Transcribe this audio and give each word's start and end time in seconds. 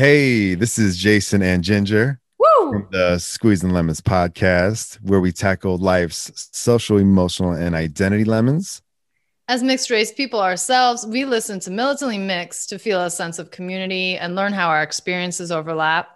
Hey, 0.00 0.54
this 0.54 0.78
is 0.78 0.96
Jason 0.96 1.42
and 1.42 1.62
Ginger 1.62 2.18
Woo! 2.38 2.72
from 2.72 2.88
the 2.90 3.18
Squeezing 3.18 3.68
Lemons 3.68 4.00
podcast, 4.00 4.94
where 5.02 5.20
we 5.20 5.30
tackle 5.30 5.76
life's 5.76 6.48
social, 6.52 6.96
emotional, 6.96 7.52
and 7.52 7.74
identity 7.74 8.24
lemons. 8.24 8.80
As 9.46 9.62
mixed 9.62 9.90
race 9.90 10.10
people 10.10 10.40
ourselves, 10.40 11.04
we 11.06 11.26
listen 11.26 11.60
to 11.60 11.70
Militantly 11.70 12.16
Mixed 12.16 12.70
to 12.70 12.78
feel 12.78 13.02
a 13.02 13.10
sense 13.10 13.38
of 13.38 13.50
community 13.50 14.16
and 14.16 14.34
learn 14.34 14.54
how 14.54 14.70
our 14.70 14.82
experiences 14.82 15.52
overlap. 15.52 16.08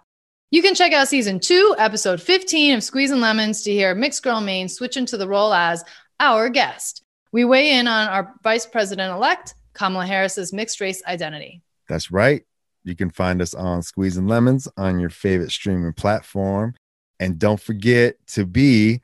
You 0.51 0.63
can 0.63 0.75
check 0.75 0.95
out 0.95 1.09
season 1.09 1.39
two, 1.39 1.75
episode 1.77 2.23
15 2.23 2.77
of 2.77 2.83
Squeezing 2.83 3.21
Lemons 3.21 3.61
to 3.65 3.71
hear 3.71 3.95
Mixed 3.95 4.23
Girl 4.23 4.41
Mane 4.41 4.71
switch 4.71 4.97
into 4.97 5.19
the 5.19 5.29
role 5.29 5.53
as 5.53 5.85
our 6.21 6.49
guest. 6.49 7.05
We 7.33 7.45
weigh 7.45 7.73
in 7.73 7.87
on 7.87 8.09
our 8.09 8.35
vice 8.43 8.65
president 8.65 9.13
elect, 9.13 9.55
Kamala 9.75 10.07
Harris's 10.07 10.55
mixed 10.55 10.81
race 10.81 11.03
identity. 11.07 11.61
That's 11.87 12.11
right. 12.11 12.47
You 12.85 12.95
can 12.95 13.11
find 13.11 13.41
us 13.41 13.55
on 13.55 13.83
Squeezing 13.83 14.29
Lemons 14.29 14.69
on 14.77 15.01
your 15.01 15.09
favorite 15.09 15.51
streaming 15.51 15.95
platform. 15.95 16.75
And 17.19 17.39
don't 17.39 17.61
forget 17.61 18.17
to 18.29 18.45
be 18.45 19.01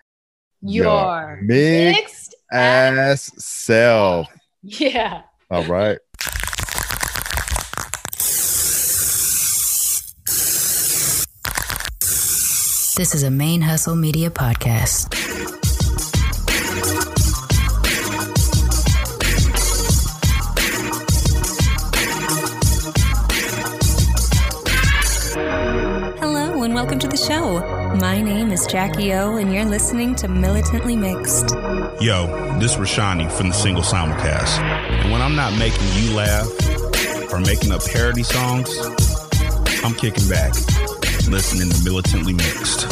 Your 0.61 1.41
mixed 1.43 2.35
ass 2.53 3.33
self. 3.43 4.29
Yeah. 4.63 5.23
All 5.51 5.65
right. 5.65 5.99
This 12.97 13.15
is 13.15 13.23
a 13.23 13.31
Mane 13.31 13.63
Hustle 13.63 13.97
Media 13.97 14.31
podcast. 14.31 15.30
Show. 27.31 27.61
My 28.01 28.21
name 28.21 28.51
is 28.51 28.67
Jackie 28.67 29.15
O, 29.15 29.37
and 29.37 29.55
you're 29.55 29.65
listening 29.65 30.17
to 30.17 30.27
Militantly 30.27 30.97
Mixed. 30.97 31.51
Yo, 32.01 32.27
this 32.59 32.73
is 32.73 32.77
Rashani 32.77 33.31
from 33.31 33.51
the 33.51 33.55
single 33.55 33.85
simulcast. 33.85 34.59
And 34.59 35.13
when 35.13 35.23
I'm 35.23 35.37
not 35.37 35.57
making 35.57 35.87
you 35.95 36.13
laugh 36.13 36.49
or 37.33 37.39
making 37.39 37.71
up 37.71 37.85
parody 37.85 38.25
songs, 38.25 38.77
I'm 39.85 39.95
kicking 39.95 40.29
back, 40.29 40.55
listening 41.29 41.71
to 41.71 41.85
Militantly 41.85 42.33
Mixed. 42.33 42.89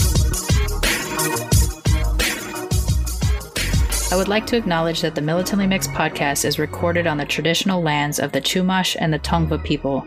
I 4.13 4.17
would 4.17 4.29
like 4.29 4.47
to 4.47 4.57
acknowledge 4.57 5.01
that 5.01 5.17
the 5.17 5.21
Militantly 5.21 5.67
Mixed 5.67 5.91
podcast 5.91 6.45
is 6.45 6.61
recorded 6.61 7.09
on 7.09 7.17
the 7.17 7.27
traditional 7.27 7.83
lands 7.83 8.21
of 8.21 8.31
the 8.31 8.41
Chumash 8.41 8.95
and 9.01 9.13
the 9.13 9.19
Tongva 9.19 9.65
people, 9.65 10.07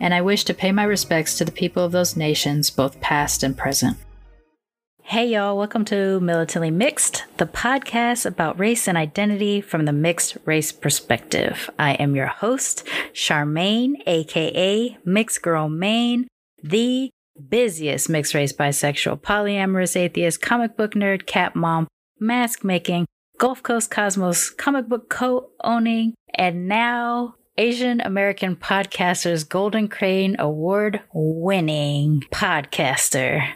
and 0.00 0.14
I 0.14 0.20
wish 0.20 0.44
to 0.44 0.54
pay 0.54 0.72
my 0.72 0.84
respects 0.84 1.36
to 1.38 1.44
the 1.44 1.52
people 1.52 1.84
of 1.84 1.92
those 1.92 2.16
nations, 2.16 2.70
both 2.70 3.00
past 3.00 3.42
and 3.42 3.56
present. 3.56 3.96
Hey, 5.02 5.28
y'all, 5.28 5.56
welcome 5.56 5.86
to 5.86 6.20
Militantly 6.20 6.70
Mixed, 6.70 7.24
the 7.38 7.46
podcast 7.46 8.26
about 8.26 8.58
race 8.58 8.86
and 8.86 8.98
identity 8.98 9.62
from 9.62 9.86
the 9.86 9.92
mixed 9.92 10.36
race 10.44 10.70
perspective. 10.70 11.70
I 11.78 11.94
am 11.94 12.14
your 12.14 12.26
host, 12.26 12.86
Sharmane, 13.14 14.02
aka 14.06 14.98
Mixed 15.06 15.40
Girl 15.40 15.70
Mane, 15.70 16.28
the 16.62 17.10
busiest 17.48 18.10
mixed 18.10 18.34
race 18.34 18.52
bisexual 18.52 19.20
polyamorous 19.20 19.96
atheist 19.96 20.42
comic 20.42 20.76
book 20.76 20.92
nerd 20.94 21.24
cat 21.24 21.54
mom 21.54 21.86
mask 22.18 22.64
making 22.64 23.06
Gulf 23.38 23.62
Coast 23.62 23.90
Cosmos 23.90 24.50
comic 24.50 24.88
book 24.88 25.08
co 25.08 25.50
owning, 25.62 26.14
and 26.34 26.66
now 26.66 27.36
Asian 27.58 28.00
American 28.00 28.54
Podcasters 28.54 29.46
Golden 29.46 29.88
Crane 29.88 30.36
Award 30.38 31.00
winning 31.12 32.22
podcaster 32.30 33.54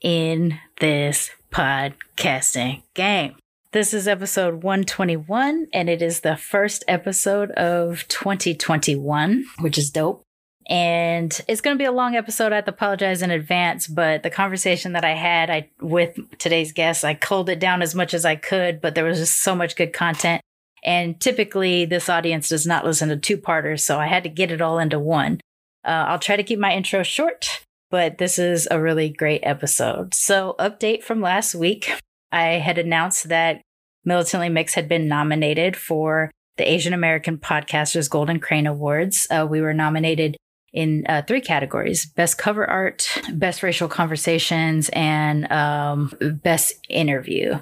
in 0.00 0.58
this 0.80 1.30
podcasting 1.52 2.82
game. 2.94 3.36
This 3.72 3.92
is 3.92 4.08
episode 4.08 4.62
121, 4.62 5.66
and 5.74 5.90
it 5.90 6.00
is 6.00 6.20
the 6.20 6.38
first 6.38 6.82
episode 6.88 7.50
of 7.50 8.08
2021, 8.08 9.44
which 9.60 9.76
is 9.76 9.90
dope. 9.90 10.22
And 10.66 11.38
it's 11.46 11.60
going 11.60 11.76
to 11.76 11.78
be 11.78 11.84
a 11.84 11.92
long 11.92 12.16
episode. 12.16 12.52
I 12.52 12.56
have 12.56 12.64
to 12.64 12.70
apologize 12.70 13.20
in 13.20 13.30
advance, 13.30 13.86
but 13.86 14.22
the 14.22 14.30
conversation 14.30 14.94
that 14.94 15.04
I 15.04 15.14
had 15.14 15.50
I, 15.50 15.68
with 15.82 16.18
today's 16.38 16.72
guest, 16.72 17.04
I 17.04 17.12
culled 17.12 17.50
it 17.50 17.60
down 17.60 17.82
as 17.82 17.94
much 17.94 18.14
as 18.14 18.24
I 18.24 18.36
could, 18.36 18.80
but 18.80 18.94
there 18.94 19.04
was 19.04 19.18
just 19.18 19.42
so 19.42 19.54
much 19.54 19.76
good 19.76 19.92
content. 19.92 20.40
And 20.86 21.20
typically, 21.20 21.84
this 21.84 22.08
audience 22.08 22.48
does 22.48 22.66
not 22.66 22.84
listen 22.84 23.08
to 23.08 23.16
two 23.16 23.36
parters, 23.36 23.84
so 23.84 23.98
I 23.98 24.06
had 24.06 24.22
to 24.22 24.30
get 24.30 24.52
it 24.52 24.62
all 24.62 24.78
into 24.78 24.98
one. 24.98 25.40
Uh, 25.84 26.06
I'll 26.08 26.18
try 26.18 26.36
to 26.36 26.44
keep 26.44 26.60
my 26.60 26.74
intro 26.74 27.02
short, 27.02 27.48
but 27.90 28.18
this 28.18 28.38
is 28.38 28.68
a 28.70 28.80
really 28.80 29.10
great 29.10 29.40
episode. 29.42 30.14
So, 30.14 30.54
update 30.58 31.02
from 31.02 31.20
last 31.20 31.54
week 31.54 31.92
I 32.30 32.58
had 32.58 32.78
announced 32.78 33.28
that 33.28 33.62
Militantly 34.04 34.48
Mixed 34.48 34.76
had 34.76 34.88
been 34.88 35.08
nominated 35.08 35.76
for 35.76 36.30
the 36.56 36.70
Asian 36.70 36.92
American 36.92 37.36
Podcasters 37.36 38.08
Golden 38.08 38.38
Crane 38.40 38.66
Awards. 38.66 39.26
Uh, 39.30 39.46
we 39.48 39.60
were 39.60 39.74
nominated 39.74 40.36
in 40.72 41.04
uh, 41.08 41.22
three 41.26 41.40
categories 41.40 42.06
best 42.06 42.38
cover 42.38 42.68
art, 42.68 43.08
best 43.32 43.62
racial 43.62 43.88
conversations, 43.88 44.88
and 44.90 45.50
um, 45.50 46.12
best 46.20 46.74
interview. 46.88 47.58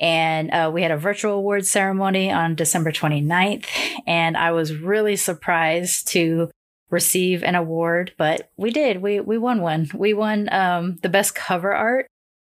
And 0.00 0.50
uh, 0.50 0.70
we 0.72 0.82
had 0.82 0.90
a 0.90 0.96
virtual 0.96 1.34
awards 1.34 1.70
ceremony 1.70 2.32
on 2.32 2.54
December 2.54 2.90
29th. 2.90 3.66
And 4.06 4.36
I 4.36 4.52
was 4.52 4.74
really 4.74 5.14
surprised 5.14 6.08
to 6.08 6.50
receive 6.88 7.44
an 7.44 7.54
award, 7.54 8.12
but 8.16 8.50
we 8.56 8.70
did. 8.70 9.02
We, 9.02 9.20
we 9.20 9.38
won 9.38 9.60
one. 9.60 9.88
We 9.94 10.14
won 10.14 10.48
um, 10.52 10.96
the 11.02 11.10
best 11.10 11.34
cover 11.34 11.72
art. 11.72 12.06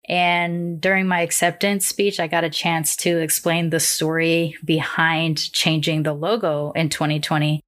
And 0.10 0.82
during 0.82 1.08
my 1.08 1.22
acceptance 1.22 1.88
speech, 1.88 2.20
I 2.20 2.28
got 2.28 2.44
a 2.44 2.50
chance 2.50 2.98
to 2.98 3.20
explain 3.20 3.70
the 3.70 3.80
story 3.80 4.58
behind 4.66 5.54
changing 5.54 6.04
the 6.04 6.14
logo 6.14 6.74
in 6.76 6.90
2020 6.90 7.62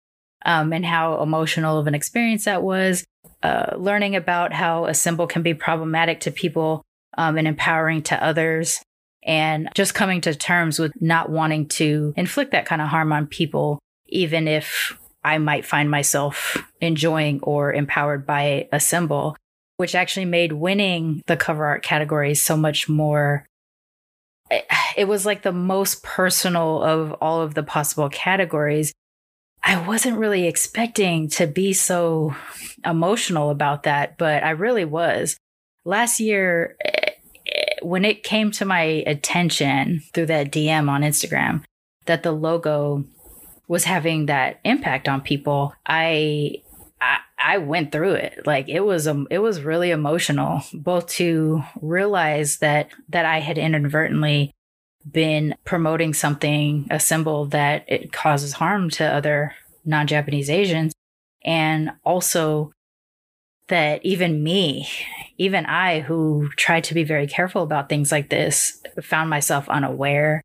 um, 0.46 0.74
and 0.74 0.86
how 0.86 1.22
emotional 1.22 1.80
of 1.80 1.88
an 1.88 1.96
experience 1.96 2.46
that 2.46 2.62
was. 2.62 3.06
Uh, 3.42 3.76
learning 3.78 4.16
about 4.16 4.52
how 4.52 4.86
a 4.86 4.94
symbol 4.94 5.28
can 5.28 5.44
be 5.44 5.54
problematic 5.54 6.20
to 6.22 6.32
people 6.32 6.82
um, 7.18 7.38
and 7.38 7.48
empowering 7.48 8.02
to 8.02 8.22
others 8.22 8.82
and 9.26 9.70
just 9.74 9.96
coming 9.96 10.22
to 10.22 10.36
terms 10.36 10.80
with 10.80 10.94
not 11.02 11.30
wanting 11.30 11.68
to 11.68 12.14
inflict 12.16 12.52
that 12.52 12.66
kind 12.66 12.82
of 12.82 12.88
harm 12.88 13.12
on 13.12 13.28
people, 13.28 13.80
even 14.08 14.48
if 14.48 14.98
I 15.24 15.40
might 15.40 15.66
find 15.66 15.90
myself 15.90 16.58
enjoying 16.80 17.40
or 17.42 17.74
empowered 17.74 18.28
by 18.28 18.70
a 18.72 18.80
symbol, 18.80 19.36
which 19.78 19.96
actually 19.96 20.26
made 20.26 20.54
winning 20.54 21.24
the 21.26 21.36
cover 21.36 21.66
art 21.66 21.84
category 21.84 22.36
so 22.36 22.56
much 22.56 22.88
more. 22.88 23.48
Eh, 24.52 24.62
it 24.96 25.08
was 25.08 25.26
like 25.26 25.42
the 25.42 25.52
most 25.52 26.04
personal 26.04 26.84
of 26.84 27.14
all 27.14 27.42
of 27.42 27.56
the 27.56 27.64
possible 27.64 28.10
categories. 28.10 28.94
I 29.64 29.86
wasn't 29.88 30.20
really 30.20 30.46
expecting 30.46 31.28
to 31.30 31.48
be 31.48 31.74
so 31.74 32.36
emotional 32.86 33.50
about 33.50 33.84
that, 33.84 34.20
but 34.20 34.44
I 34.44 34.52
really 34.52 34.86
was. 34.86 35.38
Last 35.84 36.20
year, 36.20 36.76
eh, 36.86 37.05
when 37.82 38.06
it 38.06 38.24
came 38.24 38.52
to 38.52 38.66
my 38.66 38.82
attention 38.82 40.02
through 40.14 40.28
that 40.28 40.52
DM 40.52 40.90
on 40.90 41.02
Instagram 41.02 41.64
that 42.06 42.24
the 42.24 42.32
logo 42.32 43.06
was 43.68 43.86
having 43.86 44.28
that 44.28 44.60
impact 44.64 45.08
on 45.08 45.22
people, 45.22 45.74
I 45.86 46.62
I, 47.02 47.18
I 47.38 47.58
went 47.58 47.92
through 47.92 48.14
it. 48.14 48.46
Like 48.46 48.70
it 48.70 48.82
was 48.82 49.08
um, 49.08 49.28
it 49.30 49.40
was 49.40 49.62
really 49.62 49.92
emotional 49.92 50.62
both 50.74 51.08
to 51.10 51.64
realize 51.82 52.58
that 52.58 52.90
that 53.10 53.26
I 53.26 53.40
had 53.40 53.58
inadvertently 53.58 54.52
been 55.10 55.56
promoting 55.66 56.14
something 56.14 56.88
a 56.90 57.00
symbol 57.00 57.46
that 57.46 57.86
it 57.88 58.12
causes 58.12 58.54
harm 58.54 58.90
to 58.90 59.06
other 59.06 59.54
non-Japanese 59.86 60.50
Asians 60.50 60.94
and 61.44 61.92
also 62.04 62.72
that 63.68 64.06
even 64.06 64.44
me, 64.44 64.88
even 65.38 65.66
I, 65.66 66.02
who 66.02 66.50
tried 66.56 66.84
to 66.86 66.94
be 66.94 67.04
very 67.04 67.28
careful 67.28 67.64
about 67.64 67.90
things 67.90 68.12
like 68.12 68.30
this, 68.30 68.82
found 69.02 69.30
myself 69.30 69.68
unaware. 69.70 70.42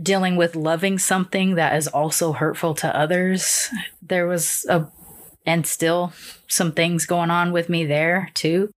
Dealing 0.00 0.36
with 0.36 0.54
loving 0.54 0.96
something 0.96 1.56
that 1.56 1.74
is 1.74 1.88
also 1.88 2.32
hurtful 2.32 2.74
to 2.74 2.96
others. 2.96 3.68
There 4.00 4.28
was 4.28 4.64
a, 4.68 4.86
and 5.44 5.66
still 5.66 6.12
some 6.46 6.70
things 6.70 7.04
going 7.04 7.30
on 7.30 7.52
with 7.52 7.68
me 7.68 7.84
there 7.84 8.30
too. 8.34 8.70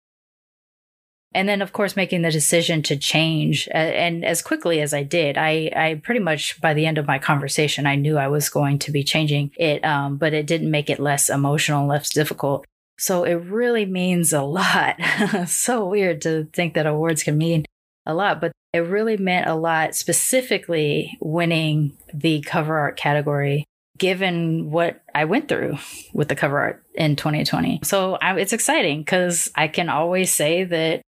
And 1.32 1.48
then, 1.48 1.62
of 1.62 1.74
course, 1.74 1.96
making 1.96 2.24
the 2.24 2.32
decision 2.32 2.82
to 2.84 2.98
change. 2.98 3.70
And 3.72 4.26
as 4.26 4.42
quickly 4.42 4.82
as 4.82 4.96
I 4.96 5.04
did, 5.04 5.38
I, 5.38 5.72
I 5.76 6.02
pretty 6.04 6.22
much, 6.22 6.60
by 6.60 6.74
the 6.74 6.88
end 6.88 6.98
of 6.98 7.06
my 7.06 7.20
conversation, 7.20 7.86
I 7.86 7.96
knew 7.96 8.18
I 8.18 8.28
was 8.28 8.50
going 8.50 8.80
to 8.80 8.92
be 8.92 9.04
changing 9.04 9.52
it, 9.58 9.86
um, 9.86 10.18
but 10.18 10.34
it 10.34 10.48
didn't 10.48 10.72
make 10.72 10.90
it 10.90 11.00
less 11.00 11.30
emotional, 11.30 11.86
less 11.86 12.10
difficult. 12.10 12.66
So 13.00 13.24
it 13.24 13.36
really 13.36 13.86
means 13.86 14.34
a 14.34 14.44
lot. 14.44 14.96
so 15.48 15.88
weird 15.88 16.22
to 16.22 16.48
think 16.54 16.74
that 16.74 16.86
awards 16.86 17.24
can 17.24 17.38
mean 17.38 17.66
a 18.06 18.14
lot, 18.14 18.42
but 18.42 18.52
it 18.74 18.80
really 18.80 19.18
meant 19.18 19.48
a 19.48 19.56
lot, 19.56 19.96
specifically 19.96 21.18
winning 21.20 21.98
the 22.14 22.42
cover 22.42 22.78
art 22.78 22.98
category 22.98 23.66
given 23.98 24.72
what 24.72 25.02
I 25.14 25.26
went 25.26 25.50
through 25.50 25.78
with 26.14 26.30
the 26.30 26.36
cover 26.36 26.60
art 26.60 26.84
in 26.96 27.16
2020. 27.16 27.82
So 27.84 28.16
I, 28.16 28.38
it's 28.40 28.54
exciting 28.54 29.02
because 29.02 29.52
I 29.56 29.68
can 29.68 29.90
always 29.90 30.34
say 30.34 30.64
that 30.64 31.02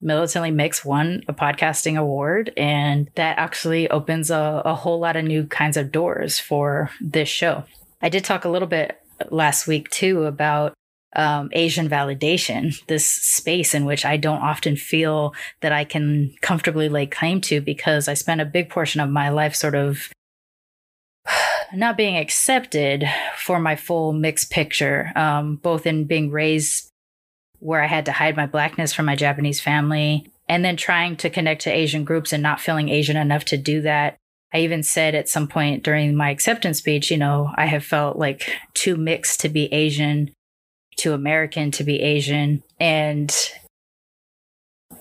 Militantly 0.00 0.50
Mixed 0.50 0.84
won 0.84 1.22
a 1.26 1.32
podcasting 1.32 1.98
award, 1.98 2.52
and 2.58 3.10
that 3.14 3.38
actually 3.38 3.88
opens 3.88 4.30
a, 4.30 4.62
a 4.64 4.74
whole 4.74 5.00
lot 5.00 5.16
of 5.16 5.24
new 5.24 5.46
kinds 5.46 5.78
of 5.78 5.90
doors 5.90 6.38
for 6.38 6.90
this 7.00 7.28
show. 7.28 7.64
I 8.02 8.10
did 8.10 8.24
talk 8.24 8.44
a 8.44 8.50
little 8.50 8.68
bit 8.68 9.00
last 9.30 9.66
week 9.66 9.88
too 9.88 10.24
about 10.24 10.74
um, 11.14 11.50
Asian 11.52 11.88
validation, 11.88 12.84
this 12.86 13.06
space 13.06 13.74
in 13.74 13.84
which 13.84 14.04
I 14.04 14.16
don't 14.16 14.42
often 14.42 14.76
feel 14.76 15.34
that 15.60 15.72
I 15.72 15.84
can 15.84 16.34
comfortably 16.40 16.88
lay 16.88 17.06
claim 17.06 17.40
to 17.42 17.60
because 17.60 18.08
I 18.08 18.14
spent 18.14 18.40
a 18.40 18.46
big 18.46 18.68
portion 18.68 19.00
of 19.00 19.10
my 19.10 19.28
life 19.28 19.54
sort 19.54 19.74
of 19.74 20.10
not 21.74 21.96
being 21.96 22.16
accepted 22.16 23.04
for 23.36 23.58
my 23.58 23.76
full 23.76 24.12
mixed 24.12 24.50
picture, 24.50 25.12
um, 25.16 25.56
both 25.56 25.86
in 25.86 26.04
being 26.04 26.30
raised 26.30 26.90
where 27.60 27.82
I 27.82 27.86
had 27.86 28.04
to 28.06 28.12
hide 28.12 28.36
my 28.36 28.46
blackness 28.46 28.92
from 28.92 29.06
my 29.06 29.16
Japanese 29.16 29.60
family 29.60 30.30
and 30.48 30.64
then 30.64 30.76
trying 30.76 31.16
to 31.16 31.30
connect 31.30 31.62
to 31.62 31.72
Asian 31.72 32.04
groups 32.04 32.32
and 32.32 32.42
not 32.42 32.60
feeling 32.60 32.90
Asian 32.90 33.16
enough 33.16 33.46
to 33.46 33.56
do 33.56 33.80
that. 33.82 34.16
I 34.52 34.58
even 34.58 34.82
said 34.82 35.14
at 35.14 35.28
some 35.28 35.48
point 35.48 35.82
during 35.82 36.14
my 36.14 36.30
acceptance 36.30 36.78
speech, 36.78 37.10
you 37.10 37.16
know, 37.16 37.50
I 37.56 37.66
have 37.66 37.84
felt 37.84 38.18
like 38.18 38.48
too 38.74 38.96
mixed 38.96 39.40
to 39.40 39.48
be 39.48 39.72
Asian, 39.72 40.30
too 40.96 41.12
American 41.12 41.70
to 41.72 41.84
be 41.84 42.00
Asian. 42.00 42.62
And 42.80 43.34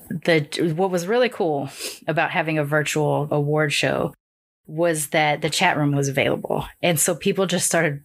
the 0.09 0.73
what 0.75 0.91
was 0.91 1.07
really 1.07 1.29
cool 1.29 1.69
about 2.07 2.31
having 2.31 2.57
a 2.57 2.65
virtual 2.65 3.27
award 3.31 3.73
show 3.73 4.13
was 4.65 5.07
that 5.07 5.41
the 5.41 5.49
chat 5.49 5.77
room 5.77 5.95
was 5.95 6.07
available. 6.07 6.65
And 6.81 6.99
so 6.99 7.15
people 7.15 7.45
just 7.45 7.65
started, 7.65 8.03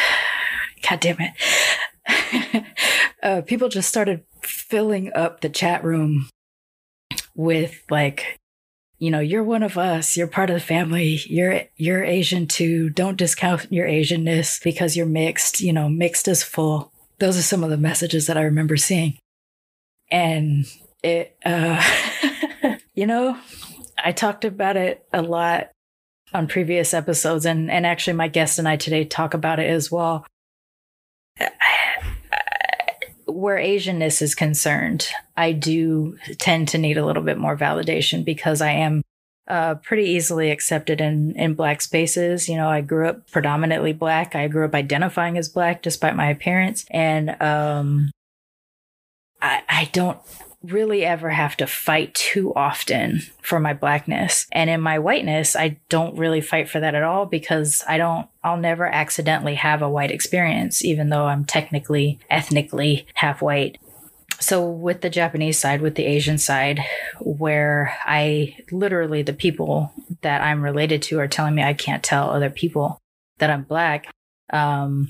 God 0.88 1.00
damn 1.00 1.16
it. 1.20 2.64
uh, 3.22 3.42
people 3.42 3.68
just 3.68 3.88
started 3.88 4.24
filling 4.42 5.12
up 5.14 5.40
the 5.40 5.48
chat 5.48 5.82
room 5.82 6.28
with 7.34 7.82
like, 7.90 8.38
you 8.98 9.10
know, 9.10 9.20
you're 9.20 9.44
one 9.44 9.62
of 9.62 9.76
us. 9.76 10.16
You're 10.16 10.28
part 10.28 10.50
of 10.50 10.54
the 10.54 10.60
family. 10.60 11.20
You're 11.26 11.62
you're 11.76 12.04
Asian 12.04 12.46
too. 12.46 12.90
Don't 12.90 13.18
discount 13.18 13.72
your 13.72 13.86
Asianness 13.86 14.62
because 14.62 14.96
you're 14.96 15.06
mixed. 15.06 15.60
You 15.60 15.72
know, 15.72 15.88
mixed 15.88 16.28
is 16.28 16.42
full. 16.42 16.92
Those 17.18 17.38
are 17.38 17.42
some 17.42 17.62
of 17.62 17.70
the 17.70 17.76
messages 17.76 18.26
that 18.26 18.36
I 18.36 18.42
remember 18.42 18.76
seeing, 18.76 19.18
and 20.10 20.66
it, 21.02 21.36
uh, 21.44 21.82
you 22.94 23.06
know, 23.06 23.38
I 24.02 24.12
talked 24.12 24.44
about 24.44 24.76
it 24.76 25.06
a 25.12 25.22
lot 25.22 25.70
on 26.32 26.48
previous 26.48 26.92
episodes, 26.92 27.46
and 27.46 27.70
and 27.70 27.86
actually, 27.86 28.14
my 28.14 28.28
guest 28.28 28.58
and 28.58 28.68
I 28.68 28.76
today 28.76 29.04
talk 29.04 29.34
about 29.34 29.60
it 29.60 29.70
as 29.70 29.90
well. 29.90 30.26
Where 33.26 33.58
Asianness 33.58 34.20
is 34.22 34.34
concerned, 34.34 35.08
I 35.36 35.52
do 35.52 36.18
tend 36.38 36.68
to 36.68 36.78
need 36.78 36.98
a 36.98 37.06
little 37.06 37.22
bit 37.22 37.38
more 37.38 37.56
validation 37.56 38.24
because 38.24 38.60
I 38.60 38.72
am 38.72 39.02
uh, 39.46 39.74
pretty 39.76 40.04
easily 40.04 40.50
accepted 40.50 41.00
in 41.00 41.32
in 41.36 41.54
black 41.54 41.80
spaces. 41.80 42.48
You 42.48 42.56
know, 42.56 42.68
I 42.68 42.80
grew 42.80 43.08
up 43.08 43.30
predominantly 43.30 43.92
black. 43.92 44.34
I 44.34 44.48
grew 44.48 44.64
up 44.64 44.74
identifying 44.74 45.36
as 45.38 45.48
black 45.48 45.82
despite 45.82 46.16
my 46.16 46.30
appearance, 46.30 46.86
and 46.90 47.40
um, 47.42 48.10
I 49.42 49.62
I 49.68 49.90
don't 49.92 50.18
really 50.64 51.04
ever 51.04 51.30
have 51.30 51.56
to 51.58 51.66
fight 51.66 52.14
too 52.14 52.52
often 52.54 53.20
for 53.42 53.60
my 53.60 53.74
blackness. 53.74 54.46
And 54.52 54.70
in 54.70 54.80
my 54.80 54.98
whiteness, 54.98 55.54
I 55.54 55.78
don't 55.88 56.16
really 56.16 56.40
fight 56.40 56.68
for 56.68 56.80
that 56.80 56.94
at 56.94 57.02
all 57.02 57.26
because 57.26 57.84
I 57.86 57.98
don't, 57.98 58.26
I'll 58.42 58.56
never 58.56 58.86
accidentally 58.86 59.56
have 59.56 59.82
a 59.82 59.90
white 59.90 60.10
experience, 60.10 60.84
even 60.84 61.10
though 61.10 61.26
I'm 61.26 61.44
technically, 61.44 62.18
ethnically 62.30 63.06
half 63.14 63.42
white. 63.42 63.78
So 64.44 64.68
with 64.68 65.00
the 65.00 65.08
Japanese 65.08 65.58
side, 65.58 65.80
with 65.80 65.94
the 65.94 66.04
Asian 66.04 66.36
side, 66.36 66.80
where 67.18 67.96
I 68.04 68.58
literally, 68.70 69.22
the 69.22 69.32
people 69.32 69.90
that 70.20 70.42
I'm 70.42 70.60
related 70.60 71.00
to 71.04 71.18
are 71.20 71.26
telling 71.26 71.54
me 71.54 71.62
I 71.62 71.72
can't 71.72 72.02
tell 72.02 72.28
other 72.28 72.50
people 72.50 72.98
that 73.38 73.48
I'm 73.48 73.62
black. 73.62 74.12
Um, 74.52 75.08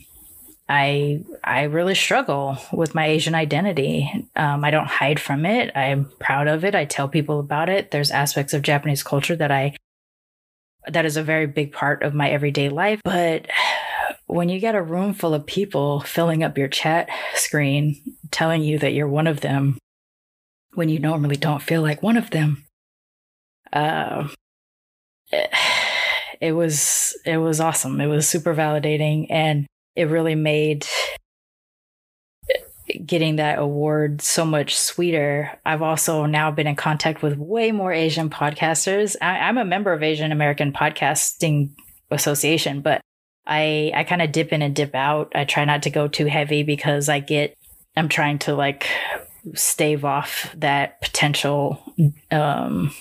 I 0.69 1.25
I 1.43 1.65
really 1.65 1.97
struggle 1.97 2.59
with 2.73 2.95
my 2.95 3.07
Asian 3.07 3.35
identity. 3.35 4.09
Um, 4.37 4.65
I 4.65 4.71
don't 4.71 4.87
hide 4.87 5.19
from 5.19 5.45
it. 5.45 5.77
I'm 5.77 6.13
proud 6.21 6.47
of 6.47 6.65
it. 6.65 6.77
I 6.77 6.85
tell 6.85 7.09
people 7.09 7.41
about 7.41 7.69
it. 7.69 7.91
There's 7.91 8.13
aspects 8.13 8.55
of 8.55 8.63
Japanese 8.63 9.03
culture 9.03 9.35
that 9.35 9.51
I 9.51 9.75
that 10.87 11.07
is 11.07 11.17
a 11.17 11.25
very 11.25 11.49
big 11.49 11.73
part 11.73 12.05
of 12.05 12.15
my 12.15 12.31
everyday 12.31 12.69
life. 12.69 13.01
But 13.05 13.47
when 14.35 14.49
you 14.49 14.59
get 14.59 14.75
a 14.75 14.83
room 14.83 15.15
full 15.15 15.33
of 15.33 15.47
people 15.47 16.01
filling 16.01 16.43
up 16.43 16.59
your 16.59 16.67
chat 16.67 17.09
screen, 17.35 18.03
telling 18.33 18.65
you 18.65 18.81
that 18.81 18.93
you're 18.93 19.07
one 19.07 19.29
of 19.29 19.43
them, 19.43 19.79
when 20.75 20.89
you 20.89 20.99
normally 20.99 21.37
don't 21.37 21.63
feel 21.63 21.83
like 21.83 22.03
one 22.03 22.17
of 22.17 22.31
them, 22.31 22.65
uh, 23.73 24.27
it, 25.31 25.51
it 26.41 26.53
was 26.53 27.17
it 27.25 27.37
was 27.37 27.61
awesome. 27.61 28.01
It 28.01 28.09
was 28.09 28.29
super 28.29 28.57
validating 28.57 29.29
and 29.31 29.69
it 29.95 30.09
really 30.09 30.35
made 30.35 30.85
getting 33.07 33.37
that 33.37 33.61
award 33.61 34.21
so 34.21 34.45
much 34.45 34.77
sweeter. 34.77 35.57
I've 35.65 35.83
also 35.83 36.27
now 36.27 36.51
been 36.51 36.67
in 36.67 36.75
contact 36.75 37.23
with 37.23 37.39
way 37.39 37.71
more 37.71 37.93
Asian 37.93 38.31
podcasters. 38.31 39.15
I, 39.23 39.49
am 39.49 39.59
a 39.59 39.65
member 39.65 39.93
of 39.93 40.03
Asian 40.03 40.33
American 40.33 40.73
Podcasting 40.73 41.71
Association, 42.11 42.81
but 42.81 43.01
I 43.47 43.93
I 43.95 44.05
kind 44.05 44.23
of 44.23 44.33
dip 44.33 44.53
in 44.53 44.63
and 44.63 44.75
dip 44.75 44.95
out. 44.95 45.33
I 45.35 45.45
try 45.45 45.65
not 45.65 45.83
to 45.85 45.91
go 45.91 46.09
too 46.09 46.27
heavy 46.27 46.63
because 46.63 47.09
I 47.09 47.21
get 47.21 47.57
I'm 47.97 48.09
trying 48.09 48.39
to 48.41 48.55
like 48.55 48.89
stave 49.55 50.05
off 50.05 50.55
that 50.57 51.01
potential 51.01 51.83
um 52.31 52.93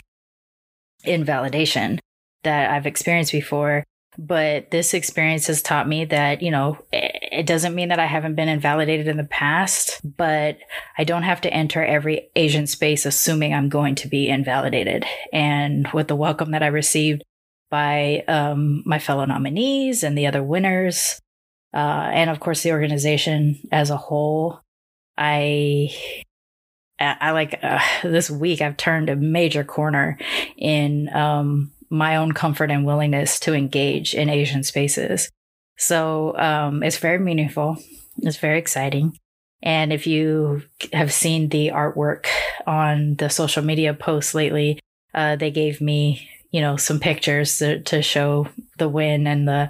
invalidation 1.04 2.00
that 2.44 2.72
I've 2.72 2.86
experienced 2.86 3.32
before. 3.32 3.84
But 4.18 4.70
this 4.70 4.94
experience 4.94 5.48
has 5.48 5.64
taught 5.64 5.88
me 5.88 6.06
that, 6.06 6.44
you 6.44 6.52
know, 6.52 6.78
it 6.92 7.48
doesn't 7.48 7.74
mean 7.74 7.90
that 7.90 8.00
I 8.00 8.06
haven't 8.06 8.36
been 8.36 8.48
invalidated 8.48 9.08
in 9.08 9.18
the 9.18 9.24
past, 9.24 10.00
but 10.04 10.58
I 11.00 11.04
don't 11.04 11.24
have 11.24 11.42
to 11.42 11.54
enter 11.54 11.84
every 11.84 12.30
Asian 12.36 12.68
space 12.68 13.08
assuming 13.08 13.54
I'm 13.56 13.70
going 13.70 13.96
to 13.96 14.08
be 14.08 14.30
invalidated. 14.30 15.06
And 15.32 15.88
with 15.94 16.10
the 16.10 16.16
welcome 16.16 16.52
that 16.52 16.62
I 16.62 16.68
received 16.68 17.24
by 17.74 18.24
um, 18.28 18.84
my 18.86 19.00
fellow 19.00 19.26
nominees 19.26 20.04
and 20.04 20.16
the 20.16 20.28
other 20.28 20.44
winners, 20.44 21.20
uh, 21.74 22.06
and 22.14 22.30
of 22.30 22.40
course 22.40 22.62
the 22.62 22.72
organization 22.72 23.58
as 23.72 23.90
a 23.90 23.98
whole, 23.98 24.62
I 25.18 25.90
I 27.00 27.32
like 27.32 27.58
uh, 27.64 27.80
this 28.04 28.30
week 28.30 28.62
I've 28.62 28.78
turned 28.78 29.10
a 29.10 29.16
major 29.16 29.64
corner 29.64 30.20
in 30.56 31.10
um, 31.16 31.72
my 31.90 32.18
own 32.18 32.34
comfort 32.34 32.70
and 32.70 32.86
willingness 32.86 33.40
to 33.40 33.56
engage 33.56 34.14
in 34.14 34.30
Asian 34.30 34.64
spaces. 34.64 35.32
So 35.76 36.38
um, 36.38 36.84
it's 36.84 37.00
very 37.00 37.18
meaningful. 37.18 37.78
It's 38.18 38.38
very 38.38 38.60
exciting. 38.60 39.18
And 39.64 39.92
if 39.92 40.06
you 40.06 40.62
have 40.92 41.12
seen 41.12 41.50
the 41.50 41.72
artwork 41.74 42.28
on 42.68 43.16
the 43.16 43.30
social 43.30 43.64
media 43.64 43.96
posts 43.96 44.36
lately, 44.36 44.80
uh, 45.16 45.38
they 45.38 45.50
gave 45.50 45.82
me, 45.82 46.30
you 46.54 46.62
know, 46.62 46.78
some 46.78 47.00
pictures 47.00 47.58
to, 47.58 47.82
to 47.82 48.02
show 48.02 48.48
the 48.78 48.88
win 48.88 49.28
and 49.28 49.46
the 49.46 49.70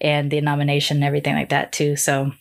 and 0.00 0.30
the 0.30 0.40
nomination 0.40 0.98
and 0.98 1.04
everything 1.04 1.34
like 1.34 1.48
that 1.48 1.72
too. 1.72 1.96
So 1.96 2.32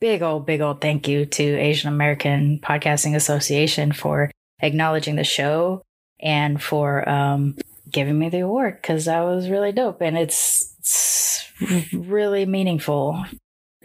big 0.00 0.22
old, 0.22 0.44
big 0.44 0.60
old 0.60 0.80
thank 0.80 1.08
you 1.08 1.24
to 1.24 1.42
Asian 1.42 1.88
American 1.88 2.60
Podcasting 2.62 3.14
Association 3.14 3.92
for 3.92 4.30
acknowledging 4.60 5.16
the 5.16 5.24
show 5.24 5.82
and 6.20 6.62
for 6.62 7.08
um, 7.08 7.56
giving 7.90 8.18
me 8.18 8.28
the 8.28 8.40
award 8.40 8.76
because 8.82 9.06
that 9.06 9.20
was 9.22 9.48
really 9.48 9.72
dope. 9.72 10.02
And 10.02 10.18
it's, 10.18 10.74
it's 10.80 11.50
really 11.92 12.44
meaningful 12.44 13.24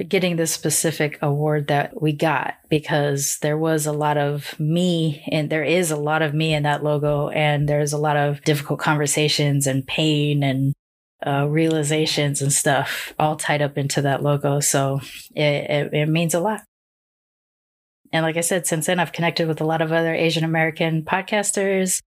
getting 0.09 0.35
this 0.35 0.51
specific 0.51 1.19
award 1.21 1.67
that 1.67 2.01
we 2.01 2.13
got 2.13 2.55
because 2.69 3.37
there 3.41 3.57
was 3.57 3.85
a 3.85 3.91
lot 3.91 4.17
of 4.17 4.59
me 4.59 5.23
and 5.31 5.49
there 5.49 5.63
is 5.63 5.91
a 5.91 5.95
lot 5.95 6.21
of 6.23 6.33
me 6.33 6.53
in 6.53 6.63
that 6.63 6.83
logo 6.83 7.29
and 7.29 7.69
there's 7.69 7.93
a 7.93 7.97
lot 7.97 8.17
of 8.17 8.41
difficult 8.43 8.79
conversations 8.79 9.67
and 9.67 9.85
pain 9.85 10.41
and 10.41 10.73
uh, 11.25 11.47
realizations 11.47 12.41
and 12.41 12.51
stuff 12.51 13.13
all 13.19 13.35
tied 13.35 13.61
up 13.61 13.77
into 13.77 14.01
that 14.01 14.23
logo. 14.23 14.59
So 14.59 14.99
it, 15.35 15.69
it, 15.69 15.93
it 15.93 16.09
means 16.09 16.33
a 16.33 16.39
lot. 16.39 16.61
And 18.11 18.23
like 18.23 18.37
i 18.37 18.41
said 18.41 18.67
since 18.67 18.85
then 18.85 18.99
i've 18.99 19.11
connected 19.11 19.47
with 19.47 19.59
a 19.59 19.65
lot 19.65 19.81
of 19.81 19.91
other 19.91 20.13
asian 20.13 20.43
american 20.43 21.01
podcasters. 21.03 21.99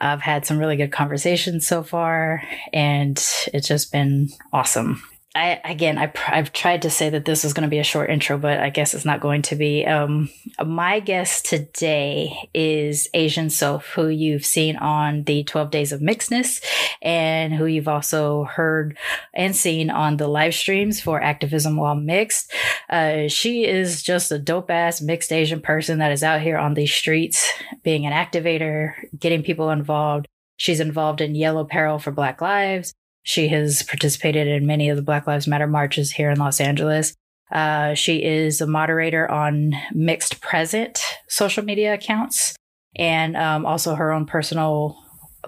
I've 0.00 0.22
had 0.22 0.46
some 0.46 0.58
really 0.58 0.76
good 0.76 0.92
conversations 0.92 1.66
so 1.66 1.82
far, 1.82 2.42
and 2.72 3.22
it's 3.52 3.68
just 3.68 3.92
been 3.92 4.30
awesome. 4.52 5.02
I 5.32 5.60
again, 5.64 5.96
I 5.96 6.12
have 6.16 6.52
tried 6.52 6.82
to 6.82 6.90
say 6.90 7.08
that 7.10 7.24
this 7.24 7.44
is 7.44 7.52
going 7.52 7.62
to 7.62 7.70
be 7.70 7.78
a 7.78 7.84
short 7.84 8.10
intro, 8.10 8.36
but 8.36 8.58
I 8.58 8.70
guess 8.70 8.94
it's 8.94 9.04
not 9.04 9.20
going 9.20 9.42
to 9.42 9.54
be. 9.54 9.86
Um, 9.86 10.28
my 10.64 10.98
guest 10.98 11.46
today 11.46 12.50
is 12.52 13.08
Asian 13.14 13.48
Soph, 13.48 13.86
who 13.90 14.08
you've 14.08 14.44
seen 14.44 14.74
on 14.76 15.22
the 15.22 15.44
Twelve 15.44 15.70
Days 15.70 15.92
of 15.92 16.00
Mixedness, 16.00 16.60
and 17.00 17.54
who 17.54 17.66
you've 17.66 17.86
also 17.86 18.42
heard 18.42 18.98
and 19.32 19.54
seen 19.54 19.88
on 19.88 20.16
the 20.16 20.26
live 20.26 20.54
streams 20.54 21.00
for 21.00 21.22
Activism 21.22 21.76
While 21.76 21.94
Mixed. 21.94 22.52
Uh, 22.88 23.28
she 23.28 23.64
is 23.64 24.02
just 24.02 24.32
a 24.32 24.38
dope 24.38 24.68
ass 24.68 25.00
mixed 25.00 25.32
Asian 25.32 25.60
person 25.60 26.00
that 26.00 26.10
is 26.10 26.24
out 26.24 26.40
here 26.40 26.58
on 26.58 26.74
these 26.74 26.92
streets, 26.92 27.48
being 27.84 28.04
an 28.04 28.12
activator, 28.12 28.94
getting 29.16 29.44
people 29.44 29.70
involved. 29.70 30.26
She's 30.56 30.80
involved 30.80 31.20
in 31.20 31.36
Yellow 31.36 31.64
Peril 31.64 32.00
for 32.00 32.10
Black 32.10 32.40
Lives. 32.40 32.92
She 33.22 33.48
has 33.48 33.82
participated 33.82 34.48
in 34.48 34.66
many 34.66 34.88
of 34.88 34.96
the 34.96 35.02
Black 35.02 35.26
Lives 35.26 35.46
Matter 35.46 35.66
marches 35.66 36.12
here 36.12 36.30
in 36.30 36.38
Los 36.38 36.60
Angeles. 36.60 37.14
Uh, 37.50 37.94
she 37.94 38.22
is 38.22 38.60
a 38.60 38.66
moderator 38.66 39.30
on 39.30 39.72
Mixed 39.92 40.40
Present 40.40 41.00
social 41.28 41.64
media 41.64 41.94
accounts 41.94 42.54
and 42.96 43.36
um, 43.36 43.66
also 43.66 43.94
her 43.94 44.12
own 44.12 44.26
personal 44.26 44.96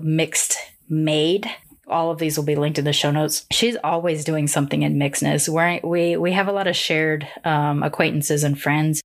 Mixed 0.01 0.57
Made. 0.89 1.49
All 1.89 2.11
of 2.11 2.19
these 2.19 2.37
will 2.37 2.45
be 2.45 2.57
linked 2.57 2.79
in 2.79 2.85
the 2.85 2.93
show 2.93 3.11
notes. 3.11 3.47
She's 3.53 3.77
always 3.83 4.25
doing 4.25 4.47
something 4.47 4.83
in 4.83 4.97
mixedness. 4.97 5.49
We're, 5.49 5.81
we 5.83 6.17
we 6.17 6.33
have 6.33 6.49
a 6.49 6.53
lot 6.53 6.67
of 6.67 6.77
shared 6.77 7.27
um, 7.45 7.83
acquaintances 7.83 8.45
and 8.45 8.61
friends, 8.61 9.03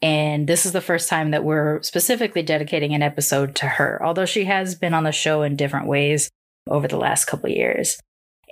and 0.00 0.46
this 0.46 0.64
is 0.64 0.72
the 0.72 0.80
first 0.80 1.08
time 1.08 1.32
that 1.32 1.44
we're 1.44 1.82
specifically 1.82 2.42
dedicating 2.42 2.94
an 2.94 3.02
episode 3.02 3.54
to 3.56 3.66
her. 3.66 4.00
Although 4.02 4.26
she 4.26 4.44
has 4.44 4.74
been 4.74 4.94
on 4.94 5.04
the 5.04 5.12
show 5.12 5.42
in 5.42 5.56
different 5.56 5.86
ways 5.86 6.30
over 6.68 6.88
the 6.88 6.96
last 6.96 7.26
couple 7.26 7.50
years. 7.50 7.98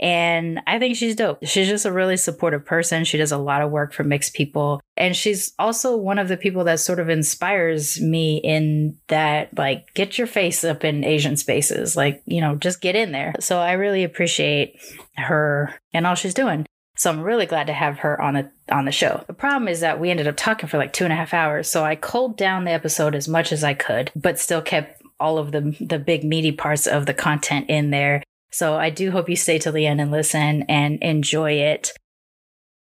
And 0.01 0.61
I 0.67 0.79
think 0.79 0.97
she's 0.97 1.17
dope. 1.17 1.39
She's 1.45 1.69
just 1.69 1.85
a 1.85 1.93
really 1.93 2.17
supportive 2.17 2.65
person. 2.65 3.05
She 3.05 3.19
does 3.19 3.33
a 3.33 3.39
lot 3.39 3.63
of 3.63 3.71
work 3.71 3.93
for 3.93 4.05
mixed 4.05 4.35
people. 4.35 4.81
And 4.97 5.17
she's 5.17 5.53
also 5.59 5.97
one 5.97 6.19
of 6.19 6.29
the 6.29 6.37
people 6.37 6.65
that 6.65 6.81
sort 6.81 7.01
of 7.01 7.09
inspires 7.09 8.01
me 8.01 8.39
in 8.39 8.97
that, 9.09 9.57
like, 9.57 9.93
get 9.95 10.17
your 10.17 10.27
face 10.27 10.63
up 10.63 10.85
in 10.85 11.05
Asian 11.05 11.37
spaces. 11.37 11.97
Like, 11.97 12.23
you 12.27 12.41
know, 12.41 12.55
just 12.55 12.81
get 12.81 12.97
in 12.97 13.13
there. 13.13 13.35
So 13.41 13.59
I 13.59 13.73
really 13.73 14.05
appreciate 14.05 14.81
her 15.17 15.75
and 15.93 16.07
all 16.07 16.15
she's 16.15 16.35
doing. 16.35 16.65
So 16.97 17.11
I'm 17.11 17.21
really 17.21 17.47
glad 17.47 17.69
to 17.69 17.73
have 17.73 18.01
her 18.01 18.21
on 18.21 18.35
the 18.35 18.51
on 18.71 18.85
the 18.85 18.93
show. 18.93 19.23
The 19.29 19.33
problem 19.33 19.69
is 19.69 19.81
that 19.81 20.01
we 20.01 20.11
ended 20.11 20.27
up 20.27 20.37
talking 20.37 20.69
for 20.69 20.79
like 20.79 20.93
two 20.93 21.05
and 21.05 21.13
a 21.13 21.17
half 21.17 21.33
hours. 21.33 21.69
So 21.69 21.85
I 21.85 21.95
culled 21.95 22.37
down 22.37 22.65
the 22.65 22.73
episode 22.73 23.15
as 23.15 23.29
much 23.29 23.53
as 23.53 23.63
I 23.63 23.73
could, 23.73 24.11
but 24.17 24.41
still 24.41 24.61
kept 24.61 25.01
all 25.21 25.39
of 25.39 25.53
the 25.53 25.77
the 25.81 26.01
big 26.01 26.25
meaty 26.25 26.51
parts 26.51 26.89
of 26.89 27.07
the 27.07 27.15
content 27.15 27.67
in 27.69 27.91
there 27.91 28.23
so 28.51 28.75
I 28.75 28.91
do 28.91 29.11
hope 29.11 29.29
you 29.29 29.37
stay 29.37 29.59
till 29.59 29.73
the 29.73 29.87
end 29.87 30.01
and 30.01 30.11
listen 30.11 30.63
and 30.69 31.03
enjoy 31.03 31.53
it. 31.53 31.93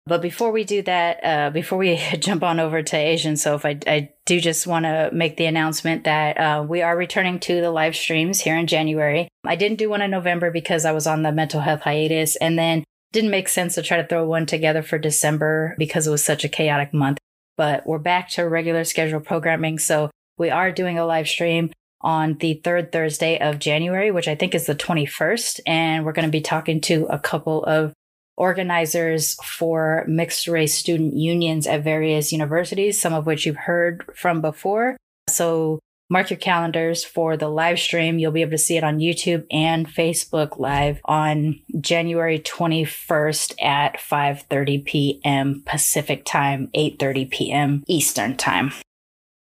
But 0.07 0.21
before 0.21 0.51
we 0.51 0.63
do 0.63 0.81
that, 0.83 1.23
uh, 1.23 1.49
before 1.51 1.77
we 1.77 1.95
jump 2.19 2.43
on 2.43 2.59
over 2.59 2.81
to 2.81 2.97
Asian 2.97 3.37
Soph, 3.37 3.65
I, 3.65 3.79
I 3.85 4.09
do 4.25 4.39
just 4.39 4.65
want 4.65 4.85
to 4.85 5.09
make 5.13 5.37
the 5.37 5.45
announcement 5.45 6.05
that 6.05 6.37
uh, 6.37 6.65
we 6.67 6.81
are 6.81 6.97
returning 6.97 7.39
to 7.41 7.61
the 7.61 7.71
live 7.71 7.95
streams 7.95 8.41
here 8.41 8.57
in 8.57 8.67
January. 8.67 9.27
I 9.43 9.55
didn't 9.55 9.77
do 9.77 9.89
one 9.89 10.01
in 10.01 10.11
November 10.11 10.49
because 10.49 10.85
I 10.85 10.91
was 10.91 11.05
on 11.05 11.21
the 11.21 11.31
mental 11.31 11.61
health 11.61 11.81
hiatus, 11.81 12.35
and 12.37 12.57
then 12.57 12.83
didn't 13.11 13.29
make 13.29 13.49
sense 13.49 13.75
to 13.75 13.83
try 13.83 13.97
to 14.01 14.07
throw 14.07 14.25
one 14.25 14.45
together 14.45 14.81
for 14.81 14.97
December 14.97 15.75
because 15.77 16.07
it 16.07 16.11
was 16.11 16.23
such 16.23 16.43
a 16.43 16.49
chaotic 16.49 16.93
month. 16.93 17.19
But 17.57 17.85
we're 17.85 17.99
back 17.99 18.29
to 18.31 18.43
regular 18.43 18.83
scheduled 18.85 19.25
programming, 19.25 19.77
so 19.77 20.09
we 20.37 20.49
are 20.49 20.71
doing 20.71 20.97
a 20.97 21.05
live 21.05 21.27
stream 21.27 21.71
on 22.03 22.36
the 22.36 22.55
third 22.63 22.91
Thursday 22.91 23.39
of 23.39 23.60
January, 23.60 24.12
which 24.12 24.27
I 24.27 24.36
think 24.36 24.55
is 24.55 24.65
the 24.65 24.75
21st. 24.75 25.60
And 25.65 26.05
we're 26.05 26.13
going 26.13 26.27
to 26.27 26.31
be 26.31 26.41
talking 26.41 26.81
to 26.81 27.05
a 27.10 27.20
couple 27.20 27.63
of 27.63 27.93
organizers 28.38 29.36
for 29.43 30.03
mixed 30.08 30.48
race 30.48 30.74
student 30.74 31.15
unions 31.15 31.67
at 31.67 31.84
various 31.84 32.31
universities, 32.31 33.00
some 33.00 33.13
of 33.13 33.25
which 33.25 33.46
you've 33.46 33.55
heard 33.55 34.03
from 34.15 34.41
before. 34.41 34.98
So 35.27 35.79
mark 36.10 36.29
your 36.29 36.39
calendars 36.39 37.03
for 37.03 37.38
the 37.38 37.48
live 37.48 37.79
stream. 37.79 38.20
You'll 38.20 38.31
be 38.31 38.41
able 38.41 38.51
to 38.51 38.58
see 38.58 38.77
it 38.77 38.84
on 38.84 39.00
YouTube 39.00 39.46
and 39.51 39.88
Facebook 39.88 40.60
live 40.60 41.00
on 41.05 41.62
January 41.79 42.39
21st 42.39 43.63
at 43.63 43.98
5:30 43.98 44.86
p.m. 44.86 45.63
Pacific 45.65 46.25
time, 46.25 46.70
8:30 46.75 47.29
p.m. 47.29 47.84
Eastern 47.88 48.36
time. 48.36 48.72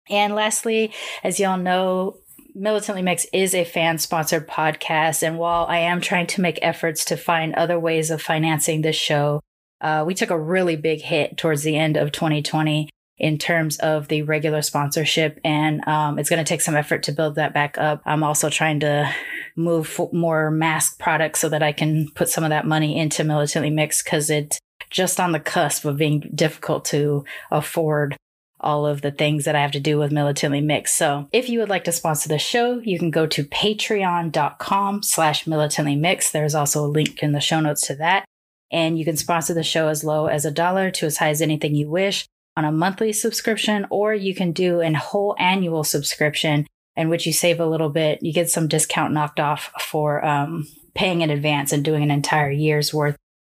And 0.08 0.34
lastly, 0.34 0.92
as 1.22 1.40
y'all 1.40 1.58
know, 1.58 2.18
Militantly 2.56 3.02
Mix 3.02 3.26
is 3.32 3.52
a 3.52 3.64
fan 3.64 3.98
sponsored 3.98 4.46
podcast. 4.46 5.24
And 5.24 5.38
while 5.38 5.66
I 5.66 5.78
am 5.78 6.00
trying 6.00 6.28
to 6.28 6.40
make 6.40 6.58
efforts 6.62 7.04
to 7.06 7.16
find 7.16 7.52
other 7.54 7.80
ways 7.80 8.10
of 8.10 8.22
financing 8.22 8.82
this 8.82 8.94
show, 8.94 9.40
uh, 9.80 10.04
we 10.06 10.14
took 10.14 10.30
a 10.30 10.38
really 10.38 10.76
big 10.76 11.00
hit 11.00 11.36
towards 11.36 11.64
the 11.64 11.76
end 11.76 11.96
of 11.96 12.12
2020 12.12 12.88
in 13.18 13.38
terms 13.38 13.76
of 13.78 14.06
the 14.06 14.22
regular 14.22 14.62
sponsorship. 14.62 15.40
And 15.44 15.86
um, 15.88 16.18
it's 16.18 16.30
going 16.30 16.44
to 16.44 16.48
take 16.48 16.60
some 16.60 16.76
effort 16.76 17.02
to 17.04 17.12
build 17.12 17.34
that 17.34 17.54
back 17.54 17.76
up. 17.76 18.02
I'm 18.06 18.22
also 18.22 18.48
trying 18.48 18.80
to 18.80 19.12
move 19.56 20.00
more 20.12 20.52
mask 20.52 21.00
products 21.00 21.40
so 21.40 21.48
that 21.48 21.62
I 21.62 21.72
can 21.72 22.08
put 22.14 22.28
some 22.28 22.44
of 22.44 22.50
that 22.50 22.66
money 22.66 22.96
into 22.96 23.24
Militantly 23.24 23.70
Mix 23.70 24.00
because 24.02 24.30
it's 24.30 24.60
just 24.90 25.18
on 25.18 25.32
the 25.32 25.40
cusp 25.40 25.84
of 25.84 25.96
being 25.96 26.30
difficult 26.34 26.84
to 26.86 27.24
afford 27.50 28.16
all 28.64 28.86
of 28.86 29.02
the 29.02 29.12
things 29.12 29.44
that 29.44 29.54
I 29.54 29.60
have 29.60 29.72
to 29.72 29.80
do 29.80 29.98
with 29.98 30.10
Militantly 30.10 30.60
Mixed. 30.60 30.96
So 30.96 31.28
if 31.30 31.48
you 31.48 31.60
would 31.60 31.68
like 31.68 31.84
to 31.84 31.92
sponsor 31.92 32.28
the 32.28 32.38
show, 32.38 32.80
you 32.80 32.98
can 32.98 33.10
go 33.10 33.26
to 33.26 33.44
patreon.com 33.44 35.02
slash 35.02 35.46
militantly 35.46 35.94
mixed. 35.94 36.32
There's 36.32 36.54
also 36.54 36.84
a 36.84 36.88
link 36.88 37.22
in 37.22 37.32
the 37.32 37.40
show 37.40 37.60
notes 37.60 37.86
to 37.86 37.94
that. 37.96 38.24
And 38.72 38.98
you 38.98 39.04
can 39.04 39.16
sponsor 39.16 39.54
the 39.54 39.62
show 39.62 39.88
as 39.88 40.02
low 40.02 40.26
as 40.26 40.44
a 40.44 40.50
dollar 40.50 40.90
to 40.92 41.06
as 41.06 41.18
high 41.18 41.28
as 41.28 41.40
anything 41.40 41.74
you 41.74 41.88
wish 41.88 42.26
on 42.56 42.64
a 42.64 42.72
monthly 42.72 43.12
subscription, 43.12 43.86
or 43.90 44.14
you 44.14 44.34
can 44.34 44.52
do 44.52 44.80
an 44.80 44.94
whole 44.94 45.36
annual 45.38 45.84
subscription 45.84 46.66
in 46.96 47.08
which 47.08 47.26
you 47.26 47.32
save 47.32 47.60
a 47.60 47.66
little 47.66 47.90
bit. 47.90 48.22
You 48.22 48.32
get 48.32 48.50
some 48.50 48.68
discount 48.68 49.12
knocked 49.12 49.40
off 49.40 49.70
for 49.80 50.24
um, 50.24 50.66
paying 50.94 51.20
in 51.20 51.30
advance 51.30 51.72
and 51.72 51.84
doing 51.84 52.02
an 52.02 52.10
entire 52.10 52.50
year's 52.50 52.94
worth 52.94 53.16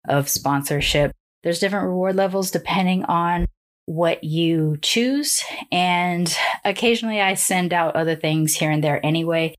of 0.08 0.30
sponsorship. 0.30 1.12
There's 1.44 1.60
different 1.60 1.88
reward 1.88 2.16
levels 2.16 2.52
depending 2.52 3.04
on 3.06 3.46
what 3.86 4.24
you 4.24 4.78
choose. 4.82 5.44
And 5.72 6.36
occasionally 6.64 7.22
I 7.22 7.36
send 7.36 7.74
out 7.74 7.96
other 7.96 8.16
things 8.16 8.56
here 8.56 8.72
and 8.72 8.84
there 8.84 9.06
anyway, 9.06 9.56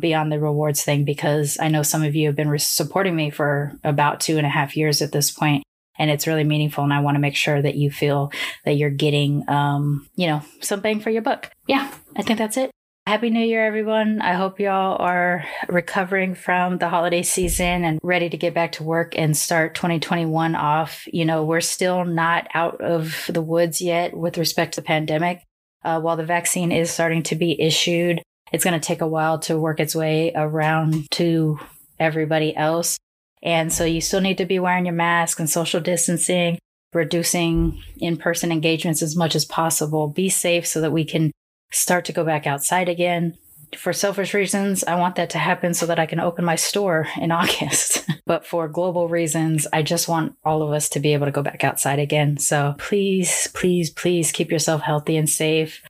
beyond 0.00 0.32
the 0.32 0.40
rewards 0.40 0.82
thing, 0.82 1.04
because 1.04 1.58
I 1.60 1.68
know 1.68 1.82
some 1.82 2.02
of 2.02 2.16
you 2.16 2.26
have 2.28 2.36
been 2.36 2.58
supporting 2.58 3.14
me 3.14 3.30
for 3.30 3.72
about 3.84 4.18
two 4.18 4.38
and 4.38 4.46
a 4.46 4.50
half 4.50 4.76
years 4.76 5.02
at 5.02 5.12
this 5.12 5.30
point, 5.30 5.62
And 6.00 6.10
it's 6.10 6.26
really 6.26 6.44
meaningful. 6.44 6.82
And 6.82 6.94
I 6.94 7.00
want 7.00 7.16
to 7.16 7.20
make 7.20 7.36
sure 7.36 7.60
that 7.60 7.76
you 7.76 7.90
feel 7.90 8.32
that 8.64 8.72
you're 8.72 8.88
getting, 8.88 9.46
um, 9.48 10.08
you 10.16 10.26
know, 10.26 10.42
something 10.60 10.98
for 10.98 11.10
your 11.10 11.20
book. 11.20 11.50
Yeah, 11.68 11.92
I 12.16 12.22
think 12.22 12.38
that's 12.38 12.56
it. 12.56 12.70
Happy 13.10 13.28
New 13.28 13.44
Year, 13.44 13.66
everyone. 13.66 14.20
I 14.20 14.34
hope 14.34 14.60
y'all 14.60 14.96
are 15.02 15.44
recovering 15.68 16.36
from 16.36 16.78
the 16.78 16.88
holiday 16.88 17.24
season 17.24 17.82
and 17.82 17.98
ready 18.04 18.30
to 18.30 18.36
get 18.36 18.54
back 18.54 18.70
to 18.74 18.84
work 18.84 19.18
and 19.18 19.36
start 19.36 19.74
2021 19.74 20.54
off. 20.54 21.08
You 21.12 21.24
know, 21.24 21.42
we're 21.42 21.60
still 21.60 22.04
not 22.04 22.46
out 22.54 22.80
of 22.80 23.28
the 23.28 23.42
woods 23.42 23.80
yet 23.80 24.16
with 24.16 24.38
respect 24.38 24.74
to 24.74 24.80
the 24.80 24.86
pandemic. 24.86 25.42
Uh, 25.82 26.00
while 26.00 26.16
the 26.16 26.24
vaccine 26.24 26.70
is 26.70 26.88
starting 26.88 27.24
to 27.24 27.34
be 27.34 27.60
issued, 27.60 28.22
it's 28.52 28.62
going 28.62 28.80
to 28.80 28.86
take 28.86 29.00
a 29.00 29.08
while 29.08 29.40
to 29.40 29.58
work 29.58 29.80
its 29.80 29.96
way 29.96 30.30
around 30.32 31.10
to 31.10 31.58
everybody 31.98 32.54
else. 32.54 32.96
And 33.42 33.72
so 33.72 33.84
you 33.84 34.00
still 34.00 34.20
need 34.20 34.38
to 34.38 34.46
be 34.46 34.60
wearing 34.60 34.86
your 34.86 34.94
mask 34.94 35.40
and 35.40 35.50
social 35.50 35.80
distancing, 35.80 36.60
reducing 36.92 37.82
in 37.98 38.18
person 38.18 38.52
engagements 38.52 39.02
as 39.02 39.16
much 39.16 39.34
as 39.34 39.44
possible. 39.44 40.06
Be 40.06 40.28
safe 40.28 40.64
so 40.64 40.80
that 40.80 40.92
we 40.92 41.04
can 41.04 41.32
start 41.72 42.04
to 42.06 42.12
go 42.12 42.24
back 42.24 42.46
outside 42.46 42.88
again. 42.88 43.36
For 43.76 43.92
selfish 43.92 44.34
reasons, 44.34 44.82
I 44.82 44.96
want 44.96 45.14
that 45.16 45.30
to 45.30 45.38
happen 45.38 45.74
so 45.74 45.86
that 45.86 45.98
I 45.98 46.06
can 46.06 46.18
open 46.18 46.44
my 46.44 46.56
store 46.56 47.06
in 47.20 47.30
August. 47.40 48.04
but 48.26 48.44
for 48.44 48.68
global 48.68 49.08
reasons, 49.08 49.66
I 49.72 49.82
just 49.82 50.08
want 50.08 50.34
all 50.44 50.62
of 50.62 50.72
us 50.72 50.88
to 50.90 51.00
be 51.00 51.12
able 51.14 51.26
to 51.26 51.32
go 51.32 51.42
back 51.42 51.62
outside 51.62 51.98
again. 51.98 52.38
So 52.38 52.74
please, 52.78 53.48
please, 53.54 53.90
please 53.90 54.32
keep 54.32 54.50
yourself 54.50 54.82
healthy 54.82 55.16
and 55.16 55.28
safe 55.28 55.82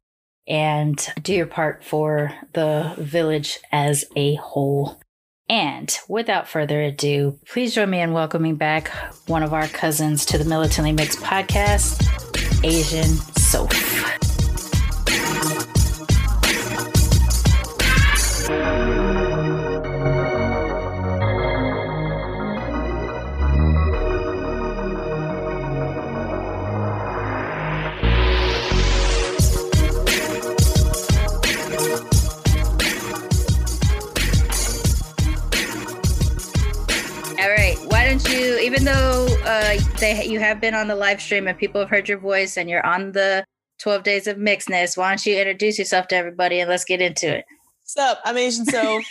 and 0.47 1.07
do 1.23 1.33
your 1.33 1.47
part 1.47 1.85
for 1.85 2.33
the 2.53 2.93
village 2.99 3.61
as 3.73 4.05
a 4.17 4.35
whole. 4.37 5.01
And 5.49 5.97
without 6.09 6.49
further 6.49 6.81
ado, 6.83 7.39
please 7.47 7.75
join 7.75 7.91
me 7.91 8.01
in 8.01 8.13
welcoming 8.13 8.57
back 8.57 8.89
one 9.27 9.43
of 9.43 9.53
our 9.53 9.67
cousins 9.69 10.25
to 10.27 10.39
the 10.39 10.45
Militantly 10.45 10.93
Mixed 10.93 11.19
podcast, 11.19 12.07
Asian 12.65 13.17
Soph. 13.37 14.30
Even 38.71 38.85
though 38.85 39.27
uh, 39.47 39.77
they 39.99 40.25
you 40.27 40.39
have 40.39 40.61
been 40.61 40.75
on 40.75 40.87
the 40.87 40.95
live 40.95 41.21
stream 41.21 41.49
and 41.49 41.59
people 41.59 41.81
have 41.81 41.91
heard 41.91 42.09
your 42.09 42.19
voice 42.19 42.57
and 42.57 42.71
you're 42.71 42.87
on 42.87 43.11
the 43.11 43.45
12 43.81 44.05
days 44.05 44.29
of 44.29 44.37
mixedness. 44.37 44.97
Why 44.97 45.09
don't 45.09 45.27
you 45.27 45.37
introduce 45.37 45.77
yourself 45.77 46.07
to 46.09 46.17
everybody 46.17 46.61
and 46.61 46.71
let's 46.71 46.85
get 46.85 47.01
into 47.01 47.39
it? 47.39 47.45
What's 47.83 47.97
up? 47.99 48.21
I'm 48.25 48.37
Asian 48.37 48.65
So. 48.67 49.01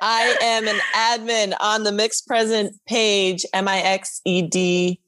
I 0.00 0.36
am 0.42 0.68
an 0.68 0.78
admin 0.94 1.54
on 1.58 1.82
the 1.82 1.90
Mixed 1.90 2.28
Present 2.28 2.72
page, 2.86 3.44
M 3.52 3.66
I 3.66 3.78
X 3.78 4.20
E 4.24 4.42
D 4.42 5.00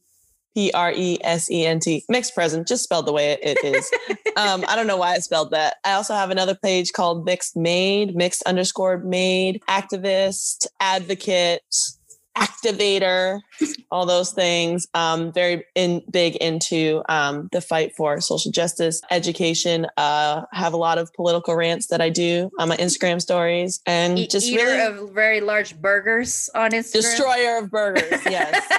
P 0.57 0.71
R 0.73 0.91
E 0.91 1.19
S 1.23 1.51
E 1.51 1.67
N 1.67 1.79
T. 1.81 2.03
Mixed 2.09 2.35
Present, 2.35 2.67
just 2.67 2.83
spelled 2.83 3.07
the 3.07 3.13
way 3.13 3.37
it 3.43 3.63
is. 3.63 3.91
um, 4.37 4.65
I 4.67 4.75
don't 4.75 4.87
know 4.87 4.97
why 4.97 5.13
I 5.13 5.19
spelled 5.19 5.51
that. 5.51 5.77
I 5.85 5.93
also 5.93 6.15
have 6.15 6.31
another 6.31 6.55
page 6.55 6.95
called 6.95 7.27
Mixed 7.27 7.57
Made, 7.57 8.17
Mixed 8.17 8.43
underscore 8.45 8.97
Made, 8.99 9.61
activist, 9.69 10.67
advocate, 10.81 11.61
activator, 12.39 13.41
all 13.91 14.07
those 14.07 14.33
things. 14.33 14.87
Um, 14.95 15.31
very 15.31 15.63
in, 15.75 16.03
big 16.11 16.37
into 16.37 17.03
um, 17.11 17.51
the 17.53 17.61
fight 17.61 17.95
for 17.95 18.19
social 18.23 18.51
justice, 18.51 19.03
education. 19.11 19.87
Uh, 19.99 20.47
have 20.53 20.73
a 20.73 20.79
lot 20.79 20.97
of 20.97 21.13
political 21.13 21.55
rants 21.55 21.89
that 21.89 22.01
I 22.01 22.09
do 22.09 22.51
on 22.59 22.69
my 22.69 22.79
Instagram 22.79 23.21
stories, 23.21 23.83
and 23.85 24.19
E- 24.19 24.27
just 24.27 24.47
eater 24.47 24.65
really 24.65 25.01
of 25.01 25.11
very 25.11 25.43
large 25.43 25.79
burgers 25.79 26.49
on 26.55 26.71
Instagram. 26.71 26.93
destroyer 26.93 27.59
of 27.59 27.71
burgers. 27.71 28.25
Yes. 28.25 28.73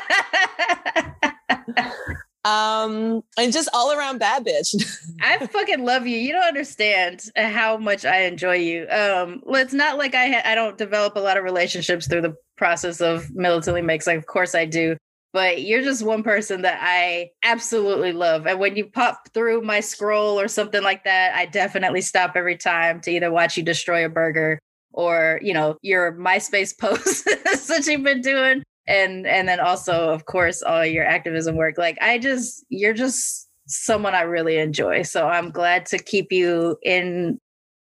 um, 2.45 3.21
and 3.38 3.51
just 3.51 3.69
all 3.74 3.91
around 3.91 4.19
bad 4.19 4.45
bitch. 4.45 4.75
I 5.21 5.45
fucking 5.45 5.83
love 5.83 6.07
you. 6.07 6.17
You 6.17 6.33
don't 6.33 6.47
understand 6.47 7.24
how 7.36 7.77
much 7.77 8.05
I 8.05 8.21
enjoy 8.21 8.55
you. 8.55 8.88
Um, 8.89 9.41
well, 9.45 9.62
it's 9.62 9.74
not 9.74 9.97
like 9.97 10.15
I 10.15 10.27
ha- 10.27 10.41
I 10.45 10.55
don't 10.55 10.77
develop 10.77 11.15
a 11.15 11.19
lot 11.19 11.38
of 11.38 11.43
relationships 11.43 12.07
through 12.07 12.21
the 12.21 12.36
process 12.55 13.01
of 13.01 13.29
militantly 13.36 13.81
mixed. 13.81 14.07
Like, 14.07 14.17
of 14.17 14.27
course 14.27 14.55
I 14.55 14.65
do. 14.65 14.97
But 15.33 15.62
you're 15.63 15.83
just 15.83 16.03
one 16.03 16.24
person 16.24 16.62
that 16.62 16.79
I 16.81 17.31
absolutely 17.43 18.13
love. 18.13 18.47
And 18.47 18.59
when 18.59 18.75
you 18.75 18.86
pop 18.89 19.27
through 19.33 19.62
my 19.62 19.81
scroll 19.81 20.39
or 20.39 20.47
something 20.47 20.81
like 20.81 21.03
that, 21.03 21.36
I 21.36 21.45
definitely 21.45 22.01
stop 22.01 22.31
every 22.36 22.55
time 22.57 23.01
to 23.01 23.12
either 23.12 23.31
watch 23.31 23.57
you 23.57 23.62
destroy 23.62 24.05
a 24.05 24.09
burger 24.09 24.57
or, 24.93 25.39
you 25.43 25.53
know, 25.53 25.77
your 25.81 26.13
MySpace 26.13 26.75
posts 26.75 27.24
that 27.67 27.86
you've 27.86 28.03
been 28.03 28.21
doing. 28.21 28.63
And 28.88 29.27
and 29.27 29.48
then 29.48 29.60
also, 29.60 30.10
of 30.10 30.25
course, 30.25 30.62
all 30.62 30.86
your 30.86 31.06
activism 31.06 31.56
work. 31.56 31.77
Like 31.77 31.98
I 32.01 32.17
just 32.17 32.65
you're 32.70 32.94
just 32.94 33.50
someone 33.67 34.15
I 34.15 34.22
really 34.22 34.58
enjoy. 34.58 35.03
So 35.03 35.27
I'm 35.27 35.51
glad 35.51 35.86
to 35.88 35.98
keep 35.98 36.32
you 36.32 36.77
in 36.84 37.39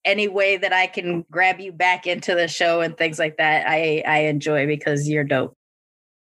any 0.04 0.28
way 0.28 0.56
that 0.56 0.72
I 0.72 0.86
can 0.86 1.24
grab 1.30 1.60
you 1.60 1.72
back 1.72 2.06
into 2.06 2.34
the 2.34 2.48
show 2.48 2.80
and 2.80 2.96
things 2.96 3.18
like 3.18 3.36
that. 3.38 3.66
I 3.68 4.02
I 4.06 4.18
enjoy 4.20 4.66
because 4.66 5.08
you're 5.08 5.24
dope. 5.24 5.56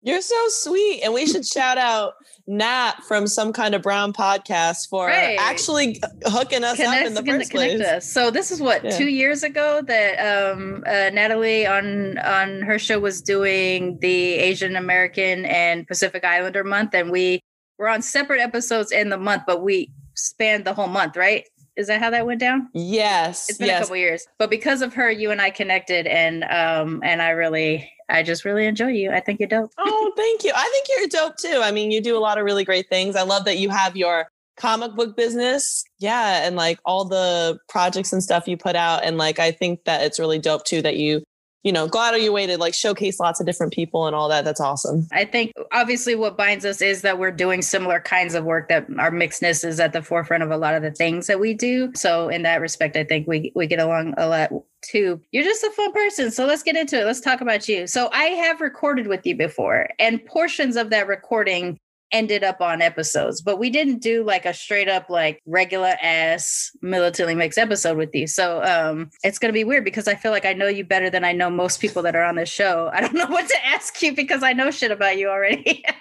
You're 0.01 0.21
so 0.21 0.35
sweet. 0.49 1.01
And 1.03 1.13
we 1.13 1.25
should 1.25 1.45
shout 1.45 1.77
out 1.77 2.13
Nat 2.47 2.93
from 3.07 3.27
some 3.27 3.51
kind 3.53 3.75
of 3.75 3.81
brown 3.81 4.13
podcast 4.13 4.89
for 4.89 5.07
Right. 5.07 5.37
actually 5.39 5.99
hooking 6.25 6.63
us 6.63 6.79
up 6.79 7.05
in 7.05 7.13
the 7.13 7.23
first 7.23 7.51
connect 7.51 7.77
place. 7.77 7.81
us. 7.81 8.11
So 8.11 8.31
this 8.31 8.49
is 8.49 8.61
what 8.61 8.83
Yeah. 8.83 8.97
two 8.97 9.09
years 9.09 9.43
ago 9.43 9.81
that 9.85 10.15
um, 10.19 10.83
uh, 10.87 11.09
Natalie 11.11 11.67
on 11.67 12.17
on 12.19 12.61
her 12.61 12.79
show 12.79 12.99
was 12.99 13.21
doing 13.21 13.99
the 13.99 14.35
Asian 14.35 14.75
American 14.75 15.45
and 15.45 15.85
Pacific 15.87 16.23
Islander 16.23 16.63
month, 16.63 16.93
and 16.95 17.11
we 17.11 17.41
were 17.77 17.89
on 17.89 18.01
separate 18.01 18.41
episodes 18.41 18.91
in 18.91 19.09
the 19.09 19.17
month, 19.17 19.43
but 19.45 19.61
we 19.61 19.91
spanned 20.15 20.65
the 20.65 20.73
whole 20.73 20.87
month, 20.87 21.15
right? 21.17 21.45
Is 21.77 21.87
that 21.87 22.01
how 22.01 22.09
that 22.09 22.25
went 22.25 22.39
down? 22.41 22.67
Yes. 22.73 23.47
It's 23.49 23.57
been 23.57 23.69
a 23.69 23.73
yes. 23.73 23.81
couple 23.83 23.95
years, 23.97 24.25
but 24.37 24.49
because 24.49 24.81
of 24.81 24.93
her, 24.95 25.09
you 25.11 25.31
and 25.31 25.41
I 25.41 25.49
connected, 25.49 26.07
and 26.07 26.43
um, 26.45 27.01
and 27.03 27.21
I 27.21 27.29
really, 27.29 27.89
I 28.09 28.23
just 28.23 28.45
really 28.45 28.65
enjoy 28.65 28.89
you. 28.89 29.11
I 29.11 29.19
think 29.19 29.39
you're 29.39 29.49
dope. 29.49 29.71
Oh, 29.77 30.13
thank 30.17 30.43
you. 30.43 30.51
I 30.55 30.69
think 30.73 30.87
you're 30.97 31.21
dope 31.21 31.37
too. 31.37 31.61
I 31.63 31.71
mean, 31.71 31.91
you 31.91 32.01
do 32.01 32.17
a 32.17 32.19
lot 32.19 32.37
of 32.37 32.45
really 32.45 32.63
great 32.63 32.89
things. 32.89 33.15
I 33.15 33.23
love 33.23 33.45
that 33.45 33.57
you 33.57 33.69
have 33.69 33.95
your 33.95 34.27
comic 34.59 34.93
book 34.93 35.15
business. 35.15 35.83
Yeah. 35.99 36.45
And 36.45 36.55
like 36.55 36.79
all 36.85 37.05
the 37.05 37.57
projects 37.69 38.13
and 38.13 38.21
stuff 38.21 38.47
you 38.47 38.57
put 38.57 38.75
out. 38.75 39.03
And 39.03 39.17
like, 39.17 39.39
I 39.39 39.51
think 39.51 39.85
that 39.85 40.03
it's 40.03 40.19
really 40.19 40.37
dope 40.37 40.65
too 40.65 40.81
that 40.81 40.97
you, 40.97 41.23
you 41.63 41.71
know, 41.71 41.87
go 41.87 41.99
out 41.99 42.13
of 42.13 42.21
your 42.21 42.31
way 42.31 42.45
to 42.45 42.57
like 42.57 42.73
showcase 42.73 43.19
lots 43.19 43.39
of 43.39 43.45
different 43.45 43.73
people 43.73 44.05
and 44.05 44.15
all 44.15 44.29
that. 44.29 44.45
That's 44.45 44.61
awesome. 44.61 45.07
I 45.11 45.25
think 45.25 45.53
obviously 45.71 46.15
what 46.15 46.37
binds 46.37 46.65
us 46.65 46.81
is 46.81 47.01
that 47.01 47.19
we're 47.19 47.31
doing 47.31 47.61
similar 47.61 47.99
kinds 47.99 48.33
of 48.33 48.45
work 48.45 48.69
that 48.69 48.85
our 48.97 49.11
mixedness 49.11 49.65
is 49.65 49.79
at 49.79 49.93
the 49.93 50.01
forefront 50.01 50.43
of 50.43 50.51
a 50.51 50.57
lot 50.57 50.75
of 50.75 50.81
the 50.81 50.91
things 50.91 51.27
that 51.27 51.39
we 51.39 51.53
do. 51.53 51.91
So 51.95 52.29
in 52.29 52.43
that 52.43 52.61
respect, 52.61 52.95
I 52.95 53.03
think 53.03 53.27
we 53.27 53.51
we 53.55 53.67
get 53.67 53.79
along 53.79 54.13
a 54.17 54.27
lot 54.27 54.51
too. 54.81 55.21
You're 55.31 55.43
just 55.43 55.63
a 55.63 55.71
fun 55.71 55.91
person. 55.93 56.31
So 56.31 56.45
let's 56.45 56.63
get 56.63 56.75
into 56.75 56.99
it. 56.99 57.05
Let's 57.05 57.21
talk 57.21 57.41
about 57.41 57.67
you. 57.67 57.87
So 57.87 58.09
I 58.11 58.25
have 58.25 58.61
recorded 58.61 59.07
with 59.07 59.25
you 59.25 59.35
before, 59.35 59.89
and 59.99 60.23
portions 60.25 60.75
of 60.75 60.89
that 60.89 61.07
recording 61.07 61.79
ended 62.11 62.43
up 62.43 62.61
on 62.61 62.81
episodes, 62.81 63.41
but 63.41 63.59
we 63.59 63.69
didn't 63.69 63.99
do 63.99 64.23
like 64.23 64.45
a 64.45 64.53
straight 64.53 64.87
up 64.87 65.09
like 65.09 65.41
regular 65.45 65.95
ass 66.01 66.71
militantly 66.81 67.35
mixed 67.35 67.59
episode 67.59 67.97
with 67.97 68.09
you. 68.13 68.25
So 68.25 68.63
um 68.63 69.09
it's 69.23 69.37
gonna 69.37 69.53
be 69.53 69.63
weird 69.63 69.85
because 69.85 70.07
I 70.07 70.15
feel 70.15 70.31
like 70.31 70.45
I 70.45 70.53
know 70.53 70.67
you 70.67 70.83
better 70.83 71.09
than 71.09 71.23
I 71.23 71.33
know 71.33 71.49
most 71.49 71.79
people 71.79 72.01
that 72.03 72.15
are 72.15 72.23
on 72.23 72.35
this 72.35 72.49
show. 72.49 72.89
I 72.93 73.01
don't 73.01 73.13
know 73.13 73.27
what 73.27 73.47
to 73.47 73.65
ask 73.65 74.01
you 74.01 74.15
because 74.15 74.43
I 74.43 74.53
know 74.53 74.71
shit 74.71 74.91
about 74.91 75.17
you 75.17 75.29
already. 75.29 75.83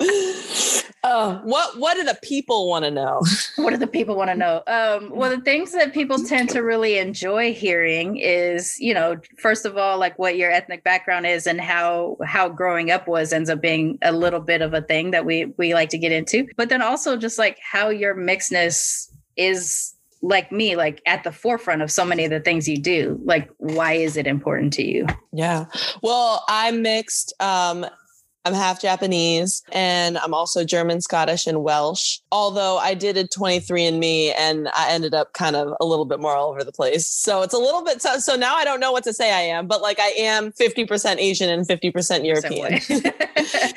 Oh, 0.00 1.40
what 1.44 1.78
what 1.78 1.96
do 1.96 2.04
the 2.04 2.18
people 2.22 2.68
want 2.68 2.84
to 2.84 2.90
know? 2.90 3.20
what 3.56 3.70
do 3.70 3.76
the 3.76 3.86
people 3.86 4.16
want 4.16 4.30
to 4.30 4.36
know? 4.36 4.62
Um, 4.66 5.10
well, 5.10 5.30
the 5.30 5.42
things 5.42 5.72
that 5.72 5.92
people 5.92 6.22
tend 6.24 6.48
to 6.50 6.60
really 6.60 6.98
enjoy 6.98 7.52
hearing 7.52 8.16
is, 8.16 8.78
you 8.78 8.94
know, 8.94 9.16
first 9.38 9.66
of 9.66 9.76
all, 9.76 9.98
like 9.98 10.18
what 10.18 10.36
your 10.36 10.50
ethnic 10.50 10.84
background 10.84 11.26
is 11.26 11.46
and 11.46 11.60
how 11.60 12.16
how 12.24 12.48
growing 12.48 12.90
up 12.90 13.06
was 13.06 13.32
ends 13.32 13.50
up 13.50 13.60
being 13.60 13.98
a 14.02 14.12
little 14.12 14.40
bit 14.40 14.62
of 14.62 14.74
a 14.74 14.82
thing 14.82 15.10
that 15.10 15.24
we 15.24 15.46
we 15.56 15.74
like 15.74 15.90
to 15.90 15.98
get 15.98 16.12
into. 16.12 16.46
But 16.56 16.68
then 16.68 16.82
also 16.82 17.16
just 17.16 17.38
like 17.38 17.58
how 17.60 17.88
your 17.90 18.14
mixedness 18.14 19.10
is 19.36 19.94
like 20.22 20.52
me, 20.52 20.76
like 20.76 21.00
at 21.06 21.24
the 21.24 21.32
forefront 21.32 21.82
of 21.82 21.90
so 21.90 22.04
many 22.04 22.24
of 22.24 22.30
the 22.30 22.40
things 22.40 22.68
you 22.68 22.76
do. 22.76 23.18
Like, 23.24 23.50
why 23.56 23.94
is 23.94 24.16
it 24.16 24.26
important 24.26 24.72
to 24.74 24.86
you? 24.86 25.06
Yeah. 25.32 25.66
Well, 26.02 26.44
I'm 26.48 26.82
mixed. 26.82 27.32
Um, 27.40 27.86
I'm 28.44 28.54
half 28.54 28.80
Japanese 28.80 29.62
and 29.72 30.16
I'm 30.18 30.32
also 30.32 30.64
German, 30.64 31.00
Scottish, 31.00 31.46
and 31.46 31.62
Welsh. 31.62 32.18
Although 32.32 32.78
I 32.78 32.94
did 32.94 33.16
a 33.16 33.24
23andMe 33.24 34.32
and 34.38 34.68
I 34.74 34.90
ended 34.90 35.14
up 35.14 35.34
kind 35.34 35.56
of 35.56 35.74
a 35.80 35.84
little 35.84 36.06
bit 36.06 36.20
more 36.20 36.34
all 36.34 36.50
over 36.50 36.64
the 36.64 36.72
place. 36.72 37.06
So 37.06 37.42
it's 37.42 37.54
a 37.54 37.58
little 37.58 37.84
bit 37.84 38.00
so, 38.00 38.18
so 38.18 38.36
now 38.36 38.54
I 38.54 38.64
don't 38.64 38.80
know 38.80 38.92
what 38.92 39.04
to 39.04 39.12
say 39.12 39.32
I 39.32 39.40
am, 39.40 39.66
but 39.66 39.82
like 39.82 40.00
I 40.00 40.08
am 40.18 40.52
50% 40.52 41.18
Asian 41.18 41.50
and 41.50 41.66
50% 41.66 42.24
European. 42.24 42.80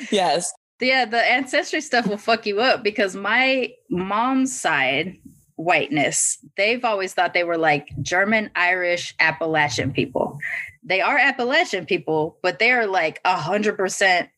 yes. 0.10 0.52
yeah, 0.80 1.04
the 1.04 1.22
ancestry 1.30 1.80
stuff 1.80 2.06
will 2.06 2.16
fuck 2.16 2.46
you 2.46 2.60
up 2.60 2.82
because 2.82 3.14
my 3.14 3.70
mom's 3.90 4.58
side 4.58 5.18
whiteness, 5.56 6.38
they've 6.56 6.84
always 6.84 7.14
thought 7.14 7.34
they 7.34 7.44
were 7.44 7.58
like 7.58 7.90
German, 8.02 8.50
Irish, 8.56 9.14
Appalachian 9.20 9.92
people. 9.92 10.38
They 10.82 11.00
are 11.00 11.16
Appalachian 11.16 11.86
people, 11.86 12.38
but 12.42 12.58
they 12.58 12.72
are 12.72 12.86
like 12.86 13.20
a 13.24 13.36
hundred 13.36 13.76
percent 13.76 14.28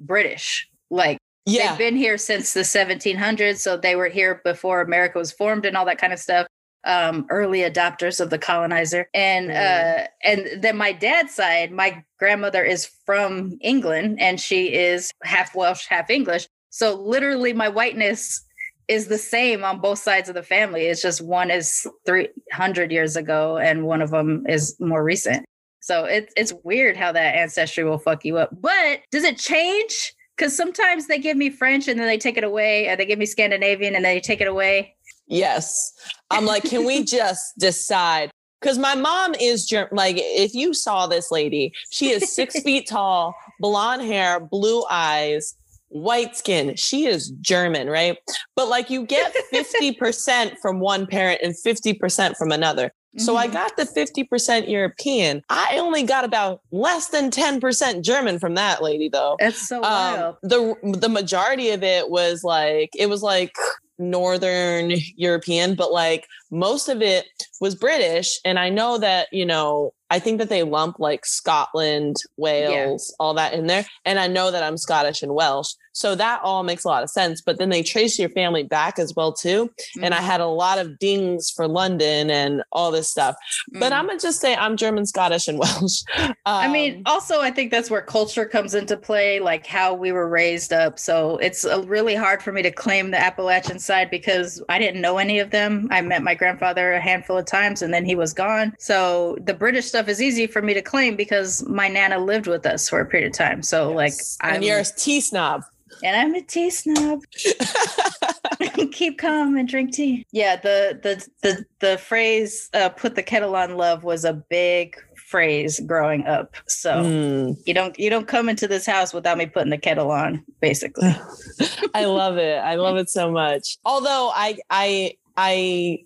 British. 0.00 0.68
Like 0.90 1.18
Yeah. 1.44 1.70
they've 1.70 1.78
been 1.78 1.96
here 1.96 2.18
since 2.18 2.52
the 2.52 2.64
1700s, 2.64 3.58
so 3.58 3.76
they 3.76 3.96
were 3.96 4.08
here 4.08 4.40
before 4.44 4.80
America 4.80 5.18
was 5.18 5.32
formed 5.32 5.66
and 5.66 5.76
all 5.76 5.84
that 5.86 5.98
kind 5.98 6.12
of 6.12 6.18
stuff. 6.18 6.46
Um, 6.84 7.26
early 7.30 7.60
adopters 7.60 8.20
of 8.20 8.30
the 8.30 8.38
colonizer, 8.38 9.08
and 9.12 9.50
uh, 9.50 10.06
and 10.22 10.62
then 10.62 10.76
my 10.76 10.92
dad's 10.92 11.34
side, 11.34 11.72
my 11.72 12.04
grandmother 12.20 12.62
is 12.62 12.88
from 13.04 13.58
England, 13.60 14.20
and 14.20 14.38
she 14.40 14.72
is 14.72 15.10
half 15.24 15.52
Welsh, 15.56 15.86
half 15.88 16.10
English. 16.10 16.46
So 16.70 16.94
literally, 16.94 17.52
my 17.52 17.68
whiteness 17.68 18.44
is 18.86 19.08
the 19.08 19.18
same 19.18 19.64
on 19.64 19.80
both 19.80 19.98
sides 19.98 20.28
of 20.28 20.36
the 20.36 20.44
family. 20.44 20.82
It's 20.82 21.02
just 21.02 21.20
one 21.20 21.50
is 21.50 21.88
300 22.06 22.92
years 22.92 23.16
ago, 23.16 23.56
and 23.58 23.84
one 23.84 24.00
of 24.00 24.10
them 24.10 24.44
is 24.48 24.76
more 24.78 25.02
recent. 25.02 25.44
So 25.86 26.04
it's 26.04 26.32
it's 26.36 26.52
weird 26.64 26.96
how 26.96 27.12
that 27.12 27.36
ancestry 27.36 27.84
will 27.84 27.98
fuck 27.98 28.24
you 28.24 28.38
up. 28.38 28.50
But 28.60 29.02
does 29.12 29.22
it 29.22 29.38
change? 29.38 30.14
Because 30.36 30.54
sometimes 30.56 31.06
they 31.06 31.20
give 31.20 31.36
me 31.36 31.48
French 31.48 31.86
and 31.86 31.98
then 31.98 32.08
they 32.08 32.18
take 32.18 32.36
it 32.36 32.42
away, 32.42 32.88
or 32.88 32.96
they 32.96 33.06
give 33.06 33.20
me 33.20 33.24
Scandinavian 33.24 33.94
and 33.94 34.04
they 34.04 34.18
take 34.18 34.40
it 34.40 34.48
away. 34.48 34.96
Yes. 35.28 35.92
I'm 36.30 36.44
like, 36.44 36.64
can 36.64 36.84
we 36.84 37.04
just 37.18 37.56
decide? 37.58 38.32
Because 38.60 38.78
my 38.78 38.96
mom 38.96 39.36
is 39.40 39.64
German. 39.64 39.96
Like, 39.96 40.16
if 40.18 40.54
you 40.54 40.74
saw 40.74 41.06
this 41.06 41.30
lady, 41.30 41.72
she 41.92 42.10
is 42.10 42.34
six 42.34 42.60
feet 42.64 42.88
tall, 42.88 43.36
blonde 43.60 44.02
hair, 44.02 44.40
blue 44.40 44.84
eyes, 44.90 45.54
white 45.88 46.36
skin. 46.36 46.74
She 46.74 47.06
is 47.06 47.30
German, 47.40 47.88
right? 47.88 48.18
But 48.56 48.68
like, 48.68 48.90
you 48.90 49.06
get 49.06 49.32
50% 49.54 50.58
from 50.60 50.80
one 50.80 51.06
parent 51.06 51.42
and 51.44 51.54
50% 51.54 52.36
from 52.36 52.50
another. 52.50 52.92
So 53.18 53.36
I 53.36 53.48
Mhm. 53.48 53.52
got 53.52 53.76
the 53.76 53.86
50% 53.86 54.68
European. 54.68 55.42
I 55.48 55.78
only 55.78 56.02
got 56.02 56.24
about 56.24 56.60
less 56.70 57.08
than 57.08 57.30
10% 57.30 58.04
German 58.04 58.38
from 58.38 58.54
that 58.54 58.82
lady, 58.82 59.08
though 59.08 59.36
That's 59.38 59.66
so 59.68 59.78
um, 59.78 59.82
wild. 59.82 60.36
the 60.42 60.74
the 61.00 61.08
majority 61.08 61.70
of 61.70 61.82
it 61.82 62.10
was 62.10 62.44
like 62.44 62.90
it 62.96 63.08
was 63.08 63.22
like 63.22 63.52
northern 63.98 64.92
european 65.16 65.74
but 65.74 65.90
like 65.90 66.26
most 66.50 66.88
of 66.90 67.00
it 67.00 67.24
was 67.62 67.74
british 67.74 68.38
and 68.44 68.58
i 68.58 68.68
know 68.68 68.98
that 68.98 69.26
you 69.32 69.46
know 69.46 69.92
I 70.08 70.20
think 70.20 70.38
that 70.38 70.48
they 70.48 70.62
lump 70.62 71.00
like 71.00 71.26
Scotland, 71.26 72.14
Wales, 72.36 73.12
all 73.18 73.34
that 73.34 73.54
in 73.54 73.66
there. 73.66 73.84
And 74.04 74.20
I 74.20 74.28
know 74.28 74.52
that 74.52 74.62
I'm 74.62 74.76
Scottish 74.76 75.20
and 75.20 75.34
Welsh. 75.34 75.70
So 75.96 76.14
that 76.14 76.42
all 76.42 76.62
makes 76.62 76.84
a 76.84 76.88
lot 76.88 77.02
of 77.02 77.08
sense. 77.08 77.40
But 77.40 77.56
then 77.56 77.70
they 77.70 77.82
trace 77.82 78.18
your 78.18 78.28
family 78.28 78.62
back 78.62 78.98
as 78.98 79.14
well 79.16 79.32
too. 79.32 79.70
And 80.02 80.12
I 80.12 80.18
Mhm. 80.18 80.24
had 80.24 80.40
a 80.42 80.46
lot 80.46 80.78
of 80.78 80.98
dings 80.98 81.50
for 81.50 81.66
London 81.66 82.28
and 82.28 82.62
all 82.70 82.90
this 82.90 83.08
stuff. 83.08 83.34
But 83.72 83.92
Mm. 83.92 83.96
I'm 83.98 84.06
gonna 84.06 84.18
just 84.20 84.38
say 84.38 84.54
I'm 84.54 84.76
German, 84.76 85.06
Scottish, 85.06 85.48
and 85.48 85.58
Welsh. 85.62 86.02
I 86.44 86.68
mean, 86.68 86.96
Um, 86.96 87.02
also, 87.06 87.40
I 87.40 87.50
think 87.50 87.70
that's 87.70 87.90
where 87.90 88.02
culture 88.02 88.44
comes 88.44 88.74
into 88.74 88.94
play, 88.98 89.40
like 89.40 89.66
how 89.66 89.94
we 89.94 90.12
were 90.12 90.28
raised 90.28 90.70
up. 90.70 90.98
So 90.98 91.38
it's 91.38 91.64
uh, 91.64 91.82
really 91.86 92.14
hard 92.14 92.42
for 92.42 92.52
me 92.52 92.60
to 92.60 92.70
claim 92.70 93.10
the 93.10 93.18
Appalachian 93.18 93.78
side 93.78 94.10
because 94.10 94.62
I 94.68 94.78
didn't 94.78 95.00
know 95.00 95.16
any 95.16 95.38
of 95.38 95.50
them. 95.50 95.88
I 95.90 96.02
met 96.02 96.22
my 96.22 96.34
grandfather 96.34 96.92
a 96.92 97.00
handful 97.00 97.38
of 97.38 97.46
times 97.46 97.80
and 97.80 97.94
then 97.94 98.04
he 98.04 98.14
was 98.14 98.34
gone. 98.34 98.74
So 98.78 99.38
the 99.44 99.54
British 99.54 99.86
stuff 99.86 100.08
is 100.08 100.20
easy 100.20 100.46
for 100.46 100.60
me 100.60 100.74
to 100.74 100.82
claim 100.82 101.16
because 101.16 101.66
my 101.66 101.88
Nana 101.88 102.18
lived 102.18 102.48
with 102.48 102.66
us 102.66 102.86
for 102.86 103.00
a 103.00 103.06
period 103.06 103.28
of 103.28 103.32
time. 103.32 103.62
So, 103.62 103.90
like, 103.92 104.12
I'm, 104.42 104.56
and 104.56 104.64
you're 104.64 104.80
a 104.80 104.84
tea 104.84 105.22
snob. 105.22 105.62
And 106.02 106.16
I'm 106.16 106.34
a 106.34 106.42
tea 106.42 106.70
snob. 106.70 107.20
Keep 108.92 109.18
calm 109.18 109.56
and 109.56 109.68
drink 109.68 109.92
tea. 109.92 110.26
Yeah, 110.32 110.56
the 110.56 110.98
the 111.02 111.26
the 111.42 111.64
the 111.80 111.98
phrase 111.98 112.68
uh, 112.74 112.88
"put 112.90 113.14
the 113.14 113.22
kettle 113.22 113.54
on 113.56 113.76
love" 113.76 114.04
was 114.04 114.24
a 114.24 114.32
big 114.32 114.96
phrase 115.28 115.80
growing 115.80 116.24
up. 116.26 116.54
So 116.66 116.94
Mm. 116.94 117.56
you 117.66 117.74
don't 117.74 117.98
you 117.98 118.08
don't 118.10 118.28
come 118.28 118.48
into 118.48 118.66
this 118.68 118.86
house 118.86 119.12
without 119.12 119.36
me 119.38 119.46
putting 119.46 119.70
the 119.70 119.78
kettle 119.78 120.10
on, 120.10 120.44
basically. 120.60 121.14
I 121.94 122.04
love 122.06 122.38
it. 122.38 122.58
I 122.58 122.76
love 122.76 122.96
it 122.96 123.10
so 123.10 123.30
much. 123.30 123.76
Although 123.84 124.30
I 124.34 124.58
I 124.70 125.14
I 125.36 126.04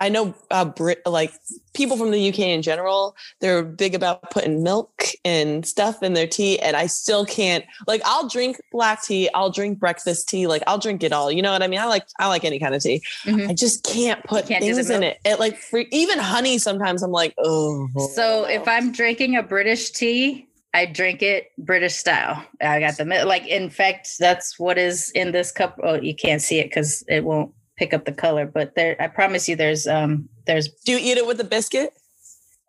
I 0.00 0.08
know 0.08 0.34
uh, 0.50 0.64
Brit 0.64 1.02
like 1.06 1.32
people 1.74 1.96
from 1.96 2.10
the 2.12 2.28
UK 2.28 2.40
in 2.40 2.62
general, 2.62 3.16
they're 3.40 3.62
big 3.64 3.94
about 3.94 4.30
putting 4.30 4.62
milk 4.62 5.06
and 5.24 5.66
stuff 5.66 6.02
in 6.02 6.14
their 6.14 6.26
tea, 6.26 6.58
and 6.60 6.76
I 6.76 6.86
still 6.86 7.26
can't. 7.26 7.64
Like, 7.86 8.02
I'll 8.04 8.28
drink 8.28 8.60
black 8.70 9.02
tea, 9.02 9.28
I'll 9.34 9.50
drink 9.50 9.78
breakfast 9.78 10.28
tea, 10.28 10.46
like 10.46 10.62
I'll 10.66 10.78
drink 10.78 11.02
it 11.02 11.12
all. 11.12 11.32
You 11.32 11.42
know 11.42 11.52
what 11.52 11.62
I 11.62 11.68
mean? 11.68 11.80
I 11.80 11.86
like 11.86 12.06
I 12.18 12.28
like 12.28 12.44
any 12.44 12.58
kind 12.58 12.74
of 12.74 12.82
tea. 12.82 13.02
Mhm. 13.24 13.48
I 13.48 13.54
just 13.54 13.84
can't 13.84 14.22
put 14.24 14.46
can't 14.46 14.62
things 14.62 14.88
in 14.90 15.02
it. 15.02 15.18
It 15.24 15.40
like 15.40 15.56
for, 15.56 15.84
even 15.90 16.18
honey. 16.18 16.58
Sometimes 16.58 17.02
I'm 17.02 17.12
like, 17.12 17.34
oh. 17.38 17.88
So 18.14 18.44
if 18.44 18.68
I'm 18.68 18.92
drinking 18.92 19.36
a 19.36 19.42
British 19.42 19.90
tea, 19.90 20.48
I 20.74 20.86
drink 20.86 21.22
it 21.22 21.50
British 21.58 21.94
style. 21.94 22.44
I 22.60 22.78
got 22.78 22.96
the 22.98 23.04
like. 23.04 23.46
In 23.46 23.70
fact, 23.70 24.10
that's 24.18 24.58
what 24.58 24.78
is 24.78 25.10
in 25.10 25.32
this 25.32 25.50
cup. 25.50 25.78
Oh, 25.82 25.94
you 25.94 26.14
can't 26.14 26.42
see 26.42 26.58
it 26.58 26.64
because 26.64 27.02
it 27.08 27.24
won't 27.24 27.52
pick 27.78 27.94
up 27.94 28.04
the 28.04 28.12
color. 28.12 28.44
But 28.46 28.74
there, 28.74 28.96
I 29.00 29.06
promise 29.06 29.48
you, 29.48 29.56
there's 29.56 29.86
um, 29.86 30.28
there's 30.46 30.68
do 30.84 30.92
you 30.92 30.98
eat 30.98 31.18
it 31.18 31.26
with 31.26 31.40
a 31.40 31.44
biscuit? 31.44 31.92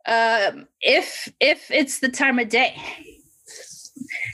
um, 0.09 0.67
if 0.81 1.31
if 1.39 1.69
it's 1.71 1.99
the 1.99 2.09
time 2.09 2.39
of 2.39 2.49
day. 2.49 2.75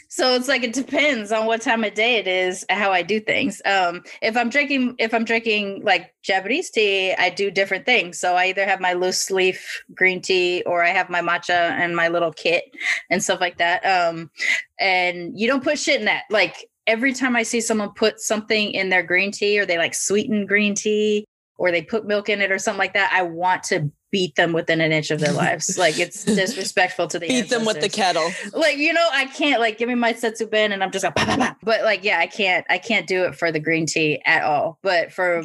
So 0.07 0.35
it's 0.35 0.47
like 0.47 0.63
it 0.63 0.71
depends 0.71 1.33
on 1.33 1.45
what 1.45 1.61
time 1.61 1.83
of 1.83 1.93
day 1.93 2.15
it 2.15 2.27
is, 2.27 2.63
how 2.69 2.91
I 2.91 3.01
do 3.01 3.19
things. 3.19 3.61
Um, 3.65 4.03
if 4.21 4.37
I'm 4.37 4.49
drinking, 4.49 4.95
if 4.99 5.13
I'm 5.13 5.25
drinking 5.25 5.81
like 5.83 6.13
Japanese 6.23 6.69
tea, 6.69 7.13
I 7.13 7.29
do 7.29 7.51
different 7.51 7.85
things. 7.85 8.17
So 8.17 8.35
I 8.35 8.45
either 8.45 8.63
have 8.65 8.79
my 8.79 8.93
loose 8.93 9.29
leaf 9.29 9.83
green 9.93 10.21
tea, 10.21 10.63
or 10.65 10.83
I 10.85 10.89
have 10.89 11.09
my 11.09 11.19
matcha 11.19 11.71
and 11.71 11.95
my 11.95 12.07
little 12.07 12.31
kit 12.31 12.63
and 13.09 13.21
stuff 13.21 13.41
like 13.41 13.57
that. 13.57 13.85
Um, 13.85 14.31
and 14.79 15.37
you 15.37 15.47
don't 15.47 15.63
put 15.63 15.77
shit 15.79 15.99
in 15.99 16.05
that. 16.05 16.23
Like 16.29 16.69
every 16.87 17.13
time 17.13 17.35
I 17.35 17.43
see 17.43 17.61
someone 17.61 17.91
put 17.95 18.19
something 18.19 18.71
in 18.71 18.89
their 18.89 19.03
green 19.03 19.31
tea, 19.31 19.59
or 19.59 19.65
they 19.65 19.77
like 19.77 19.93
sweeten 19.93 20.45
green 20.45 20.75
tea, 20.75 21.25
or 21.57 21.71
they 21.71 21.81
put 21.81 22.05
milk 22.05 22.29
in 22.29 22.41
it, 22.41 22.51
or 22.51 22.59
something 22.59 22.79
like 22.79 22.93
that, 22.93 23.11
I 23.13 23.23
want 23.23 23.63
to 23.65 23.91
beat 24.11 24.35
them 24.35 24.53
within 24.53 24.81
an 24.81 24.91
inch 24.91 25.11
of 25.11 25.19
their 25.19 25.33
lives. 25.45 25.77
like 25.77 25.99
it's 25.99 26.23
disrespectful 26.23 27.07
to 27.07 27.19
the 27.19 27.27
Beat 27.27 27.49
them 27.49 27.65
with 27.65 27.81
the 27.81 27.89
kettle. 27.89 28.29
like 28.53 28.77
you 28.77 28.93
know 28.93 29.07
i 29.11 29.25
can't 29.25 29.59
like 29.59 29.77
give 29.77 29.89
me 29.89 29.95
my 29.95 30.13
setsu 30.13 30.47
ben 30.47 30.71
and 30.71 30.83
i'm 30.83 30.91
just 30.91 31.03
like 31.03 31.15
bah, 31.15 31.25
bah, 31.25 31.37
bah. 31.37 31.53
but 31.63 31.83
like 31.83 32.03
yeah 32.03 32.19
i 32.19 32.27
can't 32.27 32.65
i 32.69 32.77
can't 32.77 33.07
do 33.07 33.23
it 33.23 33.35
for 33.35 33.51
the 33.51 33.59
green 33.59 33.85
tea 33.85 34.21
at 34.25 34.43
all 34.43 34.77
but 34.81 35.11
for 35.11 35.43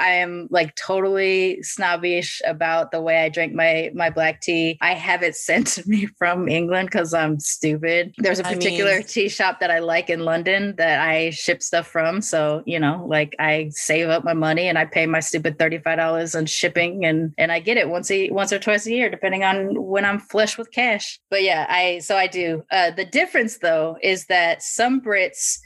i 0.00 0.10
am 0.10 0.46
like 0.50 0.74
totally 0.76 1.62
snobbish 1.62 2.40
about 2.46 2.90
the 2.90 3.00
way 3.00 3.18
i 3.24 3.28
drink 3.28 3.52
my 3.54 3.90
my 3.94 4.10
black 4.10 4.40
tea 4.40 4.78
i 4.80 4.92
have 4.94 5.22
it 5.22 5.34
sent 5.48 5.66
to 5.66 5.88
me 5.88 6.06
from 6.18 6.48
england 6.48 6.88
because 6.88 7.12
i'm 7.14 7.40
stupid 7.40 8.12
there's 8.18 8.38
a 8.38 8.44
particular 8.44 8.96
mean- 8.98 9.06
tea 9.06 9.28
shop 9.28 9.60
that 9.60 9.70
i 9.70 9.78
like 9.78 10.10
in 10.10 10.20
london 10.24 10.74
that 10.76 11.00
i 11.00 11.30
ship 11.30 11.62
stuff 11.62 11.86
from 11.86 12.20
so 12.20 12.62
you 12.66 12.78
know 12.78 13.04
like 13.08 13.34
i 13.38 13.68
save 13.72 14.08
up 14.08 14.24
my 14.24 14.34
money 14.34 14.68
and 14.68 14.78
i 14.78 14.84
pay 14.84 15.06
my 15.06 15.20
stupid 15.20 15.58
$35 15.58 16.36
on 16.38 16.46
shipping 16.46 17.04
and 17.04 17.32
and 17.38 17.50
i 17.50 17.58
get 17.60 17.76
it 17.76 17.88
once 17.88 18.01
a 18.10 18.30
once 18.30 18.52
or 18.52 18.58
twice 18.58 18.86
a 18.86 18.90
year 18.90 19.10
depending 19.10 19.44
on 19.44 19.82
when 19.82 20.04
i'm 20.04 20.18
flush 20.18 20.58
with 20.58 20.70
cash. 20.72 21.18
But 21.30 21.42
yeah 21.42 21.66
i 21.68 21.98
so 22.00 22.16
i 22.16 22.26
do. 22.26 22.64
Uh 22.70 22.90
the 22.90 23.04
difference 23.04 23.58
though 23.58 23.96
is 24.02 24.26
that 24.26 24.62
some 24.62 25.00
brits 25.00 25.58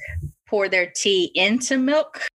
pour 0.46 0.68
their 0.68 0.90
tea 0.94 1.30
into 1.34 1.78
milk 1.78 2.26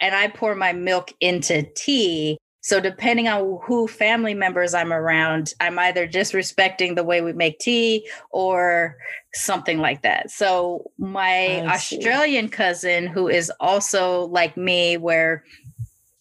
and 0.00 0.14
i 0.14 0.28
pour 0.28 0.54
my 0.54 0.72
milk 0.72 1.12
into 1.20 1.62
tea. 1.76 2.38
So 2.60 2.80
depending 2.80 3.28
on 3.28 3.58
who 3.62 3.88
family 3.88 4.34
members 4.34 4.74
i'm 4.74 4.92
around 4.92 5.54
i'm 5.60 5.78
either 5.78 6.06
disrespecting 6.06 6.96
the 6.96 7.04
way 7.04 7.20
we 7.22 7.32
make 7.32 7.58
tea 7.58 8.08
or 8.30 8.96
something 9.34 9.78
like 9.78 10.02
that. 10.02 10.30
So 10.30 10.90
my 10.98 11.66
australian 11.66 12.48
cousin 12.48 13.06
who 13.06 13.28
is 13.28 13.50
also 13.60 14.22
like 14.26 14.56
me 14.56 14.96
where 14.96 15.44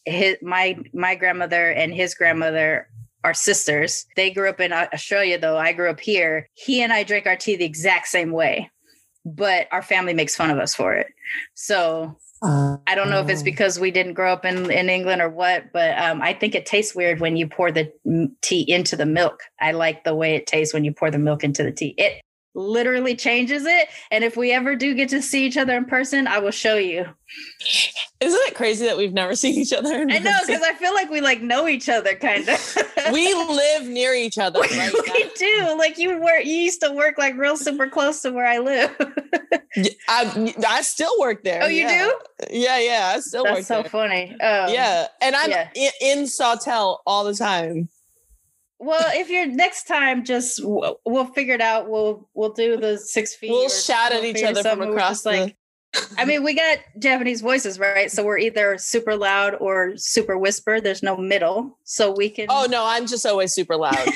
his 0.08 0.38
my 0.42 0.78
my 0.94 1.16
grandmother 1.16 1.70
and 1.72 1.94
his 1.94 2.16
grandmother 2.16 2.88
are 3.24 3.34
sisters. 3.34 4.06
They 4.16 4.32
grew 4.32 4.50
up 4.50 4.60
in 4.60 4.72
Australia 4.72 5.38
though. 5.40 5.58
I 5.58 5.74
grew 5.74 5.90
up 5.90 6.00
here. 6.00 6.50
He 6.54 6.82
and 6.82 6.94
I 6.94 7.04
drink 7.04 7.26
our 7.26 7.36
tea 7.36 7.56
the 7.56 7.66
exact 7.66 8.08
same 8.08 8.32
way. 8.32 8.72
But 9.26 9.68
our 9.72 9.82
family 9.82 10.14
makes 10.14 10.36
fun 10.36 10.50
of 10.50 10.58
us 10.58 10.74
for 10.74 10.94
it. 10.94 11.08
So 11.54 12.18
I 12.44 12.94
don't 12.96 13.10
know 13.10 13.20
if 13.20 13.30
it's 13.30 13.42
Oh. 13.42 13.46
because 13.46 13.80
we 13.80 13.92
didn't 13.92 14.14
grow 14.14 14.32
up 14.32 14.46
in, 14.46 14.70
in 14.70 14.90
England 14.90 15.22
or 15.22 15.30
what, 15.30 15.74
but 15.74 15.98
um, 15.98 16.22
I 16.22 16.34
think 16.34 16.54
it 16.56 16.66
tastes 16.68 16.96
weird 16.96 17.20
when 17.20 17.36
you 17.36 17.48
pour 17.48 17.72
the 17.72 17.92
tea 18.42 18.62
into 18.72 18.96
the 18.96 19.08
milk. 19.08 19.42
I 19.60 19.72
like 19.72 20.04
the 20.04 20.16
way 20.16 20.36
it 20.36 20.46
tastes 20.46 20.74
when 20.74 20.86
you 20.86 20.94
pour 20.94 21.10
the 21.10 21.18
milk 21.18 21.44
into 21.44 21.64
the 21.64 21.72
tea. 21.72 21.96
It 21.98 22.22
literally 22.58 23.16
changes 23.16 23.66
it. 23.66 23.88
And 24.12 24.24
if 24.24 24.36
we 24.36 24.52
ever 24.52 24.76
do 24.76 24.94
get 24.94 25.10
to 25.10 25.22
see 25.22 25.46
each 25.46 25.58
other 25.58 25.78
in 25.78 25.86
person, 25.86 26.28
I 26.28 26.40
will 26.40 26.52
show 26.52 26.76
you. 26.76 27.06
Isn't 28.20 28.40
it 28.48 28.56
crazy 28.56 28.86
that 28.86 28.98
we've 28.98 29.14
never 29.14 29.36
seen 29.36 29.56
each 29.56 29.74
other? 29.74 29.94
I 29.94 30.20
know 30.20 30.40
because 30.46 30.62
I 30.64 30.74
feel 30.74 30.94
like 30.94 31.10
we 31.10 31.22
like 31.22 31.42
know 31.42 31.68
each 31.68 31.88
other 31.88 32.16
kind 32.16 32.48
of. 32.48 32.78
we 33.14 33.34
live 33.34 33.88
near 33.88 34.14
each 34.14 34.38
other 34.38 34.60
we, 34.60 34.78
right 34.78 34.94
we 35.14 35.32
do. 35.38 35.76
Like 35.78 35.98
you 35.98 36.20
work, 36.20 36.46
you 36.46 36.56
used 36.56 36.82
to 36.82 36.92
work 36.92 37.18
like 37.18 37.38
real 37.38 37.56
super 37.56 37.88
close 37.88 38.22
to 38.24 38.32
where 38.32 38.48
I 38.48 38.58
live. 38.58 38.96
I 40.10 40.54
I 40.68 40.82
still 40.82 41.14
work 41.20 41.44
there. 41.44 41.62
Oh, 41.64 41.68
you 41.68 41.84
yeah. 41.84 42.06
do? 42.06 42.20
Yeah, 42.52 42.80
yeah. 42.80 43.14
I 43.16 43.20
still 43.20 43.44
work 43.44 43.54
there. 43.54 43.56
That's 43.56 43.68
so 43.68 43.82
there. 43.82 43.90
funny. 43.90 44.32
Um, 44.32 44.74
yeah, 44.74 45.08
and 45.22 45.36
I'm 45.36 45.52
yeah. 45.52 45.70
in, 45.76 45.92
in 46.02 46.28
Sawtelle 46.28 47.02
all 47.06 47.24
the 47.24 47.36
time. 47.36 47.90
Well, 48.80 49.12
if 49.14 49.30
you're 49.30 49.48
next 49.48 49.88
time, 49.88 50.24
just 50.24 50.64
we'll, 50.64 51.00
we'll 51.06 51.26
figure 51.26 51.56
it 51.56 51.62
out. 51.62 51.90
We'll 51.90 52.30
we'll 52.34 52.54
do 52.54 52.78
the 52.78 52.98
six 52.98 53.36
feet. 53.36 53.50
We'll 53.50 53.70
shout 53.70 54.12
at 54.12 54.24
each 54.24 54.44
other 54.44 54.62
from 54.64 54.82
across 54.82 55.24
just 55.24 55.26
like. 55.26 55.58
I 56.18 56.26
mean, 56.26 56.44
we 56.44 56.54
got 56.54 56.80
Japanese 57.00 57.42
voices, 57.42 57.80
right? 57.80 58.12
So 58.12 58.24
we're 58.24 58.38
either 58.38 58.78
super 58.78 59.16
loud 59.16 59.56
or 59.56 59.94
super 59.96 60.38
whisper. 60.38 60.80
There's 60.80 61.02
no 61.02 61.18
middle, 61.18 61.80
so 61.86 62.12
we 62.12 62.30
can. 62.30 62.48
Oh 62.50 62.68
no, 62.70 62.86
I'm 62.86 63.08
just 63.08 63.26
always 63.26 63.54
super 63.54 63.76
loud. 63.76 63.96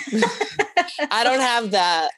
I 1.10 1.24
don't 1.24 1.40
have 1.40 1.72
that. 1.72 2.12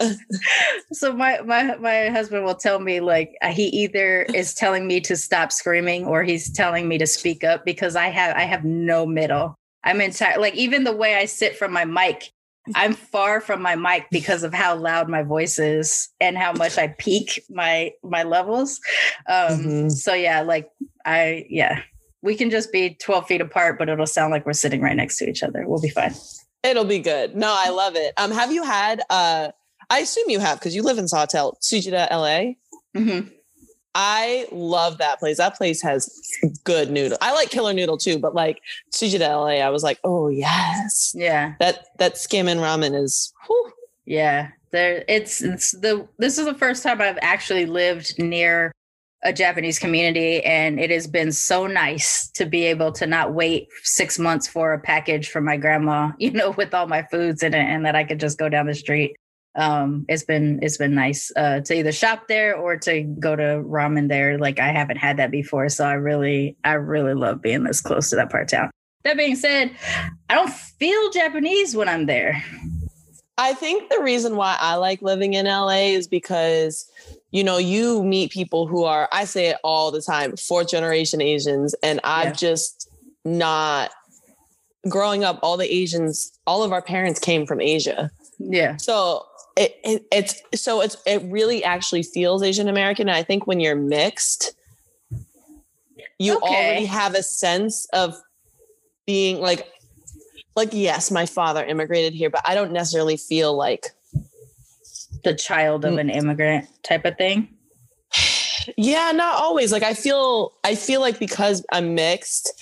so 0.92 1.14
my 1.14 1.40
my 1.42 1.76
my 1.78 2.10
husband 2.10 2.44
will 2.44 2.56
tell 2.56 2.80
me 2.80 3.00
like 3.00 3.36
uh, 3.42 3.52
he 3.52 3.68
either 3.68 4.24
is 4.34 4.54
telling 4.54 4.88
me 4.88 5.00
to 5.02 5.16
stop 5.16 5.52
screaming 5.52 6.06
or 6.06 6.24
he's 6.24 6.52
telling 6.52 6.88
me 6.88 6.98
to 6.98 7.08
speak 7.08 7.44
up 7.44 7.64
because 7.64 7.96
I 7.96 8.08
have 8.08 8.36
I 8.36 8.42
have 8.42 8.66
no 8.66 9.06
middle. 9.06 9.56
I'm 9.84 10.02
entire 10.02 10.40
like 10.40 10.56
even 10.56 10.84
the 10.84 10.96
way 10.96 11.16
I 11.16 11.26
sit 11.26 11.58
from 11.58 11.72
my 11.74 11.86
mic, 11.86 12.32
I'm 12.76 12.94
far 12.94 13.42
from 13.42 13.62
my 13.62 13.76
mic 13.76 14.06
because 14.12 14.44
of 14.44 14.54
how 14.54 14.76
loud 14.76 15.10
my 15.10 15.24
voice 15.24 15.60
is 15.60 16.10
and 16.22 16.38
how 16.38 16.54
much 16.54 16.78
I 16.78 16.88
peak 16.88 17.44
my 17.50 17.92
my 18.04 18.24
levels. 18.24 18.80
Um 19.28 19.60
Mhm. 19.64 19.92
so 19.92 20.14
yeah, 20.14 20.42
like 20.42 20.70
I 21.06 21.46
yeah. 21.50 21.82
We 22.22 22.36
can 22.36 22.50
just 22.50 22.72
be 22.72 22.96
12 23.02 23.28
feet 23.28 23.42
apart, 23.42 23.78
but 23.78 23.90
it'll 23.90 24.06
sound 24.08 24.32
like 24.32 24.46
we're 24.46 24.54
sitting 24.54 24.80
right 24.80 24.96
next 24.96 25.18
to 25.18 25.30
each 25.30 25.44
other. 25.44 25.66
We'll 25.68 25.82
be 25.82 25.90
fine. 25.90 26.14
It'll 26.64 26.86
be 26.86 27.00
good. 27.00 27.36
No, 27.36 27.54
I 27.54 27.68
love 27.70 27.98
it. 27.98 28.14
Um, 28.16 28.32
have 28.32 28.50
you 28.54 28.64
had? 28.64 29.02
Uh, 29.10 29.50
I 29.90 30.00
assume 30.00 30.30
you 30.30 30.40
have 30.40 30.58
because 30.58 30.74
you 30.74 30.84
live 30.84 30.98
in 30.98 31.10
Sawtelle, 31.10 31.58
Tsujita, 31.62 32.08
LA. 32.10 32.56
Mhm. 32.96 33.33
I 33.96 34.48
love 34.52 34.98
that 34.98 35.20
place. 35.20 35.38
That 35.38 35.56
place 35.56 35.82
has 35.82 36.10
good 36.64 36.90
noodle. 36.90 37.18
I 37.22 37.34
like 37.34 37.50
killer 37.50 37.74
noodle 37.74 37.98
too, 37.98 38.18
but 38.18 38.34
like 38.34 38.62
Tsujita, 38.92 39.20
LA, 39.30 39.64
I 39.66 39.70
was 39.70 39.84
like, 39.84 40.00
oh 40.04 40.30
yes, 40.30 41.14
Yeah. 41.16 41.54
that 41.60 41.86
that 42.00 42.16
tsukemen 42.16 42.58
ramen 42.58 43.00
is. 43.02 43.32
whew. 43.48 43.72
Yeah, 44.06 44.50
there 44.72 45.06
it's 45.08 45.42
it's 45.42 45.72
the 45.72 46.08
this 46.18 46.38
is 46.38 46.46
the 46.46 46.56
first 46.56 46.84
time 46.84 47.00
I've 47.02 47.20
actually 47.22 47.66
lived 47.66 48.18
near 48.20 48.72
a 49.26 49.32
Japanese 49.32 49.80
community, 49.80 50.44
and 50.44 50.78
it 50.82 50.90
has 50.90 51.08
been 51.08 51.32
so 51.32 51.66
nice 51.68 52.28
to 52.32 52.46
be 52.46 52.66
able 52.66 52.92
to 52.92 53.08
not 53.08 53.34
wait 53.34 53.70
six 53.84 54.20
months 54.20 54.48
for 54.50 54.74
a 54.74 54.80
package 54.80 55.30
from 55.30 55.46
my 55.46 55.56
grandma, 55.56 56.12
you 56.20 56.32
know, 56.32 56.52
with 56.52 56.74
all 56.74 56.88
my 56.88 57.04
foods 57.04 57.42
in 57.44 57.54
it, 57.54 57.60
and 57.64 57.86
that 57.86 57.96
I 57.96 58.04
could 58.04 58.20
just 58.20 58.38
go 58.38 58.50
down 58.50 58.66
the 58.66 58.74
street. 58.76 59.16
Um, 59.56 60.06
it's 60.10 60.24
been 60.24 60.60
it's 60.62 60.78
been 60.78 60.96
nice 60.96 61.32
uh, 61.36 61.62
to 61.62 61.76
either 61.76 61.92
shop 61.92 62.28
there 62.28 62.56
or 62.56 62.78
to 62.78 63.04
go 63.04 63.36
to 63.36 63.44
ramen 63.44 64.10
there. 64.10 64.38
Like 64.38 64.60
I 64.60 64.72
haven't 64.72 64.98
had 64.98 65.18
that 65.18 65.32
before, 65.32 65.70
so 65.70 65.86
I 65.86 65.94
really 65.94 66.58
I 66.64 66.74
really 66.74 67.14
love 67.14 67.42
being 67.42 67.64
this 67.64 67.82
close 67.82 68.10
to 68.10 68.16
that 68.16 68.32
part 68.32 68.44
of 68.44 68.50
town. 68.50 68.72
That 69.04 69.18
being 69.18 69.36
said, 69.36 69.72
I 70.30 70.36
don't 70.36 70.52
feel 70.52 71.12
Japanese 71.12 71.76
when 71.76 71.90
I'm 71.90 72.06
there. 72.06 72.44
I 73.38 73.54
think 73.54 73.90
the 73.90 74.02
reason 74.02 74.36
why 74.38 74.58
I 74.60 74.76
like 74.76 75.02
living 75.02 75.34
in 75.34 75.46
LA 75.46 75.90
is 75.90 76.08
because 76.08 76.90
you 77.34 77.44
know, 77.44 77.58
you 77.58 78.04
meet 78.04 78.32
people 78.32 78.68
who 78.68 78.84
are, 78.84 79.10
I 79.12 79.26
say 79.26 79.48
it 79.48 79.58
all 79.64 79.90
the 79.90 80.04
time, 80.04 80.38
fourth 80.38 80.70
generation 80.70 81.20
Asians. 81.20 81.74
And 81.82 82.00
I've 82.04 82.28
yeah. 82.28 82.34
just 82.34 82.92
not 83.26 83.90
growing 84.88 85.24
up, 85.24 85.40
all 85.42 85.58
the 85.58 85.74
Asians, 85.74 86.32
all 86.46 86.62
of 86.62 86.72
our 86.72 86.82
parents 86.84 87.20
came 87.20 87.48
from 87.48 87.60
Asia. 87.60 88.12
Yeah. 88.38 88.78
So 88.78 89.26
it, 89.56 89.80
it 89.84 90.06
it's 90.12 90.42
so 90.62 90.82
it's 90.82 90.98
it 91.06 91.22
really 91.26 91.64
actually 91.64 92.04
feels 92.04 92.42
Asian 92.44 92.68
American. 92.68 93.08
And 93.08 93.18
I 93.18 93.24
think 93.24 93.48
when 93.48 93.60
you're 93.60 93.76
mixed, 93.76 94.56
you 96.20 96.38
okay. 96.38 96.46
already 96.46 96.86
have 96.86 97.16
a 97.16 97.24
sense 97.24 97.86
of 97.94 98.16
being 99.06 99.40
like 99.40 99.70
like 100.56 100.70
yes, 100.72 101.12
my 101.12 101.26
father 101.26 101.64
immigrated 101.64 102.14
here, 102.14 102.30
but 102.30 102.42
I 102.46 102.56
don't 102.56 102.72
necessarily 102.72 103.18
feel 103.18 103.56
like 103.56 103.88
the 105.24 105.34
child 105.34 105.86
of 105.86 105.98
an 105.98 106.10
immigrant 106.10 106.68
type 106.84 107.06
of 107.06 107.18
thing? 107.18 107.50
Yeah, 108.78 109.12
not 109.12 109.36
always. 109.42 109.74
Like 109.74 109.84
I 109.84 109.94
feel 109.94 110.54
I 110.64 110.76
feel 110.76 111.02
like 111.02 111.20
because 111.20 111.66
I'm 111.74 111.96
mixed, 111.96 112.54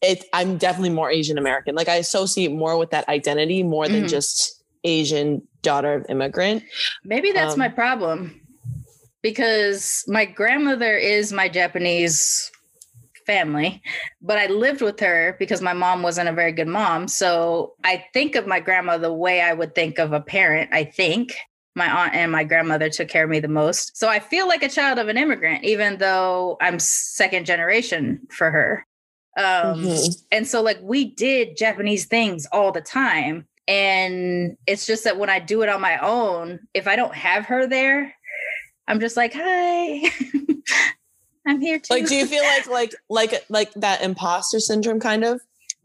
it 0.00 0.24
I'm 0.32 0.58
definitely 0.58 0.90
more 0.90 1.10
Asian 1.10 1.38
American. 1.38 1.74
Like 1.74 1.88
I 1.88 1.96
associate 1.96 2.52
more 2.52 2.78
with 2.78 2.90
that 2.90 3.08
identity 3.08 3.64
more 3.64 3.88
than 3.88 4.04
mm 4.04 4.08
just 4.08 4.62
Asian 4.84 5.42
daughter 5.62 5.94
of 5.94 6.06
immigrant. 6.08 6.62
Maybe 7.04 7.32
that's 7.32 7.54
um, 7.54 7.58
my 7.58 7.68
problem. 7.68 8.40
Because 9.20 10.04
my 10.06 10.24
grandmother 10.24 10.96
is 10.96 11.32
my 11.32 11.48
Japanese 11.48 12.50
family, 13.26 13.82
but 14.22 14.38
I 14.38 14.46
lived 14.46 14.80
with 14.80 15.00
her 15.00 15.36
because 15.38 15.60
my 15.60 15.72
mom 15.72 16.02
wasn't 16.02 16.28
a 16.28 16.32
very 16.32 16.52
good 16.52 16.68
mom. 16.68 17.08
So 17.08 17.74
I 17.84 18.04
think 18.14 18.36
of 18.36 18.46
my 18.46 18.60
grandma 18.60 18.96
the 18.96 19.12
way 19.12 19.40
I 19.40 19.52
would 19.52 19.74
think 19.74 19.98
of 19.98 20.12
a 20.12 20.20
parent, 20.20 20.70
I 20.72 20.84
think 20.84 21.34
my 21.74 21.90
aunt 21.90 22.14
and 22.14 22.32
my 22.32 22.44
grandmother 22.44 22.88
took 22.88 23.08
care 23.08 23.24
of 23.24 23.30
me 23.30 23.40
the 23.40 23.48
most. 23.48 23.96
So 23.96 24.08
I 24.08 24.18
feel 24.18 24.48
like 24.48 24.62
a 24.62 24.68
child 24.68 24.98
of 24.98 25.08
an 25.08 25.18
immigrant, 25.18 25.64
even 25.64 25.98
though 25.98 26.56
I'm 26.60 26.78
second 26.78 27.44
generation 27.44 28.20
for 28.30 28.50
her. 28.50 28.86
Um, 29.36 29.84
mm-hmm. 29.84 30.12
And 30.32 30.46
so, 30.46 30.62
like, 30.62 30.78
we 30.82 31.04
did 31.14 31.56
Japanese 31.56 32.06
things 32.06 32.46
all 32.50 32.72
the 32.72 32.80
time. 32.80 33.46
And 33.68 34.56
it's 34.66 34.86
just 34.86 35.04
that 35.04 35.18
when 35.18 35.30
I 35.30 35.38
do 35.38 35.62
it 35.62 35.68
on 35.68 35.80
my 35.80 35.98
own, 35.98 36.58
if 36.74 36.88
I 36.88 36.96
don't 36.96 37.14
have 37.14 37.44
her 37.46 37.66
there, 37.66 38.14
I'm 38.88 38.98
just 38.98 39.16
like, 39.16 39.32
hi. 39.34 40.10
I'm 41.46 41.60
here 41.60 41.78
too. 41.78 41.94
Like, 41.94 42.08
do 42.08 42.16
you 42.16 42.26
feel 42.26 42.42
like 42.42 42.66
like 42.66 42.94
like 43.08 43.44
like 43.48 43.72
that 43.74 44.02
imposter 44.02 44.58
syndrome 44.58 45.00
kind 45.00 45.24
of? 45.24 45.40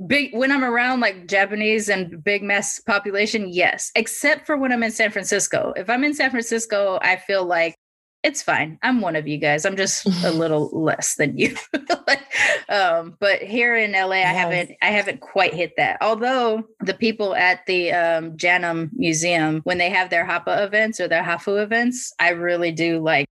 big 0.07 0.35
when 0.35 0.51
I'm 0.51 0.63
around 0.63 0.99
like 0.99 1.27
Japanese 1.27 1.89
and 1.89 2.23
big 2.23 2.43
mass 2.43 2.79
population, 2.79 3.47
yes. 3.49 3.91
Except 3.95 4.45
for 4.45 4.57
when 4.57 4.71
I'm 4.71 4.83
in 4.83 4.91
San 4.91 5.11
Francisco. 5.11 5.73
If 5.75 5.89
I'm 5.89 6.03
in 6.03 6.13
San 6.13 6.31
Francisco, 6.31 6.99
I 7.01 7.17
feel 7.17 7.45
like 7.45 7.75
it's 8.23 8.41
fine. 8.41 8.79
I'm 8.81 9.01
one 9.01 9.17
of 9.17 9.27
you 9.27 9.37
guys. 9.37 9.65
I'm 9.65 9.75
just 9.75 10.05
a 10.23 10.31
little 10.33 10.69
less 10.71 11.15
than 11.15 11.37
you. 11.37 11.55
um, 12.69 13.17
but 13.19 13.41
here 13.41 13.75
in 13.75 13.91
LA, 13.91 14.11
I 14.11 14.33
haven't 14.33 14.71
I 14.81 14.87
haven't 14.87 15.19
quite 15.19 15.53
hit 15.53 15.73
that. 15.77 15.97
Although 16.01 16.63
the 16.79 16.93
people 16.93 17.35
at 17.35 17.65
the 17.67 17.91
um, 17.91 18.37
JANM 18.37 18.91
Museum, 18.93 19.61
when 19.65 19.77
they 19.77 19.89
have 19.89 20.09
their 20.09 20.25
Hapa 20.25 20.65
events 20.65 20.99
or 20.99 21.07
their 21.07 21.23
Hafu 21.23 21.61
events, 21.61 22.13
I 22.19 22.29
really 22.29 22.71
do 22.71 22.99
like. 22.99 23.27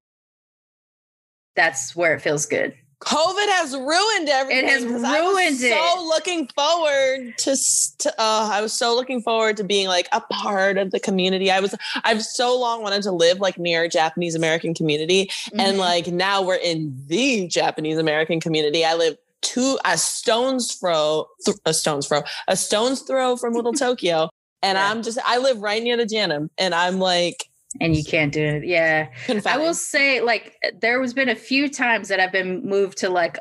That's 1.57 1.97
where 1.97 2.15
it 2.15 2.21
feels 2.21 2.47
good. 2.47 2.75
COVID 3.05 3.49
has 3.49 3.77
ruined 3.77 4.29
everything. 4.29 4.65
It 4.65 4.71
has 4.71 4.85
ruined 4.85 5.61
it. 5.61 5.77
So 5.77 6.05
looking 6.05 6.47
forward 6.49 7.37
to, 7.39 7.57
to 7.99 8.11
uh, 8.21 8.51
I 8.53 8.63
was 8.63 8.73
so 8.73 8.95
looking 8.95 9.21
forward 9.21 9.57
to 9.57 9.65
being 9.65 9.89
like 9.89 10.09
a 10.13 10.21
part 10.21 10.79
of 10.79 10.93
the 10.93 11.01
community. 11.01 11.51
I 11.51 11.61
was, 11.61 11.75
I've 12.05 12.23
so 12.23 12.59
long 12.59 12.83
wanted 12.83 13.03
to 13.03 13.13
live 13.13 13.41
like 13.41 13.59
near 13.59 13.89
Japanese 13.89 14.35
American 14.35 14.73
community, 14.73 15.27
mm-hmm. 15.27 15.61
and 15.61 15.79
like 15.79 16.07
now 16.07 16.43
we're 16.43 16.55
in 16.55 16.97
the 17.09 17.49
Japanese 17.49 17.99
American 17.99 18.41
community. 18.41 18.85
I 18.85 18.95
live 18.95 19.17
two 19.41 19.79
a 19.85 19.99
stone's 19.99 20.75
throw, 20.75 21.27
th- 21.45 21.59
a 21.67 21.75
stone's 21.75 22.07
throw, 22.07 22.23
a 22.47 22.57
stone's 22.57 23.03
throw 23.03 23.37
from 23.37 23.55
Little 23.55 23.73
Tokyo, 23.75 24.31
and 24.63 24.77
yeah. 24.77 24.91
I'm 24.91 25.03
just, 25.03 25.19
I 25.25 25.39
live 25.39 25.61
right 25.61 25.83
near 25.83 25.97
the 25.97 26.07
JANM, 26.07 26.51
and 26.57 26.75
I'm 26.75 27.01
like 27.01 27.49
and 27.81 27.97
you 27.97 28.05
can't 28.05 28.33
do 28.33 28.43
it. 28.45 28.67
Yeah. 28.67 29.09
I 29.47 29.59
will 29.59 29.75
say 29.75 30.21
like 30.21 30.57
there 30.81 31.01
was 31.01 31.15
been 31.15 31.29
a 31.29 31.35
few 31.35 31.69
times 31.69 32.09
that 32.09 32.21
I've 32.21 32.33
been 32.33 32.67
moved 32.67 32.99
to 32.99 33.09
like 33.09 33.39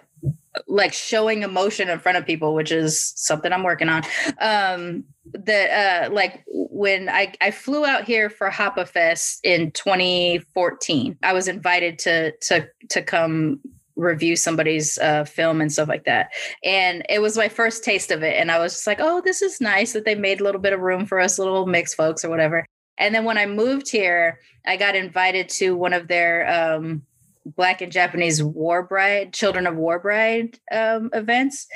like 0.67 0.93
showing 0.93 1.43
emotion 1.43 1.89
in 1.89 1.99
front 1.99 2.17
of 2.17 2.25
people, 2.25 2.53
which 2.53 2.71
is 2.71 3.13
something 3.15 3.51
I'm 3.51 3.63
working 3.63 3.89
on. 3.89 4.03
Um 4.39 5.05
that 5.33 6.09
uh 6.09 6.13
like 6.13 6.43
when 6.47 7.09
I 7.09 7.33
I 7.41 7.51
flew 7.51 7.85
out 7.85 8.03
here 8.03 8.29
for 8.29 8.49
Hapa 8.49 8.87
Fest 8.87 9.39
in 9.43 9.71
2014. 9.71 11.17
I 11.23 11.33
was 11.33 11.47
invited 11.47 11.99
to 11.99 12.31
to 12.37 12.67
to 12.89 13.01
come 13.01 13.59
review 13.95 14.35
somebody's 14.35 14.97
uh, 14.97 15.23
film 15.25 15.61
and 15.61 15.71
stuff 15.71 15.87
like 15.87 16.05
that. 16.05 16.31
And 16.63 17.05
it 17.07 17.21
was 17.21 17.37
my 17.37 17.49
first 17.49 17.83
taste 17.83 18.09
of 18.09 18.23
it. 18.23 18.35
And 18.35 18.51
I 18.51 18.57
was 18.57 18.73
just 18.73 18.87
like, 18.87 18.99
oh, 18.99 19.21
this 19.23 19.41
is 19.41 19.61
nice 19.61 19.93
that 19.93 20.05
they 20.05 20.15
made 20.15 20.41
a 20.41 20.43
little 20.43 20.61
bit 20.61 20.73
of 20.73 20.79
room 20.79 21.05
for 21.05 21.19
us 21.19 21.37
little 21.37 21.67
mixed 21.67 21.95
folks 21.95 22.25
or 22.25 22.29
whatever. 22.29 22.65
And 23.01 23.15
then 23.15 23.25
when 23.25 23.37
I 23.37 23.47
moved 23.47 23.89
here, 23.89 24.39
I 24.65 24.77
got 24.77 24.95
invited 24.95 25.49
to 25.49 25.75
one 25.75 25.91
of 25.91 26.07
their 26.07 26.47
um, 26.47 27.01
Black 27.45 27.81
and 27.81 27.91
Japanese 27.91 28.43
War 28.43 28.83
Bride, 28.83 29.33
Children 29.33 29.65
of 29.65 29.75
War 29.75 29.97
Bride 29.97 30.59
um, 30.71 31.09
events. 31.13 31.67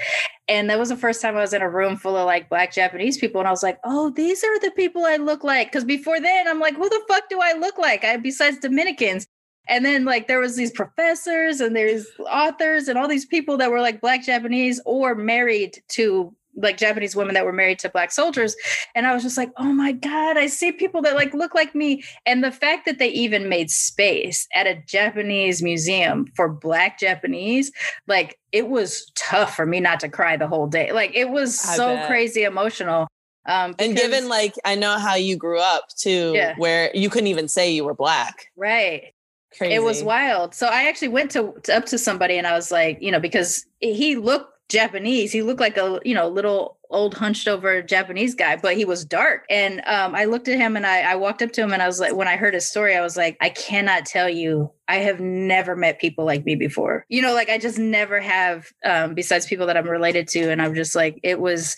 And 0.48 0.70
that 0.70 0.78
was 0.78 0.90
the 0.90 0.96
first 0.96 1.24
time 1.24 1.36
I 1.36 1.42
was 1.42 1.54
in 1.54 1.64
a 1.64 1.70
room 1.70 1.98
full 1.98 2.16
of 2.16 2.28
like 2.28 2.48
Black 2.48 2.72
Japanese 2.72 3.18
people. 3.18 3.42
And 3.42 3.48
I 3.48 3.52
was 3.52 3.64
like, 3.64 3.80
oh, 3.84 4.12
these 4.12 4.44
are 4.44 4.60
the 4.60 4.72
people 4.76 5.04
I 5.04 5.18
look 5.18 5.44
like. 5.44 5.72
Cause 5.72 5.84
before 5.84 6.20
then, 6.20 6.48
I'm 6.48 6.60
like, 6.60 6.76
who 6.76 6.88
the 6.88 7.02
fuck 7.08 7.28
do 7.28 7.40
I 7.42 7.54
look 7.54 7.80
like? 7.80 8.04
I, 8.04 8.18
besides 8.18 8.60
Dominicans. 8.60 9.26
And 9.68 9.84
then 9.84 10.06
like 10.06 10.28
there 10.28 10.40
was 10.40 10.56
these 10.56 10.72
professors 10.72 11.60
and 11.60 11.76
there's 11.76 12.06
authors 12.30 12.88
and 12.88 13.00
all 13.00 13.08
these 13.08 13.26
people 13.26 13.58
that 13.58 13.72
were 13.72 13.82
like 13.82 14.00
Black 14.00 14.24
Japanese 14.24 14.80
or 14.86 15.16
married 15.16 15.82
to 15.90 16.36
like 16.56 16.78
Japanese 16.78 17.16
women 17.16 17.34
that 17.34 17.46
were 17.46 17.54
married 17.54 17.80
to 17.80 17.90
black 17.90 18.12
soldiers. 18.12 18.56
And 18.94 19.06
I 19.06 19.14
was 19.14 19.24
just 19.24 19.38
like, 19.38 19.52
oh 19.58 19.74
my 19.74 19.92
God, 19.92 20.38
I 20.38 20.48
see 20.48 20.72
people 20.72 21.02
that 21.02 21.16
like 21.16 21.34
look 21.34 21.54
like 21.54 21.76
me. 21.76 22.04
And 22.26 22.44
the 22.44 22.52
fact 22.52 22.86
that 22.86 23.00
they 23.00 23.10
even 23.10 23.50
made 23.50 23.70
space 23.70 24.48
at 24.54 24.68
a 24.68 24.82
Japanese 24.88 25.62
museum 25.62 26.28
for 26.36 26.50
black 26.50 27.00
Japanese, 27.00 27.72
like 28.08 28.38
it 28.52 28.70
was 28.70 29.12
tough 29.16 29.56
for 29.56 29.66
me 29.66 29.80
not 29.80 30.00
to 30.02 30.10
cry 30.10 30.38
the 30.38 30.48
whole 30.48 30.68
day. 30.68 30.92
Like 30.92 31.12
it 31.14 31.30
was 31.30 31.64
I 31.66 31.76
so 31.76 31.96
bet. 31.96 32.08
crazy 32.08 32.44
emotional. 32.44 33.08
Um, 33.48 33.72
because, 33.72 33.88
and 33.88 33.98
given 33.98 34.28
like 34.28 34.56
I 34.66 34.76
know 34.76 34.98
how 34.98 35.16
you 35.16 35.36
grew 35.36 35.60
up 35.60 35.90
too, 35.98 36.32
yeah. 36.34 36.56
where 36.58 36.90
you 36.96 37.10
couldn't 37.10 37.28
even 37.28 37.48
say 37.48 37.72
you 37.72 37.84
were 37.84 37.94
black. 37.94 38.48
Right. 38.56 39.14
Crazy. 39.58 39.74
It 39.74 39.84
was 39.84 40.04
wild. 40.04 40.54
So 40.54 40.68
I 40.68 40.88
actually 40.88 41.08
went 41.10 41.32
to, 41.32 41.54
to 41.64 41.78
up 41.78 41.86
to 41.86 41.98
somebody 41.98 42.38
and 42.38 42.46
I 42.46 42.54
was 42.54 42.72
like, 42.72 42.98
you 43.02 43.12
know, 43.12 43.20
because 43.20 43.66
he 43.80 44.16
looked 44.18 44.55
Japanese. 44.70 45.32
He 45.32 45.42
looked 45.42 45.60
like 45.60 45.78
a, 45.78 46.00
you 46.04 46.14
know, 46.14 46.28
little 46.28 46.78
old 46.90 47.14
hunched 47.14 47.48
over 47.48 47.82
Japanese 47.82 48.36
guy, 48.36 48.56
but 48.56 48.78
he 48.78 48.86
was 48.86 49.06
dark. 49.06 49.46
And 49.50 49.82
um, 49.86 50.16
I 50.16 50.26
looked 50.26 50.48
at 50.48 50.58
him 50.58 50.76
and 50.76 50.86
I, 50.86 51.02
I 51.02 51.16
walked 51.16 51.42
up 51.42 51.52
to 51.54 51.62
him 51.62 51.74
and 51.74 51.82
I 51.82 51.88
was 51.88 52.00
like, 52.00 52.16
when 52.16 52.28
I 52.28 52.36
heard 52.36 52.54
his 52.54 52.68
story, 52.68 52.96
I 52.96 53.02
was 53.02 53.18
like, 53.18 53.38
I 53.42 53.50
cannot 53.50 54.06
tell 54.06 54.30
you, 54.30 54.72
I 54.88 54.98
have 54.98 55.20
never 55.20 55.76
met 55.76 56.00
people 56.00 56.26
like 56.26 56.46
me 56.46 56.56
before. 56.56 57.06
You 57.10 57.22
know, 57.22 57.34
like 57.34 57.50
I 57.50 57.58
just 57.58 57.78
never 57.78 58.20
have, 58.20 58.68
um, 58.84 59.14
besides 59.14 59.48
people 59.48 59.68
that 59.68 59.78
I'm 59.78 59.88
related 59.88 60.28
to. 60.30 60.52
And 60.52 60.62
I'm 60.62 60.76
just 60.76 60.96
like, 60.96 61.20
it 61.24 61.40
was 61.40 61.76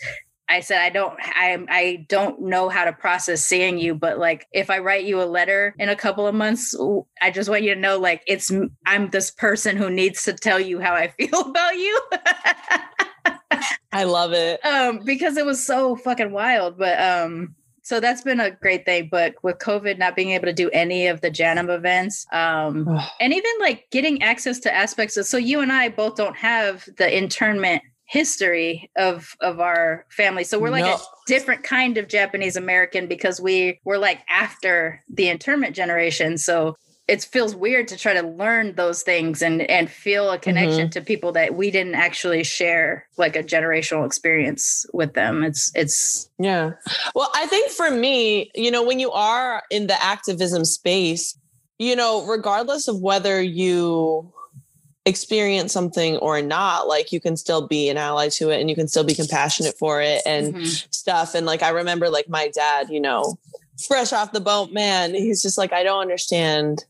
I 0.49 0.61
said 0.61 0.79
I 0.79 0.89
don't 0.89 1.13
I 1.19 1.57
I 1.69 2.05
don't 2.07 2.41
know 2.41 2.69
how 2.69 2.85
to 2.85 2.93
process 2.93 3.43
seeing 3.43 3.77
you 3.77 3.95
but 3.95 4.17
like 4.17 4.47
if 4.53 4.69
I 4.69 4.79
write 4.79 5.05
you 5.05 5.21
a 5.21 5.25
letter 5.25 5.75
in 5.77 5.89
a 5.89 5.95
couple 5.95 6.27
of 6.27 6.35
months 6.35 6.75
I 7.21 7.31
just 7.31 7.49
want 7.49 7.63
you 7.63 7.73
to 7.73 7.79
know 7.79 7.97
like 7.97 8.23
it's 8.27 8.51
I'm 8.85 9.09
this 9.09 9.31
person 9.31 9.77
who 9.77 9.89
needs 9.89 10.23
to 10.23 10.33
tell 10.33 10.59
you 10.59 10.79
how 10.79 10.93
I 10.93 11.07
feel 11.19 11.39
about 11.41 11.75
you. 11.75 12.01
I 13.91 14.03
love 14.03 14.33
it. 14.33 14.65
Um 14.65 14.99
because 15.03 15.37
it 15.37 15.45
was 15.45 15.65
so 15.65 15.95
fucking 15.95 16.31
wild 16.31 16.77
but 16.77 16.99
um 16.99 17.55
so 17.81 18.01
that's 18.01 18.21
been 18.21 18.41
a 18.41 18.51
great 18.51 18.85
thing 18.85 19.07
but 19.09 19.35
with 19.43 19.57
covid 19.59 19.97
not 19.97 20.15
being 20.15 20.31
able 20.31 20.45
to 20.45 20.53
do 20.53 20.69
any 20.71 21.07
of 21.07 21.21
the 21.21 21.31
JANM 21.31 21.69
events 21.69 22.25
um, 22.33 22.85
and 23.21 23.33
even 23.33 23.51
like 23.61 23.85
getting 23.91 24.21
access 24.21 24.59
to 24.59 24.73
aspects 24.73 25.15
of 25.15 25.25
so 25.25 25.37
you 25.37 25.61
and 25.61 25.71
i 25.71 25.87
both 25.87 26.15
don't 26.15 26.35
have 26.35 26.87
the 26.97 27.17
internment 27.17 27.81
history 28.07 28.89
of 28.95 29.35
of 29.41 29.59
our 29.59 30.05
family 30.09 30.43
so 30.43 30.57
we're 30.57 30.69
like 30.69 30.85
no. 30.85 30.95
a 30.95 30.99
different 31.27 31.63
kind 31.63 31.97
of 31.97 32.07
japanese 32.07 32.55
american 32.55 33.07
because 33.07 33.39
we 33.41 33.79
were 33.83 33.97
like 33.97 34.19
after 34.29 35.03
the 35.09 35.27
internment 35.27 35.75
generation 35.75 36.37
so 36.37 36.75
it 37.07 37.23
feels 37.23 37.55
weird 37.55 37.87
to 37.87 37.97
try 37.97 38.13
to 38.13 38.21
learn 38.21 38.75
those 38.75 39.01
things 39.01 39.41
and 39.41 39.61
and 39.61 39.89
feel 39.89 40.29
a 40.29 40.37
connection 40.37 40.81
mm-hmm. 40.81 40.89
to 40.89 41.01
people 41.01 41.31
that 41.31 41.55
we 41.55 41.71
didn't 41.71 41.95
actually 41.95 42.43
share 42.43 43.07
like 43.17 43.35
a 43.35 43.43
generational 43.43 44.05
experience 44.05 44.85
with 44.93 45.13
them. 45.13 45.43
It's 45.43 45.71
it's 45.73 46.29
Yeah. 46.37 46.71
Well, 47.15 47.31
I 47.33 47.45
think 47.45 47.71
for 47.71 47.89
me, 47.89 48.51
you 48.55 48.71
know, 48.71 48.83
when 48.83 48.99
you 48.99 49.11
are 49.11 49.63
in 49.71 49.87
the 49.87 50.01
activism 50.03 50.65
space, 50.65 51.37
you 51.79 51.95
know, 51.95 52.25
regardless 52.25 52.87
of 52.87 52.99
whether 52.99 53.41
you 53.41 54.31
experience 55.07 55.71
something 55.71 56.17
or 56.17 56.41
not, 56.41 56.87
like 56.87 57.11
you 57.11 57.19
can 57.19 57.37
still 57.37 57.65
be 57.65 57.89
an 57.89 57.97
ally 57.97 58.29
to 58.29 58.49
it 58.49 58.59
and 58.59 58.69
you 58.69 58.75
can 58.75 58.87
still 58.87 59.03
be 59.03 59.15
compassionate 59.15 59.77
for 59.79 60.01
it 60.01 60.21
and 60.25 60.53
Mhm. 60.53 60.93
stuff. 60.93 61.33
And 61.33 61.45
like 61.45 61.63
I 61.63 61.69
remember 61.69 62.09
like 62.09 62.27
my 62.29 62.49
dad, 62.49 62.89
you 62.89 62.99
know, 62.99 63.37
fresh 63.87 64.11
off 64.11 64.33
the 64.33 64.41
boat, 64.41 64.71
man, 64.71 65.13
he's 65.13 65.41
just 65.41 65.57
like, 65.57 65.71
I 65.71 65.83
don't 65.83 66.01
understand 66.01 66.83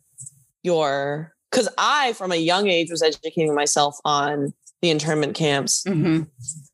your 0.63 1.33
because 1.51 1.69
I 1.77 2.13
from 2.13 2.31
a 2.31 2.35
young 2.35 2.67
age 2.67 2.89
was 2.91 3.01
educating 3.01 3.53
myself 3.55 3.97
on 4.03 4.53
the 4.81 4.89
internment 4.91 5.33
camps, 5.33 5.83
Mhm. 5.87 6.27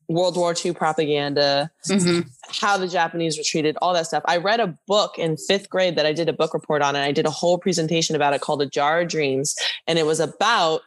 World 0.08 0.36
War 0.36 0.54
II 0.54 0.72
propaganda, 0.74 1.70
Mhm. 1.88 2.26
how 2.48 2.76
the 2.76 2.86
Japanese 2.88 3.38
were 3.38 3.44
treated, 3.44 3.78
all 3.80 3.94
that 3.94 4.06
stuff. 4.06 4.22
I 4.26 4.36
read 4.36 4.60
a 4.60 4.76
book 4.86 5.18
in 5.18 5.38
fifth 5.38 5.70
grade 5.70 5.96
that 5.96 6.04
I 6.04 6.12
did 6.12 6.28
a 6.28 6.32
book 6.34 6.52
report 6.52 6.82
on, 6.82 6.94
and 6.96 7.04
I 7.04 7.12
did 7.12 7.24
a 7.24 7.30
whole 7.30 7.56
presentation 7.56 8.14
about 8.14 8.34
it 8.34 8.42
called 8.42 8.60
A 8.60 8.66
Jar 8.66 9.00
of 9.00 9.08
Dreams. 9.08 9.54
And 9.86 9.98
it 9.98 10.04
was 10.04 10.20
about 10.20 10.82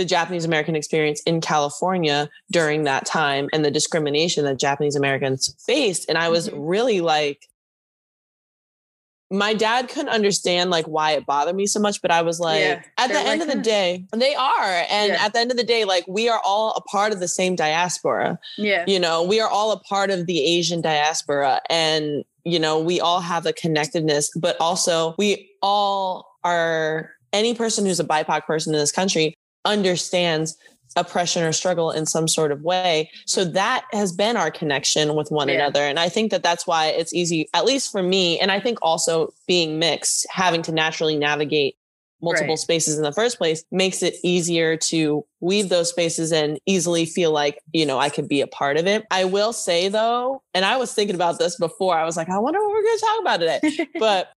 the 0.00 0.04
Japanese 0.06 0.46
American 0.46 0.74
experience 0.74 1.20
in 1.26 1.42
California 1.42 2.30
during 2.50 2.84
that 2.84 3.04
time 3.04 3.50
and 3.52 3.62
the 3.62 3.70
discrimination 3.70 4.46
that 4.46 4.58
Japanese 4.58 4.96
Americans 4.96 5.54
faced. 5.66 6.08
And 6.08 6.16
I 6.16 6.30
was 6.30 6.48
Mhm. 6.48 6.54
really 6.56 7.00
like, 7.02 7.46
my 9.30 9.52
dad 9.54 9.88
couldn't 9.90 10.08
understand 10.08 10.70
like 10.70 10.86
why 10.86 11.12
it 11.12 11.24
bothered 11.26 11.54
me 11.54 11.66
so 11.66 11.78
much, 11.78 12.00
but 12.02 12.10
I 12.10 12.22
was 12.22 12.40
like, 12.40 12.60
Yeah, 12.62 12.82
at 12.98 13.08
the 13.12 13.18
end 13.18 13.26
like 13.28 13.40
of 13.42 13.46
the 13.48 13.58
us. 13.60 13.64
day, 13.64 14.04
they 14.16 14.34
are. 14.34 14.84
And 14.88 15.12
Yeah. 15.12 15.24
at 15.24 15.34
the 15.34 15.38
end 15.38 15.50
of 15.52 15.56
the 15.58 15.62
day, 15.64 15.84
like 15.84 16.04
we 16.08 16.28
are 16.30 16.40
all 16.42 16.72
a 16.76 16.80
part 16.80 17.12
of 17.12 17.20
the 17.20 17.28
same 17.28 17.54
diaspora 17.54 18.38
Yeah. 18.56 18.84
you 18.88 18.98
know 18.98 19.22
we 19.22 19.38
are 19.38 19.48
all 19.48 19.70
a 19.72 19.78
part 19.80 20.10
of 20.10 20.26
the 20.26 20.42
asian 20.42 20.80
diaspora 20.80 21.60
and 21.70 22.24
you 22.44 22.58
know 22.58 22.78
we 22.80 23.00
all 23.00 23.20
have 23.20 23.44
a 23.46 23.52
connectedness 23.52 24.30
but 24.34 24.56
also 24.60 25.14
we 25.18 25.50
all 25.62 26.26
are 26.42 27.10
any 27.32 27.54
person 27.54 27.84
who's 27.86 28.00
a 28.00 28.04
bipoc 28.04 28.44
person 28.46 28.74
in 28.74 28.80
this 28.80 28.90
country 28.90 29.34
understands 29.64 30.56
oppression 30.96 31.44
or 31.44 31.52
struggle 31.52 31.90
in 31.90 32.04
some 32.04 32.26
sort 32.26 32.50
of 32.50 32.62
way. 32.62 33.08
So 33.26 33.44
mm-hmm. 33.44 33.52
that 33.52 33.84
has 33.92 34.12
been 34.12 34.36
our 34.36 34.50
connection 34.50 35.14
with 35.14 35.30
one 35.30 35.48
Yeah. 35.48 35.54
another. 35.56 35.82
And 35.82 35.98
i 36.00 36.08
think 36.08 36.30
that 36.32 36.42
that's 36.42 36.66
why 36.66 36.86
it's 36.86 37.14
easy 37.14 37.48
at 37.54 37.64
least 37.64 37.92
for 37.92 38.02
me 38.02 38.38
and 38.40 38.50
i 38.50 38.58
think 38.58 38.78
also 38.82 39.32
being 39.46 39.78
mixed 39.78 40.26
having 40.30 40.62
to 40.62 40.72
naturally 40.72 41.16
navigate 41.16 41.76
multiple 42.22 42.48
Right. 42.50 42.58
spaces 42.58 42.96
in 42.98 43.02
the 43.02 43.12
first 43.12 43.38
place 43.38 43.64
makes 43.70 44.02
it 44.02 44.16
easier 44.22 44.76
to 44.76 45.24
weave 45.40 45.68
those 45.68 45.88
spaces 45.88 46.32
and 46.32 46.58
easily 46.66 47.06
feel 47.06 47.30
like 47.32 47.60
you 47.72 47.86
know 47.86 47.98
i 47.98 48.08
could 48.08 48.28
be 48.28 48.40
a 48.40 48.46
part 48.46 48.76
of 48.76 48.86
it. 48.86 49.06
I 49.10 49.24
will 49.24 49.52
say 49.52 49.88
though 49.88 50.42
and 50.54 50.64
i 50.64 50.76
was 50.76 50.92
thinking 50.92 51.14
about 51.14 51.38
this 51.38 51.56
before 51.56 51.96
i 51.96 52.04
was 52.04 52.16
like 52.16 52.28
i 52.28 52.38
wonder 52.38 52.58
what 52.60 52.70
we're 52.70 52.82
going 52.82 52.98
to 52.98 53.06
talk 53.06 53.20
about 53.20 53.40
today. 53.40 53.88
But 53.98 54.32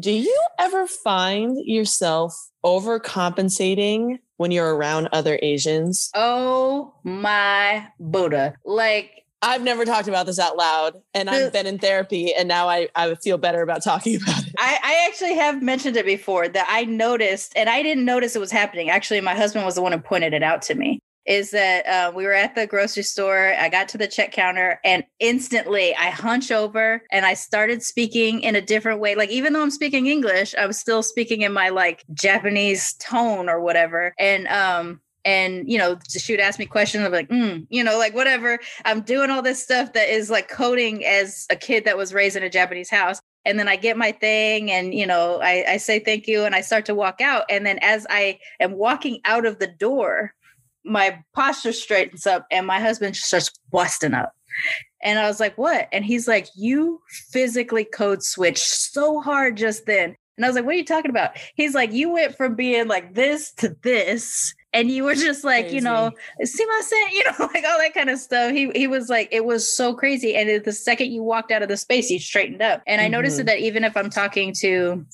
do 0.00 0.10
you 0.10 0.46
ever 0.58 0.86
find 0.86 1.58
yourself 1.66 2.34
overcompensating 2.64 4.18
when 4.42 4.50
you're 4.50 4.74
around 4.74 5.08
other 5.12 5.38
asians 5.40 6.10
Oh 6.14 6.92
my 7.04 7.86
Buddha. 7.98 8.54
Like 8.64 9.24
i've 9.40 9.62
never 9.62 9.84
talked 9.84 10.08
about 10.08 10.26
this 10.26 10.38
out 10.38 10.56
loud 10.56 11.02
and 11.14 11.28
i've 11.28 11.52
been 11.52 11.66
in 11.66 11.76
therapy 11.76 12.32
and 12.32 12.46
now 12.46 12.68
i, 12.68 12.88
I 12.94 13.16
feel 13.16 13.38
better 13.38 13.60
about 13.60 13.82
talking 13.82 14.14
about 14.22 14.46
it 14.46 14.52
I, 14.58 14.78
I 14.80 15.06
actually 15.08 15.34
have 15.34 15.60
mentioned 15.60 15.96
it 15.96 16.06
before 16.06 16.46
that 16.48 16.66
I 16.68 16.84
noticed, 16.84 17.52
and 17.56 17.68
I 17.68 17.82
didn't 17.82 18.04
notice 18.04 18.36
it 18.36 18.38
was 18.38 18.52
happening. 18.52 18.90
Actually, 18.90 19.20
my 19.20 19.34
husband 19.34 19.64
was 19.64 19.74
the 19.74 19.82
one 19.82 19.90
who 19.90 19.98
pointed 19.98 20.32
it 20.34 20.42
out 20.44 20.62
to 20.62 20.76
me. 20.76 21.00
Is 21.26 21.50
that 21.52 21.86
uh, 21.86 22.12
we 22.14 22.24
were 22.24 22.32
at 22.32 22.54
the 22.54 22.66
grocery 22.66 23.04
store? 23.04 23.54
I 23.58 23.68
got 23.68 23.88
to 23.90 23.98
the 23.98 24.08
check 24.08 24.32
counter, 24.32 24.80
and 24.84 25.04
instantly 25.20 25.94
I 25.94 26.10
hunch 26.10 26.50
over 26.50 27.02
and 27.12 27.24
I 27.24 27.34
started 27.34 27.82
speaking 27.82 28.40
in 28.40 28.56
a 28.56 28.60
different 28.60 29.00
way. 29.00 29.14
Like 29.14 29.30
even 29.30 29.52
though 29.52 29.62
I'm 29.62 29.70
speaking 29.70 30.06
English, 30.06 30.54
I 30.54 30.66
was 30.66 30.78
still 30.78 31.02
speaking 31.02 31.42
in 31.42 31.52
my 31.52 31.68
like 31.68 32.04
Japanese 32.12 32.94
tone 32.94 33.48
or 33.48 33.60
whatever. 33.60 34.14
And 34.18 34.48
um, 34.48 35.00
and 35.24 35.70
you 35.70 35.78
know 35.78 35.98
she 36.08 36.32
would 36.32 36.40
ask 36.40 36.58
me 36.58 36.66
questions 36.66 37.04
i'm 37.04 37.12
like 37.12 37.28
mm, 37.28 37.64
you 37.70 37.84
know 37.84 37.98
like 37.98 38.14
whatever 38.14 38.58
i'm 38.84 39.02
doing 39.02 39.30
all 39.30 39.42
this 39.42 39.62
stuff 39.62 39.92
that 39.92 40.08
is 40.08 40.30
like 40.30 40.48
coding 40.48 41.04
as 41.04 41.46
a 41.50 41.56
kid 41.56 41.84
that 41.84 41.96
was 41.96 42.12
raised 42.12 42.36
in 42.36 42.42
a 42.42 42.50
japanese 42.50 42.90
house 42.90 43.20
and 43.44 43.58
then 43.58 43.68
i 43.68 43.76
get 43.76 43.96
my 43.96 44.12
thing 44.12 44.70
and 44.70 44.94
you 44.94 45.06
know 45.06 45.40
I, 45.40 45.64
I 45.68 45.76
say 45.76 45.98
thank 46.00 46.26
you 46.26 46.44
and 46.44 46.54
i 46.54 46.60
start 46.60 46.86
to 46.86 46.94
walk 46.94 47.20
out 47.20 47.44
and 47.48 47.64
then 47.64 47.78
as 47.82 48.06
i 48.10 48.38
am 48.60 48.72
walking 48.72 49.20
out 49.24 49.46
of 49.46 49.58
the 49.58 49.68
door 49.68 50.34
my 50.84 51.18
posture 51.34 51.72
straightens 51.72 52.26
up 52.26 52.46
and 52.50 52.66
my 52.66 52.80
husband 52.80 53.16
starts 53.16 53.50
busting 53.70 54.14
up. 54.14 54.32
And 55.02 55.18
i 55.18 55.26
was 55.26 55.40
like 55.40 55.56
what? 55.58 55.88
And 55.92 56.04
he's 56.04 56.28
like 56.28 56.48
you 56.54 57.00
physically 57.30 57.84
code 57.84 58.22
switched 58.22 58.66
so 58.66 59.20
hard 59.20 59.56
just 59.56 59.86
then. 59.86 60.14
And 60.36 60.44
i 60.44 60.48
was 60.48 60.56
like 60.56 60.64
what 60.64 60.74
are 60.74 60.78
you 60.78 60.84
talking 60.84 61.10
about? 61.10 61.36
He's 61.54 61.74
like 61.74 61.92
you 61.92 62.10
went 62.12 62.36
from 62.36 62.54
being 62.54 62.88
like 62.88 63.14
this 63.14 63.52
to 63.54 63.76
this 63.82 64.54
and 64.74 64.90
you 64.90 65.04
were 65.04 65.14
just 65.14 65.44
like 65.44 65.70
you 65.70 65.80
know 65.82 66.10
see 66.44 66.64
my 66.64 66.80
set 66.84 67.12
you 67.12 67.24
know 67.24 67.48
like 67.54 67.64
all 67.64 67.78
that 67.78 67.94
kind 67.94 68.10
of 68.10 68.18
stuff. 68.18 68.52
He 68.52 68.70
he 68.74 68.86
was 68.86 69.08
like 69.08 69.28
it 69.30 69.44
was 69.44 69.74
so 69.76 69.94
crazy. 69.94 70.34
And 70.34 70.62
the 70.64 70.72
second 70.72 71.12
you 71.12 71.22
walked 71.22 71.50
out 71.52 71.62
of 71.62 71.68
the 71.68 71.76
space 71.76 72.10
you 72.10 72.18
straightened 72.18 72.62
up. 72.62 72.82
And 72.86 73.00
i 73.00 73.08
noticed 73.08 73.38
Mhm. 73.40 73.46
that 73.46 73.58
even 73.60 73.84
if 73.84 73.96
i'm 73.96 74.10
talking 74.10 74.52
to 74.60 75.04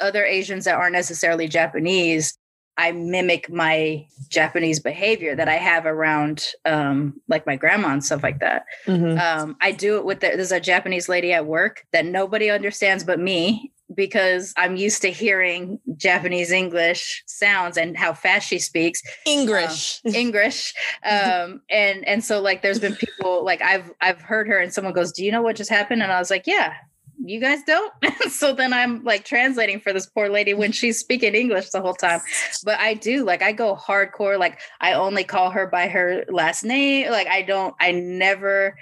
other 0.00 0.24
asians 0.24 0.64
that 0.64 0.74
aren't 0.74 0.94
necessarily 0.94 1.46
japanese 1.46 2.36
i 2.78 2.90
mimic 2.92 3.50
my 3.50 4.06
japanese 4.28 4.80
behavior 4.80 5.34
that 5.36 5.48
i 5.48 5.54
have 5.56 5.86
around 5.86 6.46
um 6.64 7.20
like 7.28 7.46
my 7.46 7.56
grandma 7.56 7.88
and 7.88 8.04
stuff 8.04 8.22
like 8.22 8.40
that 8.40 8.64
Mhm. 8.86 9.18
um, 9.20 9.56
I 9.60 9.72
do 9.72 9.96
it 9.98 10.04
with 10.04 10.20
the, 10.20 10.28
there's 10.28 10.52
a 10.52 10.60
Japanese 10.60 11.08
lady 11.08 11.32
at 11.32 11.46
work 11.46 11.84
that 11.92 12.04
nobody 12.04 12.50
understands 12.50 13.04
but 13.04 13.18
me 13.20 13.72
because 13.94 14.52
I'm 14.56 14.76
used 14.76 15.02
to 15.02 15.10
hearing 15.10 15.78
Japanese 15.96 16.50
English 16.50 17.22
sounds 17.26 17.76
and 17.76 17.96
how 17.96 18.12
fast 18.14 18.48
she 18.48 18.58
speaks 18.58 19.02
english 19.26 20.00
English. 20.04 20.72
Um, 21.04 21.60
and 21.70 22.06
and 22.08 22.24
so 22.24 22.40
like 22.40 22.62
there's 22.62 22.78
been 22.80 22.96
people 22.96 23.44
like 23.44 23.60
I've 23.62 23.90
I've 24.00 24.20
heard 24.22 24.48
her 24.48 24.58
and 24.58 24.72
someone 24.72 24.94
goes, 24.94 25.12
Do 25.12 25.24
you 25.24 25.30
know 25.30 25.42
what 25.42 25.56
just 25.56 25.70
happened? 25.70 26.02
And 26.02 26.10
I 26.12 26.18
was 26.18 26.30
like, 26.30 26.46
Yeah, 26.46 26.72
you 27.24 27.40
guys 27.40 27.60
don't. 27.64 27.92
so 28.30 28.52
then 28.52 28.72
I'm 28.72 29.02
like 29.04 29.24
translating 29.24 29.80
for 29.80 29.92
this 29.92 30.06
poor 30.06 30.28
lady 30.28 30.54
when 30.54 30.72
she's 30.72 30.98
speaking 30.98 31.34
English 31.34 31.70
the 31.70 31.80
whole 31.80 31.94
time. 31.94 32.20
But 32.64 32.78
I 32.80 32.94
do 32.94 33.24
like 33.24 33.42
I 33.42 33.52
go 33.52 33.76
hardcore, 33.76 34.38
like 34.38 34.60
I 34.80 34.94
only 34.94 35.24
call 35.24 35.50
her 35.50 35.66
by 35.66 35.88
her 35.88 36.24
last 36.28 36.64
name. 36.64 37.10
Like 37.10 37.28
I 37.28 37.42
don't, 37.42 37.74
I 37.80 37.92
never 37.92 38.76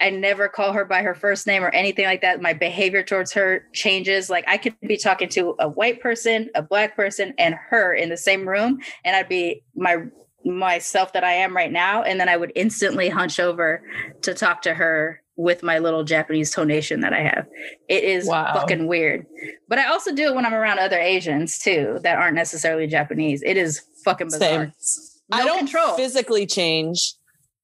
I 0.00 0.10
never 0.10 0.48
call 0.48 0.72
her 0.72 0.84
by 0.84 1.02
her 1.02 1.14
first 1.14 1.46
name 1.46 1.64
or 1.64 1.70
anything 1.70 2.04
like 2.04 2.20
that. 2.20 2.40
My 2.40 2.52
behavior 2.52 3.02
towards 3.02 3.32
her 3.32 3.64
changes. 3.72 4.30
Like 4.30 4.44
I 4.46 4.56
could 4.56 4.78
be 4.80 4.96
talking 4.96 5.28
to 5.30 5.56
a 5.58 5.68
white 5.68 6.00
person, 6.00 6.50
a 6.54 6.62
black 6.62 6.94
person, 6.94 7.34
and 7.38 7.54
her 7.54 7.94
in 7.94 8.08
the 8.08 8.16
same 8.16 8.48
room, 8.48 8.78
and 9.04 9.16
I'd 9.16 9.28
be 9.28 9.64
my 9.74 10.04
myself 10.44 11.12
that 11.14 11.24
I 11.24 11.32
am 11.32 11.54
right 11.54 11.72
now, 11.72 12.02
and 12.02 12.20
then 12.20 12.28
I 12.28 12.36
would 12.36 12.52
instantly 12.54 13.08
hunch 13.08 13.40
over 13.40 13.82
to 14.22 14.34
talk 14.34 14.62
to 14.62 14.74
her 14.74 15.20
with 15.38 15.62
my 15.62 15.78
little 15.78 16.02
Japanese 16.04 16.52
tonation 16.54 17.00
that 17.00 17.12
I 17.14 17.22
have. 17.22 17.46
It 17.88 18.02
is 18.04 18.26
Wow. 18.26 18.52
fucking 18.54 18.88
weird. 18.88 19.24
But 19.68 19.78
I 19.78 19.86
also 19.86 20.12
do 20.12 20.24
it 20.24 20.34
when 20.34 20.44
I'm 20.44 20.52
around 20.52 20.80
other 20.80 20.98
Asians 20.98 21.58
too 21.58 21.98
that 22.02 22.18
aren't 22.18 22.34
necessarily 22.34 22.86
Japanese. 22.88 23.40
It 23.42 23.56
is 23.56 23.80
fucking 24.04 24.26
bizarre. 24.26 24.72
Same. 24.78 25.04
No 25.30 25.36
I 25.38 25.44
don't 25.46 25.58
control. 25.58 25.94
physically 25.96 26.44
change, 26.46 27.14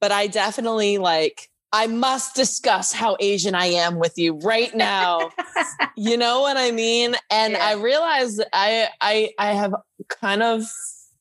but 0.00 0.12
I 0.12 0.28
definitely 0.28 0.98
like 0.98 1.50
I 1.72 1.88
must 1.88 2.37
discuss 2.37 2.92
how 2.92 3.16
Asian 3.18 3.56
I 3.56 3.66
am 3.66 3.98
with 3.98 4.16
you 4.16 4.38
right 4.44 4.72
now. 4.76 5.30
you 5.96 6.16
know 6.16 6.40
what 6.42 6.56
I 6.56 6.70
mean? 6.70 7.16
And 7.30 7.54
Yeah. 7.54 7.66
I 7.66 7.72
realize 7.74 8.38
I 8.52 8.88
I 9.00 9.30
I 9.38 9.52
have 9.54 9.74
kind 10.20 10.44
of 10.44 10.62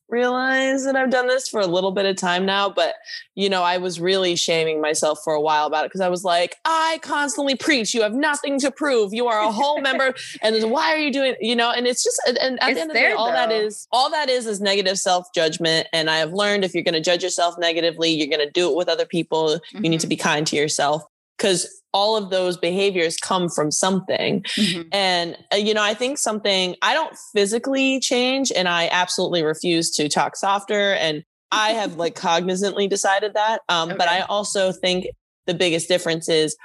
realized 0.10 0.86
that 0.88 0.96
I've 0.96 1.10
done 1.10 1.28
this 1.28 1.48
for 1.50 1.60
a 1.60 1.66
little 1.68 1.92
bit 1.92 2.06
of 2.06 2.16
time 2.16 2.46
now, 2.46 2.70
but 2.70 2.96
you 3.36 3.50
know, 3.50 3.64
I 3.64 3.78
was 3.78 4.00
really 4.00 4.36
shaming 4.36 4.80
myself 4.82 5.20
for 5.24 5.34
a 5.34 5.42
while 5.42 5.66
about 5.66 5.86
it 5.86 5.90
because 5.90 6.02
I 6.02 6.10
was 6.10 6.24
like, 6.24 6.56
I 6.66 7.00
constantly 7.02 7.56
preach, 7.56 7.94
you 7.94 8.02
have 8.04 8.14
nothing 8.14 8.60
to 8.60 8.70
prove. 8.72 9.14
You 9.14 9.28
are 9.28 9.40
a 9.42 9.52
whole 9.52 9.82
member 9.90 10.14
and 10.42 10.70
why 10.72 10.94
are 10.94 10.98
you 10.98 11.12
doing, 11.12 11.36
you 11.40 11.56
know, 11.56 11.72
and 11.72 11.88
it's 11.88 12.04
just 12.04 12.22
and 12.28 12.62
at 12.62 12.70
It's 12.70 12.76
the 12.76 12.82
end 12.82 12.92
of 12.92 12.96
the 12.96 13.00
day, 13.00 13.12
all 13.14 13.32
that 13.32 13.50
though. 13.50 13.56
is 13.56 13.88
all 13.92 14.10
that 14.12 14.30
is 14.30 14.46
is 14.46 14.62
negative 14.62 14.98
self-judgment. 15.00 15.88
And 15.94 16.10
I 16.10 16.18
have 16.18 16.34
learned 16.34 16.64
if 16.64 16.74
you're 16.74 16.84
gonna 16.84 17.02
judge 17.02 17.24
yourself 17.24 17.56
negatively, 17.58 18.10
you're 18.12 18.28
gonna 18.28 18.52
do 18.52 18.70
it 18.70 18.76
with 18.76 18.88
other 18.90 19.06
people. 19.06 19.60
You 19.72 19.90
need 19.90 20.00
to 20.02 20.08
Mhm. 20.08 20.10
be 20.10 20.16
kind 20.18 20.48
to 20.48 20.56
yourself 20.56 21.04
because 21.44 21.82
all 21.92 22.16
of 22.16 22.30
those 22.30 22.58
behaviors 22.58 23.18
come 23.18 23.50
from 23.50 23.70
something. 23.70 24.42
Mhm. 24.44 24.88
And, 24.94 25.38
uh, 25.54 25.58
you 25.58 25.74
know, 25.74 25.84
I 25.84 25.94
think 25.94 26.18
something 26.18 26.76
I 26.82 26.94
don't 26.94 27.16
physically 27.34 28.00
change 28.00 28.52
and 28.56 28.70
I 28.70 28.88
absolutely 28.92 29.44
refuse 29.44 29.92
to 29.96 30.08
talk 30.08 30.38
softer. 30.38 30.94
And 30.94 31.24
I 31.52 31.72
have 31.72 31.96
like 31.98 32.16
cognizantly 32.16 32.90
decided 32.90 33.34
that. 33.34 33.62
Um, 33.68 33.90
But 33.90 34.08
I 34.08 34.22
also 34.22 34.72
think 34.72 35.06
the 35.46 35.54
biggest 35.54 35.90
difference 35.90 36.30
is 36.30 36.56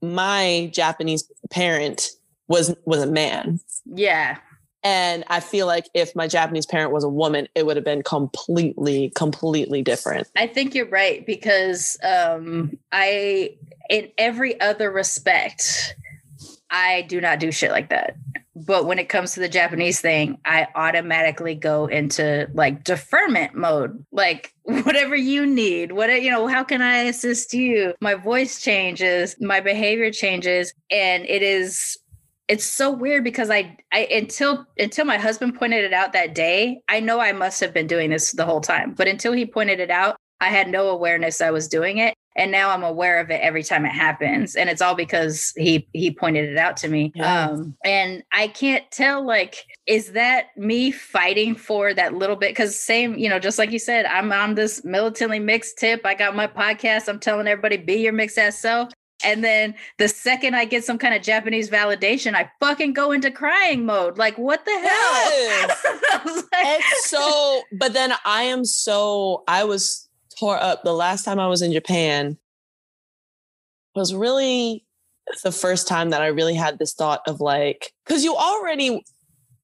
my 0.00 0.70
Japanese 0.72 1.30
parent 1.50 2.08
was 2.48 2.74
was 2.86 3.02
a 3.02 3.06
man. 3.06 3.60
Yeah. 3.84 4.38
And 4.84 5.24
I 5.28 5.40
feel 5.40 5.66
like 5.66 5.88
if 5.94 6.14
my 6.16 6.26
Japanese 6.26 6.66
parent 6.66 6.92
was 6.92 7.04
a 7.04 7.08
woman, 7.08 7.46
it 7.54 7.66
would 7.66 7.76
have 7.76 7.84
been 7.84 8.02
completely, 8.02 9.12
completely 9.14 9.80
different. 9.80 10.26
I 10.36 10.48
think 10.48 10.74
you're 10.74 10.88
right 10.88 11.24
because 11.24 11.96
um, 12.02 12.76
I, 12.90 13.56
in 13.92 14.10
every 14.16 14.58
other 14.58 14.90
respect, 14.90 15.94
I 16.70 17.02
do 17.02 17.20
not 17.20 17.38
do 17.38 17.52
shit 17.52 17.70
like 17.70 17.90
that. 17.90 18.16
But 18.56 18.86
when 18.86 18.98
it 18.98 19.10
comes 19.10 19.32
to 19.32 19.40
the 19.40 19.48
Japanese 19.50 20.00
thing, 20.00 20.38
I 20.46 20.66
automatically 20.74 21.54
go 21.54 21.86
into 21.86 22.48
like 22.54 22.84
deferment 22.84 23.54
mode. 23.54 24.04
Like 24.10 24.54
whatever 24.62 25.14
you 25.14 25.44
need, 25.44 25.92
what 25.92 26.10
you 26.22 26.30
know, 26.30 26.46
how 26.46 26.64
can 26.64 26.80
I 26.80 27.02
assist 27.02 27.52
you? 27.52 27.94
My 28.00 28.14
voice 28.14 28.62
changes, 28.62 29.36
my 29.40 29.60
behavior 29.60 30.10
changes, 30.10 30.72
and 30.90 31.26
it 31.26 31.42
is 31.42 31.98
it's 32.48 32.64
so 32.64 32.90
weird 32.90 33.24
because 33.24 33.50
I 33.50 33.76
I 33.92 34.06
until 34.10 34.66
until 34.78 35.04
my 35.04 35.18
husband 35.18 35.58
pointed 35.58 35.84
it 35.84 35.92
out 35.92 36.14
that 36.14 36.34
day, 36.34 36.80
I 36.88 37.00
know 37.00 37.20
I 37.20 37.32
must 37.32 37.60
have 37.60 37.74
been 37.74 37.86
doing 37.86 38.08
this 38.08 38.32
the 38.32 38.46
whole 38.46 38.62
time. 38.62 38.94
But 38.94 39.08
until 39.08 39.32
he 39.32 39.44
pointed 39.44 39.80
it 39.80 39.90
out, 39.90 40.16
I 40.40 40.48
had 40.48 40.68
no 40.68 40.88
awareness 40.88 41.42
I 41.42 41.50
was 41.50 41.68
doing 41.68 41.98
it. 41.98 42.14
And 42.36 42.50
now 42.50 42.70
I'm 42.70 42.82
aware 42.82 43.20
of 43.20 43.30
it 43.30 43.40
every 43.40 43.62
time 43.62 43.84
it 43.84 43.90
happens. 43.92 44.56
And 44.56 44.68
it's 44.70 44.82
all 44.82 44.94
because 44.94 45.52
he 45.56 45.86
he 45.92 46.10
pointed 46.10 46.48
it 46.48 46.58
out 46.58 46.76
to 46.78 46.88
me. 46.88 47.12
Yeah. 47.14 47.48
Um 47.48 47.76
and 47.84 48.22
I 48.32 48.48
can't 48.48 48.88
tell 48.90 49.24
like 49.26 49.64
is 49.86 50.12
that 50.12 50.56
me 50.56 50.90
fighting 50.90 51.54
for 51.54 51.92
that 51.94 52.14
little 52.14 52.36
bit 52.36 52.54
cuz 52.56 52.78
same, 52.78 53.16
you 53.16 53.28
know, 53.28 53.38
just 53.38 53.58
like 53.58 53.70
you 53.70 53.78
said, 53.78 54.06
I'm 54.06 54.32
on 54.32 54.54
this 54.54 54.84
militantly 54.84 55.38
mixed 55.40 55.78
tip. 55.78 56.04
I 56.04 56.14
got 56.14 56.36
my 56.36 56.46
podcast. 56.46 57.08
I'm 57.08 57.18
telling 57.18 57.46
everybody 57.46 57.76
be 57.76 57.94
your 57.94 58.12
mixed 58.12 58.38
ass 58.38 58.58
self. 58.58 58.92
And 59.24 59.44
then 59.44 59.74
the 59.98 60.08
second 60.08 60.56
I 60.56 60.64
get 60.64 60.84
some 60.84 60.98
kind 60.98 61.14
of 61.14 61.22
Japanese 61.22 61.70
validation, 61.70 62.34
I 62.34 62.50
fucking 62.58 62.92
go 62.92 63.12
into 63.12 63.30
crying 63.30 63.86
mode. 63.86 64.18
Like, 64.18 64.36
what 64.36 64.64
the 64.64 64.72
hell? 64.72 65.30
Yes. 65.30 65.86
Like- 66.24 66.46
it's 66.64 67.10
so 67.10 67.62
but 67.72 67.92
then 67.92 68.12
i 68.24 68.42
am 68.42 68.64
so 68.64 69.42
i 69.48 69.64
was 69.64 70.08
tore 70.42 70.60
up 70.60 70.82
the 70.82 70.92
last 70.92 71.22
time 71.22 71.38
i 71.38 71.46
was 71.46 71.62
in 71.62 71.72
japan 71.72 72.36
was 73.94 74.12
really 74.12 74.84
the 75.44 75.52
first 75.52 75.86
time 75.86 76.10
that 76.10 76.20
i 76.20 76.26
really 76.26 76.54
had 76.54 76.80
this 76.80 76.94
thought 76.94 77.20
of 77.28 77.40
like 77.40 77.92
because 78.04 78.24
you 78.24 78.34
already 78.34 79.04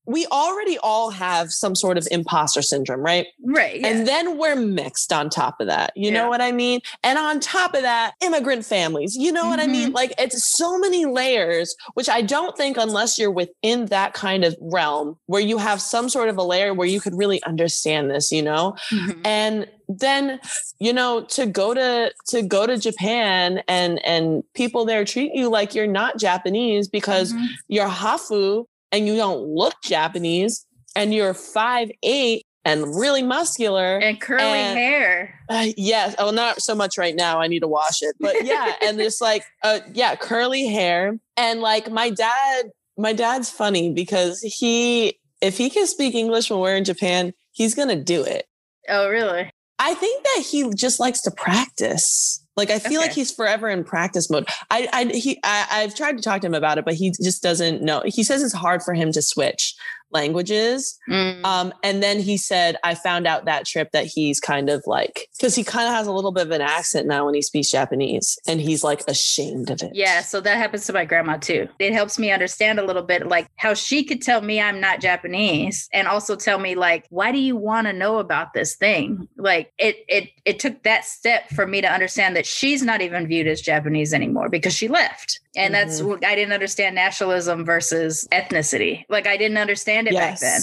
we 0.08 0.26
already 0.32 0.78
all 0.78 1.10
have 1.10 1.50
some 1.52 1.74
sort 1.74 1.98
of 1.98 2.08
imposter 2.10 2.62
syndrome 2.62 3.00
right 3.00 3.26
right. 3.44 3.80
Yeah. 3.80 3.88
and 3.88 4.08
then 4.08 4.38
we're 4.38 4.56
mixed 4.56 5.12
on 5.12 5.28
top 5.28 5.60
of 5.60 5.66
that 5.66 5.92
you 5.94 6.10
Yeah. 6.10 6.22
know 6.22 6.28
what 6.30 6.40
i 6.40 6.50
mean 6.50 6.80
and 7.04 7.18
on 7.18 7.40
top 7.40 7.74
of 7.74 7.82
that 7.82 8.14
immigrant 8.22 8.64
families 8.64 9.14
you 9.16 9.30
know 9.30 9.46
what 9.48 9.58
i 9.60 9.64
Mm-hmm. 9.64 9.72
mean 9.72 9.92
like 9.92 10.12
it's 10.18 10.42
so 10.56 10.78
many 10.78 11.04
layers 11.04 11.74
which 11.94 12.08
i 12.08 12.22
don't 12.22 12.56
think 12.56 12.76
unless 12.78 13.18
you're 13.18 13.30
within 13.30 13.86
that 13.86 14.14
kind 14.14 14.44
of 14.44 14.56
realm 14.60 15.16
where 15.26 15.42
you 15.42 15.58
have 15.58 15.80
some 15.80 16.08
sort 16.08 16.28
of 16.30 16.36
a 16.38 16.42
layer 16.42 16.72
where 16.72 16.88
you 16.88 17.00
could 17.00 17.14
really 17.16 17.42
understand 17.44 18.10
this 18.10 18.32
you 18.32 18.42
know 18.42 18.74
Mhm. 18.90 19.20
and 19.26 19.68
then 19.90 20.38
you 20.78 20.92
know 20.92 21.22
to 21.24 21.46
go 21.46 21.72
to 21.74 22.12
to 22.28 22.42
go 22.42 22.66
to 22.66 22.76
japan 22.78 23.62
and 23.68 24.02
and 24.04 24.42
people 24.54 24.84
there 24.84 25.04
treat 25.04 25.32
you 25.34 25.48
like 25.50 25.74
you're 25.74 25.86
not 25.86 26.18
japanese 26.18 26.88
because 26.88 27.32
Mhm. 27.32 27.46
you're 27.68 27.88
hafu 27.88 28.66
and 28.92 29.06
you 29.06 29.16
don't 29.16 29.40
look 29.42 29.74
japanese 29.82 30.66
and 30.96 31.12
you're 31.14 31.34
five 31.34 31.90
eight 32.02 32.44
and 32.64 32.82
really 32.98 33.22
muscular 33.22 33.96
and 33.98 34.20
curly 34.20 34.42
and- 34.42 34.78
hair. 34.78 35.40
uh, 35.48 35.68
yes. 35.76 36.14
Oh, 36.18 36.30
not 36.30 36.60
so 36.60 36.74
much 36.74 36.98
right 36.98 37.14
now. 37.14 37.40
I 37.40 37.46
need 37.46 37.60
to 37.60 37.68
wash 37.68 38.02
it. 38.02 38.14
But 38.20 38.44
yeah, 38.44 38.74
and 38.82 38.98
just 38.98 39.22
like 39.22 39.42
uh 39.62 39.78
yeah, 39.94 40.16
curly 40.16 40.66
hair. 40.66 41.18
And 41.36 41.60
like 41.60 41.90
my 41.90 42.10
dad, 42.10 42.66
my 42.98 43.14
dad's 43.14 43.48
funny 43.48 43.92
because 43.94 44.40
he 44.42 45.18
if 45.40 45.56
he 45.56 45.70
can 45.70 45.86
speak 45.86 46.14
English 46.14 46.50
when 46.50 46.60
we're 46.60 46.76
in 46.76 46.84
Japan, 46.84 47.32
he's 47.52 47.74
gonna 47.74 47.96
do 48.02 48.22
it. 48.22 48.46
Oh, 48.88 49.08
really? 49.08 49.50
I 49.78 49.94
think 49.94 50.24
that 50.24 50.44
he 50.50 50.68
just 50.74 50.98
likes 51.00 51.22
to 51.22 51.30
practice. 51.30 52.44
Like 52.58 52.70
I 52.70 52.80
feel 52.80 53.00
like 53.00 53.12
he's 53.12 53.30
forever 53.30 53.68
in 53.68 53.84
practice 53.84 54.28
mode. 54.28 54.48
I 54.68 54.88
I 54.92 55.04
he 55.04 55.38
I, 55.44 55.66
I've 55.70 55.94
tried 55.94 56.16
to 56.16 56.22
talk 56.22 56.40
to 56.40 56.48
him 56.48 56.54
about 56.54 56.76
it, 56.76 56.84
but 56.84 56.94
he 56.94 57.12
just 57.12 57.40
doesn't 57.40 57.82
know. 57.82 58.02
He 58.04 58.24
says 58.24 58.42
it's 58.42 58.52
hard 58.52 58.82
for 58.82 58.94
him 58.94 59.12
to 59.12 59.22
switch 59.22 59.76
languages. 60.10 60.98
Mm. 61.08 61.44
Um, 61.44 61.72
and 61.82 62.02
then 62.02 62.20
he 62.20 62.36
said, 62.36 62.76
I 62.82 62.94
found 62.94 63.26
out 63.26 63.44
that 63.44 63.66
trip 63.66 63.90
that 63.92 64.06
he's 64.06 64.40
kind 64.40 64.70
of 64.70 64.82
like, 64.86 65.28
because 65.36 65.54
he 65.54 65.64
kind 65.64 65.88
of 65.88 65.94
has 65.94 66.06
a 66.06 66.12
little 66.12 66.32
bit 66.32 66.46
of 66.46 66.50
an 66.52 66.60
accent 66.60 67.06
now 67.06 67.26
when 67.26 67.34
he 67.34 67.42
speaks 67.42 67.70
Japanese, 67.70 68.38
and 68.46 68.60
he's 68.60 68.82
like 68.82 69.02
ashamed 69.08 69.70
of 69.70 69.82
it. 69.82 69.92
Yeah, 69.94 70.22
so 70.22 70.40
that 70.40 70.56
happens 70.56 70.86
to 70.86 70.92
my 70.92 71.04
grandma 71.04 71.36
too. 71.36 71.68
It 71.78 71.92
helps 71.92 72.18
me 72.18 72.30
understand 72.30 72.78
a 72.78 72.84
little 72.84 73.02
bit 73.02 73.26
like 73.26 73.48
how 73.56 73.74
she 73.74 74.04
could 74.04 74.22
tell 74.22 74.40
me 74.40 74.60
I'm 74.60 74.80
not 74.80 75.00
Japanese 75.00 75.88
and 75.92 76.08
also 76.08 76.36
tell 76.36 76.58
me 76.58 76.74
like 76.74 77.06
why 77.10 77.32
do 77.32 77.38
you 77.38 77.56
want 77.56 77.86
to 77.86 77.92
know 77.92 78.18
about 78.18 78.52
this 78.52 78.76
thing? 78.76 79.28
Like 79.36 79.72
it 79.78 79.96
it 80.08 80.30
it 80.48 80.58
took 80.58 80.82
that 80.82 81.04
step 81.04 81.50
for 81.50 81.66
me 81.66 81.82
to 81.82 81.86
understand 81.86 82.34
that 82.34 82.46
she's 82.46 82.82
not 82.82 83.02
even 83.02 83.26
viewed 83.26 83.46
as 83.46 83.60
Japanese 83.60 84.14
anymore 84.14 84.48
because 84.48 84.72
she 84.74 84.88
left. 84.88 85.40
And 85.54 85.74
that's 85.74 86.00
Mhm. 86.00 86.06
what 86.06 86.24
I 86.24 86.34
didn't 86.34 86.54
understand 86.54 86.94
nationalism 86.94 87.66
versus 87.66 88.26
ethnicity. 88.32 89.04
Like 89.10 89.26
I 89.26 89.36
didn't 89.36 89.58
understand 89.58 90.08
it 90.08 90.14
back 90.14 90.38
then. 90.40 90.62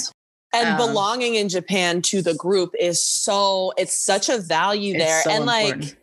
And 0.53 0.69
Um, 0.69 0.77
belonging 0.77 1.35
in 1.35 1.49
Japan 1.49 2.01
to 2.03 2.23
the 2.23 2.33
group 2.33 2.73
is 2.79 2.99
so 3.05 3.73
it's 3.77 3.95
such 3.95 4.27
a 4.27 4.39
value 4.39 4.97
there. 4.97 5.21
so 5.21 5.29
and 5.29 5.45
like 5.45 5.73
important. 5.73 5.95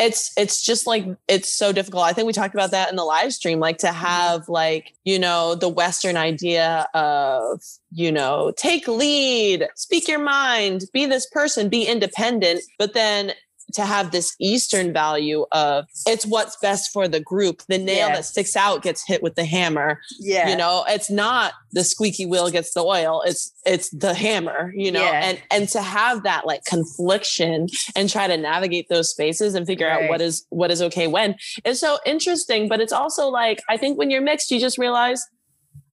It's 0.00 0.32
it's 0.36 0.62
just 0.62 0.86
like 0.86 1.06
it's 1.28 1.52
so 1.52 1.72
difficult. 1.72 2.04
I 2.04 2.12
think 2.12 2.26
we 2.26 2.32
talked 2.32 2.54
about 2.54 2.70
that 2.70 2.90
in 2.90 2.96
the 2.96 3.04
live 3.04 3.32
stream, 3.32 3.60
like 3.60 3.78
to 3.78 3.92
have 3.92 4.48
like, 4.48 4.94
you 5.04 5.18
know, 5.18 5.54
the 5.54 5.68
Western 5.68 6.16
idea 6.16 6.88
of, 6.94 7.62
you 7.92 8.10
know, 8.10 8.52
take 8.56 8.88
lead, 8.88 9.68
speak 9.76 10.08
your 10.08 10.18
mind, 10.18 10.84
be 10.92 11.06
this 11.06 11.26
person, 11.26 11.68
be 11.68 11.84
independent, 11.84 12.62
but 12.78 12.94
then 12.94 13.32
to 13.74 13.82
have 13.84 14.10
this 14.10 14.34
Eastern 14.40 14.92
value 14.92 15.46
of 15.52 15.86
it's 16.06 16.24
what's 16.26 16.56
best 16.56 16.90
for 16.92 17.08
the 17.08 17.20
group. 17.20 17.62
The 17.68 17.78
nail 17.78 18.08
Yeah. 18.08 18.16
that 18.16 18.24
sticks 18.24 18.56
out 18.56 18.82
gets 18.82 19.06
hit 19.06 19.22
with 19.22 19.34
the 19.34 19.44
hammer. 19.44 20.00
yeah. 20.18 20.48
You 20.48 20.56
know, 20.56 20.84
it's 20.88 21.10
not 21.10 21.52
the 21.72 21.84
squeaky 21.84 22.26
wheel 22.26 22.50
gets 22.50 22.74
the 22.74 22.82
oil. 22.82 23.22
It's 23.26 23.52
it's 23.66 23.90
the 23.90 24.14
hammer, 24.14 24.72
you 24.74 24.90
know, 24.90 25.02
Yeah. 25.04 25.20
and 25.24 25.42
and 25.50 25.68
to 25.70 25.82
have 25.82 26.22
that 26.24 26.46
like 26.46 26.64
confliction 26.64 27.66
and 27.94 28.08
try 28.10 28.26
to 28.26 28.36
navigate 28.36 28.88
those 28.88 29.10
spaces 29.10 29.54
and 29.54 29.66
figure 29.66 29.88
out 29.88 30.08
what 30.08 30.20
is 30.20 30.46
what 30.50 30.70
is 30.70 30.82
okay 30.82 31.06
when 31.06 31.36
is 31.64 31.78
so 31.80 31.98
interesting. 32.06 32.68
But 32.68 32.80
it's 32.80 32.92
also 32.92 33.28
like 33.28 33.60
I 33.68 33.76
think 33.76 33.98
when 33.98 34.10
you're 34.10 34.20
mixed, 34.22 34.50
you 34.50 34.58
just 34.60 34.78
realize 34.78 35.22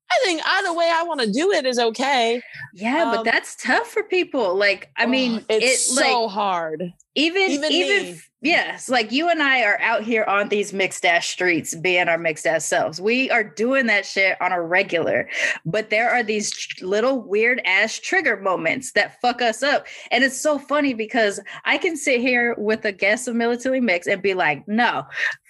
I 0.10 0.20
think 0.24 0.42
either 0.46 0.72
way 0.74 0.90
I 0.90 1.04
want 1.04 1.20
to 1.20 1.30
do 1.30 1.52
it 1.52 1.66
is 1.66 1.78
okay. 1.78 2.42
yeah, 2.74 3.04
but 3.12 3.18
um, 3.20 3.24
that's 3.26 3.62
tough 3.62 3.88
for 3.88 4.04
people. 4.04 4.56
Like 4.56 4.90
I 4.96 5.06
mean, 5.06 5.44
it's 5.50 5.90
it 5.92 5.96
so 5.96 6.24
like 6.24 6.32
hard. 6.32 6.94
Even 7.18 7.50
Even 7.50 7.72
even, 7.72 8.22
yes 8.44 8.88
like 8.88 9.12
you 9.12 9.28
and 9.28 9.42
i 9.42 9.64
are 9.64 9.82
out 9.82 10.04
here 10.04 10.24
on 10.26 10.48
these 10.50 10.72
mixed 10.72 11.04
ass 11.04 11.26
streets 11.26 11.74
being 11.74 12.08
our 12.08 12.20
mixed 12.20 12.46
ass 12.46 12.64
selves. 12.64 13.02
We 13.02 13.32
are 13.32 13.44
doing 13.44 13.88
that 13.88 14.06
shit 14.06 14.40
on 14.40 14.52
a 14.52 14.62
regular 14.62 15.28
but 15.66 15.90
there 15.90 16.12
are 16.12 16.22
these 16.22 16.52
tr- 16.52 16.86
little 16.86 17.20
weird 17.20 17.60
ass 17.66 17.98
trigger 17.98 18.38
moments 18.38 18.92
that 18.92 19.20
fuck 19.20 19.42
us 19.42 19.64
up. 19.64 19.88
And 20.12 20.24
it's 20.24 20.40
so 20.40 20.60
funny 20.60 20.94
because 20.94 21.40
i 21.66 21.80
can 21.80 21.98
sit 21.98 22.22
here 22.22 22.54
with 22.60 22.86
a 22.86 22.92
guest 22.92 23.28
of 23.28 23.36
militantly 23.36 23.82
mixed 23.82 24.08
and 24.08 24.22
be 24.22 24.36
like 24.36 24.68
no 24.68 25.04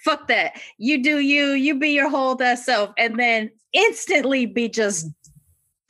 fuck 0.04 0.26
that. 0.28 0.58
You 0.78 1.02
do 1.02 1.18
you 1.18 1.50
you 1.50 1.78
be 1.78 1.90
your 1.90 2.08
whole 2.08 2.42
ass 2.42 2.64
self 2.64 2.94
and 2.96 3.18
then 3.18 3.50
instantly 3.74 4.46
be 4.46 4.70
just 4.70 5.06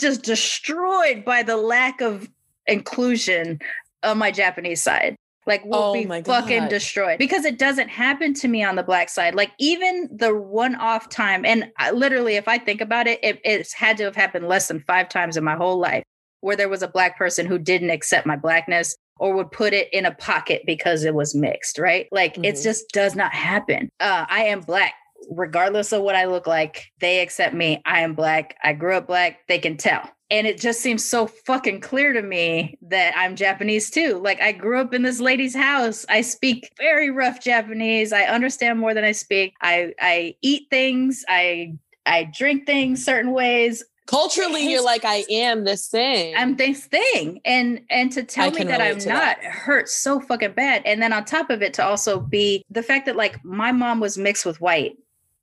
just 0.01 0.23
destroyed 0.25 1.25
by 1.25 1.45
the 1.45 1.57
lack 1.57 2.01
of 2.01 2.29
inclusion 2.67 3.61
on 4.03 4.19
my 4.19 4.31
Japanese 4.31 4.83
side. 4.83 5.17
Like 5.49 5.65
we'll 5.65 5.83
Oh 5.83 5.93
be 5.95 6.05
fucking 6.07 6.61
God. 6.61 6.69
destroyed 6.69 7.19
because 7.19 7.45
it 7.45 7.59
doesn't 7.59 7.89
happen 7.89 8.35
to 8.35 8.47
me 8.47 8.63
on 8.63 8.77
the 8.77 8.83
black 8.85 9.09
side. 9.09 9.35
Like 9.35 9.51
even 9.59 10.09
the 10.15 10.33
one 10.37 10.77
off 10.77 11.09
time, 11.09 11.45
and 11.45 11.73
I, 11.79 11.91
literally, 11.91 12.37
if 12.37 12.47
I 12.47 12.59
think 12.59 12.81
about 12.81 13.09
it, 13.09 13.19
it, 13.25 13.41
it's 13.45 13.73
had 13.73 13.97
to 13.97 14.05
have 14.05 14.15
happened 14.15 14.47
less 14.47 14.69
than 14.69 14.85
five 14.87 15.09
times 15.09 15.37
in 15.37 15.43
my 15.43 15.57
whole 15.57 15.79
life 15.79 16.05
where 16.41 16.55
there 16.55 16.69
was 16.69 16.83
a 16.83 16.89
black 16.89 17.19
person 17.19 17.47
who 17.47 17.59
didn't 17.59 17.91
accept 17.91 18.25
my 18.27 18.37
blackness 18.37 18.95
or 19.19 19.35
would 19.35 19.51
put 19.51 19.73
it 19.73 19.89
in 19.93 20.07
a 20.07 20.15
pocket 20.15 20.63
because 20.67 21.03
it 21.03 21.15
was 21.15 21.35
mixed, 21.35 21.79
right? 21.79 22.07
Like 22.13 22.39
it 22.39 22.55
Mhm. 22.55 22.63
just 22.63 22.91
does 22.91 23.17
not 23.17 23.33
happen. 23.33 23.89
Uh, 23.99 24.27
I 24.29 24.45
am 24.45 24.61
black. 24.61 24.95
Regardless 25.31 25.93
of 25.93 26.03
what 26.03 26.15
I 26.15 26.27
look 26.27 26.47
like, 26.47 26.85
they 27.01 27.21
accept 27.21 27.55
me. 27.55 27.83
I 27.85 28.01
am 28.03 28.15
black. 28.15 28.55
I 28.63 28.73
grew 28.75 28.95
up 28.95 29.07
black. 29.09 29.41
They 29.49 29.59
can 29.59 29.77
tell. 29.77 30.09
And 30.31 30.47
it 30.47 30.61
just 30.61 30.81
seems 30.81 31.05
so 31.05 31.27
fucking 31.27 31.81
clear 31.81 32.13
to 32.13 32.21
me 32.21 32.79
that 32.83 33.15
I'm 33.17 33.35
Japanese 33.35 33.91
too. 33.91 34.21
Like 34.23 34.41
I 34.43 34.53
grew 34.53 34.79
up 34.81 34.93
in 34.93 35.03
this 35.03 35.21
lady's 35.21 35.57
house. 35.57 36.05
I 36.09 36.21
speak 36.21 36.71
very 36.79 37.11
rough 37.11 37.43
Japanese. 37.43 38.13
I 38.13 38.25
understand 38.25 38.79
more 38.79 38.93
than 38.93 39.05
I 39.05 39.13
speak. 39.13 39.55
I 39.63 39.95
I 40.01 40.37
eat 40.43 40.67
things. 40.71 41.25
I 41.29 41.79
I 42.05 42.25
drink 42.25 42.67
things 42.67 43.05
certain 43.05 43.33
ways. 43.33 43.85
Culturally, 44.07 44.71
you're 44.71 44.83
like, 44.83 45.05
I 45.05 45.25
am 45.31 45.65
this 45.65 45.89
thing. 45.89 46.35
I'm 46.35 46.57
this 46.57 46.87
thing. 46.87 47.41
And 47.45 47.83
and 47.91 48.11
to 48.13 48.23
tell 48.23 48.47
I 48.47 48.51
me 48.51 48.65
that 48.65 48.81
I'm 48.81 48.97
not 48.97 49.05
that. 49.05 49.45
hurts 49.45 49.95
so 49.95 50.19
fucking 50.19 50.53
bad. 50.53 50.83
And 50.87 51.03
then 51.03 51.13
on 51.13 51.27
top 51.27 51.51
of 51.51 51.61
it, 51.63 51.75
to 51.75 51.85
also 51.85 52.19
be 52.19 52.65
the 52.71 52.83
fact 52.83 53.05
that 53.07 53.17
like 53.17 53.45
my 53.45 53.71
mom 53.71 54.01
was 54.01 54.17
mixed 54.17 54.47
with 54.47 54.61
white 54.63 54.97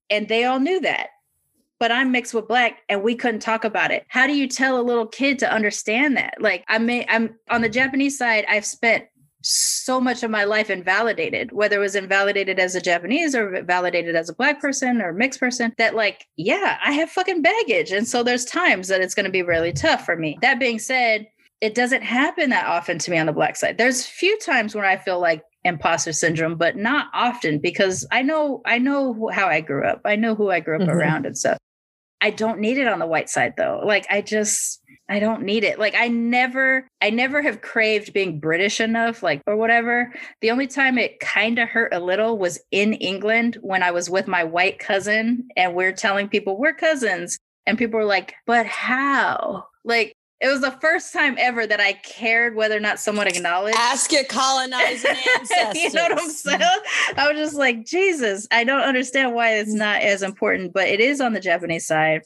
and 0.10 0.28
they 0.28 0.46
all 0.46 0.60
knew 0.60 0.80
that. 0.82 1.10
But 1.80 1.92
I'm 1.92 2.12
mixed 2.12 2.34
with 2.34 2.48
black 2.48 2.82
and 2.90 3.04
we 3.04 3.16
couldn't 3.16 3.42
talk 3.42 3.64
about 3.64 3.92
it. 3.92 4.06
How 4.08 4.28
do 4.28 4.34
you 4.34 4.48
tell 4.48 4.80
a 4.80 4.84
little 4.84 5.08
kid 5.08 5.40
to 5.40 5.52
understand 5.52 6.18
that? 6.18 6.36
Like 6.40 6.64
I 6.68 6.78
may 6.78 7.06
I'm 7.08 7.36
on 7.50 7.62
the 7.62 7.70
Japanese 7.70 8.18
side, 8.18 8.46
I've 8.48 8.66
spent 8.66 9.06
so 9.48 10.02
much 10.02 10.24
of 10.24 10.32
my 10.32 10.44
life 10.44 10.72
invalidated, 10.72 11.52
whether 11.52 11.78
it 11.78 11.80
was 11.80 11.96
invalidated 11.96 12.58
as 12.60 12.74
a 12.74 12.82
Japanese 12.82 13.36
or 13.36 13.64
validated 13.64 14.16
as 14.16 14.28
a 14.28 14.36
black 14.36 14.60
person 14.60 15.02
or 15.02 15.14
mixed 15.14 15.40
person, 15.40 15.72
that 15.78 15.96
like, 15.96 16.26
yeah, 16.36 16.80
I 16.84 16.94
have 16.94 17.12
fucking 17.12 17.44
baggage. 17.44 17.92
And 17.92 18.08
so 18.08 18.24
there's 18.24 18.46
times 18.46 18.88
that 18.88 19.02
it's 19.02 19.14
going 19.14 19.28
to 19.28 19.32
be 19.32 19.44
really 19.44 19.72
tough 19.72 20.04
for 20.04 20.16
me. 20.16 20.40
That 20.42 20.60
being 20.60 20.80
said, 20.80 21.28
it 21.62 21.76
doesn't 21.76 22.02
happen 22.02 22.50
that 22.50 22.66
often 22.66 22.98
to 23.00 23.12
me 23.12 23.18
on 23.18 23.28
the 23.28 23.34
black 23.34 23.56
side. 23.56 23.78
There's 23.78 24.06
few 24.06 24.38
times 24.40 24.74
when 24.74 24.86
I 24.86 24.98
feel 24.98 25.20
like 25.20 25.44
imposter 25.64 26.14
syndrome, 26.14 26.56
but 26.56 26.76
not 26.76 27.08
often 27.14 27.60
because 27.60 28.06
I 28.12 28.22
know 28.22 28.62
I 28.66 28.78
know 28.78 29.30
how 29.34 29.48
I 29.48 29.62
grew 29.62 29.84
up. 29.84 30.02
I 30.06 30.16
know 30.16 30.36
who 30.36 30.50
I 30.52 30.60
grew 30.60 30.76
up 30.76 30.82
mm-hmm. 30.82 30.92
around 30.92 31.26
and 31.26 31.38
stuff. 31.38 31.58
I 32.26 32.32
don't 32.32 32.60
need 32.60 32.80
it 32.80 32.88
on 32.88 32.98
the 32.98 33.06
white 33.06 33.30
side 33.30 33.54
though. 33.56 33.84
Like 33.86 34.08
I 34.10 34.22
just 34.22 34.82
I 35.08 35.20
don't 35.20 35.44
need 35.44 35.64
it. 35.64 35.78
Like 35.78 35.94
I 35.96 36.08
never 36.08 36.88
I 37.00 37.12
never 37.12 37.40
have 37.44 37.62
craved 37.62 38.14
being 38.14 38.40
British 38.40 38.82
enough 38.82 39.22
like 39.22 39.44
or 39.46 39.56
whatever. 39.56 40.12
The 40.42 40.50
only 40.50 40.66
time 40.66 40.98
it 40.98 41.20
kind 41.20 41.60
of 41.60 41.70
hurt 41.70 41.94
a 41.94 42.00
little 42.00 42.40
was 42.40 42.60
in 42.72 42.94
England 42.94 43.60
when 43.62 43.84
I 43.84 43.92
was 43.92 44.10
with 44.10 44.28
my 44.28 44.44
white 44.44 44.80
cousin 44.80 45.50
and 45.56 45.76
we're 45.76 45.92
telling 45.92 46.28
people 46.28 46.58
we're 46.58 46.74
cousins 46.74 47.38
and 47.68 47.78
people 47.78 48.00
were 48.00 48.06
like, 48.06 48.34
"But 48.48 48.66
how?" 48.66 49.68
Like 49.84 50.16
it 50.46 50.50
was 50.50 50.62
the 50.62 50.78
first 50.80 51.12
time 51.12 51.36
ever 51.40 51.66
that 51.66 51.80
I 51.80 51.94
cared 51.94 52.56
whether 52.56 52.78
or 52.78 52.80
not 52.80 53.00
someone 53.00 53.26
acknowledged. 53.26 53.78
Ask 53.80 54.12
your 54.12 54.26
colonizing 54.26 55.16
ancestors. 55.40 55.76
you 55.84 55.92
know 55.92 56.04
what 56.04 56.20
I'm 56.20 56.30
saying? 56.30 56.62
I 57.18 57.28
was 57.28 57.36
just 57.36 57.56
like, 57.56 57.84
Jesus, 57.84 58.48
I 58.52 58.64
don't 58.64 58.84
understand 58.84 59.34
why 59.34 59.56
it's 59.56 59.74
not 59.74 60.04
as 60.04 60.22
important, 60.22 60.72
but 60.72 60.88
it 60.88 61.00
is 61.00 61.20
on 61.20 61.34
the 61.34 61.40
Japanese 61.40 61.88
side. 61.88 62.22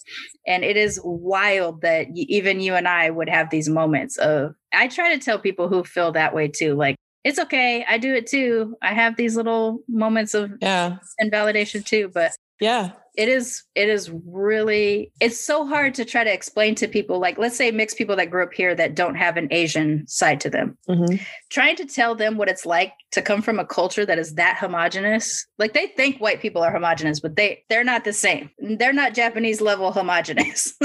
And 0.46 0.66
it 0.66 0.76
is 0.76 1.00
wild 1.02 1.80
that 1.80 2.08
even 2.14 2.60
you 2.60 2.74
and 2.76 2.90
I 2.90 3.10
would 3.10 3.30
have 3.30 3.52
these 3.52 3.70
moments 3.70 4.18
of, 4.18 4.54
I 4.74 4.90
try 4.90 5.16
to 5.16 5.24
tell 5.24 5.40
people 5.40 5.70
who 5.70 5.86
feel 5.86 6.12
that 6.12 6.36
way 6.36 6.50
too, 6.50 6.76
like, 6.76 6.98
it's 7.24 7.40
okay. 7.40 7.86
I 7.88 8.00
do 8.00 8.14
it 8.14 8.28
too. 8.28 8.76
I 8.82 8.94
have 8.94 9.16
these 9.16 9.38
little 9.38 9.80
moments 9.88 10.34
of 10.34 10.52
yeah 10.62 10.98
invalidation 11.20 11.84
too, 11.84 12.10
but 12.14 12.32
yeah. 12.60 12.92
It 13.16 13.28
is 13.28 13.64
it 13.76 13.90
is 13.90 14.10
really 14.26 15.12
it's 15.20 15.44
so 15.44 15.66
hard 15.66 15.94
to 15.96 16.06
try 16.06 16.24
to 16.24 16.32
explain 16.32 16.76
to 16.76 16.88
people 16.88 17.20
like 17.20 17.38
let's 17.38 17.58
say 17.58 17.70
mixed 17.70 17.98
people 17.98 18.16
that 18.16 18.30
grew 18.30 18.44
up 18.44 18.54
here 18.54 18.74
that 18.76 18.96
don't 18.96 19.16
have 19.16 19.36
an 19.36 19.50
asian 19.52 20.08
side 20.08 20.40
to 20.42 20.50
them. 20.50 20.78
Mm-hmm. 20.88 21.16
trying 21.50 21.76
to 21.78 21.86
tell 21.86 22.16
them 22.16 22.38
what 22.38 22.48
it's 22.48 22.66
like 22.66 22.94
to 23.12 23.22
come 23.22 23.42
from 23.42 23.60
a 23.60 23.66
culture 23.66 24.06
that 24.06 24.20
is 24.20 24.36
that 24.36 24.58
homogenous 24.58 25.46
like 25.58 25.74
they 25.74 25.88
think 25.88 26.22
white 26.22 26.40
people 26.40 26.62
are 26.62 26.72
homogenous 26.72 27.20
but 27.20 27.36
they 27.36 27.64
they're 27.68 27.84
not 27.84 28.06
the 28.06 28.14
same. 28.14 28.52
They're 28.60 28.94
not 28.94 29.16
japanese 29.16 29.60
level 29.60 29.92
homogenous. 29.92 30.74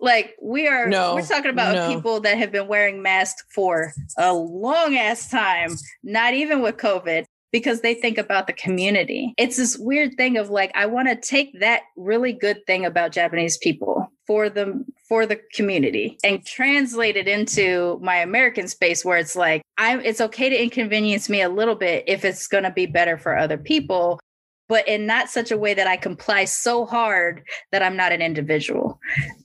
Like 0.00 0.36
we 0.40 0.68
are 0.68 0.86
no, 0.88 1.16
we're 1.16 1.22
talking 1.22 1.50
about 1.50 1.74
no. 1.74 1.94
people 1.94 2.20
that 2.20 2.38
have 2.38 2.52
been 2.52 2.68
wearing 2.68 3.02
masks 3.02 3.42
for 3.52 3.92
a 4.16 4.32
long 4.32 4.96
ass 4.96 5.28
time 5.28 5.74
not 6.04 6.34
even 6.34 6.62
with 6.62 6.76
covid 6.76 7.24
because 7.52 7.80
they 7.80 7.94
think 7.94 8.18
about 8.18 8.46
the 8.46 8.52
community. 8.52 9.34
It's 9.38 9.56
this 9.56 9.78
weird 9.78 10.16
thing 10.16 10.36
of 10.36 10.50
like 10.50 10.70
I 10.74 10.86
want 10.86 11.08
to 11.08 11.16
take 11.16 11.58
that 11.60 11.82
really 11.96 12.32
good 12.32 12.64
thing 12.66 12.84
about 12.84 13.12
Japanese 13.12 13.58
people 13.58 14.10
for 14.26 14.50
the 14.50 14.84
for 15.08 15.24
the 15.24 15.40
community 15.54 16.18
and 16.22 16.44
translate 16.44 17.16
it 17.16 17.26
into 17.26 17.98
my 18.02 18.16
American 18.16 18.68
space 18.68 19.04
where 19.04 19.18
it's 19.18 19.36
like 19.36 19.62
I'm 19.78 20.00
it's 20.00 20.20
okay 20.20 20.48
to 20.50 20.62
inconvenience 20.62 21.28
me 21.28 21.40
a 21.40 21.48
little 21.48 21.74
bit 21.74 22.04
if 22.06 22.24
it's 22.24 22.46
going 22.46 22.64
to 22.64 22.70
be 22.70 22.86
better 22.86 23.16
for 23.16 23.36
other 23.36 23.56
people 23.56 24.20
but 24.68 24.86
in 24.86 25.06
not 25.06 25.30
such 25.30 25.50
a 25.50 25.58
way 25.58 25.74
that 25.74 25.86
I 25.86 25.96
comply 25.96 26.44
so 26.44 26.84
hard 26.84 27.42
that 27.72 27.82
I'm 27.82 27.96
not 27.96 28.12
an 28.12 28.22
individual. 28.22 29.00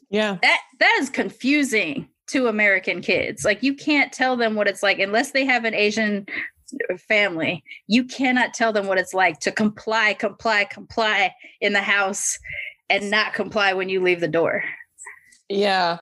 Yeah. 0.10 0.38
That 0.41 0.60
that 0.80 0.97
is 0.99 1.10
confusing 1.10 2.10
to 2.28 2.47
American 2.47 3.01
kids. 3.01 3.43
Like 3.43 3.64
you 3.64 3.74
can't 3.74 4.12
tell 4.12 4.38
them 4.38 4.56
what 4.56 4.68
it's 4.68 4.84
like 4.84 4.99
unless 4.99 5.32
they 5.32 5.45
have 5.45 5.66
an 5.66 5.74
Asian 5.74 6.28
family. 7.07 7.63
You 7.88 8.03
cannot 8.03 8.53
tell 8.53 8.74
them 8.74 8.88
what 8.88 8.97
it's 8.97 9.13
like 9.13 9.39
to 9.41 9.51
comply, 9.51 10.13
comply, 10.13 10.65
comply 10.65 11.34
in 11.61 11.74
the 11.74 11.82
house 11.82 12.38
and 12.89 13.09
not 13.09 13.34
comply 13.34 13.74
when 13.74 13.89
you 13.89 14.01
leave 14.01 14.19
the 14.19 14.28
door. 14.28 14.63
Yeah. 15.49 15.97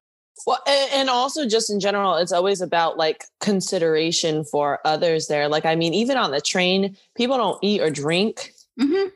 Well, 0.48 0.60
and 0.68 1.10
also 1.10 1.48
just 1.48 1.70
in 1.70 1.80
general, 1.80 2.16
it's 2.16 2.32
always 2.32 2.62
about 2.62 2.98
like 2.98 3.26
consideration 3.40 4.44
for 4.44 4.80
others 4.86 5.28
there. 5.28 5.48
Like, 5.48 5.66
I 5.66 5.76
mean, 5.76 5.94
even 5.94 6.18
on 6.18 6.32
the 6.32 6.42
train, 6.42 6.98
people 7.16 7.38
don't 7.38 7.60
eat 7.62 7.82
or 7.82 7.90
drink. 7.90 8.52
Mm-hmm. 8.80 9.10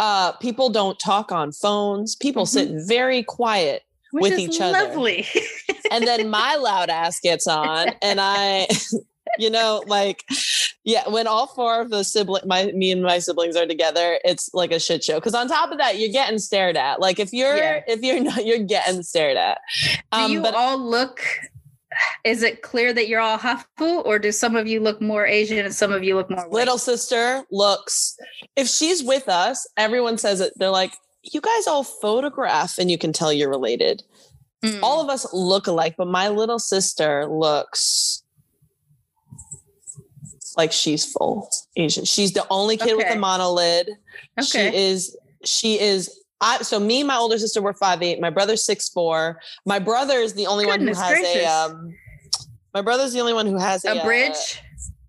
Uh, 0.00 0.32
people 0.32 0.70
don't 0.70 0.98
talk 0.98 1.30
on 1.30 1.52
phones. 1.52 2.16
People 2.16 2.44
mm-hmm. 2.44 2.76
sit 2.76 2.88
very 2.88 3.22
quiet 3.22 3.82
Which 4.10 4.22
with 4.22 4.38
each 4.38 4.58
lovely. 4.58 5.26
other. 5.34 5.78
and 5.92 6.06
then 6.06 6.28
my 6.30 6.56
loud 6.56 6.90
ass 6.90 7.20
gets 7.20 7.46
on, 7.46 7.90
and 8.02 8.18
I 8.20 8.66
you 9.38 9.50
know, 9.50 9.82
like, 9.86 10.24
yeah, 10.84 11.08
when 11.08 11.26
all 11.26 11.46
four 11.46 11.80
of 11.80 11.90
the 11.90 12.02
sibling, 12.02 12.42
my 12.46 12.72
me 12.72 12.90
and 12.90 13.02
my 13.02 13.18
siblings 13.18 13.56
are 13.56 13.66
together, 13.66 14.18
it's 14.24 14.50
like 14.52 14.72
a 14.72 14.80
shit 14.80 15.04
show. 15.04 15.16
Because 15.16 15.34
on 15.34 15.48
top 15.48 15.70
of 15.70 15.78
that, 15.78 15.98
you're 15.98 16.12
getting 16.12 16.38
stared 16.38 16.76
at. 16.76 17.00
Like 17.00 17.18
if 17.18 17.32
you're 17.32 17.56
yeah. 17.56 17.80
if 17.86 18.02
you're 18.02 18.20
not, 18.20 18.44
you're 18.44 18.58
getting 18.58 19.02
stared 19.02 19.36
at. 19.36 19.58
Um, 20.10 20.26
do 20.26 20.32
you 20.32 20.42
but, 20.42 20.54
all 20.54 20.78
look? 20.78 21.20
Is 22.24 22.42
it 22.42 22.62
clear 22.62 22.92
that 22.94 23.06
you're 23.06 23.20
all 23.20 23.38
hafu, 23.38 24.04
or 24.06 24.18
do 24.18 24.32
some 24.32 24.56
of 24.56 24.66
you 24.66 24.80
look 24.80 25.02
more 25.02 25.26
Asian 25.26 25.58
and 25.58 25.74
some 25.74 25.92
of 25.92 26.02
you 26.02 26.16
look 26.16 26.30
more? 26.30 26.48
White? 26.48 26.52
Little 26.52 26.78
sister 26.78 27.44
looks. 27.50 28.16
If 28.56 28.66
she's 28.66 29.04
with 29.04 29.28
us, 29.28 29.68
everyone 29.76 30.16
says 30.16 30.40
it. 30.40 30.54
They're 30.56 30.70
like, 30.70 30.94
you 31.22 31.40
guys 31.40 31.66
all 31.66 31.84
photograph, 31.84 32.78
and 32.78 32.90
you 32.90 32.96
can 32.96 33.12
tell 33.12 33.32
you're 33.32 33.50
related. 33.50 34.02
Mm. 34.64 34.80
All 34.82 35.00
of 35.00 35.10
us 35.10 35.26
look 35.32 35.66
alike, 35.66 35.96
but 35.98 36.06
my 36.06 36.28
little 36.28 36.58
sister 36.58 37.26
looks 37.26 38.22
like 40.56 40.72
she's 40.72 41.10
full 41.10 41.50
Asian. 41.76 42.04
She's 42.04 42.32
the 42.32 42.46
only 42.50 42.76
kid 42.76 42.94
okay. 42.94 42.96
with 42.96 43.06
a 43.06 43.16
monolid. 43.16 43.88
Okay. 44.38 44.70
She 44.70 44.76
is 44.76 45.16
she 45.44 45.80
is 45.80 46.18
I 46.40 46.58
so 46.62 46.80
me 46.80 47.00
and 47.00 47.08
my 47.08 47.16
older 47.16 47.38
sister 47.38 47.62
were 47.62 47.74
five 47.74 48.02
eight. 48.02 48.20
My 48.20 48.30
brother's 48.30 48.64
six 48.64 48.88
four. 48.88 49.40
My 49.64 49.78
brother 49.78 50.18
is 50.18 50.34
the 50.34 50.46
only 50.46 50.64
Goodness 50.64 50.98
one 50.98 51.06
who 51.08 51.14
has 51.14 51.20
gracious. 51.20 51.48
a 51.48 51.70
um 51.70 51.94
my 52.74 52.82
brother's 52.82 53.12
the 53.12 53.20
only 53.20 53.34
one 53.34 53.46
who 53.46 53.58
has 53.58 53.84
a, 53.84 53.92
a 53.92 54.04
bridge. 54.04 54.60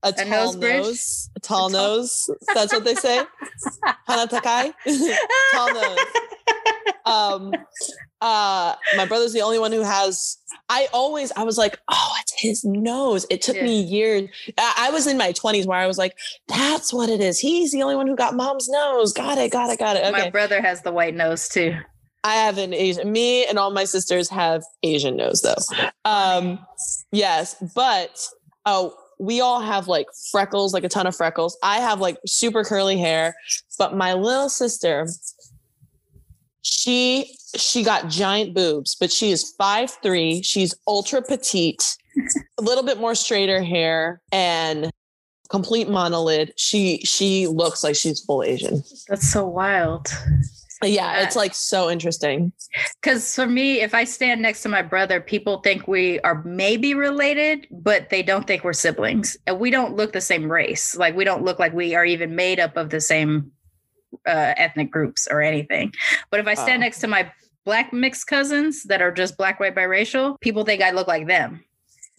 A, 0.04 0.08
a, 0.08 0.10
a 0.10 0.26
tall 0.26 0.54
nose, 0.54 0.58
nose 0.60 1.30
a 1.36 1.40
tall 1.40 1.70
nose. 1.70 2.30
That's 2.54 2.74
what 2.74 2.84
they 2.84 2.96
say. 2.96 3.24
Hanatakai. 4.08 4.74
tall 5.54 5.74
nose. 5.74 6.00
Um, 7.06 7.52
uh, 8.24 8.74
my 8.96 9.06
brother's 9.06 9.34
the 9.34 9.42
only 9.42 9.60
one 9.60 9.74
who 9.74 9.82
has. 9.82 10.38
I 10.70 10.88
always, 10.94 11.34
I 11.36 11.44
was 11.44 11.58
like, 11.58 11.78
oh, 11.90 12.14
it's 12.22 12.34
his 12.42 12.64
nose. 12.64 13.26
It 13.30 13.42
took 13.42 13.58
yeah. 13.58 13.66
me 13.66 13.82
years. 13.82 14.30
I, 14.58 14.88
I, 14.88 14.92
was 14.92 15.08
in 15.08 15.18
my 15.18 15.34
twenties 15.34 15.68
where 15.68 15.78
I 15.78 15.88
was 15.88 15.98
like, 15.98 16.18
that's 16.48 16.94
what 16.94 17.10
it 17.10 17.20
is. 17.20 17.38
He's 17.38 17.74
the 17.74 17.84
only 17.84 17.98
one 17.98 18.08
who 18.08 18.16
got 18.16 18.34
mom's 18.34 18.70
nose. 18.70 19.12
Got 19.12 19.40
it. 19.40 19.52
Got 19.52 19.72
it. 19.72 19.78
Got 19.78 19.98
it. 19.98 20.06
Okay. 20.06 20.24
My 20.24 20.30
brother 20.30 20.62
has 20.62 20.82
the 20.84 20.94
white 20.94 21.16
nose 21.16 21.50
too. 21.50 21.76
I 22.24 22.36
have 22.36 22.58
an 22.58 22.74
Asian. 22.74 23.12
Me 23.12 23.46
and 23.46 23.60
all 23.60 23.72
my 23.72 23.84
sisters 23.84 24.30
have 24.30 24.64
Asian 24.84 25.18
nose 25.18 25.42
though. 25.42 25.92
Um, 26.06 26.66
yes, 27.12 27.58
but 27.76 28.26
oh, 28.66 28.96
we 29.20 29.42
all 29.42 29.60
have 29.60 29.90
like 29.90 30.08
freckles, 30.32 30.74
like 30.74 30.86
a 30.86 30.90
ton 30.90 31.08
of 31.08 31.16
freckles. 31.16 31.58
I 31.62 31.80
have 31.80 32.00
like 32.00 32.18
super 32.26 32.64
curly 32.64 32.98
hair, 32.98 33.36
but 33.78 33.98
my 33.98 34.14
little 34.14 34.48
sister 34.48 35.08
she 36.64 37.38
she 37.56 37.84
got 37.84 38.10
giant 38.10 38.56
boobs, 38.56 38.96
but 38.96 39.12
she 39.12 39.32
is 39.32 39.54
five 39.58 39.92
three. 40.02 40.42
She's 40.42 40.74
ultra 40.88 41.22
petite, 41.22 41.98
a 42.58 42.62
little 42.62 42.84
bit 42.84 42.98
more 42.98 43.14
straighter 43.14 43.62
hair, 43.62 44.22
and 44.32 44.90
complete 45.50 45.88
monolid. 45.88 46.52
She 46.58 47.00
she 47.00 47.48
looks 47.48 47.84
like 47.84 47.96
she's 47.96 48.22
full 48.22 48.44
Asian. 48.44 48.84
That's 49.08 49.30
so 49.30 49.46
wild. 49.46 50.08
Yeah, 50.82 51.22
it's 51.22 51.36
like 51.36 51.54
so 51.54 51.90
interesting. 51.90 52.52
Because 53.02 53.34
for 53.34 53.46
me, 53.46 53.82
if 53.82 53.94
I 53.94 54.04
stand 54.04 54.42
next 54.42 54.64
to 54.64 54.70
my 54.70 54.82
brother, 54.82 55.22
people 55.22 55.60
think 55.60 55.88
we 55.88 56.20
are 56.22 56.44
maybe 56.44 56.94
related, 56.94 57.68
but 57.72 58.10
they 58.10 58.22
don't 58.22 58.46
think 58.48 58.64
we're 58.64 58.74
siblings. 58.74 59.38
And 59.48 59.60
we 59.60 59.70
don't 59.70 59.96
look 59.96 60.12
the 60.12 60.20
same 60.20 60.52
race. 60.52 60.96
Like 60.96 61.16
we 61.16 61.24
don't 61.24 61.44
look 61.44 61.60
like 61.60 61.74
we 61.74 61.96
are 61.96 62.06
even 62.06 62.36
made 62.36 62.60
up 62.60 62.76
of 62.76 62.90
the 62.90 63.00
same 63.00 63.52
uh, 64.28 64.54
ethnic 64.58 64.92
groups 64.92 65.28
or 65.30 65.42
anything. 65.42 65.94
But 66.30 66.40
if 66.40 66.48
I 66.48 66.54
stand 66.54 66.82
oh. 66.82 66.86
next 66.86 67.00
to 67.00 67.08
my 67.08 67.32
black 67.66 67.94
mixed 67.94 68.28
cousins 68.28 68.84
that 68.84 69.02
are 69.02 69.12
just 69.12 69.38
black, 69.38 69.60
white, 69.60 69.76
biracial, 69.76 70.40
people 70.42 70.66
think 70.66 70.82
I 70.82 70.92
look 70.92 71.08
like 71.08 71.28
them. 71.28 71.64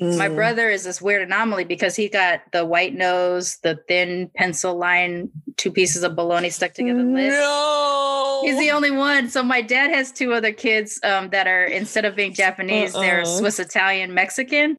Mm. 0.00 0.18
My 0.18 0.28
brother 0.28 0.68
is 0.68 0.82
this 0.82 1.00
weird 1.00 1.22
anomaly 1.22 1.64
because 1.64 1.94
he 1.94 2.08
got 2.08 2.40
the 2.52 2.64
white 2.64 2.94
nose, 2.94 3.58
the 3.62 3.78
thin 3.86 4.28
pencil 4.34 4.76
line, 4.76 5.30
two 5.56 5.70
pieces 5.70 6.02
of 6.02 6.16
bologna 6.16 6.50
stuck 6.50 6.74
together. 6.74 7.02
No. 7.02 8.40
He's 8.44 8.58
the 8.58 8.72
only 8.72 8.90
one. 8.90 9.30
So 9.30 9.42
my 9.44 9.62
dad 9.62 9.90
has 9.90 10.10
two 10.10 10.32
other 10.32 10.52
kids 10.52 10.98
um, 11.04 11.30
that 11.30 11.46
are 11.46 11.64
instead 11.64 12.04
of 12.04 12.16
being 12.16 12.34
Japanese, 12.34 12.94
uh-uh. 12.94 13.00
they're 13.00 13.24
Swiss 13.24 13.60
Italian 13.60 14.12
Mexican. 14.14 14.76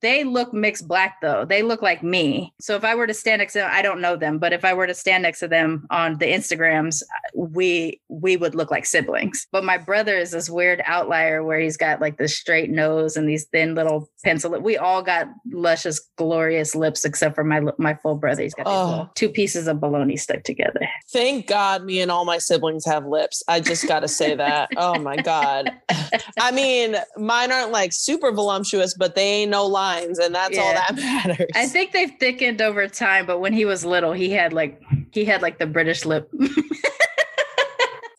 They 0.00 0.24
look 0.24 0.52
mixed 0.52 0.86
black 0.88 1.20
though. 1.20 1.44
They 1.44 1.62
look 1.62 1.82
like 1.82 2.02
me. 2.02 2.52
So 2.60 2.74
if 2.76 2.84
I 2.84 2.94
were 2.94 3.06
to 3.06 3.14
stand 3.14 3.40
next 3.40 3.54
to 3.54 3.60
them, 3.60 3.70
I 3.72 3.82
don't 3.82 4.00
know 4.00 4.16
them, 4.16 4.38
but 4.38 4.52
if 4.52 4.64
I 4.64 4.74
were 4.74 4.86
to 4.86 4.94
stand 4.94 5.22
next 5.22 5.40
to 5.40 5.48
them 5.48 5.86
on 5.90 6.18
the 6.18 6.26
Instagrams, 6.26 7.02
we 7.34 8.00
we 8.08 8.36
would 8.36 8.54
look 8.54 8.70
like 8.70 8.86
siblings. 8.86 9.46
But 9.52 9.64
my 9.64 9.78
brother 9.78 10.16
is 10.16 10.30
this 10.30 10.48
weird 10.50 10.82
outlier 10.84 11.42
where 11.44 11.58
he's 11.60 11.76
got 11.76 12.00
like 12.00 12.18
this 12.18 12.36
straight 12.36 12.70
nose 12.70 13.16
and 13.16 13.28
these 13.28 13.44
thin 13.46 13.74
little 13.74 14.08
pencil. 14.24 14.50
We 14.60 14.76
all 14.76 15.02
got 15.02 15.28
luscious, 15.52 16.00
glorious 16.16 16.74
lips 16.74 17.04
except 17.04 17.34
for 17.34 17.44
my 17.44 17.60
my 17.78 17.94
full 17.94 18.16
brother. 18.16 18.42
He's 18.42 18.54
got 18.54 18.66
Oh. 18.66 19.08
two 19.14 19.28
pieces 19.28 19.66
of 19.66 19.80
bologna 19.80 20.16
stuck 20.16 20.42
together. 20.44 20.80
Thank 21.12 21.46
God 21.46 21.84
me 21.84 22.00
and 22.00 22.10
all 22.10 22.24
my 22.24 22.38
siblings 22.38 22.84
have 22.86 23.06
lips. 23.06 23.42
I 23.48 23.60
just 23.60 23.86
got 23.88 24.00
to 24.00 24.08
say 24.08 24.34
that. 24.34 24.68
Oh 24.76 24.98
my 24.98 25.16
God. 25.16 25.70
I 26.38 26.50
mean, 26.52 26.96
mine 27.16 27.50
aren't 27.52 27.72
like 27.72 27.92
super 27.92 28.32
voluptuous, 28.32 28.94
but 28.94 29.14
they 29.14 29.22
ain't 29.22 29.50
no 29.50 29.66
lines, 29.88 30.18
and 30.18 30.34
that's 30.34 30.58
all 30.58 30.72
that 30.74 30.96
matters. 31.26 31.50
I 31.54 31.66
think 31.66 31.92
they've 31.92 32.12
thickened 32.18 32.60
over 32.60 32.86
time, 32.88 33.26
but 33.26 33.40
when 33.40 33.52
he 33.52 33.64
was 33.64 33.84
little, 33.84 34.12
he 34.12 34.30
had 34.30 34.52
like 34.52 34.80
he 35.12 35.24
had 35.24 35.42
like 35.42 35.58
the 35.58 35.66
British 35.66 36.04
lip. 36.04 36.30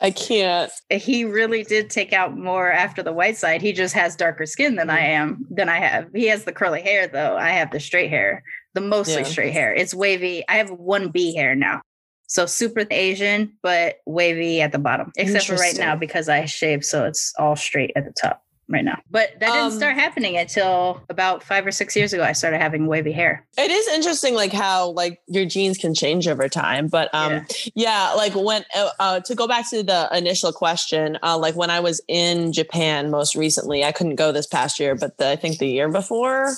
I 0.02 0.12
can't. 0.12 0.72
he 0.90 1.26
really 1.26 1.64
did 1.64 1.90
take 1.90 2.14
out 2.14 2.38
more 2.38 2.72
after 2.72 3.04
the 3.04 3.12
white 3.12 3.38
side. 3.38 3.62
He 3.62 3.74
just 3.74 3.94
has 3.96 4.16
darker 4.16 4.46
skin 4.46 4.76
than 4.76 4.90
I 4.90 5.00
am, 5.00 5.46
than 5.50 5.68
I 5.70 5.78
have. 5.78 6.08
He 6.14 6.28
has 6.28 6.46
the 6.46 6.54
curly 6.54 6.82
hair 6.82 7.08
though. 7.08 7.36
I 7.38 7.50
have 7.50 7.72
the 7.72 7.80
straight 7.80 8.10
hair, 8.10 8.44
the 8.74 8.82
mostly 8.82 9.24
Yeah. 9.24 9.24
straight 9.24 9.54
hair. 9.54 9.74
It's 9.74 9.94
wavy. 9.94 10.44
I 10.48 10.56
have 10.58 10.72
one 10.72 11.10
B 11.10 11.36
hair 11.36 11.56
now. 11.56 11.82
So 12.28 12.46
super 12.46 12.86
Asian, 12.92 13.54
but 13.64 13.98
wavy 14.06 14.62
at 14.62 14.72
the 14.72 14.78
bottom. 14.78 15.12
Except 15.18 15.48
for 15.48 15.56
right 15.56 15.76
now 15.76 15.96
because 15.96 16.30
I 16.30 16.46
shaved, 16.46 16.86
so 16.86 17.06
it's 17.06 17.34
all 17.40 17.56
straight 17.56 17.92
at 17.96 18.06
the 18.06 18.14
top 18.14 18.44
right 18.70 18.86
now. 18.86 19.02
But 19.10 19.32
that 19.40 19.48
didn't 19.48 19.58
Um, 19.58 19.72
start 19.72 19.96
happening 19.96 20.38
until 20.38 21.02
about 21.10 21.44
five 21.44 21.66
or 21.66 21.72
six 21.72 21.96
years 21.96 22.14
ago. 22.14 22.24
I 22.24 22.34
started 22.34 22.60
having 22.62 22.86
wavy 22.86 23.12
hair. 23.12 23.46
It 23.58 23.72
is 23.72 23.88
interesting, 23.90 24.36
like 24.36 24.54
how 24.54 24.92
like 24.92 25.20
your 25.28 25.46
genes 25.46 25.78
can 25.78 25.94
change 25.96 26.28
over 26.28 26.48
time. 26.48 26.88
But 26.88 27.14
um, 27.14 27.46
yeah, 27.74 28.14
like 28.16 28.36
when 28.36 28.64
uh, 28.76 28.90
uh, 29.00 29.20
to 29.22 29.36
go 29.36 29.48
back 29.48 29.70
to 29.72 29.82
the 29.82 30.08
initial 30.16 30.54
question, 30.54 31.18
uh, 31.24 31.38
like 31.38 31.56
when 31.56 31.70
I 31.72 31.80
was 31.80 32.00
in 32.08 32.54
Japan 32.54 33.10
most 33.10 33.36
recently, 33.36 33.84
I 33.84 33.92
couldn't 33.92 34.16
go 34.16 34.32
this 34.32 34.48
past 34.48 34.80
year, 34.80 34.96
but 34.96 35.18
the, 35.18 35.30
I 35.30 35.36
think 35.36 35.58
the 35.58 35.68
year 35.68 35.90
before, 35.90 36.54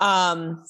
um 0.00 0.64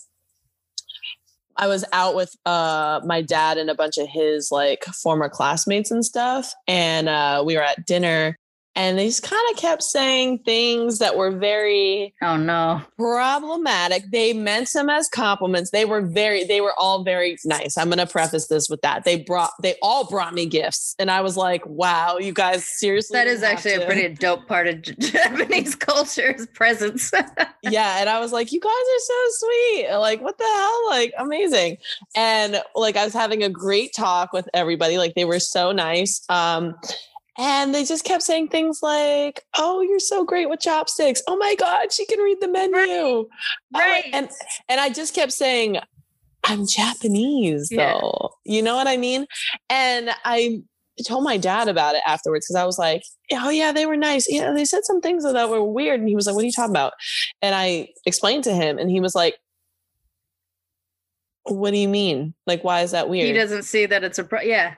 I 1.61 1.67
was 1.67 1.85
out 1.93 2.15
with 2.15 2.37
uh 2.47 3.01
my 3.05 3.21
dad 3.21 3.59
and 3.59 3.69
a 3.69 3.75
bunch 3.75 3.99
of 3.99 4.07
his 4.09 4.53
like 4.53 4.85
former 4.85 5.29
classmates 5.29 5.91
and 5.91 6.05
stuff 6.05 6.55
and 6.69 7.09
uh 7.09 7.43
we 7.45 7.57
were 7.57 7.63
at 7.63 7.85
dinner 7.85 8.39
and 8.79 8.97
they 8.97 9.07
just 9.09 9.23
kind 9.25 9.43
of 9.53 9.59
kept 9.59 9.83
saying 9.83 10.39
things 10.45 10.99
that 11.01 11.17
were 11.17 11.31
very 11.33 12.15
Oh 12.23 12.37
no. 12.37 12.81
problematic. 12.97 14.05
They 14.11 14.33
meant 14.33 14.73
them 14.73 14.89
as 14.89 15.09
compliments. 15.09 15.71
They 15.71 15.85
were 15.85 16.01
very 16.01 16.45
they 16.45 16.61
were 16.61 16.73
all 16.79 17.03
very 17.05 17.37
nice. 17.45 17.77
I'm 17.77 17.89
going 17.89 17.99
to 17.99 18.07
preface 18.07 18.47
this 18.47 18.71
with 18.71 18.81
that. 18.83 19.05
They 19.05 19.21
brought 19.23 19.51
they 19.63 19.75
all 19.83 20.09
brought 20.09 20.33
me 20.33 20.47
gifts 20.47 20.95
and 20.99 21.11
I 21.11 21.21
was 21.21 21.37
like, 21.37 21.67
"Wow, 21.67 22.19
you 22.19 22.33
guys 22.33 22.65
seriously 22.65 23.15
that 23.19 23.27
is 23.27 23.41
didn't 23.41 23.59
is 23.59 23.65
have 23.65 23.73
actually 23.73 23.85
a 23.85 23.87
pretty 23.87 24.15
dope 24.15 24.47
part 24.47 24.69
of 24.69 24.81
Japanese 24.99 25.75
culture 25.75 26.31
is 26.31 26.47
presents. 26.55 27.13
yeah 27.63 27.99
and 28.01 28.09
i 28.09 28.21
was 28.21 28.33
like 28.33 28.53
you 28.53 28.61
guys 28.61 28.71
are 28.71 29.01
so 29.01 29.15
sweet 29.31 29.89
like 29.97 30.21
what 30.23 30.39
the 30.39 30.45
hell 30.45 30.89
like 30.91 31.13
amazing 31.19 31.77
and 32.15 32.63
like 32.77 32.97
i 32.97 33.05
was 33.05 33.13
having 33.13 33.43
a 33.43 33.49
great 33.49 33.93
talk 33.95 34.33
with 34.33 34.49
everybody 34.55 34.97
like 34.97 35.15
they 35.15 35.25
were 35.25 35.41
so 35.41 35.73
nice 35.73 36.23
um 36.29 36.75
and 37.39 37.75
they 37.75 37.85
just 37.85 38.05
kept 38.05 38.23
saying 38.23 38.49
things 38.49 38.81
like 38.83 39.41
oh 39.57 39.81
you're 39.81 40.01
so 40.01 40.25
great 40.25 40.51
with 40.51 40.61
chopsticks 40.61 41.23
oh 41.29 41.37
my 41.37 41.55
god 41.57 41.93
she 41.93 42.05
can 42.07 42.19
read 42.21 42.39
the 42.41 42.49
menu 42.49 43.29
my- 43.71 43.81
right. 43.81 44.05
and 44.13 44.29
and 44.69 44.81
i 44.81 44.89
just 44.91 45.15
kept 45.15 45.33
saying 45.33 45.79
i'm 46.45 46.67
japanese 46.67 47.69
Yeah. 47.71 47.93
though 47.95 48.31
you 48.45 48.61
know 48.63 48.77
what 48.77 48.89
i 48.89 48.97
mean 48.97 49.27
and 49.71 50.11
i 50.25 50.61
told 51.07 51.23
my 51.23 51.37
dad 51.37 51.69
about 51.69 51.95
it 51.95 52.03
afterwards 52.05 52.45
because 52.47 52.61
I 52.61 52.65
was 52.67 52.77
like, 52.77 53.05
oh 53.33 53.51
yeah, 53.51 53.71
they 53.71 53.87
were 53.87 53.97
nice. 53.97 54.27
Yeah, 54.29 54.53
they 54.53 54.65
said 54.65 54.85
some 54.85 55.01
things 55.01 55.23
that 55.23 55.49
were 55.49 55.63
weird. 55.63 56.01
And 56.01 56.09
he 56.09 56.17
was 56.17 56.27
like, 56.27 56.35
what 56.35 56.43
are 56.43 56.47
you 56.47 56.51
talking 56.51 56.73
about? 56.73 56.95
And 57.41 57.55
I 57.55 57.91
explained 58.05 58.43
to 58.45 58.53
him 58.53 58.79
and 58.79 58.91
he 58.91 58.99
was 58.99 59.15
like, 59.15 59.37
what 61.45 61.71
do 61.71 61.79
you 61.79 61.89
mean? 61.89 62.35
Like, 62.47 62.65
why 62.65 62.81
is 62.81 62.91
that 62.91 63.09
weird? 63.09 63.27
he 63.27 63.33
doesn't 63.33 63.63
see 63.63 63.87
that 63.87 64.05
it's 64.05 64.19
a 64.19 64.25
pro- 64.25 64.43
yeah. 64.43 64.75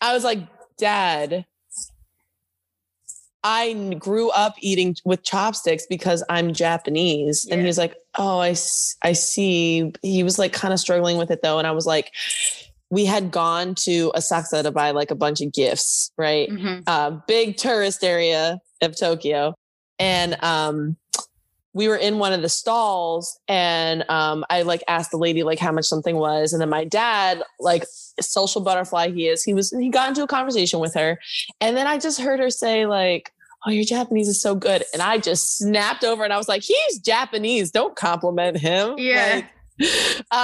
I 0.00 0.14
was 0.14 0.24
like, 0.24 0.40
dad, 0.78 1.44
I 3.44 3.94
grew 3.98 4.30
up 4.30 4.54
eating 4.60 4.94
with 5.04 5.22
chopsticks 5.24 5.86
because 5.88 6.22
I'm 6.28 6.52
Japanese. 6.52 7.46
And 7.50 7.60
he 7.60 7.66
was 7.66 7.78
like, 7.78 7.96
oh, 8.16 8.38
I, 8.38 8.54
I 9.02 9.12
see. 9.12 9.92
He 10.02 10.22
was 10.22 10.38
like 10.38 10.52
kind 10.52 10.72
of 10.72 10.78
struggling 10.78 11.16
with 11.18 11.30
it 11.30 11.42
though. 11.42 11.58
And 11.58 11.66
I 11.66 11.72
was 11.72 11.86
like, 11.86 12.12
we 12.90 13.04
had 13.04 13.30
gone 13.30 13.74
to 13.76 14.12
Asakusa 14.14 14.62
to 14.62 14.70
buy 14.70 14.90
like 14.90 15.10
a 15.10 15.14
bunch 15.16 15.40
of 15.40 15.52
gifts, 15.52 16.10
right? 16.18 16.48
Mhm. 16.48 16.82
uh, 16.86 17.10
big 17.26 17.56
tourist 17.56 18.04
area 18.04 18.58
of 18.82 18.98
Tokyo. 18.98 19.54
And 19.98 20.36
um, 20.42 20.96
we 21.74 21.88
were 21.88 21.96
in 21.96 22.18
one 22.18 22.32
of 22.32 22.42
the 22.42 22.48
stalls 22.48 23.38
and 23.48 24.04
um, 24.10 24.44
I 24.50 24.62
like 24.62 24.82
asked 24.88 25.10
the 25.10 25.16
lady 25.16 25.42
like 25.42 25.58
how 25.58 25.72
much 25.72 25.86
something 25.86 26.16
was. 26.16 26.52
And 26.52 26.60
then 26.60 26.68
my 26.68 26.84
dad, 26.84 27.42
like 27.58 27.84
social 28.20 28.60
butterfly 28.60 29.10
he 29.10 29.26
is, 29.28 29.42
he 29.42 29.54
was, 29.54 29.70
he 29.70 29.88
got 29.88 30.08
into 30.08 30.22
a 30.22 30.26
conversation 30.26 30.80
with 30.80 30.94
her. 30.94 31.18
And 31.60 31.76
then 31.76 31.86
I 31.86 31.98
just 31.98 32.20
heard 32.20 32.40
her 32.40 32.50
say 32.50 32.84
like, 32.86 33.32
oh, 33.66 33.70
your 33.70 33.84
Japanese 33.84 34.28
is 34.28 34.40
so 34.42 34.54
good. 34.54 34.84
And 34.92 35.00
I 35.00 35.18
just 35.18 35.56
snapped 35.56 36.04
over 36.04 36.24
and 36.24 36.32
I 36.32 36.36
was 36.36 36.48
like, 36.48 36.62
he's 36.62 36.98
Japanese. 36.98 37.70
Don't 37.70 37.96
compliment 37.96 38.58
him. 38.58 38.96
Yeah. 38.98 39.36
Like, 39.36 39.46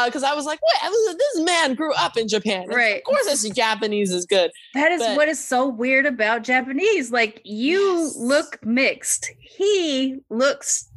because 0.06 0.22
I 0.24 0.34
was 0.34 0.46
like, 0.46 0.58
I 0.82 0.88
was- 0.88 1.16
this 1.16 1.44
man 1.44 1.74
grew 1.74 1.92
up 1.94 2.16
in 2.16 2.26
Japan. 2.28 2.66
Right. 2.68 2.96
Of 2.96 3.04
course, 3.04 3.26
this 3.26 3.48
Japanese 3.50 4.10
is 4.12 4.24
good. 4.24 4.50
That 4.74 4.92
is 4.92 5.00
But- 5.02 5.16
what 5.16 5.28
is 5.28 5.44
so 5.44 5.68
weird 5.68 6.06
about 6.06 6.42
Japanese. 6.42 7.12
Like 7.12 7.42
you 7.44 7.98
Yes. 8.04 8.16
look 8.16 8.64
mixed. 8.64 9.30
He 9.38 10.16
looks 10.30 10.87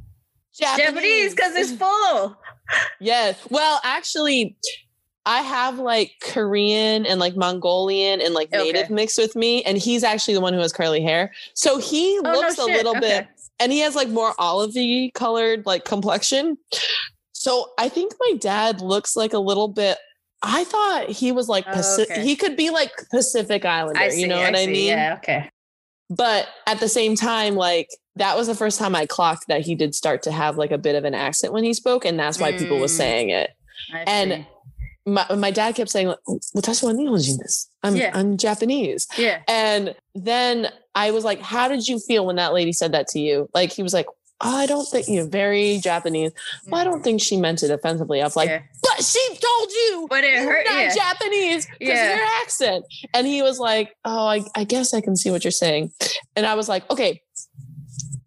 Japanese 0.57 1.33
because 1.35 1.55
it's 1.55 1.71
full. 1.71 2.37
Yes. 2.99 3.37
Well, 3.49 3.79
actually, 3.83 4.55
I 5.25 5.41
have 5.41 5.77
like 5.79 6.13
Korean 6.21 7.05
and 7.05 7.19
like 7.19 7.35
Mongolian 7.35 8.21
and 8.21 8.33
like 8.33 8.53
Okay. 8.53 8.63
native 8.63 8.89
mixed 8.89 9.17
with 9.17 9.35
me, 9.35 9.63
and 9.63 9.77
he's 9.77 10.03
actually 10.03 10.33
the 10.33 10.41
one 10.41 10.53
who 10.53 10.59
has 10.59 10.73
curly 10.73 11.01
hair. 11.01 11.31
So 11.53 11.77
he 11.77 12.17
Oh, 12.19 12.21
no 12.21 12.31
looks 12.33 12.57
a 12.57 12.65
little 12.65 12.91
Okay. 12.97 12.99
bit, 13.01 13.27
and 13.59 13.71
he 13.71 13.79
has 13.79 13.95
like 13.95 14.09
more 14.09 14.33
olivey 14.35 15.13
colored 15.13 15.65
like 15.65 15.85
complexion. 15.85 16.57
So 17.33 17.71
I 17.77 17.89
think 17.89 18.13
my 18.19 18.33
dad 18.39 18.81
looks 18.81 19.15
like 19.15 19.33
a 19.33 19.39
little 19.39 19.67
bit. 19.67 19.97
I 20.43 20.63
thought 20.63 21.09
he 21.09 21.31
was 21.31 21.47
like 21.47 21.65
Oh, 21.67 21.71
Paci- 21.71 22.03
okay. 22.11 22.23
he 22.23 22.35
could 22.35 22.55
be 22.55 22.69
like 22.71 22.91
Pacific 23.11 23.63
Islander. 23.65 24.09
See. 24.11 24.21
you 24.21 24.27
know 24.27 24.39
what 24.39 24.55
I 24.55 24.65
see. 24.65 24.71
mean? 24.71 24.87
Yeah. 24.87 25.15
Okay. 25.17 25.49
but 26.09 26.47
at 26.67 26.79
the 26.79 26.89
same 26.89 27.15
time 27.15 27.55
like 27.55 27.87
that 28.15 28.35
was 28.37 28.47
the 28.47 28.55
first 28.55 28.77
time 28.79 28.95
i 28.95 29.05
clocked 29.05 29.47
that 29.47 29.61
he 29.61 29.75
did 29.75 29.95
start 29.95 30.21
to 30.23 30.31
have 30.31 30.57
like 30.57 30.71
a 30.71 30.77
bit 30.77 30.95
of 30.95 31.03
an 31.05 31.13
accent 31.13 31.53
when 31.53 31.63
he 31.63 31.73
spoke 31.73 32.05
and 32.05 32.19
that's 32.19 32.39
why 32.39 32.51
people 32.51 32.77
was 32.79 32.91
Mm. 32.93 32.97
saying 32.97 33.29
it 33.29 33.51
I 33.93 33.99
And- 34.07 34.31
see. 34.31 34.47
my, 35.05 35.25
my 35.35 35.49
dad 35.51 35.73
kept 35.75 35.89
saying 35.89 36.07
like, 36.09 36.19
"Watashi 36.55 36.83
wa 36.83 36.91
Nihonjin 36.91 37.39
desu. 37.41 37.65
I'm 37.83 37.95
Yeah. 37.95 38.11
I'm 38.13 38.37
Japanese. 38.37 39.07
yeah. 39.17 39.39
And 39.47 39.95
then 40.13 40.69
I 40.93 41.09
was 41.11 41.23
like, 41.23 41.41
how 41.41 41.67
did 41.67 41.87
you 41.87 41.97
feel 41.99 42.25
when 42.27 42.35
that 42.35 42.53
lady 42.53 42.71
said 42.73 42.91
that 42.91 43.07
to 43.07 43.19
you? 43.19 43.49
Like 43.55 43.71
he 43.71 43.81
was 43.81 43.93
like, 43.93 44.05
oh, 44.43 44.55
I 44.57 44.65
don't 44.67 44.87
think 44.87 45.07
you're 45.07 45.25
very 45.27 45.79
Japanese. 45.79 46.31
Well, 46.67 46.79
I 46.81 46.83
don't 46.83 47.03
think 47.03 47.21
she 47.21 47.37
meant 47.37 47.63
it 47.63 47.71
offensively. 47.71 48.21
I 48.21 48.25
was 48.25 48.35
like, 48.35 48.49
Yeah. 48.49 48.61
but 48.83 49.03
she 49.03 49.19
told 49.29 49.71
you 49.71 50.07
But 50.09 50.23
it 50.23 50.33
you're 50.33 50.43
hurt. 50.51 50.65
not 50.67 50.79
Yeah. 50.79 50.93
Japanese 50.95 51.67
because 51.79 51.95
Yeah. 51.97 52.11
of 52.11 52.17
your 52.17 52.27
accent. 52.43 52.85
And 53.15 53.25
he 53.25 53.41
was 53.41 53.57
like, 53.57 53.95
Oh, 54.05 54.25
I, 54.27 54.41
I 54.55 54.63
guess 54.65 54.93
I 54.93 55.01
can 55.01 55.15
see 55.15 55.31
what 55.31 55.43
you're 55.43 55.51
saying. 55.51 55.91
And 56.35 56.45
I 56.45 56.53
was 56.55 56.67
like, 56.69 56.89
Okay, 56.91 57.21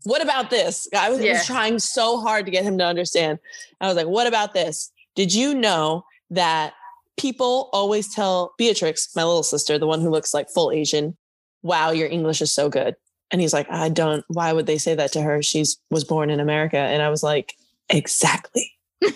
what 0.04 0.22
about 0.22 0.50
this? 0.50 0.86
I 0.96 1.10
was, 1.10 1.20
Yeah. 1.20 1.32
was 1.32 1.46
trying 1.46 1.78
so 1.78 2.20
hard 2.20 2.46
to 2.46 2.52
get 2.52 2.64
him 2.64 2.78
to 2.78 2.84
understand. 2.84 3.38
I 3.80 3.86
was 3.88 3.96
like, 3.96 4.06
What 4.06 4.26
about 4.26 4.54
this? 4.54 4.90
Did 5.14 5.34
you 5.34 5.54
know 5.54 6.04
that 6.30 6.74
people 7.16 7.68
always 7.72 8.12
tell 8.12 8.54
Beatrix, 8.58 9.14
my 9.14 9.22
little 9.24 9.42
sister, 9.42 9.78
the 9.78 9.86
one 9.86 10.00
who 10.00 10.10
looks 10.10 10.34
like 10.34 10.50
full 10.50 10.70
Asian, 10.72 11.16
wow, 11.62 11.90
your 11.90 12.08
English 12.08 12.42
is 12.42 12.52
so 12.52 12.68
good. 12.68 12.96
And 13.30 13.40
he's 13.40 13.52
like, 13.52 13.70
I 13.70 13.88
don't, 13.88 14.24
why 14.28 14.52
would 14.52 14.66
they 14.66 14.78
say 14.78 14.94
that 14.94 15.12
to 15.12 15.22
her? 15.22 15.42
She's 15.42 15.78
was 15.90 16.04
born 16.04 16.30
in 16.30 16.40
America. 16.40 16.76
And 16.78 17.02
I 17.02 17.08
was 17.10 17.22
like, 17.22 17.54
Exactly. 17.90 18.72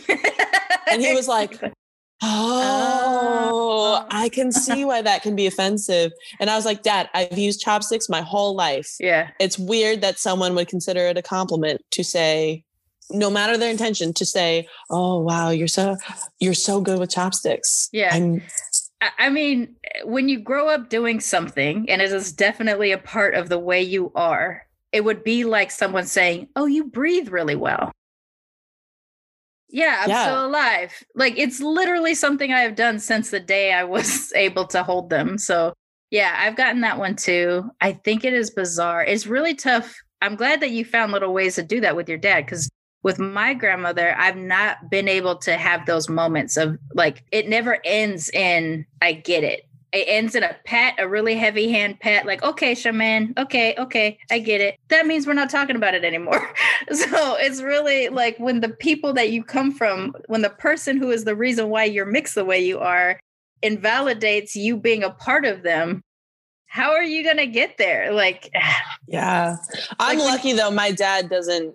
And 0.90 1.02
he 1.02 1.14
was 1.14 1.28
like, 1.28 1.60
Oh, 2.22 3.48
Oh. 3.50 4.06
I 4.10 4.28
can 4.28 4.52
see 4.52 4.84
why 4.84 5.02
that 5.02 5.22
can 5.22 5.34
be 5.36 5.46
offensive. 5.46 6.12
And 6.40 6.50
I 6.50 6.56
was 6.56 6.64
like, 6.64 6.82
Dad, 6.82 7.08
I've 7.14 7.36
used 7.38 7.60
chopsticks 7.60 8.08
my 8.08 8.20
whole 8.20 8.54
life. 8.54 8.94
yeah. 9.00 9.30
It's 9.38 9.58
weird 9.58 10.00
that 10.02 10.18
someone 10.18 10.54
would 10.54 10.68
consider 10.68 11.00
it 11.06 11.16
a 11.18 11.22
compliment 11.22 11.82
to 11.92 12.04
say, 12.04 12.64
no 13.10 13.30
matter 13.30 13.56
their 13.56 13.70
intention, 13.70 14.12
to 14.14 14.26
say, 14.26 14.68
"Oh, 14.90 15.20
wow, 15.20 15.48
you're 15.50 15.66
so 15.68 15.96
you're 16.40 16.52
so 16.54 16.80
good 16.82 16.98
with 16.98 17.10
chopsticks." 17.10 17.88
Yeah. 17.92 18.14
I'm, 18.14 18.42
I- 19.00 19.10
I 19.26 19.30
mean, 19.30 19.76
eh, 19.84 20.00
when 20.04 20.28
you 20.28 20.38
grow 20.40 20.68
up 20.68 20.90
doing 20.90 21.20
something 21.20 21.88
and 21.88 22.02
it 22.02 22.12
is 22.12 22.32
definitely 22.32 22.92
a 22.92 22.98
part 22.98 23.34
of 23.34 23.48
the 23.48 23.58
way 23.58 23.80
you 23.82 24.12
are, 24.14 24.66
it 24.92 25.04
would 25.04 25.24
be 25.24 25.44
like 25.44 25.70
someone 25.70 26.04
saying, 26.04 26.48
Oh, 26.56 26.66
you 26.66 26.84
breathe 26.84 27.28
really 27.28 27.54
well. 27.56 27.92
Yeah, 29.68 30.00
I'm 30.02 30.08
Yeah. 30.10 30.22
still 30.24 30.46
alive. 30.46 30.92
Like 31.14 31.38
it's 31.38 31.60
literally 31.60 32.14
something 32.14 32.52
I 32.52 32.60
have 32.60 32.74
done 32.74 32.98
since 32.98 33.30
the 33.30 33.40
day 33.40 33.72
I 33.72 33.84
was 33.84 34.32
able 34.36 34.66
to 34.68 34.82
hold 34.82 35.10
them. 35.10 35.38
So 35.38 35.74
yeah, 36.10 36.34
I've 36.38 36.56
gotten 36.56 36.80
that 36.82 36.98
one 36.98 37.16
too. 37.16 37.70
I 37.80 37.92
think 37.92 38.24
it 38.24 38.32
is 38.32 38.50
bizarre. 38.50 39.04
It's 39.04 39.26
really 39.26 39.54
tough. 39.54 39.94
I'm 40.22 40.36
glad 40.36 40.60
that 40.60 40.70
you 40.70 40.84
found 40.84 41.12
little 41.12 41.34
ways 41.34 41.56
to 41.56 41.62
do 41.62 41.80
that 41.82 41.96
with 41.96 42.08
your 42.08 42.18
dad 42.18 42.46
because 42.46 42.68
with 43.02 43.18
my 43.18 43.54
grandmother, 43.54 44.14
I've 44.18 44.36
not 44.36 44.90
been 44.90 45.06
able 45.06 45.36
to 45.38 45.56
have 45.56 45.86
those 45.86 46.08
moments 46.08 46.56
of 46.56 46.78
like 46.94 47.24
it 47.30 47.48
never 47.48 47.78
ends 47.84 48.28
in 48.30 48.86
I 49.02 49.12
get 49.12 49.44
it. 49.44 49.67
It 49.92 50.04
ends 50.06 50.34
in 50.34 50.42
a 50.42 50.54
pat, 50.64 50.94
a 50.98 51.08
really 51.08 51.34
heavy 51.34 51.70
hand 51.70 51.98
pat, 52.00 52.26
like, 52.26 52.42
okay, 52.42 52.72
Sharmane, 52.72 53.36
okay, 53.38 53.74
okay, 53.78 54.18
I 54.30 54.38
get 54.38 54.60
it. 54.60 54.78
That 54.88 55.06
means 55.06 55.26
we're 55.26 55.32
not 55.32 55.48
talking 55.48 55.76
about 55.76 55.94
it 55.94 56.04
anymore. 56.04 56.50
so 56.92 57.36
it's 57.36 57.62
really 57.62 58.08
like 58.08 58.38
when 58.38 58.60
the 58.60 58.68
people 58.68 59.14
that 59.14 59.30
you 59.30 59.42
come 59.42 59.72
from, 59.72 60.14
when 60.26 60.42
the 60.42 60.50
person 60.50 60.98
who 60.98 61.10
is 61.10 61.24
the 61.24 61.34
reason 61.34 61.70
why 61.70 61.84
you're 61.84 62.04
mixed 62.04 62.34
the 62.34 62.44
way 62.44 62.60
you 62.62 62.78
are 62.78 63.18
invalidates 63.62 64.54
you 64.54 64.76
being 64.76 65.02
a 65.02 65.10
part 65.10 65.44
of 65.44 65.62
them, 65.62 66.02
how 66.66 66.92
are 66.92 67.02
you 67.02 67.24
going 67.24 67.38
to 67.38 67.46
get 67.46 67.78
there? 67.78 68.12
Like, 68.12 68.52
Yeah. 69.08 69.56
I'm 69.98 70.18
Like 70.18 70.26
lucky 70.26 70.52
though, 70.52 70.70
my 70.70 70.92
dad 70.92 71.30
doesn't. 71.30 71.74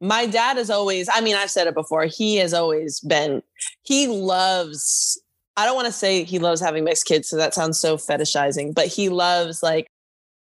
My 0.00 0.26
dad 0.26 0.58
is 0.58 0.68
always, 0.68 1.08
I 1.12 1.20
mean, 1.20 1.36
I've 1.36 1.50
said 1.50 1.68
it 1.68 1.74
before, 1.74 2.06
he 2.06 2.36
has 2.36 2.52
always 2.52 2.98
been, 3.00 3.40
he 3.82 4.08
loves, 4.08 5.16
I 5.56 5.66
don't 5.66 5.74
want 5.74 5.86
to 5.86 5.92
say 5.92 6.24
he 6.24 6.38
loves 6.38 6.60
having 6.60 6.84
mixed 6.84 7.06
kids, 7.06 7.28
so 7.28 7.36
that 7.36 7.54
sounds 7.54 7.78
so 7.78 7.96
fetishizing, 7.96 8.74
but 8.74 8.86
he 8.86 9.08
loves 9.08 9.62
like, 9.62 9.86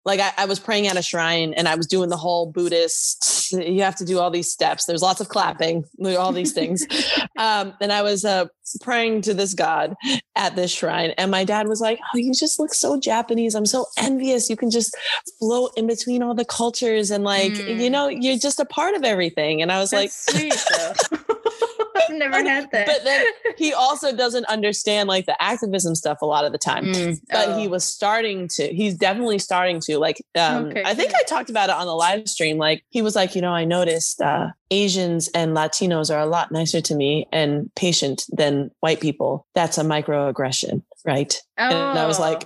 like 0.06 0.20
I, 0.20 0.32
I 0.38 0.46
was 0.46 0.60
praying 0.60 0.88
at 0.88 0.98
a 0.98 1.02
shrine 1.02 1.54
and 1.54 1.68
I 1.68 1.76
was 1.76 1.86
doing 1.86 2.10
the 2.10 2.18
whole 2.18 2.52
Buddhist, 2.52 3.52
you 3.52 3.82
have 3.84 3.96
to 3.98 4.06
do 4.06 4.18
all 4.20 4.32
these 4.32 4.52
steps. 4.52 4.86
There's 4.86 5.02
lots 5.02 5.20
of 5.22 5.30
clapping, 5.30 5.84
all 6.18 6.32
these 6.32 6.52
things. 6.54 6.86
um, 7.38 7.74
and 7.82 7.92
I 7.92 8.02
was 8.02 8.24
uh, 8.24 8.46
praying 8.82 9.22
to 9.24 9.34
this 9.34 9.54
God 9.54 9.96
at 10.36 10.56
this 10.56 10.72
shrine. 10.72 11.12
And 11.18 11.30
my 11.32 11.44
dad 11.44 11.68
was 11.68 11.82
like, 11.82 12.00
Oh, 12.14 12.18
you 12.18 12.34
just 12.34 12.60
look 12.60 12.74
so 12.74 13.00
Japanese. 13.00 13.56
I'm 13.56 13.66
so 13.66 13.88
envious. 13.98 14.50
You 14.50 14.56
can 14.56 14.72
just 14.72 14.96
float 15.38 15.72
in 15.76 15.86
between 15.86 16.24
all 16.24 16.34
the 16.34 16.46
cultures 16.46 17.12
and 17.12 17.24
like, 17.24 17.52
Mm. 17.54 17.82
you 17.82 17.90
know, 17.90 18.08
you're 18.08 18.38
just 18.38 18.60
a 18.60 18.66
part 18.66 18.96
of 18.96 19.04
everything. 19.04 19.62
And 19.62 19.72
I 19.72 19.80
was 19.80 19.92
like, 19.92 20.12
sweet. 20.12 20.54
I've 21.96 22.16
never 22.16 22.44
had 22.44 22.70
that. 22.72 22.86
but 22.88 23.04
then 23.04 23.26
he 23.58 23.74
also 23.78 24.16
doesn't 24.16 24.46
understand 24.46 25.08
like 25.10 25.26
the 25.26 25.42
activism 25.42 25.96
stuff 25.96 26.20
a 26.22 26.26
lot 26.26 26.46
of 26.46 26.52
the 26.52 26.58
time. 26.58 26.86
Mm, 26.86 27.20
But 27.30 27.50
oh. 27.50 27.58
he 27.60 27.68
was 27.68 27.84
starting 27.84 28.48
to, 28.56 28.68
he's 28.74 28.96
definitely 28.96 29.40
starting 29.40 29.80
to 29.82 29.98
like, 30.00 30.22
um, 30.38 30.66
Okay, 30.66 30.84
I 30.86 30.94
think. 30.94 31.14
I 31.16 31.24
talked 31.24 31.50
about 31.50 31.70
it 31.70 31.76
on 31.76 31.86
the 31.88 31.96
live 31.96 32.28
stream. 32.28 32.58
Like 32.58 32.84
he 32.90 33.02
was 33.02 33.16
like, 33.16 33.36
you 33.36 33.42
know, 33.42 33.54
I 33.54 33.66
noticed, 33.66 34.22
uh, 34.22 34.50
Asians 34.72 35.28
and 35.30 35.56
Latinos 35.56 36.14
are 36.14 36.20
a 36.20 36.26
lot 36.28 36.52
nicer 36.52 36.80
to 36.82 36.96
me 36.96 37.28
and 37.32 37.74
patient 37.76 38.26
than 38.30 38.70
white 38.82 39.00
people. 39.02 39.48
That's 39.56 39.78
a 39.78 39.84
microaggression. 39.84 40.84
Right. 41.06 41.36
And 41.58 41.74
I 41.76 42.06
was 42.06 42.20
like, 42.20 42.44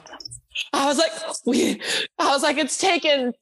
Oh. 0.71 0.83
I 0.83 0.85
was 0.85 0.99
like, 0.99 1.11
we, 1.47 1.81
I 2.19 2.29
was 2.29 2.43
like, 2.43 2.57
it's 2.59 2.77
taken 2.77 3.33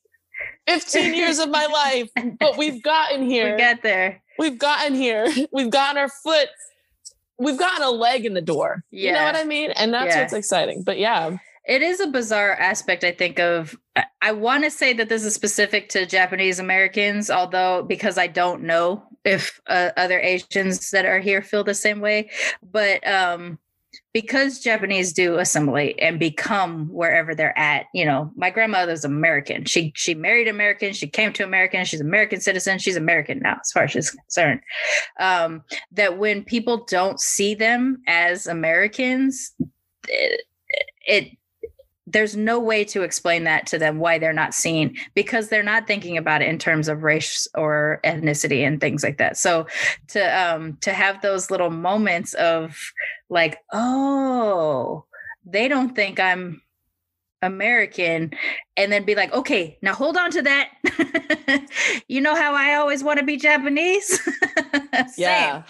15 0.67 1.13
years 1.13 1.39
of 1.39 1.49
my 1.49 1.65
life, 1.65 2.09
but 2.39 2.57
we've 2.57 2.81
gotten 2.81 3.21
here. 3.23 3.51
we 3.53 3.57
got 3.61 3.81
there. 3.83 4.21
We've 4.41 4.57
gotten 4.59 4.93
here. 4.95 5.27
We've 5.53 5.69
gotten 5.69 5.97
our 5.97 6.09
foot. 6.09 6.49
We've 7.39 7.57
gotten 7.57 7.83
a 7.83 7.89
leg 7.91 8.25
in 8.25 8.33
the 8.33 8.41
door. 8.41 8.83
You 8.91 9.13
know 9.13 9.23
what 9.23 9.35
I 9.35 9.43
mean? 9.45 9.71
And 9.71 9.93
that's 9.93 10.13
Yeah. 10.13 10.21
what's 10.21 10.33
exciting. 10.33 10.83
But 10.83 10.97
yeah, 10.99 11.37
It 11.65 11.81
is 11.83 11.99
a 11.99 12.07
bizarre 12.07 12.53
aspect, 12.53 13.03
I 13.03 13.11
think, 13.11 13.39
of. 13.39 13.75
I- 13.95 14.05
I 14.21 14.31
want 14.31 14.63
to 14.63 14.71
say 14.71 14.93
that 14.93 15.09
this 15.09 15.23
is 15.23 15.33
specific 15.35 15.89
to 15.89 16.05
Japanese 16.07 16.57
Americans, 16.59 17.29
although 17.29 17.83
because 17.83 18.17
I 18.17 18.25
don't 18.27 18.63
know 18.63 19.03
if 19.23 19.59
uh, 19.67 19.91
other 19.95 20.19
Asians 20.19 20.89
that 20.91 21.05
are 21.05 21.19
here 21.19 21.41
feel 21.43 21.63
the 21.63 21.75
same 21.75 21.99
way. 22.01 22.29
But 22.63 23.05
um, 23.07 23.59
because 24.13 24.59
Japanese 24.59 25.13
do 25.13 25.37
assimilate 25.37 25.97
and 25.99 26.19
become 26.19 26.87
wherever 26.87 27.33
they're 27.33 27.57
at, 27.57 27.85
you 27.93 28.05
know, 28.05 28.31
my 28.35 28.49
grandmother's 28.49 29.05
American. 29.05 29.65
She 29.65 29.93
she 29.95 30.13
married 30.13 30.47
American. 30.47 30.93
She 30.93 31.07
came 31.07 31.33
to 31.33 31.43
American. 31.43 31.85
She's 31.85 32.01
American 32.01 32.41
citizen. 32.41 32.79
She's 32.79 32.95
American 32.95 33.39
now, 33.39 33.57
as 33.61 33.71
far 33.71 33.83
as 33.83 33.91
she's 33.91 34.11
concerned. 34.11 34.61
Um, 35.19 35.63
that 35.91 36.17
when 36.17 36.43
people 36.43 36.85
don't 36.85 37.19
see 37.19 37.55
them 37.55 38.01
as 38.07 38.47
Americans, 38.47 39.53
it, 40.07 40.41
it 41.07 41.37
there's 42.11 42.35
no 42.35 42.59
way 42.59 42.83
to 42.85 43.03
explain 43.03 43.43
that 43.45 43.65
to 43.67 43.77
them 43.77 43.99
why 43.99 44.17
they're 44.17 44.33
not 44.33 44.53
seen 44.53 44.95
because 45.13 45.49
they're 45.49 45.63
not 45.63 45.87
thinking 45.87 46.17
about 46.17 46.41
it 46.41 46.49
in 46.49 46.57
terms 46.57 46.87
of 46.87 47.03
race 47.03 47.47
or 47.55 47.99
ethnicity 48.03 48.65
and 48.65 48.79
things 48.79 49.03
like 49.03 49.17
that. 49.17 49.37
So 49.37 49.67
to 50.09 50.21
um 50.39 50.77
to 50.81 50.93
have 50.93 51.21
those 51.21 51.51
little 51.51 51.69
moments 51.69 52.33
of 52.35 52.77
like 53.29 53.59
oh 53.73 55.05
they 55.45 55.67
don't 55.67 55.95
think 55.95 56.19
i'm 56.19 56.61
american 57.41 58.31
and 58.77 58.91
then 58.91 59.03
be 59.03 59.15
like 59.15 59.31
okay 59.33 59.77
now 59.81 59.93
hold 59.93 60.15
on 60.17 60.29
to 60.31 60.41
that 60.41 60.69
you 62.07 62.21
know 62.21 62.35
how 62.35 62.53
i 62.53 62.75
always 62.75 63.03
want 63.03 63.19
to 63.19 63.25
be 63.25 63.37
japanese 63.37 64.19
yeah. 65.17 65.63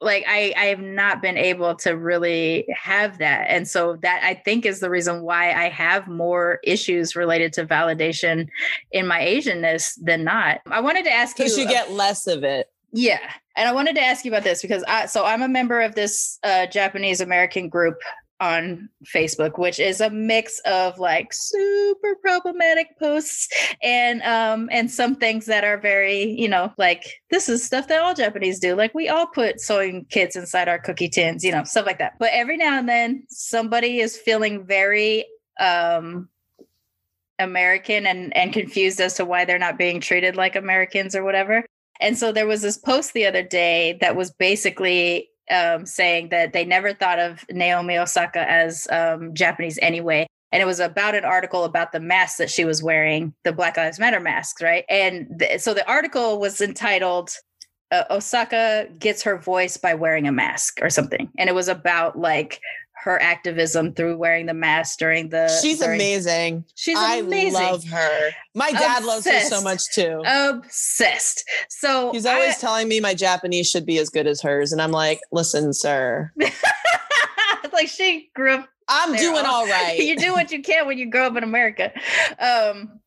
like 0.00 0.24
I 0.26 0.52
I 0.56 0.64
have 0.66 0.80
not 0.80 1.22
been 1.22 1.36
able 1.36 1.74
to 1.76 1.96
really 1.96 2.66
have 2.76 3.18
that. 3.18 3.46
And 3.48 3.68
so 3.68 3.96
that 4.02 4.22
I 4.24 4.34
think 4.34 4.66
is 4.66 4.80
the 4.80 4.90
reason 4.90 5.22
why 5.22 5.52
I 5.52 5.68
have 5.68 6.08
more 6.08 6.60
issues 6.64 7.16
related 7.16 7.52
to 7.54 7.66
validation 7.66 8.48
in 8.92 9.06
my 9.06 9.20
Asianness 9.20 9.92
than 10.02 10.24
not. 10.24 10.60
I 10.66 10.80
wanted 10.80 11.04
to 11.04 11.10
ask 11.12 11.38
you 11.38 11.44
Because 11.44 11.58
you 11.58 11.68
get 11.68 11.92
less 11.92 12.26
of 12.26 12.44
it. 12.44 12.70
yeah. 12.92 13.18
And 13.56 13.68
I 13.68 13.72
wanted 13.72 13.94
to 13.94 14.02
ask 14.02 14.24
you 14.24 14.30
about 14.32 14.42
this 14.44 14.62
because 14.62 14.82
I 14.88 15.06
so 15.06 15.24
I'm 15.24 15.42
a 15.42 15.48
member 15.48 15.80
of 15.80 15.94
this 15.94 16.38
uh 16.42 16.66
Japanese 16.66 17.20
American 17.20 17.68
group 17.68 17.96
on 18.40 18.88
Facebook, 19.14 19.58
which 19.58 19.78
is 19.78 20.00
a 20.00 20.10
mix 20.10 20.58
of 20.66 20.98
like 20.98 21.28
super 21.32 22.16
problematic 22.20 22.98
posts 22.98 23.48
and 23.82 24.22
um 24.22 24.68
and 24.72 24.90
some 24.90 25.14
things 25.14 25.46
that 25.46 25.64
are 25.64 25.78
very, 25.78 26.24
you 26.24 26.48
know, 26.48 26.72
like 26.76 27.02
this 27.30 27.48
is 27.48 27.64
stuff 27.64 27.88
that 27.88 28.02
all 28.02 28.14
Japanese 28.14 28.58
do. 28.58 28.74
Like 28.74 28.94
we 28.94 29.08
all 29.08 29.26
put 29.26 29.60
sewing 29.60 30.06
kits 30.10 30.36
inside 30.36 30.68
our 30.68 30.78
cookie 30.78 31.08
tins, 31.08 31.44
you 31.44 31.52
know, 31.52 31.64
stuff 31.64 31.86
like 31.86 31.98
that. 31.98 32.14
But 32.18 32.30
every 32.32 32.56
now 32.56 32.78
and 32.78 32.88
then 32.88 33.24
somebody 33.28 34.00
is 34.00 34.16
feeling 34.16 34.66
very 34.66 35.26
um 35.60 36.28
American 37.38 38.06
and 38.06 38.36
and 38.36 38.52
confused 38.52 39.00
as 39.00 39.14
to 39.14 39.24
why 39.24 39.44
they're 39.44 39.58
not 39.58 39.78
being 39.78 40.00
treated 40.00 40.36
like 40.36 40.56
Americans 40.56 41.14
or 41.14 41.24
whatever. 41.24 41.64
And 42.00 42.18
so 42.18 42.32
there 42.32 42.46
was 42.46 42.62
this 42.62 42.76
post 42.76 43.12
the 43.12 43.26
other 43.26 43.42
day 43.42 43.98
that 44.00 44.16
was 44.16 44.32
basically 44.32 45.28
um, 45.50 45.86
saying 45.86 46.28
that 46.30 46.52
they 46.52 46.64
never 46.64 46.92
thought 46.92 47.18
of 47.18 47.44
Naomi 47.50 47.98
Osaka 47.98 48.50
as 48.50 48.86
um, 48.90 49.34
Japanese 49.34 49.78
anyway. 49.82 50.26
And 50.52 50.62
it 50.62 50.66
was 50.66 50.78
about 50.78 51.16
an 51.16 51.24
article 51.24 51.64
about 51.64 51.90
the 51.90 51.98
mask 51.98 52.38
that 52.38 52.50
she 52.50 52.64
was 52.64 52.82
wearing, 52.82 53.34
the 53.42 53.52
Black 53.52 53.76
Lives 53.76 53.98
Matter 53.98 54.20
masks, 54.20 54.62
right? 54.62 54.84
And 54.88 55.40
th- 55.40 55.60
so 55.60 55.74
the 55.74 55.86
article 55.88 56.38
was 56.38 56.60
entitled 56.60 57.36
uh, 57.90 58.04
Osaka 58.10 58.88
Gets 58.98 59.22
Her 59.22 59.36
Voice 59.36 59.76
by 59.76 59.94
Wearing 59.94 60.28
a 60.28 60.32
Mask 60.32 60.78
or 60.80 60.90
something. 60.90 61.28
And 61.38 61.48
it 61.48 61.54
was 61.54 61.68
about 61.68 62.18
like 62.18 62.60
her 63.04 63.20
activism 63.20 63.92
through 63.94 64.16
wearing 64.16 64.46
the 64.46 64.54
mask 64.54 64.98
during 64.98 65.28
the. 65.28 65.48
She's 65.62 65.78
during- 65.78 66.00
amazing. 66.00 66.64
She's 66.74 66.98
I 66.98 67.16
amazing. 67.16 67.52
love 67.62 67.84
her. 67.84 68.30
My 68.54 68.72
dad 68.72 69.04
loves 69.04 69.26
her 69.26 69.40
so 69.40 69.60
much 69.62 69.82
too. 69.92 70.22
Obsessed. 70.26 71.44
So 71.68 72.12
He's 72.12 72.26
always 72.26 72.56
I- 72.56 72.60
telling 72.60 72.88
me 72.88 73.00
my 73.00 73.14
Japanese 73.14 73.68
should 73.70 73.84
be 73.86 73.98
as 73.98 74.08
good 74.08 74.26
as 74.26 74.40
hers. 74.40 74.72
And 74.72 74.80
I'm 74.82 74.90
like, 74.92 75.20
listen, 75.32 75.72
sir, 75.74 76.32
like 77.72 77.88
she 77.88 78.30
grew 78.34 78.54
up 78.54 78.68
I'm 78.88 79.12
there. 79.12 79.20
doing 79.20 79.44
all 79.46 79.66
right. 79.68 79.98
you 79.98 80.16
do 80.16 80.32
what 80.32 80.50
you 80.52 80.62
can 80.62 80.86
when 80.86 80.98
you 80.98 81.10
grow 81.10 81.26
up 81.26 81.36
in 81.36 81.42
America. 81.44 81.92
Um 82.38 83.00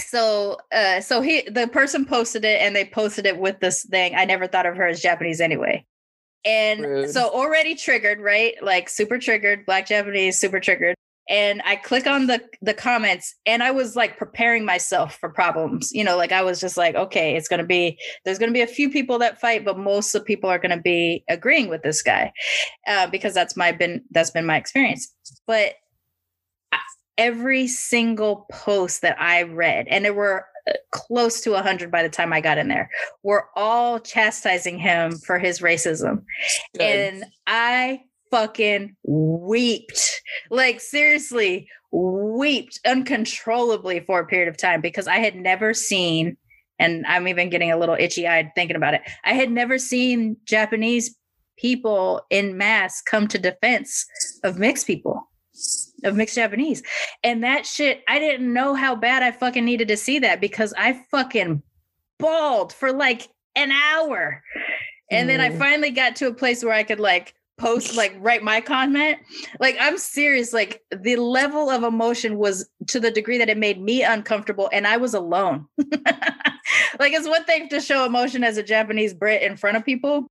so 0.00 0.56
uh 0.72 1.00
so 1.00 1.20
he 1.20 1.42
the 1.42 1.66
person 1.68 2.04
posted 2.04 2.44
it 2.44 2.60
and 2.60 2.74
they 2.74 2.84
posted 2.84 3.26
it 3.26 3.38
with 3.38 3.60
this 3.60 3.84
thing. 3.84 4.14
I 4.14 4.24
never 4.24 4.46
thought 4.46 4.66
of 4.66 4.76
her 4.76 4.86
as 4.86 5.00
Japanese 5.00 5.40
anyway. 5.40 5.84
And 6.44 6.82
Rude. 6.82 7.10
so 7.10 7.30
already 7.30 7.74
triggered, 7.74 8.20
right? 8.20 8.54
Like 8.62 8.88
super 8.88 9.18
triggered, 9.18 9.64
black 9.66 9.86
Japanese, 9.86 10.38
super 10.38 10.60
triggered. 10.60 10.94
And 11.30 11.62
I 11.64 11.76
click 11.76 12.06
on 12.06 12.26
the 12.26 12.42
the 12.60 12.74
comments 12.74 13.34
and 13.46 13.62
I 13.62 13.70
was 13.70 13.96
like 13.96 14.18
preparing 14.18 14.66
myself 14.66 15.16
for 15.16 15.30
problems. 15.30 15.90
You 15.92 16.04
know, 16.04 16.18
like 16.18 16.32
I 16.32 16.42
was 16.42 16.60
just 16.60 16.76
like, 16.76 16.94
okay, 16.94 17.34
it's 17.34 17.48
gonna 17.48 17.64
be 17.64 17.98
there's 18.24 18.38
gonna 18.38 18.52
be 18.52 18.60
a 18.60 18.66
few 18.66 18.90
people 18.90 19.18
that 19.20 19.40
fight, 19.40 19.64
but 19.64 19.78
most 19.78 20.14
of 20.14 20.20
the 20.20 20.26
people 20.26 20.50
are 20.50 20.58
gonna 20.58 20.80
be 20.80 21.24
agreeing 21.30 21.68
with 21.68 21.82
this 21.82 22.02
guy. 22.02 22.30
Uh, 22.86 23.06
because 23.06 23.32
that's 23.32 23.56
my 23.56 23.72
been 23.72 24.02
that's 24.10 24.30
been 24.30 24.44
my 24.44 24.58
experience. 24.58 25.14
But 25.46 25.76
every 27.16 27.68
single 27.68 28.46
post 28.50 29.02
that 29.02 29.20
I 29.20 29.42
read, 29.42 29.86
and 29.88 30.04
there 30.04 30.14
were 30.14 30.40
uh, 30.40 30.53
close 30.90 31.40
to 31.42 31.50
100 31.50 31.90
by 31.90 32.02
the 32.02 32.08
time 32.08 32.32
I 32.32 32.40
got 32.40 32.58
in 32.58 32.68
there, 32.68 32.90
were 33.22 33.48
all 33.56 33.98
chastising 33.98 34.78
him 34.78 35.18
for 35.18 35.38
his 35.38 35.60
racism. 35.60 36.24
Good. 36.74 36.82
And 36.82 37.24
I 37.46 38.02
fucking 38.30 38.96
weeped. 39.04 40.22
Like, 40.50 40.80
seriously, 40.80 41.68
weeped 41.92 42.80
uncontrollably 42.86 44.00
for 44.00 44.20
a 44.20 44.26
period 44.26 44.48
of 44.48 44.56
time 44.56 44.80
because 44.80 45.06
I 45.06 45.18
had 45.18 45.36
never 45.36 45.74
seen 45.74 46.36
and 46.78 47.06
I'm 47.06 47.28
even 47.28 47.50
getting 47.50 47.70
a 47.70 47.76
little 47.76 47.96
itchy 47.98 48.26
eyed 48.26 48.50
thinking 48.54 48.76
about 48.76 48.94
it. 48.94 49.02
I 49.24 49.34
had 49.34 49.50
never 49.50 49.78
seen 49.78 50.36
Japanese 50.44 51.16
people 51.56 52.22
in 52.30 52.56
mass 52.56 53.00
come 53.00 53.28
to 53.28 53.38
defense 53.38 54.04
of 54.42 54.58
mixed 54.58 54.86
people, 54.86 55.22
of 56.04 56.16
mixed 56.16 56.36
Japanese. 56.36 56.82
And 57.22 57.42
that 57.42 57.66
shit, 57.66 58.02
I 58.08 58.18
didn't 58.18 58.52
know 58.52 58.74
how 58.74 58.94
bad 58.94 59.22
I 59.22 59.30
fucking 59.32 59.64
needed 59.64 59.88
to 59.88 59.96
see 59.96 60.18
that 60.20 60.40
because 60.40 60.72
I 60.76 61.00
fucking 61.10 61.62
bawled 62.18 62.72
for 62.72 62.92
like 62.92 63.28
an 63.56 63.72
hour. 63.72 64.42
And 65.10 65.28
then 65.28 65.40
I 65.40 65.50
Mm. 65.50 65.58
finally 65.58 65.90
got 65.90 66.16
to 66.16 66.26
a 66.28 66.34
place 66.34 66.64
where 66.64 66.72
I 66.74 66.82
could 66.82 67.00
like 67.00 67.34
post, 67.58 67.96
like 67.96 68.14
write 68.20 68.42
my 68.42 68.60
comment. 68.60 69.18
Like, 69.60 69.76
I'm 69.80 69.98
serious. 69.98 70.52
Like, 70.52 70.82
the 70.90 71.16
level 71.16 71.70
of 71.70 71.82
emotion 71.84 72.36
was 72.36 72.68
to 72.88 72.98
the 73.00 73.10
degree 73.10 73.38
that 73.38 73.48
it 73.48 73.58
made 73.58 73.80
me 73.80 74.02
uncomfortable, 74.02 74.68
and 74.72 74.86
I 74.86 74.96
was 74.96 75.14
alone. 75.14 75.66
like, 75.78 77.12
it's 77.12 77.28
one 77.28 77.44
thing 77.44 77.68
to 77.68 77.80
show 77.80 78.04
emotion 78.04 78.42
as 78.42 78.56
a 78.56 78.62
Japanese 78.62 79.14
Brit 79.14 79.42
in 79.42 79.56
front 79.56 79.76
of 79.76 79.84
people, 79.84 80.26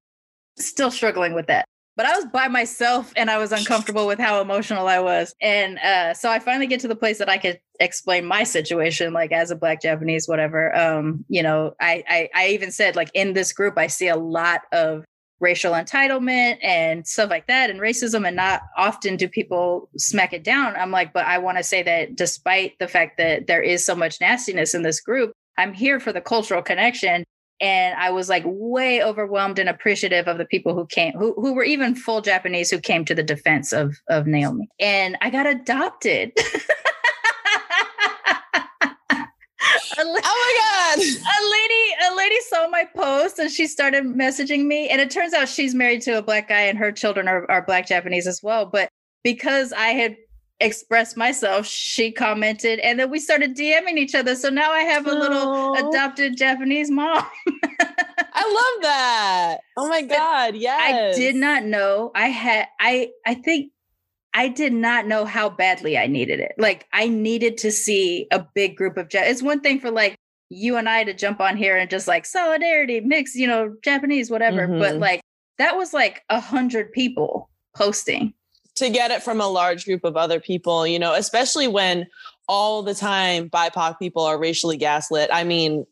still 0.58 0.92
struggling 0.92 1.34
with 1.34 1.48
that. 1.48 1.66
But 1.96 2.08
I 2.08 2.16
was 2.16 2.26
by 2.26 2.48
myself 2.48 3.14
and 3.16 3.30
I 3.30 3.38
was 3.38 3.52
uncomfortable 3.52 4.08
with 4.08 4.20
how 4.20 4.42
emotional 4.42 4.88
I 4.88 5.00
was. 5.00 5.36
And 5.42 5.78
uh, 5.78 6.14
so 6.16 6.30
I 6.30 6.40
finally 6.40 6.66
get 6.66 6.80
to 6.82 6.88
the 6.88 6.96
place 6.96 7.20
that 7.20 7.30
I 7.30 7.38
could 7.38 7.60
explain 7.80 8.26
my 8.26 8.44
situation, 8.44 9.14
like 9.14 9.32
as 9.32 9.52
a 9.52 9.56
black 9.56 9.82
Japanese, 9.82 10.28
whatever. 10.28 10.76
Um, 10.76 11.24
you 11.30 11.44
know, 11.44 11.76
I, 11.80 12.04
I 12.08 12.30
I 12.34 12.48
even 12.50 12.72
said 12.72 12.96
like 12.96 13.12
in 13.14 13.34
this 13.34 13.54
group, 13.54 13.78
I 13.78 13.88
see 13.88 14.08
a 14.08 14.16
lot 14.16 14.62
of 14.72 15.06
racial 15.44 15.74
entitlement 15.74 16.58
and 16.64 17.06
stuff 17.06 17.30
like 17.30 17.46
that 17.48 17.70
and 17.70 17.80
racism 17.80 18.26
and 18.26 18.36
not 18.36 18.62
often 18.78 19.18
do 19.18 19.28
people 19.28 19.90
smack 19.98 20.32
it 20.32 20.44
down 20.44 20.74
i'm 20.78 20.90
like 20.90 21.12
but 21.12 21.26
i 21.26 21.38
want 21.38 21.58
to 21.58 21.64
say 21.64 21.84
that 21.84 22.16
despite 22.16 22.80
the 22.80 22.88
fact 22.88 23.18
that 23.18 23.46
there 23.46 23.62
is 23.62 23.86
so 23.86 23.94
much 23.94 24.22
nastiness 24.22 24.74
in 24.74 24.84
this 24.84 25.02
group 25.02 25.34
i'm 25.58 25.74
here 25.74 26.00
for 26.00 26.14
the 26.14 26.22
cultural 26.22 26.62
connection 26.62 27.26
and 27.62 27.96
i 28.00 28.10
was 28.10 28.30
like 28.30 28.44
way 28.46 29.04
overwhelmed 29.04 29.60
and 29.60 29.70
appreciative 29.70 30.28
of 30.28 30.38
the 30.38 30.46
people 30.46 30.74
who 30.74 30.86
came 30.88 31.14
who, 31.14 31.34
who 31.36 31.54
were 31.54 31.64
even 31.64 31.96
full 31.96 32.22
japanese 32.22 32.70
who 32.70 32.80
came 32.80 33.06
to 33.06 33.16
the 33.16 33.24
defense 33.24 33.72
of 33.72 33.96
of 34.10 34.28
naomi 34.28 34.68
and 34.80 35.18
i 35.22 35.30
got 35.30 35.46
adopted 35.48 36.32
A 39.96 40.02
Oh 40.06 40.96
my 40.96 40.96
god. 40.96 41.06
a 41.06 41.40
lady 41.52 42.12
a 42.12 42.16
lady 42.18 42.36
saw 42.50 42.68
my 42.68 42.86
post 42.96 43.40
and 43.40 43.50
she 43.52 43.68
started 43.68 44.04
messaging 44.06 44.66
me 44.66 44.90
and 44.90 45.00
it 45.00 45.12
turns 45.12 45.34
out 45.34 45.48
she's 45.48 45.76
married 45.76 46.02
to 46.02 46.18
a 46.18 46.22
black 46.22 46.50
guy 46.50 46.62
and 46.62 46.78
her 46.78 46.92
children 46.92 47.28
are, 47.28 47.50
are 47.50 47.64
black 47.64 47.88
japanese 47.88 48.28
as 48.28 48.42
well 48.42 48.66
but 48.66 48.90
because 49.24 49.72
i 49.74 49.90
had 49.90 50.16
expressed 50.60 51.18
myself 51.18 51.66
she 51.66 52.12
commented 52.12 52.80
and 52.80 53.00
then 53.00 53.10
we 53.10 53.20
started 53.20 53.56
dming 53.58 53.98
each 53.98 54.16
other 54.16 54.36
so 54.36 54.50
now 54.50 54.72
i 54.72 54.80
have 54.82 55.06
a 55.08 55.12
little 55.14 55.50
Aw. 55.50 55.90
adopted 55.90 56.38
japanese 56.38 56.90
mom 56.92 57.26
I 58.36 58.46
love 58.76 58.82
that. 58.84 59.58
Oh 59.78 59.88
my 59.88 60.02
god. 60.02 60.56
Yes. 60.56 61.16
i 61.16 61.18
did 61.20 61.36
not 61.36 61.64
know 61.66 62.12
i 62.16 62.28
had 62.30 62.68
i 62.80 63.10
i 63.26 63.34
think 63.36 63.72
I 64.36 64.48
did 64.48 64.74
not 64.74 65.06
know 65.06 65.26
how 65.26 65.48
badly 65.48 65.96
I 65.96 66.08
needed 66.08 66.40
it. 66.40 66.54
Like 66.58 66.88
I 66.92 67.08
needed 67.08 67.56
to 67.60 67.72
see 67.72 68.26
a 68.32 68.44
big 68.56 68.76
group 68.76 68.98
of 68.98 69.08
Jap- 69.08 69.30
it's 69.30 69.44
one 69.44 69.60
thing 69.62 69.80
for 69.80 69.92
like 69.92 70.16
you 70.50 70.76
and 70.76 70.90
I 70.90 71.04
to 71.04 71.14
jump 71.14 71.40
on 71.40 71.56
here 71.56 71.78
and 71.78 71.88
just 71.88 72.08
like 72.08 72.26
solidarity, 72.26 73.00
mix, 73.00 73.36
you 73.36 73.46
know, 73.46 73.76
Japanese, 73.84 74.32
whatever. 74.32 74.68
But 74.68 74.96
Mhm. 74.96 75.00
like 75.00 75.22
that 75.60 75.78
was 75.78 75.94
like 75.94 76.24
a 76.30 76.40
hundred 76.40 76.92
people 76.94 77.48
posting. 77.76 78.34
To 78.76 78.90
get 78.90 79.12
it 79.12 79.22
from 79.22 79.40
a 79.40 79.48
large 79.48 79.86
group 79.86 80.04
of 80.04 80.18
other 80.18 80.40
people, 80.40 80.88
you 80.88 81.00
know, 81.00 81.14
especially 81.14 81.68
when 81.68 82.08
all 82.48 82.84
the 82.84 82.96
time 82.96 83.50
BIPOC 83.50 84.00
people 84.00 84.24
are 84.24 84.38
racially 84.38 84.78
gaslit. 84.78 85.30
I 85.32 85.44
mean, 85.44 85.86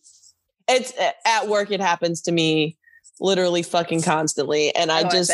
it's 0.67 0.93
at 1.25 1.47
work, 1.47 1.71
it 1.71 1.82
happens 1.82 2.21
to 2.23 2.32
me 2.32 2.77
literally 3.19 3.61
fucking 3.61 4.01
constantly. 4.01 4.73
And 4.75 4.91
I 4.91 5.03
Oh, 5.03 5.09
just, 5.09 5.32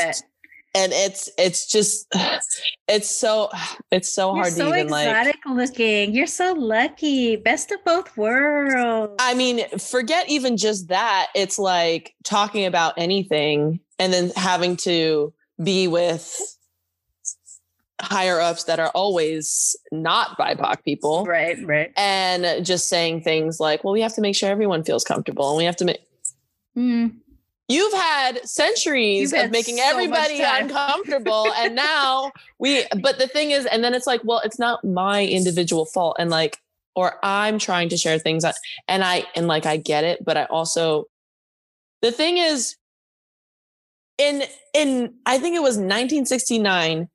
and 0.75 0.91
it's, 0.93 1.29
it's 1.37 1.67
just, 1.67 2.07
it's 2.87 3.09
so, 3.09 3.49
it's 3.91 4.13
so 4.13 4.33
You're 4.33 4.43
hard 4.43 4.53
so 4.53 4.71
to 4.71 4.77
even 4.77 4.91
like, 4.91 5.07
exotic 5.07 5.37
looking. 5.49 6.13
You're 6.13 6.27
so 6.27 6.53
lucky. 6.53 7.37
Best 7.37 7.71
of 7.71 7.83
both 7.85 8.15
worlds. 8.17 9.13
I 9.19 9.33
mean, 9.33 9.67
forget 9.77 10.29
even 10.29 10.57
just 10.57 10.89
that. 10.89 11.27
It's 11.33 11.57
like 11.57 12.13
talking 12.23 12.65
about 12.65 12.93
anything 12.97 13.79
and 13.99 14.11
then 14.11 14.31
having 14.35 14.75
to 14.77 15.33
be 15.63 15.87
with 15.87 16.56
higher 18.01 18.39
ups 18.39 18.65
that 18.65 18.79
are 18.79 18.89
always 18.89 19.75
not 19.91 20.37
BIPOC 20.37 20.83
people. 20.83 21.25
right, 21.25 21.57
right. 21.65 21.91
And 21.97 22.65
just 22.65 22.87
saying 22.87 23.21
things 23.21 23.59
like, 23.59 23.83
well, 23.83 23.93
we 23.93 24.01
have 24.01 24.13
to 24.15 24.21
make 24.21 24.35
sure 24.35 24.49
everyone 24.49 24.83
feels 24.83 25.03
comfortable 25.03 25.49
and 25.49 25.57
we 25.57 25.63
have 25.65 25.75
to 25.77 25.85
make. 25.85 25.99
Mm. 26.77 27.15
You've 27.69 27.93
had 27.93 28.47
centuries 28.47 29.33
You've 29.33 29.45
of 29.45 29.51
making 29.51 29.77
so 29.77 29.83
everybody 29.85 30.41
uncomfortable. 30.41 31.51
and 31.57 31.75
now 31.75 32.31
we, 32.59 32.85
but 33.01 33.17
the 33.17 33.27
thing 33.27 33.51
is, 33.51 33.65
and 33.65 33.83
then 33.83 33.93
it's 33.93 34.07
like, 34.07 34.21
well, 34.23 34.41
it's 34.45 34.59
not 34.59 34.83
my 34.85 35.25
individual 35.25 35.85
fault. 35.85 36.15
And 36.19 36.29
like, 36.29 36.59
or 36.95 37.15
I'm 37.23 37.59
trying 37.59 37.89
to 37.89 37.97
share 37.97 38.19
things. 38.19 38.45
And 38.87 39.03
I, 39.03 39.25
and 39.35 39.47
like, 39.47 39.65
I 39.65 39.77
get 39.77 40.03
it. 40.03 40.23
But 40.23 40.37
I 40.37 40.45
also, 40.45 41.05
the 42.01 42.11
thing 42.11 42.37
is, 42.37 42.75
in, 44.17 44.43
in, 44.73 45.13
I 45.25 45.37
think 45.37 45.55
it 45.55 45.61
was 45.61 45.75
1969, 45.77 47.09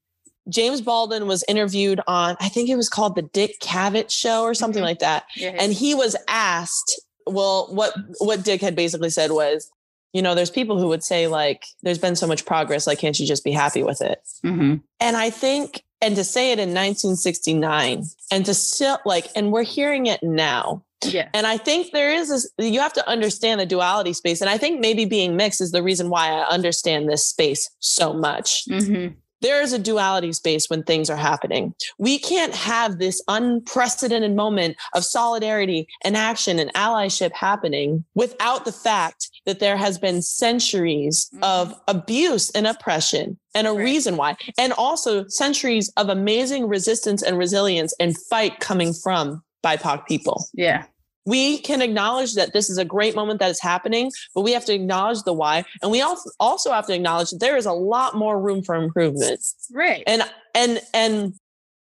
James 0.48 0.80
Baldwin 0.80 1.26
was 1.26 1.44
interviewed 1.48 2.00
on, 2.06 2.36
I 2.40 2.48
think 2.48 2.68
it 2.68 2.76
was 2.76 2.88
called 2.88 3.14
the 3.14 3.22
Dick 3.22 3.60
Cavett 3.60 4.10
show 4.10 4.42
or 4.42 4.54
something 4.54 4.82
Mhm. 4.82 4.86
like 4.86 4.98
that 5.00 5.24
and 5.40 5.72
he 5.72 5.94
was 5.94 6.16
asked 6.28 7.00
well 7.26 7.68
what 7.70 7.94
what 8.18 8.42
dick 8.42 8.60
had 8.60 8.74
basically 8.74 9.08
said 9.10 9.30
was 9.30 9.70
you 10.12 10.20
know 10.20 10.34
there's 10.34 10.50
people 10.50 10.76
who 10.80 10.88
would 10.88 11.04
say 11.04 11.28
like 11.28 11.64
there's 11.84 11.98
been 11.98 12.16
so 12.16 12.26
much 12.26 12.44
progress 12.44 12.84
like 12.88 12.98
can't 12.98 13.20
you 13.20 13.24
just 13.26 13.44
be 13.44 13.52
happy 13.52 13.84
with 13.84 14.00
it 14.02 14.18
Mhm. 14.44 14.82
and 14.98 15.16
i 15.16 15.30
think 15.30 15.84
and 16.00 16.16
to 16.16 16.24
say 16.24 16.50
it 16.50 16.58
in 16.58 16.74
1969 16.74 18.04
and 18.32 18.44
to 18.46 18.54
still 18.54 18.98
like 19.04 19.28
and 19.36 19.52
we're 19.52 19.62
hearing 19.62 20.06
it 20.06 20.20
now 20.22 20.82
yeah. 21.04 21.28
and 21.32 21.46
i 21.46 21.56
think 21.56 21.92
there 21.92 22.12
is 22.12 22.28
this 22.28 22.50
you 22.58 22.80
have 22.80 22.92
to 22.92 23.08
understand 23.08 23.60
the 23.60 23.66
duality 23.66 24.12
space 24.12 24.40
and 24.40 24.50
i 24.50 24.58
think 24.58 24.80
maybe 24.80 25.04
being 25.04 25.36
mixed 25.36 25.60
is 25.60 25.70
the 25.70 25.82
reason 25.82 26.10
why 26.10 26.28
i 26.28 26.42
understand 26.48 27.08
this 27.08 27.26
space 27.26 27.70
so 27.78 28.12
much 28.12 28.64
Mhm. 28.68 29.14
There 29.42 29.60
is 29.60 29.72
a 29.72 29.78
duality 29.78 30.32
space 30.32 30.70
when 30.70 30.82
things 30.82 31.10
are 31.10 31.16
happening. 31.16 31.74
We 31.98 32.18
can't 32.18 32.54
have 32.54 32.98
this 32.98 33.22
unprecedented 33.28 34.34
moment 34.34 34.76
of 34.94 35.04
solidarity 35.04 35.86
and 36.04 36.16
action 36.16 36.58
and 36.58 36.72
allyship 36.74 37.32
happening 37.32 38.04
without 38.14 38.64
the 38.64 38.72
fact 38.72 39.28
that 39.44 39.60
there 39.60 39.76
has 39.76 39.98
been 39.98 40.22
centuries 40.22 41.28
mm-hmm. 41.34 41.42
of 41.44 41.74
abuse 41.88 42.50
and 42.50 42.66
oppression 42.66 43.38
and 43.54 43.66
a 43.66 43.72
Right. 43.72 43.84
reason 43.84 44.16
why, 44.16 44.36
and 44.56 44.72
also 44.72 45.26
centuries 45.28 45.92
of 45.96 46.08
amazing 46.08 46.68
resistance 46.68 47.22
and 47.22 47.36
resilience 47.36 47.92
and 48.00 48.16
fight 48.30 48.60
coming 48.60 48.94
from 48.94 49.42
BIPOC 49.62 50.06
people 50.06 50.46
Yeah. 50.54 50.84
We 51.24 51.58
can 51.58 51.82
acknowledge 51.82 52.34
that 52.34 52.52
this 52.52 52.68
is 52.68 52.78
a 52.78 52.84
great 52.84 53.14
moment 53.14 53.38
that 53.40 53.50
is 53.50 53.60
happening, 53.60 54.10
but 54.34 54.42
we 54.42 54.52
have 54.52 54.64
to 54.64 54.74
acknowledge 54.74 55.22
the 55.22 55.32
why. 55.32 55.64
And 55.80 55.90
we 55.90 56.00
also 56.00 56.30
also 56.40 56.72
have 56.72 56.86
to 56.86 56.94
acknowledge 56.94 57.30
that 57.30 57.40
there 57.40 57.56
is 57.56 57.66
a 57.66 57.72
lot 57.72 58.16
more 58.16 58.40
room 58.40 58.62
for 58.62 58.74
improvement. 58.74 59.40
Right. 59.72 60.02
And 60.06 60.22
and 60.54 60.80
and 60.92 61.34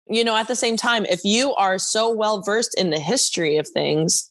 you 0.09 0.25
know, 0.25 0.37
at 0.37 0.49
the 0.49 0.57
same 0.57 0.77
time, 0.77 1.05
if 1.07 1.21
you 1.25 1.55
are 1.57 1.79
so 1.79 2.11
well 2.11 2.41
versed 2.41 2.75
in 2.79 2.91
the 2.91 2.99
history 2.99 3.59
of 3.59 3.69
things, 3.69 4.31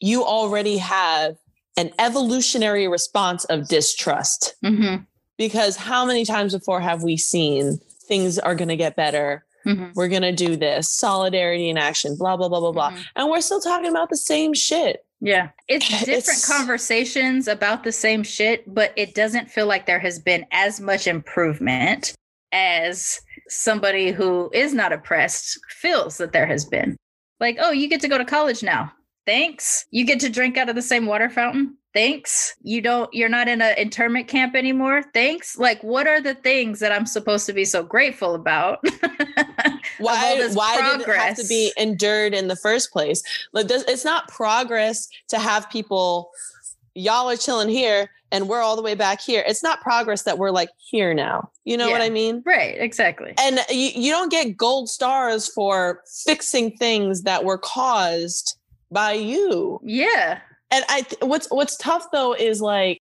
you 0.00 0.22
already 0.22 0.76
have 0.76 1.36
an 1.76 1.90
evolutionary 1.98 2.86
response 2.86 3.44
of 3.46 3.68
distrust. 3.68 4.54
Mhm. 4.62 5.06
Because 5.38 5.76
how 5.76 6.04
many 6.04 6.24
times 6.24 6.52
before 6.52 6.80
have 6.80 7.02
we 7.02 7.16
seen 7.16 7.80
things 8.06 8.38
are 8.38 8.54
going 8.54 8.68
to 8.68 8.76
get 8.76 8.96
better? 8.96 9.44
Mhm. 9.66 9.94
We're 9.94 10.08
going 10.08 10.22
to 10.22 10.32
do 10.32 10.56
this, 10.56 10.90
solidarity 10.90 11.68
in 11.68 11.78
action, 11.78 12.16
blah, 12.16 12.36
blah, 12.36 12.48
blah, 12.48 12.60
blah, 12.60 12.72
blah. 12.72 12.90
Mhm. 12.92 13.04
And 13.16 13.30
we're 13.30 13.40
still 13.40 13.60
talking 13.60 13.88
about 13.90 14.10
the 14.10 14.16
same 14.16 14.52
shit. 14.54 15.04
Yeah. 15.20 15.48
It's 15.68 15.88
different 16.04 16.18
It's- 16.18 16.46
conversations 16.46 17.48
about 17.48 17.84
the 17.84 17.92
same 17.92 18.22
shit, 18.22 18.72
but 18.72 18.92
it 18.96 19.14
doesn't 19.14 19.50
feel 19.50 19.66
like 19.66 19.86
there 19.86 20.00
has 20.00 20.18
been 20.18 20.44
as 20.52 20.80
much 20.80 21.06
improvement 21.06 22.12
as 22.52 23.20
somebody 23.48 24.10
who 24.12 24.50
is 24.52 24.72
not 24.74 24.92
oppressed 24.92 25.58
feels 25.70 26.18
that 26.18 26.32
there 26.32 26.46
has 26.46 26.64
been. 26.64 26.96
Like, 27.40 27.56
oh, 27.60 27.72
you 27.72 27.88
get 27.88 28.00
to 28.02 28.08
go 28.08 28.16
to 28.18 28.24
college 28.24 28.62
now. 28.62 28.92
Thanks. 29.26 29.86
You 29.90 30.04
get 30.04 30.20
to 30.20 30.28
drink 30.28 30.56
out 30.56 30.68
of 30.68 30.74
the 30.74 30.82
same 30.82 31.06
water 31.06 31.30
fountain. 31.30 31.76
Thanks. 31.94 32.54
You 32.62 32.80
don't 32.80 33.12
you're 33.14 33.28
not 33.28 33.46
in 33.46 33.62
an 33.62 33.74
internment 33.78 34.26
camp 34.26 34.54
anymore. 34.56 35.02
Thanks. 35.14 35.56
Like 35.56 35.82
what 35.82 36.06
are 36.06 36.20
the 36.20 36.34
things 36.34 36.80
that 36.80 36.92
I'm 36.92 37.06
supposed 37.06 37.46
to 37.46 37.52
be 37.52 37.64
so 37.64 37.82
grateful 37.82 38.34
about? 38.34 38.84
Why, 39.98 40.48
why 40.52 40.96
did 40.96 41.08
it 41.08 41.16
have 41.16 41.36
to 41.36 41.46
be 41.46 41.72
endured 41.76 42.34
in 42.34 42.48
the 42.48 42.56
first 42.56 42.92
place? 42.92 43.22
Like, 43.52 43.68
this, 43.68 43.84
it's 43.86 44.04
not 44.04 44.28
progress 44.28 45.08
to 45.28 45.38
have 45.38 45.70
people, 45.70 46.30
y'all 46.94 47.30
are 47.30 47.36
chilling 47.36 47.68
here 47.68 48.10
and 48.32 48.48
we're 48.48 48.60
all 48.60 48.76
the 48.76 48.82
way 48.82 48.94
back 48.94 49.20
here. 49.20 49.44
It's 49.46 49.62
not 49.62 49.80
progress 49.80 50.22
that 50.22 50.38
we're 50.38 50.50
like 50.50 50.70
here 50.78 51.14
now. 51.14 51.50
You 51.64 51.76
know 51.76 51.90
what 51.90 52.02
I 52.02 52.10
mean? 52.10 52.42
right, 52.44 52.76
exactly. 52.78 53.34
And 53.38 53.60
you, 53.70 53.90
you 53.94 54.10
don't 54.10 54.30
get 54.30 54.56
gold 54.56 54.88
stars 54.88 55.48
for 55.48 56.02
fixing 56.26 56.76
things 56.76 57.22
that 57.22 57.44
were 57.44 57.58
caused 57.58 58.58
by 58.90 59.12
you. 59.12 59.80
Yeah. 59.84 60.40
and 60.70 60.84
I 60.88 61.02
th- 61.02 61.22
what's 61.22 61.46
what's 61.50 61.76
tough 61.76 62.06
though 62.12 62.32
is 62.34 62.60
like 62.60 62.98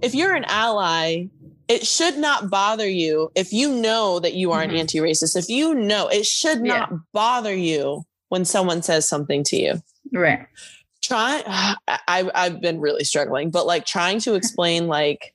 if 0.00 0.14
you're 0.14 0.34
an 0.34 0.44
ally, 0.44 1.26
it 1.68 1.86
should 1.86 2.16
not 2.18 2.50
bother 2.50 2.88
you 2.88 3.30
if 3.34 3.52
you 3.52 3.74
know 3.74 4.18
that 4.20 4.34
you 4.34 4.52
are 4.52 4.60
Mhm. 4.62 4.70
an 4.70 4.76
anti-racist. 4.76 5.36
If 5.36 5.48
you 5.48 5.74
know, 5.74 6.08
it 6.08 6.24
should 6.26 6.60
not 6.62 6.90
bother 7.12 7.54
you 7.54 8.04
when 8.28 8.44
someone 8.44 8.82
says 8.82 9.08
something 9.08 9.42
to 9.44 9.56
you. 9.56 9.82
Right. 10.12 10.46
Try 11.02 11.42
I 11.88 12.30
I've 12.34 12.60
been 12.60 12.80
really 12.80 13.04
struggling, 13.04 13.50
but 13.50 13.66
like 13.66 13.84
trying 13.84 14.18
to 14.20 14.34
explain 14.40 14.86
like 14.88 15.34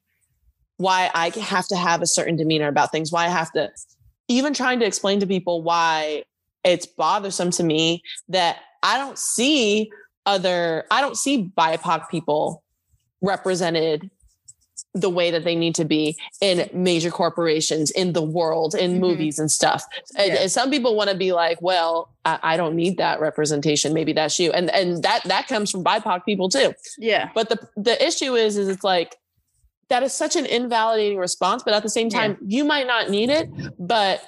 why 0.78 1.10
I 1.14 1.30
have 1.30 1.68
to 1.70 1.76
have 1.76 2.02
a 2.02 2.08
certain 2.08 2.36
demeanor 2.36 2.68
about 2.68 2.92
things, 2.92 3.12
why 3.12 3.26
I 3.26 3.30
have 3.30 3.52
to 3.54 3.70
even 4.28 4.54
trying 4.54 4.80
to 4.80 4.86
explain 4.86 5.20
to 5.22 5.28
people 5.28 5.62
why 5.64 6.24
it's 6.64 6.86
bothersome 6.86 7.50
to 7.52 7.64
me 7.64 8.02
that 8.30 8.58
I 8.88 8.98
don't 8.98 9.18
see 9.20 9.92
other 10.26 10.86
I 10.92 11.02
don't 11.02 11.18
see 11.18 11.52
BIPOC 11.58 12.10
people 12.10 12.64
represented 13.22 14.10
the 14.94 15.10
way 15.10 15.30
that 15.32 15.44
they 15.44 15.56
need 15.56 15.76
to 15.76 15.86
be 15.86 16.16
in 16.42 16.70
major 16.74 17.12
corporations 17.12 17.92
in 17.92 18.14
the 18.14 18.22
world 18.22 18.74
in 18.76 18.96
Mhm. 18.96 19.00
movies 19.00 19.38
and 19.40 19.52
stuff 19.52 19.84
and, 20.18 20.28
Yeah. 20.34 20.40
and 20.42 20.52
some 20.52 20.70
people 20.72 20.96
want 20.96 21.10
to 21.10 21.16
be 21.16 21.34
like 21.34 21.62
well 21.62 22.10
I, 22.26 22.40
I 22.52 22.58
don't 22.58 22.76
need 22.76 22.98
that 22.98 23.20
representation 23.20 23.94
maybe 23.94 24.14
that's 24.14 24.40
you 24.40 24.52
and 24.52 24.70
and 24.72 25.04
that 25.04 25.24
that 25.26 25.48
comes 25.48 25.70
from 25.72 25.84
bipoc 25.84 26.26
people 26.26 26.48
too 26.50 26.74
Yeah. 26.98 27.30
but 27.36 27.50
the 27.50 27.60
the 27.76 27.96
issue 28.06 28.36
is 28.36 28.58
is 28.58 28.68
it's 28.70 28.84
like 28.84 29.18
that 29.90 30.04
is 30.04 30.14
such 30.14 30.36
an 30.36 30.46
invalidating 30.46 31.18
response 31.18 31.64
but 31.64 31.74
at 31.74 31.84
the 31.84 31.90
same 31.90 32.10
time 32.10 32.38
you 32.46 32.64
might 32.64 32.88
not 32.88 33.10
need 33.10 33.30
it 33.30 33.50
but 33.80 34.24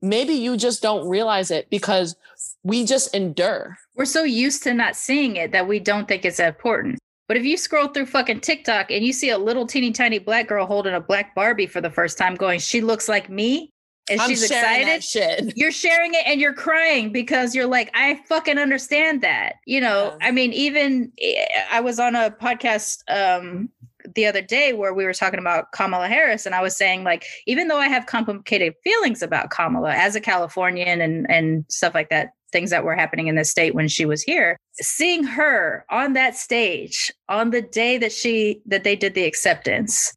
maybe 0.00 0.34
you 0.34 0.56
just 0.56 0.82
don't 0.82 1.08
realize 1.08 1.50
it 1.50 1.68
because 1.70 2.16
we 2.62 2.84
just 2.84 3.14
endure 3.14 3.76
We're 3.94 4.04
so 4.04 4.24
used 4.24 4.62
to 4.64 4.74
not 4.74 4.96
seeing 4.96 5.36
it 5.36 5.52
that 5.52 5.68
we 5.68 5.78
don't 5.78 6.08
think 6.08 6.24
it's 6.24 6.40
important. 6.40 6.98
But 7.28 7.36
if 7.36 7.44
you 7.44 7.56
scroll 7.56 7.88
through 7.88 8.06
fucking 8.06 8.40
TikTok 8.40 8.90
and 8.90 9.04
you 9.04 9.12
see 9.12 9.30
a 9.30 9.38
little 9.38 9.66
teeny 9.66 9.92
tiny 9.92 10.18
black 10.18 10.48
girl 10.48 10.66
holding 10.66 10.94
a 10.94 11.00
black 11.00 11.34
Barbie 11.34 11.66
for 11.66 11.80
the 11.80 11.90
first 11.90 12.18
time 12.18 12.34
going, 12.34 12.60
she 12.60 12.80
looks 12.80 13.08
like 13.08 13.30
me, 13.30 13.72
and 14.10 14.20
I'm 14.20 14.28
she's 14.28 14.42
excited. 14.42 15.52
you're 15.56 15.72
sharing 15.72 16.14
it 16.14 16.26
and 16.26 16.40
you're 16.40 16.52
crying 16.52 17.12
because 17.12 17.54
you're 17.54 17.66
like, 17.66 17.90
I 17.94 18.20
fucking 18.26 18.58
understand 18.58 19.22
that. 19.22 19.54
You 19.66 19.80
know, 19.80 20.16
Yeah. 20.20 20.26
I 20.26 20.30
mean, 20.30 20.52
even 20.52 21.12
eh, 21.20 21.46
I 21.70 21.80
was 21.80 21.98
on 21.98 22.16
a 22.16 22.30
podcast 22.30 22.98
um 23.08 23.70
the 24.16 24.26
other 24.26 24.42
day 24.42 24.72
where 24.72 24.92
we 24.92 25.04
were 25.04 25.14
talking 25.14 25.38
about 25.38 25.70
Kamala 25.72 26.08
Harris, 26.08 26.44
and 26.44 26.54
I 26.54 26.60
was 26.60 26.76
saying, 26.76 27.04
like, 27.04 27.24
even 27.46 27.68
though 27.68 27.78
I 27.78 27.88
have 27.88 28.06
complicated 28.06 28.74
feelings 28.82 29.22
about 29.22 29.50
Kamala 29.50 29.94
as 29.94 30.16
a 30.16 30.20
Californian 30.20 31.00
and 31.00 31.30
and 31.30 31.64
stuff 31.68 31.94
like 31.94 32.10
that, 32.10 32.30
things 32.52 32.70
that 32.70 32.84
were 32.84 32.94
happening 32.94 33.26
in 33.26 33.34
the 33.34 33.44
state 33.44 33.74
when 33.74 33.88
she 33.88 34.04
was 34.04 34.22
here, 34.22 34.56
seeing 34.74 35.24
her 35.24 35.84
on 35.90 36.12
that 36.12 36.36
stage 36.36 37.10
on 37.28 37.50
the 37.50 37.62
day 37.62 37.98
that 37.98 38.12
she 38.12 38.60
that 38.66 38.84
they 38.84 38.94
did 38.96 39.14
the 39.14 39.24
acceptance, 39.24 40.14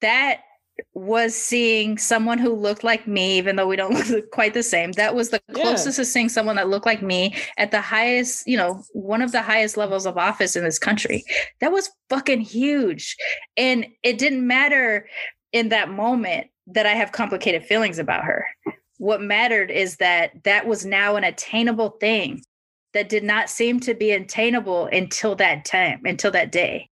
that 0.00 0.40
was 0.94 1.34
seeing 1.34 1.98
someone 1.98 2.38
who 2.38 2.54
looked 2.54 2.84
like 2.84 3.08
me, 3.08 3.36
even 3.36 3.56
though 3.56 3.66
we 3.66 3.74
don't 3.74 3.94
look 4.10 4.30
quite 4.30 4.54
the 4.54 4.62
same. 4.62 4.92
That 4.92 5.14
was 5.14 5.30
the 5.30 5.40
Yeah. 5.48 5.62
closest 5.62 5.96
to 5.96 6.04
seeing 6.04 6.28
someone 6.28 6.54
that 6.56 6.68
looked 6.68 6.86
like 6.86 7.02
me 7.02 7.34
at 7.56 7.72
the 7.72 7.80
highest, 7.80 8.46
you 8.46 8.56
know, 8.56 8.82
one 8.92 9.20
of 9.20 9.32
the 9.32 9.42
highest 9.42 9.76
levels 9.76 10.06
of 10.06 10.16
office 10.16 10.54
in 10.54 10.62
this 10.62 10.78
country. 10.78 11.24
That 11.60 11.72
was 11.72 11.90
fucking 12.10 12.42
huge. 12.42 13.16
And 13.56 13.86
it 14.04 14.18
didn't 14.18 14.46
matter 14.46 15.08
in 15.52 15.70
that 15.70 15.90
moment 15.90 16.46
that 16.68 16.86
I 16.86 16.92
have 16.92 17.10
complicated 17.12 17.64
feelings 17.64 17.98
about 17.98 18.24
her. 18.24 18.46
What 18.98 19.22
mattered 19.22 19.70
is 19.70 19.96
that 19.96 20.44
that 20.44 20.66
was 20.66 20.84
now 20.84 21.16
an 21.16 21.24
attainable 21.24 21.90
thing 22.00 22.42
that 22.94 23.08
did 23.08 23.24
not 23.24 23.50
seem 23.50 23.80
to 23.80 23.94
be 23.94 24.10
attainable 24.10 24.86
until 24.86 25.36
that 25.36 25.64
time, 25.64 26.02
until 26.04 26.30
that 26.32 26.52
day. 26.52 26.88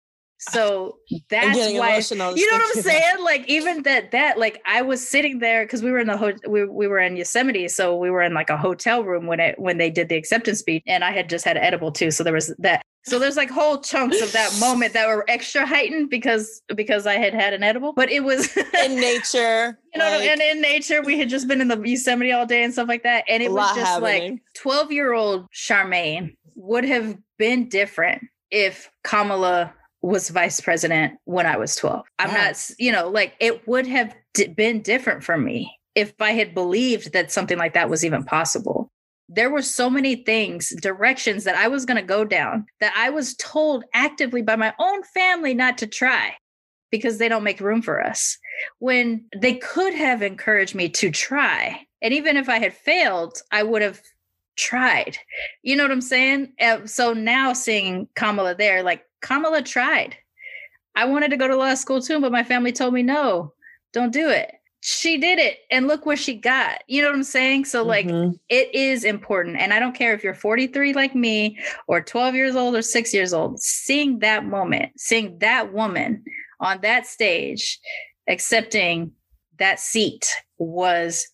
So 0.40 0.96
that's 1.28 1.54
why 1.56 2.00
you 2.00 2.16
know 2.50 2.56
what 2.56 2.76
I'm 2.76 2.82
saying? 2.82 3.16
Like 3.22 3.46
even 3.48 3.82
that 3.82 4.10
that 4.12 4.38
like 4.38 4.62
I 4.64 4.80
was 4.80 5.06
sitting 5.06 5.38
there 5.38 5.64
because 5.64 5.82
we 5.82 5.90
were 5.90 5.98
in 5.98 6.06
the 6.06 6.16
ho- 6.16 6.32
we 6.48 6.64
we 6.64 6.86
were 6.86 6.98
in 6.98 7.16
Yosemite, 7.16 7.68
so 7.68 7.96
we 7.96 8.10
were 8.10 8.22
in 8.22 8.32
like 8.32 8.48
a 8.48 8.56
hotel 8.56 9.04
room 9.04 9.26
when 9.26 9.38
it 9.38 9.58
when 9.58 9.76
they 9.76 9.90
did 9.90 10.08
the 10.08 10.16
acceptance 10.16 10.58
speech, 10.58 10.82
and 10.86 11.04
I 11.04 11.12
had 11.12 11.28
just 11.28 11.44
had 11.44 11.58
an 11.58 11.62
edible 11.62 11.92
too, 11.92 12.10
so 12.10 12.24
there 12.24 12.32
was 12.32 12.54
that. 12.58 12.82
So 13.04 13.18
there's 13.18 13.36
like 13.36 13.50
whole 13.50 13.80
chunks 13.80 14.22
of 14.22 14.32
that 14.32 14.56
moment 14.60 14.94
that 14.94 15.08
were 15.08 15.24
extra 15.28 15.66
heightened 15.66 16.08
because 16.08 16.62
because 16.74 17.06
I 17.06 17.14
had 17.14 17.34
had 17.34 17.52
an 17.52 17.62
edible, 17.62 17.92
but 17.92 18.10
it 18.10 18.24
was 18.24 18.56
in 18.56 18.96
nature 18.96 19.78
you 19.94 19.98
know, 19.98 20.06
like, 20.06 20.22
and 20.22 20.40
in 20.40 20.60
nature, 20.60 21.02
we 21.02 21.18
had 21.18 21.28
just 21.28 21.48
been 21.48 21.60
in 21.60 21.68
the 21.68 21.80
Yosemite 21.80 22.32
all 22.32 22.46
day 22.46 22.62
and 22.62 22.72
stuff 22.72 22.88
like 22.88 23.02
that. 23.02 23.24
And 23.28 23.42
it 23.42 23.50
was 23.50 23.74
just 23.74 24.00
like 24.00 24.40
12 24.54 24.92
year 24.92 25.12
old 25.12 25.50
Sharmane 25.52 26.36
would 26.54 26.84
have 26.84 27.18
been 27.38 27.68
different 27.68 28.22
if 28.50 28.90
Kamala 29.04 29.74
was 30.02 30.30
vice 30.30 30.60
president 30.60 31.18
when 31.24 31.46
I 31.46 31.56
was 31.56 31.76
12. 31.76 32.06
I'm 32.18 32.30
Yeah. 32.30 32.44
not, 32.46 32.70
you 32.78 32.92
know, 32.92 33.08
like 33.08 33.34
it 33.40 33.66
would 33.68 33.86
have 33.86 34.14
d- 34.34 34.48
been 34.48 34.80
different 34.82 35.24
for 35.24 35.36
me 35.36 35.76
if 35.94 36.14
I 36.20 36.32
had 36.32 36.54
believed 36.54 37.12
that 37.12 37.30
something 37.32 37.58
like 37.58 37.74
that 37.74 37.90
was 37.90 38.04
even 38.04 38.24
possible. 38.24 38.90
There 39.28 39.50
were 39.50 39.62
so 39.62 39.88
many 39.90 40.16
things, 40.16 40.72
directions 40.80 41.44
that 41.44 41.54
I 41.54 41.68
was 41.68 41.84
going 41.84 41.96
to 41.96 42.02
go 42.06 42.24
down 42.24 42.66
that 42.80 42.92
I 42.96 43.10
was 43.10 43.34
told 43.36 43.84
actively 43.94 44.42
by 44.42 44.56
my 44.56 44.74
own 44.78 45.02
family 45.14 45.54
not 45.54 45.78
to 45.78 45.86
try 45.86 46.34
because 46.90 47.18
they 47.18 47.28
don't 47.28 47.44
make 47.44 47.60
room 47.60 47.82
for 47.82 48.04
us 48.04 48.36
when 48.80 49.24
they 49.36 49.54
could 49.54 49.94
have 49.94 50.22
encouraged 50.22 50.74
me 50.74 50.88
to 50.88 51.10
try. 51.10 51.86
And 52.02 52.12
even 52.14 52.36
if 52.36 52.48
I 52.48 52.58
had 52.58 52.74
failed, 52.74 53.40
I 53.52 53.62
would 53.62 53.82
have 53.82 54.00
tried. 54.56 55.16
You 55.62 55.76
know 55.76 55.84
what 55.84 55.92
I'm 55.92 56.00
saying? 56.00 56.52
So 56.86 57.12
now 57.12 57.52
seeing 57.52 58.08
Kamala 58.16 58.54
there, 58.56 58.82
like 58.82 59.04
Kamala 59.20 59.62
tried. 59.62 60.16
I 60.94 61.04
wanted 61.04 61.30
to 61.30 61.36
go 61.36 61.48
to 61.48 61.56
law 61.56 61.74
school 61.74 62.00
too, 62.00 62.20
but 62.20 62.32
my 62.32 62.42
family 62.42 62.72
told 62.72 62.94
me 62.94 63.02
no, 63.02 63.52
don't 63.92 64.12
do 64.12 64.28
it. 64.28 64.52
She 64.82 65.18
did 65.18 65.38
it 65.38 65.58
and 65.70 65.86
look 65.86 66.06
where 66.06 66.16
she 66.16 66.34
got. 66.34 66.82
You 66.88 67.02
know 67.02 67.08
what 67.08 67.16
I'm 67.16 67.22
saying? 67.22 67.66
So, 67.66 67.82
like, 67.84 68.06
Mhm. 68.06 68.38
it 68.48 68.74
is 68.74 69.04
important. 69.04 69.58
And 69.58 69.74
I 69.74 69.78
don't 69.78 69.94
care 69.94 70.14
if 70.14 70.24
you're 70.24 70.32
43 70.34 70.94
like 70.94 71.14
me 71.14 71.58
or 71.86 72.00
12 72.00 72.34
years 72.34 72.56
old 72.56 72.74
or 72.74 72.82
six 72.82 73.12
years 73.12 73.34
old, 73.34 73.60
seeing 73.60 74.20
that 74.20 74.46
moment, 74.46 74.98
seeing 74.98 75.38
that 75.40 75.72
woman 75.74 76.24
on 76.60 76.80
that 76.80 77.06
stage 77.06 77.78
accepting 78.26 79.12
that 79.58 79.80
seat 79.80 80.30
was 80.56 81.28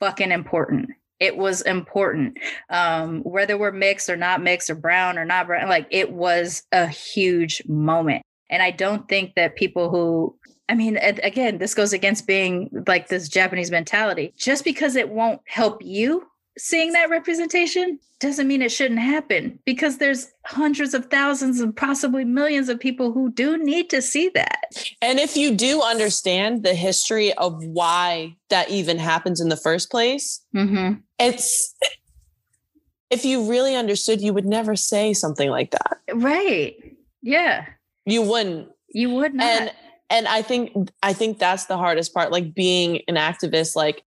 fucking 0.00 0.32
important. 0.32 0.90
It 1.20 1.36
was 1.36 1.60
important. 1.60 2.38
Um, 2.70 3.20
whether 3.20 3.56
we're 3.58 3.72
mixed 3.72 4.08
or 4.08 4.16
not 4.16 4.42
mixed 4.42 4.70
or 4.70 4.74
brown 4.74 5.18
or 5.18 5.24
not 5.24 5.46
brown, 5.46 5.68
like 5.68 5.86
it 5.90 6.12
was 6.12 6.62
a 6.72 6.86
huge 6.86 7.62
moment. 7.68 8.22
And 8.48 8.62
I 8.62 8.72
don't 8.72 9.08
think 9.08 9.34
that 9.36 9.54
people 9.54 9.90
who 9.90 10.36
I 10.68 10.74
mean, 10.76 10.98
again, 10.98 11.58
this 11.58 11.74
goes 11.74 11.92
against 11.92 12.28
being 12.28 12.70
like 12.86 13.08
this 13.08 13.28
Japanese 13.28 13.72
mentality. 13.72 14.32
Just 14.36 14.62
because 14.62 14.94
it 14.94 15.08
won't 15.08 15.40
help 15.44 15.82
you 15.82 16.29
seeing 16.58 16.92
that 16.92 17.10
representation 17.10 17.98
doesn't 18.18 18.46
mean 18.48 18.60
it 18.60 18.70
shouldn't 18.70 19.00
happen 19.00 19.58
because 19.64 19.96
there's 19.96 20.30
hundreds 20.44 20.92
of 20.92 21.06
thousands 21.06 21.60
and 21.60 21.74
possibly 21.74 22.24
millions 22.24 22.68
of 22.68 22.78
people 22.78 23.12
who 23.12 23.30
do 23.32 23.56
need 23.56 23.88
to 23.88 24.02
see 24.02 24.28
that. 24.34 24.66
And 25.00 25.18
if 25.18 25.36
you 25.36 25.54
do 25.54 25.80
understand 25.80 26.62
the 26.62 26.74
history 26.74 27.32
of 27.34 27.64
why 27.64 28.36
that 28.50 28.68
even 28.68 28.98
happens 28.98 29.40
in 29.40 29.48
the 29.48 29.56
first 29.56 29.90
place, 29.90 30.40
Mm-hmm. 30.54 31.00
it's 31.18 31.74
if 33.08 33.24
you 33.24 33.48
really 33.50 33.74
understood, 33.74 34.20
you 34.20 34.32
would 34.32 34.46
never 34.46 34.76
say 34.76 35.12
something 35.14 35.50
like 35.50 35.70
that. 35.72 35.98
Right. 36.14 36.74
Yeah. 37.22 37.66
You 38.06 38.22
wouldn't. 38.22 38.68
You 38.88 39.10
would 39.10 39.34
not. 39.34 39.46
And 39.46 39.72
and 40.10 40.28
I 40.28 40.42
think 40.42 40.90
I 41.02 41.12
think 41.12 41.38
that's 41.38 41.66
the 41.66 41.76
hardest 41.76 42.12
part. 42.12 42.32
Like 42.32 42.54
being 42.54 43.00
an 43.08 43.14
activist, 43.16 43.76
like 43.76 44.04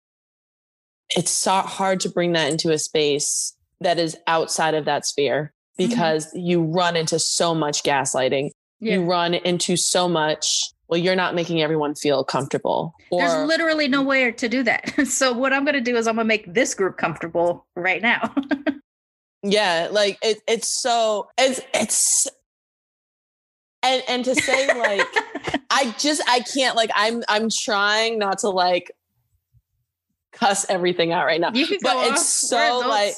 it's 1.15 1.31
so 1.31 1.51
hard 1.61 1.99
to 2.01 2.09
bring 2.09 2.33
that 2.33 2.51
into 2.51 2.71
a 2.71 2.77
space 2.77 3.55
that 3.81 3.97
is 3.97 4.17
outside 4.27 4.73
of 4.73 4.85
that 4.85 5.05
sphere 5.05 5.53
mm-hmm. 5.79 5.89
because 5.89 6.29
you 6.33 6.61
run 6.61 6.95
into 6.95 7.19
so 7.19 7.55
much 7.55 7.83
gaslighting. 7.83 8.51
yeah. 8.79 8.95
You 8.95 9.03
run 9.03 9.33
into 9.33 9.75
so 9.77 10.07
much. 10.07 10.61
Well, 10.87 10.99
you're 10.99 11.15
not 11.15 11.35
making 11.35 11.61
everyone 11.61 11.95
feel 11.95 12.23
comfortable. 12.23 12.93
Or 13.11 13.21
There's 13.21 13.47
literally 13.47 13.87
no 13.87 14.01
way 14.01 14.31
to 14.31 14.49
do 14.49 14.63
that. 14.63 14.93
So 15.07 15.33
what 15.33 15.53
I'm 15.53 15.63
going 15.63 15.75
to 15.75 15.81
do 15.81 15.95
is 15.95 16.07
I'm 16.07 16.15
going 16.15 16.25
to 16.25 16.27
make 16.27 16.51
this 16.53 16.73
group 16.73 16.97
comfortable 16.97 17.67
right 17.75 18.01
now. 18.01 18.33
yeah 19.43 19.87
like 19.91 20.17
it, 20.21 20.39
it's 20.47 20.81
so 20.81 21.29
it's 21.37 21.61
it's 21.73 22.27
and 23.83 24.03
and 24.07 24.25
to 24.25 24.35
say 24.35 24.67
like 24.77 25.07
i 25.69 25.93
just 25.97 26.21
i 26.27 26.41
can't 26.41 26.75
like 26.75 26.89
i'm 26.93 27.23
i'm 27.29 27.47
trying 27.49 28.19
not 28.19 28.39
to 28.39 28.49
like 28.49 28.91
cuss 30.39 30.65
everything 30.69 31.11
out 31.11 31.25
right 31.25 31.41
now 31.41 31.51
you 31.53 31.67
but 31.81 31.93
go 31.93 32.03
it's. 32.11 32.25
So 32.25 32.79
like 32.87 33.13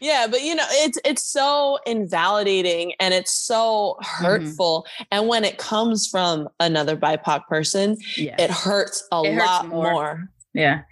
yeah 0.00 0.26
but 0.30 0.42
you 0.42 0.54
know 0.54 0.64
it's 0.70 0.98
it's 1.04 1.24
so 1.24 1.78
invalidating 1.86 2.92
and 3.00 3.12
it's 3.14 3.32
so 3.32 3.96
Mm-hmm. 4.02 4.24
hurtful 4.24 4.86
and 5.10 5.28
when 5.28 5.44
it 5.44 5.58
comes 5.58 6.06
from 6.08 6.48
another 6.60 6.96
bipoc 6.96 7.46
person 7.46 7.96
yeah. 8.16 8.34
it 8.38 8.50
hurts 8.50 9.06
a 9.12 9.22
It 9.24 9.34
hurts 9.34 9.46
lot 9.46 9.68
more. 9.68 9.92
more. 9.92 10.28
yeah. 10.54 10.82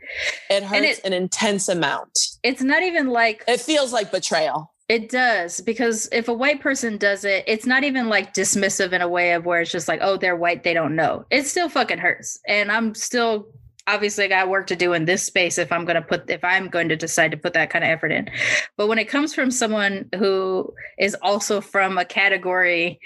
it 0.51 0.63
hurts 0.63 0.99
it- 0.99 1.05
an 1.05 1.13
intense 1.13 1.69
amount 1.69 2.11
It's 2.43 2.63
not 2.63 2.83
even 2.83 3.09
like 3.09 3.43
it 3.49 3.61
feels 3.61 3.93
like 3.93 4.11
betrayal 4.13 4.73
It 4.89 5.09
does 5.09 5.61
because 5.61 6.09
if 6.13 6.29
a 6.29 6.35
white 6.35 6.61
person 6.61 6.99
does 6.99 7.25
it, 7.25 7.45
it's 7.47 7.65
not 7.67 7.85
even 7.85 8.09
like 8.09 8.35
dismissive 8.35 8.93
in 8.93 9.01
a 9.03 9.09
way 9.09 9.33
of 9.33 9.47
where 9.47 9.63
it's 9.63 9.73
just 9.73 9.89
like, 9.89 10.01
oh, 10.03 10.19
they're 10.19 10.37
white, 10.37 10.63
they 10.63 10.75
don't 10.75 10.95
know. 10.95 11.25
It 11.31 11.47
still 11.47 11.71
fucking 11.71 11.97
hurts. 11.99 12.39
And 12.47 12.71
I'm 12.71 12.95
still 12.95 13.47
obviously 13.87 14.25
I 14.25 14.29
got 14.29 14.49
work 14.49 14.67
to 14.69 14.77
do 14.77 14.93
in 14.93 15.05
this 15.05 15.23
space 15.23 15.59
if 15.59 15.71
I'm 15.71 15.85
going 15.85 15.97
to 15.97 16.03
put 16.03 16.29
if 16.31 16.43
I'm 16.45 16.69
going 16.69 16.89
to 16.89 16.97
decide 16.97 17.31
to 17.33 17.37
put 17.37 17.53
that 17.55 17.71
kind 17.71 17.85
of 17.85 17.91
effort 17.91 18.13
in. 18.13 18.29
But 18.77 18.89
when 18.89 18.99
it 18.99 19.09
comes 19.09 19.35
from 19.35 19.51
someone 19.51 20.09
who 20.17 20.73
is 20.99 21.17
also 21.23 21.61
from 21.61 21.99
a 21.99 22.05
category 22.05 23.01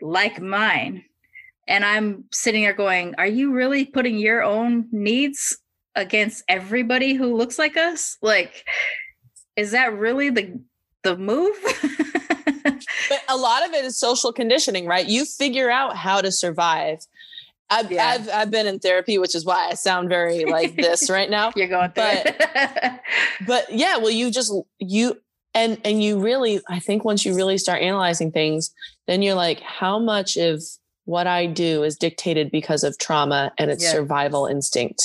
like 0.00 0.40
mine, 0.40 1.04
and 1.66 1.84
I'm 1.84 2.24
sitting 2.32 2.62
there 2.62 2.72
going, 2.72 3.14
"Are 3.18 3.26
you 3.26 3.52
really 3.52 3.84
putting 3.84 4.18
your 4.18 4.42
own 4.42 4.88
needs 4.92 5.58
against 5.94 6.44
everybody 6.48 7.14
who 7.14 7.34
looks 7.34 7.58
like 7.58 7.76
us? 7.76 8.16
Like, 8.22 8.64
is 9.56 9.72
that 9.72 9.94
really 9.94 10.30
the 10.30 10.60
the 11.02 11.16
move?" 11.16 11.56
but 12.64 13.22
a 13.28 13.36
lot 13.36 13.66
of 13.66 13.72
it 13.72 13.84
is 13.84 13.98
social 13.98 14.32
conditioning, 14.32 14.86
right? 14.86 15.06
You 15.06 15.24
figure 15.24 15.70
out 15.70 15.96
how 15.96 16.20
to 16.20 16.30
survive. 16.30 16.98
I've, 17.70 17.90
Yeah. 17.92 18.06
I've, 18.06 18.28
I've 18.30 18.50
been 18.50 18.66
in 18.66 18.78
therapy, 18.78 19.18
which 19.18 19.34
is 19.34 19.44
why 19.44 19.68
I 19.70 19.74
sound 19.74 20.08
very 20.08 20.44
like 20.56 20.76
this 20.76 21.10
right 21.10 21.28
now. 21.28 21.52
You're 21.56 21.68
going 21.68 21.90
through 21.90 22.04
But- 22.04 22.36
it. 22.54 23.00
but 23.46 23.66
yeah 23.72 23.96
well 23.98 24.10
you 24.10 24.30
just 24.30 24.52
you 24.80 25.16
and 25.54 25.80
and 25.84 26.02
you 26.02 26.18
really 26.18 26.60
i 26.68 26.78
think 26.80 27.04
once 27.04 27.24
you 27.24 27.34
really 27.34 27.56
start 27.56 27.80
analyzing 27.80 28.30
things 28.32 28.70
then 29.06 29.22
you're 29.22 29.34
like 29.36 29.60
how 29.60 29.98
much 29.98 30.36
of 30.36 30.60
what 31.04 31.26
i 31.28 31.46
do 31.46 31.84
is 31.84 31.96
dictated 31.96 32.50
because 32.50 32.82
of 32.84 32.98
trauma 32.98 33.52
and 33.58 33.70
its 33.70 33.88
survival 33.88 34.46
instinct 34.46 35.02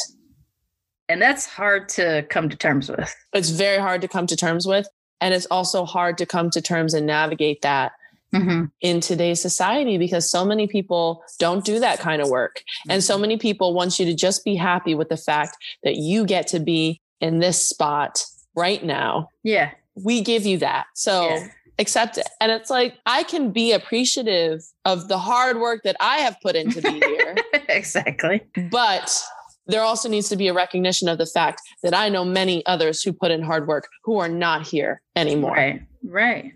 and 1.07 1.21
that's 1.21 1.45
hard 1.45 1.87
to 1.89 2.23
come 2.29 2.49
to 2.49 2.57
terms 2.57 2.89
with. 2.89 3.15
it's 3.33 3.49
very 3.49 3.77
hard 3.77 4.01
to 4.01 4.07
come 4.07 4.25
to 4.27 4.35
terms 4.35 4.65
with 4.65 4.87
and 5.21 5.33
it's 5.33 5.45
also 5.47 5.85
hard 5.85 6.17
to 6.17 6.25
come 6.25 6.49
to 6.49 6.61
terms 6.61 6.93
and 6.93 7.05
navigate 7.05 7.61
that 7.61 7.91
Mm-hmm. 8.33 8.65
in 8.81 8.99
today's 8.99 9.41
society 9.41 9.97
because 9.97 10.29
so 10.29 10.43
many 10.43 10.65
people 10.67 11.23
don't 11.39 11.63
do 11.63 11.79
that 11.79 11.99
kind 11.99 12.21
of 12.21 12.29
work. 12.29 12.61
And 12.89 13.03
so 13.03 13.17
many 13.17 13.37
people 13.37 13.73
want 13.75 13.99
you 13.99 14.05
to 14.07 14.13
just 14.15 14.43
be 14.43 14.55
happy 14.55 14.95
with 14.95 15.09
the 15.09 15.17
fact 15.17 15.55
that 15.83 15.97
you 15.97 16.25
get 16.25 16.47
to 16.47 16.59
be 16.59 16.99
in 17.21 17.39
this 17.39 17.69
spot 17.69 18.23
right 18.55 18.83
now. 18.83 19.27
Yeah. 19.43 19.71
We 20.03 20.21
give 20.21 20.45
you 20.47 20.57
that. 20.59 20.85
So 20.95 21.27
Yeah. 21.29 21.47
accept 21.77 22.17
it. 22.17 22.27
And 22.41 22.51
it's 22.51 22.69
like, 22.71 22.95
I 23.05 23.21
can 23.23 23.51
be 23.51 23.71
appreciative 23.71 24.61
of 24.85 25.07
the 25.09 25.17
hard 25.19 25.59
work 25.59 25.81
that 25.83 25.95
I 25.99 26.17
have 26.17 26.35
put 26.41 26.55
in 26.55 26.71
to 26.71 26.81
be 26.81 26.99
here, 26.99 27.35
exactly. 27.69 28.41
but 28.71 29.21
there 29.67 29.81
also 29.81 30.09
needs 30.09 30.27
to 30.29 30.35
be 30.35 30.47
a 30.47 30.53
recognition 30.53 31.07
of 31.07 31.17
the 31.19 31.25
fact 31.25 31.61
that 31.83 31.93
I 31.93 32.09
know 32.09 32.25
many 32.25 32.65
others 32.65 33.01
who 33.03 33.13
put 33.13 33.31
in 33.31 33.41
hard 33.43 33.67
work 33.67 33.87
who 34.03 34.17
are 34.17 34.27
not 34.27 34.67
here 34.67 35.01
anymore 35.15 35.51
Right. 35.53 35.81
Right. 36.03 36.51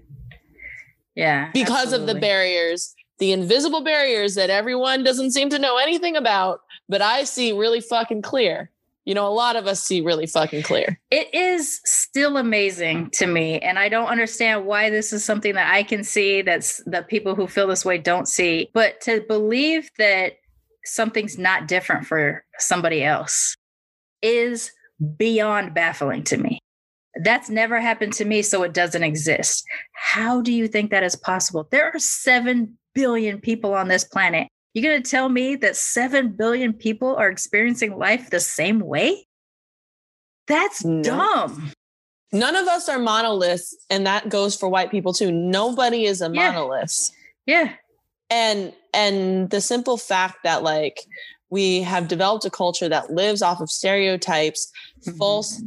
Yeah. 1.17 1.49
because 1.51 1.93
of 1.93 2.05
the 2.05 2.13
barriers, 2.13 2.93
the 3.17 3.31
invisible 3.31 3.83
barriers 3.83 4.35
that 4.35 4.51
everyone 4.51 5.03
doesn't 5.03 5.31
seem 5.31 5.49
to 5.49 5.57
know 5.57 5.77
anything 5.77 6.15
about, 6.15 6.61
but 6.87 7.01
I 7.01 7.23
see 7.23 7.51
really 7.51 7.81
fucking 7.81 8.21
clear. 8.21 8.69
You 9.05 9.15
know, 9.15 9.25
a 9.25 9.33
lot 9.33 9.55
of 9.55 9.65
us 9.65 9.81
see 9.81 10.01
really 10.01 10.27
fucking 10.27 10.63
clear. 10.63 10.99
It 11.09 11.33
is 11.33 11.79
still 11.85 12.37
amazing 12.37 13.09
to 13.13 13.25
me, 13.25 13.57
and 13.59 13.79
I 13.79 13.89
don't 13.89 14.07
understand 14.07 14.65
why 14.65 14.89
this 14.89 15.11
is 15.11 15.23
something 15.23 15.53
that 15.55 15.73
I 15.73 15.81
can 15.81 16.03
see 16.03 16.41
that's 16.41 16.83
that 16.85 17.07
people 17.07 17.33
who 17.33 17.47
feel 17.47 17.67
this 17.67 17.85
way 17.85 17.97
don't 17.97 18.27
see. 18.27 18.69
But 18.73 19.01
to 19.01 19.21
believe 19.21 19.89
that 19.97 20.33
something's 20.83 21.37
not 21.37 21.67
different 21.67 22.05
for 22.05 22.43
somebody 22.59 23.03
else 23.03 23.55
is 24.21 24.71
beyond 25.17 25.73
baffling 25.73 26.23
to 26.25 26.37
me. 26.37 26.59
That's 27.23 27.49
never 27.49 27.79
happened 27.79 28.13
to 28.13 28.25
me, 28.25 28.41
so 28.41 28.63
it 28.63 28.73
doesn't 28.73 29.03
exist. 29.03 29.63
How 29.93 30.41
do 30.41 30.51
you 30.53 30.67
think 30.67 30.91
that 30.91 31.03
is 31.03 31.15
possible? 31.15 31.67
There 31.71 31.91
are 31.93 31.99
7 31.99 32.77
billion 32.93 33.39
people 33.39 33.73
on 33.73 33.87
this 33.87 34.03
planet. 34.03 34.47
You're 34.73 34.83
going 34.91 35.01
to 35.01 35.09
tell 35.09 35.29
me 35.29 35.55
that 35.57 35.75
7 35.75 36.35
billion 36.37 36.73
people 36.73 37.15
are 37.15 37.29
experiencing 37.29 37.97
life 37.97 38.29
the 38.29 38.39
same 38.39 38.79
way? 38.79 39.27
That's 40.47 40.83
No. 40.85 41.01
dumb. 41.01 41.71
None 42.31 42.55
of 42.55 42.67
us 42.67 42.89
are 42.89 42.99
monoliths, 42.99 43.75
and 43.89 44.05
that 44.05 44.29
goes 44.29 44.55
for 44.55 44.67
white 44.69 44.91
people 44.91 45.13
too. 45.13 45.31
Nobody 45.31 46.05
is 46.05 46.21
a 46.21 46.25
Yeah. 46.25 46.51
monolith. 46.51 47.11
Yeah. 47.45 47.73
and 48.29 48.73
and 48.93 49.49
the 49.51 49.61
simple 49.61 49.97
fact 49.97 50.39
that 50.43 50.61
like 50.61 50.97
we 51.49 51.81
have 51.81 52.07
developed 52.07 52.45
a 52.45 52.49
culture 52.49 52.89
that 52.89 53.11
lives 53.11 53.41
off 53.41 53.61
of 53.61 53.69
stereotypes 53.69 54.71
mm-hmm. 55.01 55.17
false 55.17 55.61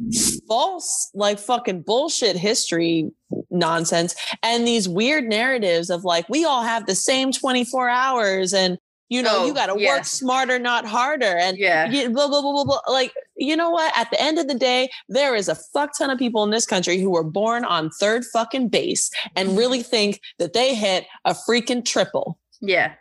false 0.49 1.11
like 1.15 1.39
fucking 1.39 1.83
bullshit 1.83 2.37
history 2.37 3.11
nonsense 3.51 4.15
and 4.43 4.67
these 4.67 4.89
weird 4.89 5.25
narratives 5.25 5.91
of 5.91 6.05
like 6.05 6.29
we 6.29 6.45
all 6.45 6.63
have 6.63 6.87
the 6.87 6.95
same 6.95 7.33
24 7.33 7.89
hours 7.89 8.53
and 8.53 8.79
you 9.09 9.23
know 9.23 9.41
Oh, 9.41 9.47
you 9.47 9.55
got 9.55 9.67
to 9.67 9.75
work 9.75 10.05
smarter 10.05 10.59
not 10.59 10.87
harder 10.87 11.37
and 11.37 11.59
Yeah. 11.59 11.89
blah, 12.09 12.29
blah, 12.29 12.41
blah, 12.41 12.53
blah, 12.53 12.65
blah. 12.65 12.81
Like, 12.89 13.13
you 13.37 13.57
know 13.57 13.69
what? 13.71 13.93
At 13.99 14.09
the 14.13 14.23
end 14.23 14.39
of 14.39 14.47
the 14.47 14.55
day, 14.55 14.89
there 15.09 15.35
is 15.35 15.49
a 15.49 15.57
fuck 15.57 15.99
ton 15.99 16.11
of 16.11 16.19
people 16.19 16.45
in 16.45 16.51
this 16.51 16.65
country 16.65 16.99
who 16.99 17.11
were 17.11 17.25
born 17.25 17.65
on 17.65 17.91
third 17.91 18.25
fucking 18.33 18.69
base 18.69 19.11
and 19.35 19.49
mm-hmm. 19.49 19.59
really 19.59 19.83
think 19.83 20.21
that 20.39 20.53
they 20.53 20.77
hit 20.77 21.07
a 21.25 21.35
freaking 21.35 21.85
triple. 21.85 22.39
Yeah. 22.61 22.93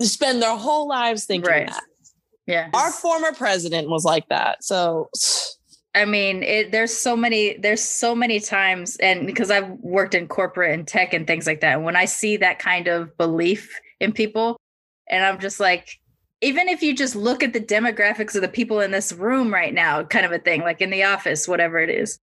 Spend 0.00 0.42
their 0.42 0.56
whole 0.56 0.88
lives 0.88 1.26
thinking 1.26 1.48
Right. 1.48 1.68
that. 1.68 1.84
Yeah. 2.46 2.70
Our 2.74 2.90
former 2.90 3.32
president 3.32 3.88
was 3.88 4.04
like 4.04 4.28
that. 4.28 4.64
So, 4.64 5.10
I 5.94 6.06
mean, 6.06 6.42
it, 6.42 6.72
there's 6.72 6.96
so 6.96 7.14
many, 7.14 7.58
there's 7.58 7.82
so 7.82 8.14
many 8.14 8.40
times, 8.40 8.96
and 8.96 9.26
because 9.26 9.50
I've 9.50 9.68
worked 9.80 10.14
in 10.14 10.26
corporate 10.26 10.72
and 10.72 10.88
tech 10.88 11.12
and 11.12 11.26
things 11.26 11.46
like 11.46 11.60
that, 11.60 11.74
and 11.74 11.84
when 11.84 11.96
I 11.96 12.06
see 12.06 12.38
that 12.38 12.58
kind 12.58 12.88
of 12.88 13.14
belief 13.18 13.78
in 14.00 14.12
people, 14.12 14.56
and 15.10 15.22
I'm 15.22 15.38
just 15.38 15.60
like, 15.60 15.98
even 16.40 16.68
if 16.68 16.82
you 16.82 16.96
just 16.96 17.14
look 17.14 17.42
at 17.42 17.52
the 17.52 17.60
demographics 17.60 18.34
of 18.34 18.40
the 18.40 18.48
people 18.48 18.80
in 18.80 18.90
this 18.90 19.12
room 19.12 19.52
right 19.52 19.74
now, 19.74 20.02
kind 20.02 20.24
of 20.24 20.32
a 20.32 20.38
thing, 20.38 20.62
like 20.62 20.80
in 20.80 20.88
the 20.88 21.04
office, 21.04 21.46
whatever 21.46 21.78
it 21.78 21.90
is, 21.90 22.18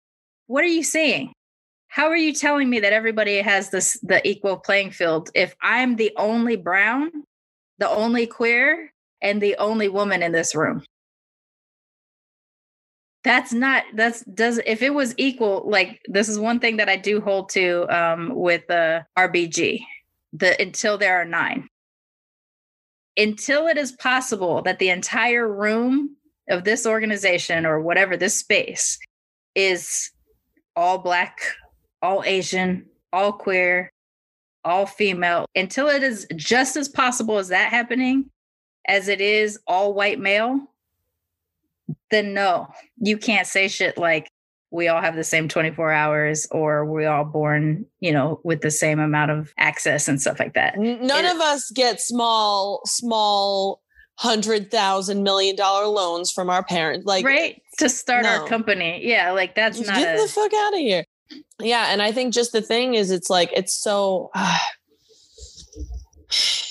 what 0.47 0.65
are 0.65 0.69
you 0.69 0.83
seeing? 0.83 1.33
How 1.89 2.07
are 2.09 2.17
you 2.17 2.33
telling 2.33 2.71
me 2.71 2.81
that 2.81 2.93
everybody 2.93 3.39
has 3.39 3.71
this 3.71 3.99
the 4.03 4.27
equal 4.27 4.57
playing 4.57 4.91
field 4.91 5.31
if 5.35 5.55
I'm 5.63 5.97
the 5.97 6.13
only 6.17 6.57
brown, 6.57 7.11
the 7.79 7.89
only 7.89 8.27
queer, 8.27 8.93
and 9.21 9.41
the 9.41 9.57
only 9.57 9.89
woman 9.89 10.23
in 10.23 10.33
this 10.33 10.55
room? 10.55 10.83
that's 13.25 13.53
not 13.53 13.85
that's 13.95 14.25
does 14.25 14.59
if 14.65 14.81
it 14.81 14.95
was 14.95 15.15
equal 15.17 15.63
like 15.69 16.01
this 16.07 16.29
is 16.29 16.39
one 16.39 16.61
thing 16.61 16.77
that 16.77 16.89
i 16.89 16.97
do 16.97 17.21
hold 17.21 17.49
to 17.51 17.87
um 17.95 18.35
with 18.35 18.69
uh 18.71 19.03
rbg 19.19 19.81
the 20.33 20.61
until 20.63 20.97
there 20.97 21.21
are 21.21 21.25
nine 21.25 21.69
until 23.17 23.67
it 23.67 23.77
is 23.77 23.93
possible 23.93 24.63
that 24.63 24.79
the 24.79 24.89
entire 24.89 25.47
room 25.53 26.17
of 26.49 26.65
this 26.65 26.87
organization 26.87 27.67
or 27.67 27.81
whatever 27.81 28.17
this 28.17 28.39
space 28.39 28.99
is 29.55 30.11
all 30.77 30.99
black 30.99 31.39
all 32.01 32.23
asian 32.25 32.87
all 33.13 33.33
queer 33.33 33.91
all 34.65 34.87
female 34.87 35.45
until 35.57 35.89
it 35.89 36.03
is 36.03 36.27
just 36.37 36.77
as 36.77 36.89
possible 36.89 37.37
as 37.37 37.49
that 37.49 37.71
happening 37.71 38.31
as 38.89 39.07
it 39.09 39.21
is 39.21 39.59
all 39.67 39.95
white 39.95 40.19
male 40.19 40.61
then 42.11 42.35
no, 42.35 42.69
you 42.99 43.17
can't 43.19 43.47
say 43.47 43.69
shit 43.69 43.97
like 43.99 44.31
we 44.71 44.89
all 44.89 45.01
have 45.01 45.17
the 45.17 45.25
same 45.25 45.49
24 45.49 45.91
hours 45.93 46.47
or 46.51 46.85
we 46.85 47.07
all 47.07 47.25
born, 47.25 47.87
you 48.01 48.13
know, 48.13 48.41
with 48.45 48.61
the 48.61 48.71
same 48.71 48.99
amount 48.99 49.31
of 49.31 49.53
access 49.57 50.09
and 50.09 50.21
stuff 50.21 50.39
like 50.39 50.55
that. 50.55 50.79
none 50.79 51.25
It- 51.25 51.35
of 51.35 51.41
us 51.41 51.71
get 51.75 52.01
small, 52.01 52.83
small 52.85 53.81
hundred 54.19 54.71
thousand 54.71 55.23
million 55.23 55.55
dollar 55.57 55.87
loans 55.87 56.31
from 56.33 56.51
our 56.51 56.63
parents. 56.65 57.07
Like, 57.07 57.25
right? 57.25 57.63
To 57.79 57.89
start 57.89 58.25
no. 58.25 58.31
our 58.31 58.49
company. 58.49 59.01
Yeah, 59.03 59.31
like 59.31 59.55
that's 59.55 59.79
Just 59.79 59.89
not 59.89 59.97
get 59.99 60.19
a 60.19 60.23
the 60.23 60.29
fuck 60.29 60.53
out 60.53 60.75
of 60.75 60.81
here. 60.81 61.05
Yeah, 61.61 61.87
and 61.93 62.03
I 62.03 62.13
think 62.13 62.35
just 62.35 62.53
the 62.53 62.61
thing 62.63 62.95
is, 62.95 63.11
it's 63.11 63.31
like 63.31 63.51
it's 63.55 63.75
so. 63.75 64.31
Ah, 64.35 64.61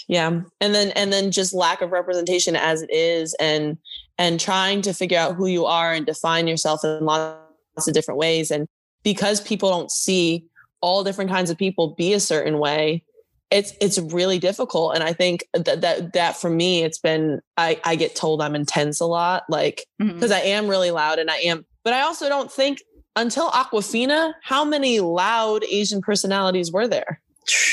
yeah, 0.07 0.27
and 0.61 0.75
then 0.75 0.91
and 0.91 1.11
then 1.11 1.31
just 1.31 1.53
lack 1.53 1.81
of 1.81 1.91
representation 1.91 2.55
as 2.55 2.81
it 2.81 2.91
is, 2.91 3.35
and 3.39 3.77
and 4.17 4.39
trying 4.39 4.81
to 4.83 4.93
figure 4.93 5.19
out 5.19 5.35
who 5.35 5.47
you 5.47 5.65
are 5.65 5.93
and 5.93 6.05
define 6.05 6.47
yourself 6.47 6.83
in 6.83 7.05
lots 7.05 7.87
of 7.87 7.93
different 7.93 8.17
ways, 8.17 8.51
and 8.51 8.67
because 9.03 9.41
people 9.41 9.69
don't 9.69 9.91
see 9.91 10.45
all 10.81 11.03
different 11.03 11.29
kinds 11.29 11.49
of 11.49 11.57
people 11.57 11.95
be 11.95 12.13
a 12.13 12.19
certain 12.19 12.59
way 12.59 13.03
it's 13.49 13.73
it's 13.79 13.97
really 13.97 14.37
difficult 14.39 14.93
and 14.93 15.03
i 15.03 15.13
think 15.13 15.43
that 15.53 15.79
that 15.81 16.11
that 16.13 16.35
for 16.35 16.49
me 16.49 16.83
it's 16.83 16.99
been 16.99 17.39
i 17.55 17.79
i 17.85 17.95
get 17.95 18.13
told 18.13 18.41
i'm 18.41 18.55
intense 18.55 18.99
a 18.99 19.05
lot 19.05 19.43
like 19.49 19.85
mm-hmm. 20.01 20.13
because 20.13 20.31
I 20.31 20.39
am 20.39 20.67
really 20.67 20.91
loud 20.91 21.19
and 21.19 21.31
I 21.31 21.37
am, 21.37 21.65
but 21.83 21.93
I 21.93 22.01
also 22.01 22.29
don't 22.29 22.51
think 22.51 22.79
until 23.15 23.49
Awkwafina, 23.49 24.33
how 24.43 24.63
many 24.63 24.99
loud 24.99 25.63
Asian 25.65 26.01
personalities 26.01 26.71
were 26.71 26.87
there 26.87 27.21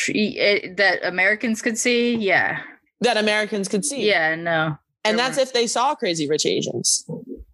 It- 0.08 0.64
eh, 0.64 0.74
that 0.76 1.04
Americans 1.04 1.62
could 1.62 1.78
see. 1.78 2.14
Yeah. 2.16 2.60
that 3.00 3.16
Americans 3.16 3.68
could 3.68 3.84
see? 3.84 4.06
Yeah, 4.08 4.34
no. 4.34 4.76
And 5.04 5.18
that's 5.18 5.36
weren't. 5.36 5.48
if 5.48 5.54
they 5.54 5.66
saw 5.66 5.94
Crazy 5.94 6.26
Rich 6.28 6.46
Asians. 6.46 7.04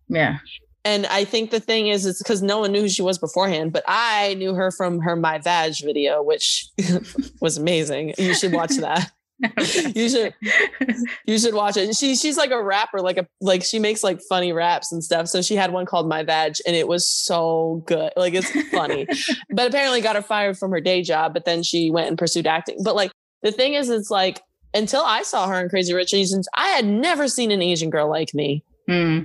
Yeah. 0.09 0.39
and 0.85 1.07
I 1.07 1.25
think 1.25 1.51
the 1.51 1.61
thing 1.61 1.89
is, 1.89 2.07
it's 2.07 2.23
because 2.23 2.41
no 2.43 2.61
one 2.61 2.73
knew 2.73 2.83
who 2.83 2.89
she 2.89 3.03
was 3.03 3.19
beforehand, 3.19 3.73
but 3.73 3.83
I 3.87 4.35
knew 4.35 4.55
her 4.55 4.71
from 4.71 5.01
her 5.01 5.15
My 5.17 5.39
Vag 5.39 5.75
video, 5.83 6.23
which 6.23 6.69
was 7.41 7.57
amazing. 7.59 8.15
You 8.19 8.35
should 8.35 8.53
watch 8.53 8.77
that. 8.77 9.11
you 9.95 10.09
should 10.09 10.35
you 11.27 11.39
should 11.39 11.55
watch 11.55 11.77
it. 11.77 11.95
She 11.97 12.15
she's 12.17 12.37
like 12.37 12.51
a 12.51 12.63
rapper, 12.63 13.01
like 13.01 13.17
a 13.19 13.27
like 13.41 13.63
she 13.65 13.79
makes 13.79 14.03
like 14.03 14.21
funny 14.29 14.53
raps 14.53 14.93
and 14.93 15.03
stuff. 15.03 15.29
So 15.29 15.43
she 15.43 15.57
had 15.57 15.73
one 15.73 15.87
called 15.87 16.09
My 16.09 16.23
Vag, 16.23 16.55
and 16.67 16.77
it 16.77 16.87
was 16.89 17.09
so 17.09 17.83
good. 17.87 18.13
Like 18.17 18.35
it's 18.35 18.51
funny, 18.71 19.07
but 19.51 19.69
apparently 19.69 20.01
got 20.01 20.17
her 20.17 20.23
fired 20.23 20.59
from 20.59 20.71
her 20.73 20.81
day 20.81 21.03
job. 21.03 21.33
But 21.35 21.45
then 21.45 21.63
she 21.63 21.91
went 21.91 22.09
and 22.09 22.19
pursued 22.19 22.47
acting. 22.47 22.79
But 22.85 22.95
like 22.97 23.13
the 23.43 23.53
thing 23.53 23.75
is, 23.75 23.89
it's 23.89 24.11
like 24.11 24.41
until 24.75 25.03
I 25.03 25.23
saw 25.23 25.49
her 25.49 25.61
in 25.61 25.69
Crazy 25.69 25.95
Rich 25.95 26.15
Asians, 26.15 26.49
I 26.57 26.69
had 26.69 26.85
never 26.85 27.29
seen 27.29 27.51
an 27.51 27.63
Asian 27.63 27.91
girl 27.91 28.09
like 28.09 28.35
me. 28.35 28.65
Hmm. 28.89 29.25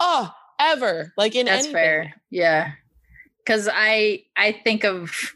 Oh, 0.00 0.32
ever 0.58 1.12
like 1.16 1.34
in 1.34 1.46
That's 1.46 1.64
anything. 1.64 1.74
fair. 1.74 2.14
Yeah. 2.30 2.72
Cause 3.44 3.68
I 3.72 4.22
I 4.36 4.52
think 4.64 4.84
of 4.84 5.34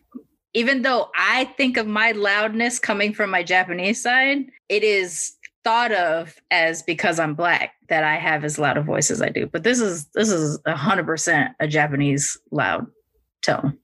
even 0.57 0.81
though 0.81 1.11
I 1.15 1.45
think 1.59 1.77
of 1.77 1.87
my 1.87 2.13
loudness 2.13 2.79
coming 2.79 3.13
from 3.13 3.29
my 3.31 3.43
Japanese 3.43 4.03
side, 4.03 4.47
it 4.71 4.83
is 4.83 5.33
thought 5.65 5.93
of 5.93 6.35
as 6.51 6.83
because 6.83 7.19
I'm 7.19 7.35
black 7.35 7.75
that 7.91 8.05
I 8.05 8.15
have 8.17 8.43
as 8.43 8.59
loud 8.59 8.79
a 8.79 8.83
voice 8.83 9.11
as 9.11 9.21
I 9.21 9.29
do. 9.29 9.47
But 9.47 9.65
this 9.65 9.81
is 9.81 10.07
this 10.15 10.31
is 10.31 10.59
a 10.65 10.75
hundred 10.75 11.05
percent 11.05 11.53
a 11.61 11.69
Japanese 11.69 12.39
loud 12.51 12.87
tone. 13.43 13.77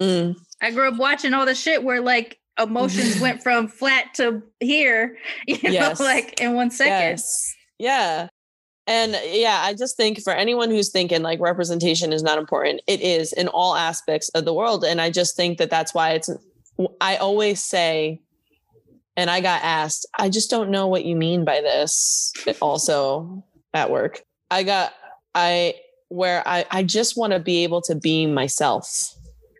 Mm. 0.00 0.36
I 0.62 0.70
grew 0.70 0.86
up 0.86 0.98
watching 0.98 1.34
all 1.34 1.46
the 1.46 1.54
shit 1.56 1.82
where 1.82 2.00
like 2.00 2.38
emotions 2.62 3.18
went 3.20 3.42
from 3.42 3.66
flat 3.66 4.14
to 4.14 4.40
here, 4.60 5.18
you 5.48 5.56
know, 5.64 5.70
Yes. 5.70 5.98
like 5.98 6.40
in 6.40 6.54
one 6.54 6.70
second. 6.70 6.92
Yes. 6.92 7.54
Yeah. 7.80 8.28
And 8.86 9.18
yeah, 9.30 9.60
I 9.62 9.74
just 9.74 9.96
think 9.96 10.20
for 10.22 10.32
anyone 10.32 10.70
who's 10.70 10.90
thinking 10.90 11.22
like 11.22 11.40
representation 11.40 12.12
is 12.12 12.22
not 12.22 12.38
important, 12.38 12.82
it 12.86 13.00
is 13.00 13.32
in 13.32 13.48
all 13.48 13.74
aspects 13.74 14.28
of 14.30 14.44
the 14.44 14.52
world. 14.52 14.84
And 14.84 15.00
I 15.00 15.10
just 15.10 15.36
think 15.36 15.58
that 15.58 15.70
that's 15.70 15.94
why 15.94 16.10
it's, 16.10 16.28
I 17.00 17.16
always 17.16 17.62
say, 17.62 18.20
and 19.16 19.30
I 19.30 19.40
got 19.40 19.62
asked, 19.62 20.06
I 20.18 20.28
just 20.28 20.50
don't 20.50 20.70
know 20.70 20.86
what 20.86 21.04
you 21.04 21.16
mean 21.16 21.44
by 21.44 21.60
this 21.60 22.32
also 22.60 23.44
at 23.72 23.90
work. 23.90 24.22
I 24.50 24.64
got, 24.64 24.92
I, 25.34 25.76
where 26.08 26.42
I, 26.46 26.66
I 26.70 26.82
just 26.82 27.16
want 27.16 27.32
to 27.32 27.38
be 27.40 27.64
able 27.64 27.80
to 27.82 27.94
be 27.94 28.26
myself. 28.26 29.14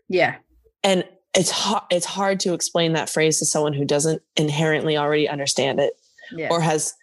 Yeah. 0.07 0.35
And 0.83 1.03
it's 1.35 1.49
hard, 1.49 1.83
it's 1.89 2.05
hard 2.05 2.39
to 2.41 2.53
explain 2.53 2.93
that 2.93 3.09
phrase 3.09 3.39
to 3.39 3.45
someone 3.45 3.73
who 3.73 3.85
doesn't 3.85 4.21
inherently 4.35 4.97
already 4.97 5.27
understand 5.27 5.79
it 5.79 5.93
Yeah. 6.31 6.49
or 6.51 6.61
has 6.61 6.93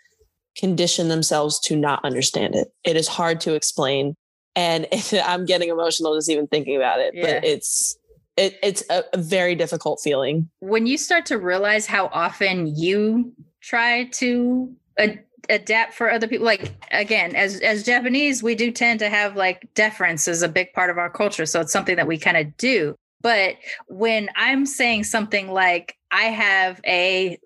conditioned 0.57 1.11
themselves 1.11 1.59
to 1.61 1.77
not 1.77 2.05
understand 2.05 2.55
it. 2.55 2.69
It 2.85 2.97
is 2.97 3.09
hard 3.09 3.41
to 3.43 3.55
explain. 3.55 4.15
And 4.55 4.87
I'm 5.25 5.45
getting 5.47 5.69
emotional 5.71 6.15
just 6.15 6.31
even 6.31 6.47
thinking 6.47 6.77
about 6.77 7.01
it, 7.01 7.15
Yeah. 7.15 7.23
but 7.35 7.45
it's, 7.45 7.97
it, 8.37 8.59
it's 8.63 8.83
a, 8.91 9.03
a 9.13 9.19
very 9.19 9.55
difficult 9.55 10.01
feeling. 10.03 10.49
when 10.61 10.87
you 10.87 10.97
start 10.99 11.27
to 11.27 11.39
realize 11.39 11.87
how 11.87 12.07
often 12.13 12.75
you 12.77 13.33
try 13.63 14.05
to 14.13 14.75
ad- 14.99 15.25
adapt 15.49 15.95
for 15.95 16.11
other 16.11 16.27
people 16.29 16.47
like 16.47 16.73
again 16.93 17.35
as 17.35 17.61
as 17.61 17.83
japanese 17.83 18.43
we 18.45 18.55
do 18.55 18.71
tend 18.71 19.01
to 19.01 19.09
have 19.09 19.37
like 19.37 19.69
deference 19.75 20.29
is 20.29 20.41
a 20.43 20.49
big 20.49 20.73
part 20.73 20.89
of 20.89 20.99
our 20.99 21.11
culture 21.11 21.45
so 21.47 21.61
it's 21.61 21.73
something 21.73 21.97
that 21.97 22.07
we 22.07 22.17
kind 22.17 22.37
of 22.37 22.57
do 22.57 22.95
but 23.23 23.57
when 23.89 24.29
i'm 24.37 24.65
saying 24.65 25.03
something 25.03 25.49
like 25.51 25.97
i 26.13 26.25
have 26.25 26.81
a 26.87 27.37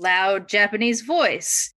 loud 0.00 0.48
japanese 0.48 1.02
voice 1.02 1.72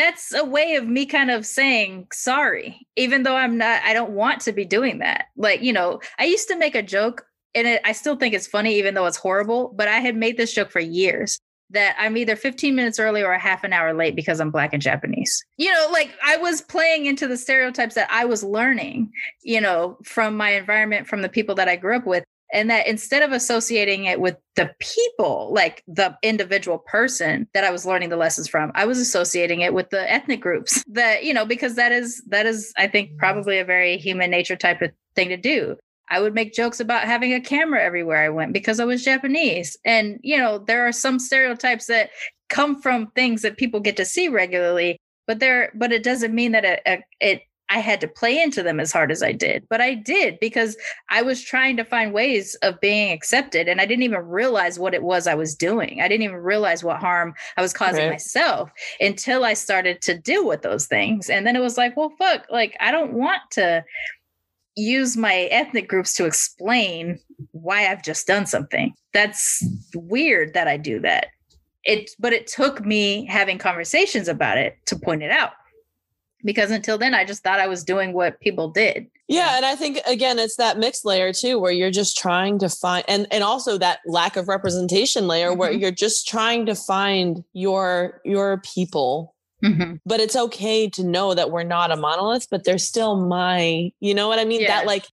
that's 0.00 0.32
a 0.34 0.44
way 0.44 0.74
of 0.74 0.86
me 0.86 1.06
kind 1.06 1.30
of 1.30 1.44
saying 1.44 2.06
sorry 2.12 2.86
even 2.96 3.22
though 3.22 3.36
i'm 3.36 3.58
not 3.58 3.82
i 3.84 3.92
don't 3.92 4.12
want 4.12 4.40
to 4.40 4.52
be 4.52 4.64
doing 4.64 4.98
that 4.98 5.26
like 5.36 5.62
you 5.62 5.72
know 5.72 6.00
i 6.18 6.24
used 6.24 6.48
to 6.48 6.56
make 6.56 6.74
a 6.74 6.82
joke 6.82 7.24
and 7.54 7.66
it, 7.66 7.80
I 7.84 7.92
still 7.92 8.16
think 8.16 8.34
it's 8.34 8.46
funny, 8.46 8.76
even 8.78 8.94
though 8.94 9.06
it's 9.06 9.16
horrible. 9.16 9.72
But 9.74 9.88
I 9.88 9.98
had 9.98 10.16
made 10.16 10.36
this 10.36 10.52
joke 10.52 10.70
for 10.70 10.80
years 10.80 11.40
that 11.70 11.94
I'm 11.98 12.16
either 12.16 12.34
15 12.34 12.74
minutes 12.74 12.98
early 12.98 13.22
or 13.22 13.32
a 13.32 13.38
half 13.38 13.62
an 13.62 13.72
hour 13.72 13.94
late 13.94 14.16
because 14.16 14.40
I'm 14.40 14.50
black 14.50 14.72
and 14.72 14.82
Japanese. 14.82 15.44
You 15.56 15.72
know, 15.72 15.88
like 15.92 16.10
I 16.24 16.36
was 16.36 16.62
playing 16.62 17.06
into 17.06 17.28
the 17.28 17.36
stereotypes 17.36 17.94
that 17.94 18.08
I 18.10 18.24
was 18.24 18.42
learning, 18.42 19.12
you 19.42 19.60
know, 19.60 19.96
from 20.04 20.36
my 20.36 20.50
environment, 20.50 21.06
from 21.06 21.22
the 21.22 21.28
people 21.28 21.54
that 21.56 21.68
I 21.68 21.76
grew 21.76 21.96
up 21.96 22.06
with. 22.06 22.24
And 22.52 22.70
that 22.70 22.86
instead 22.86 23.22
of 23.22 23.32
associating 23.32 24.04
it 24.04 24.20
with 24.20 24.36
the 24.56 24.70
people, 24.80 25.52
like 25.54 25.82
the 25.86 26.16
individual 26.22 26.78
person 26.78 27.46
that 27.54 27.64
I 27.64 27.70
was 27.70 27.86
learning 27.86 28.08
the 28.08 28.16
lessons 28.16 28.48
from, 28.48 28.72
I 28.74 28.86
was 28.86 28.98
associating 28.98 29.60
it 29.60 29.72
with 29.72 29.90
the 29.90 30.10
ethnic 30.10 30.40
groups 30.40 30.84
that, 30.88 31.24
you 31.24 31.32
know, 31.32 31.46
because 31.46 31.76
that 31.76 31.92
is, 31.92 32.22
that 32.28 32.46
is, 32.46 32.72
I 32.76 32.88
think, 32.88 33.12
mm. 33.12 33.18
probably 33.18 33.58
a 33.58 33.64
very 33.64 33.96
human 33.98 34.30
nature 34.30 34.56
type 34.56 34.82
of 34.82 34.90
thing 35.14 35.28
to 35.28 35.36
do. 35.36 35.76
I 36.10 36.20
would 36.20 36.34
make 36.34 36.52
jokes 36.52 36.80
about 36.80 37.04
having 37.04 37.32
a 37.32 37.40
camera 37.40 37.82
everywhere 37.82 38.24
I 38.24 38.30
went 38.30 38.52
because 38.52 38.80
I 38.80 38.84
was 38.84 39.04
Japanese. 39.04 39.76
And, 39.84 40.18
you 40.22 40.36
know, 40.36 40.58
there 40.58 40.86
are 40.86 40.92
some 40.92 41.20
stereotypes 41.20 41.86
that 41.86 42.10
come 42.48 42.82
from 42.82 43.12
things 43.12 43.42
that 43.42 43.56
people 43.56 43.78
get 43.78 43.96
to 43.96 44.04
see 44.04 44.28
regularly, 44.28 44.98
but 45.28 45.38
there, 45.38 45.70
but 45.72 45.92
it 45.92 46.02
doesn't 46.02 46.34
mean 46.34 46.50
that 46.50 46.64
it, 46.64 46.82
it, 46.84 47.02
it 47.20 47.42
I 47.70 47.78
had 47.78 48.00
to 48.00 48.08
play 48.08 48.42
into 48.42 48.62
them 48.64 48.80
as 48.80 48.90
hard 48.92 49.12
as 49.12 49.22
I 49.22 49.30
did, 49.32 49.64
but 49.70 49.80
I 49.80 49.94
did 49.94 50.38
because 50.40 50.76
I 51.08 51.22
was 51.22 51.40
trying 51.40 51.76
to 51.76 51.84
find 51.84 52.12
ways 52.12 52.56
of 52.62 52.80
being 52.80 53.12
accepted. 53.12 53.68
And 53.68 53.80
I 53.80 53.86
didn't 53.86 54.02
even 54.02 54.26
realize 54.26 54.78
what 54.78 54.92
it 54.92 55.04
was 55.04 55.28
I 55.28 55.34
was 55.36 55.54
doing. 55.54 56.00
I 56.00 56.08
didn't 56.08 56.24
even 56.24 56.38
realize 56.38 56.82
what 56.82 56.98
harm 56.98 57.32
I 57.56 57.62
was 57.62 57.72
causing 57.72 58.02
Right. 58.04 58.10
myself 58.10 58.70
until 59.00 59.44
I 59.44 59.54
started 59.54 60.02
to 60.02 60.18
deal 60.18 60.46
with 60.46 60.62
those 60.62 60.86
things. 60.86 61.30
And 61.30 61.46
then 61.46 61.54
it 61.54 61.60
was 61.60 61.78
like, 61.78 61.96
well, 61.96 62.12
fuck, 62.18 62.46
like 62.50 62.76
I 62.80 62.90
don't 62.90 63.12
want 63.12 63.40
to 63.52 63.84
use 64.76 65.16
my 65.16 65.42
ethnic 65.52 65.88
groups 65.88 66.14
to 66.14 66.24
explain 66.24 67.20
why 67.52 67.86
I've 67.86 68.02
just 68.02 68.26
done 68.26 68.46
something. 68.46 68.94
That's 69.12 69.64
weird 69.94 70.54
that 70.54 70.66
I 70.68 70.76
do 70.76 71.00
that. 71.00 71.26
It 71.84 72.10
but 72.18 72.32
it 72.32 72.46
took 72.46 72.84
me 72.84 73.26
having 73.26 73.58
conversations 73.58 74.28
about 74.28 74.58
it 74.58 74.76
to 74.86 74.96
point 74.96 75.22
it 75.22 75.30
out. 75.30 75.52
Because 76.44 76.70
until 76.70 76.96
then 76.98 77.14
I 77.14 77.24
just 77.24 77.42
thought 77.42 77.60
I 77.60 77.66
was 77.66 77.84
doing 77.84 78.12
what 78.12 78.40
people 78.40 78.68
did. 78.70 79.06
Yeah, 79.28 79.56
and 79.56 79.64
I 79.66 79.74
think 79.76 79.98
again 80.06 80.38
it's 80.38 80.56
that 80.56 80.78
mixed 80.78 81.04
layer 81.04 81.32
too 81.32 81.58
where 81.58 81.70
you're 81.72 81.90
just 81.90 82.16
trying 82.16 82.58
to 82.60 82.68
find 82.68 83.04
and 83.08 83.26
and 83.30 83.44
also 83.44 83.78
that 83.78 84.00
lack 84.06 84.36
of 84.36 84.48
representation 84.48 85.28
layer 85.28 85.54
where 85.54 85.72
Mhm. 85.72 85.80
you're 85.80 85.90
just 85.90 86.26
trying 86.26 86.66
to 86.66 86.74
find 86.74 87.44
your 87.52 88.20
your 88.24 88.62
people. 88.74 89.34
But 90.06 90.20
it's 90.20 90.36
okay 90.36 90.88
to 90.88 91.04
know 91.04 91.34
that 91.34 91.50
we're 91.50 91.64
not 91.64 91.90
a 91.90 91.96
monolith, 91.96 92.46
but 92.50 92.64
they're 92.64 92.78
still 92.78 93.16
my, 93.26 93.90
you 94.00 94.14
know 94.14 94.26
what 94.26 94.38
I 94.38 94.46
mean? 94.46 94.62
Yeah. 94.62 94.68
That 94.68 94.86
like 94.86 95.04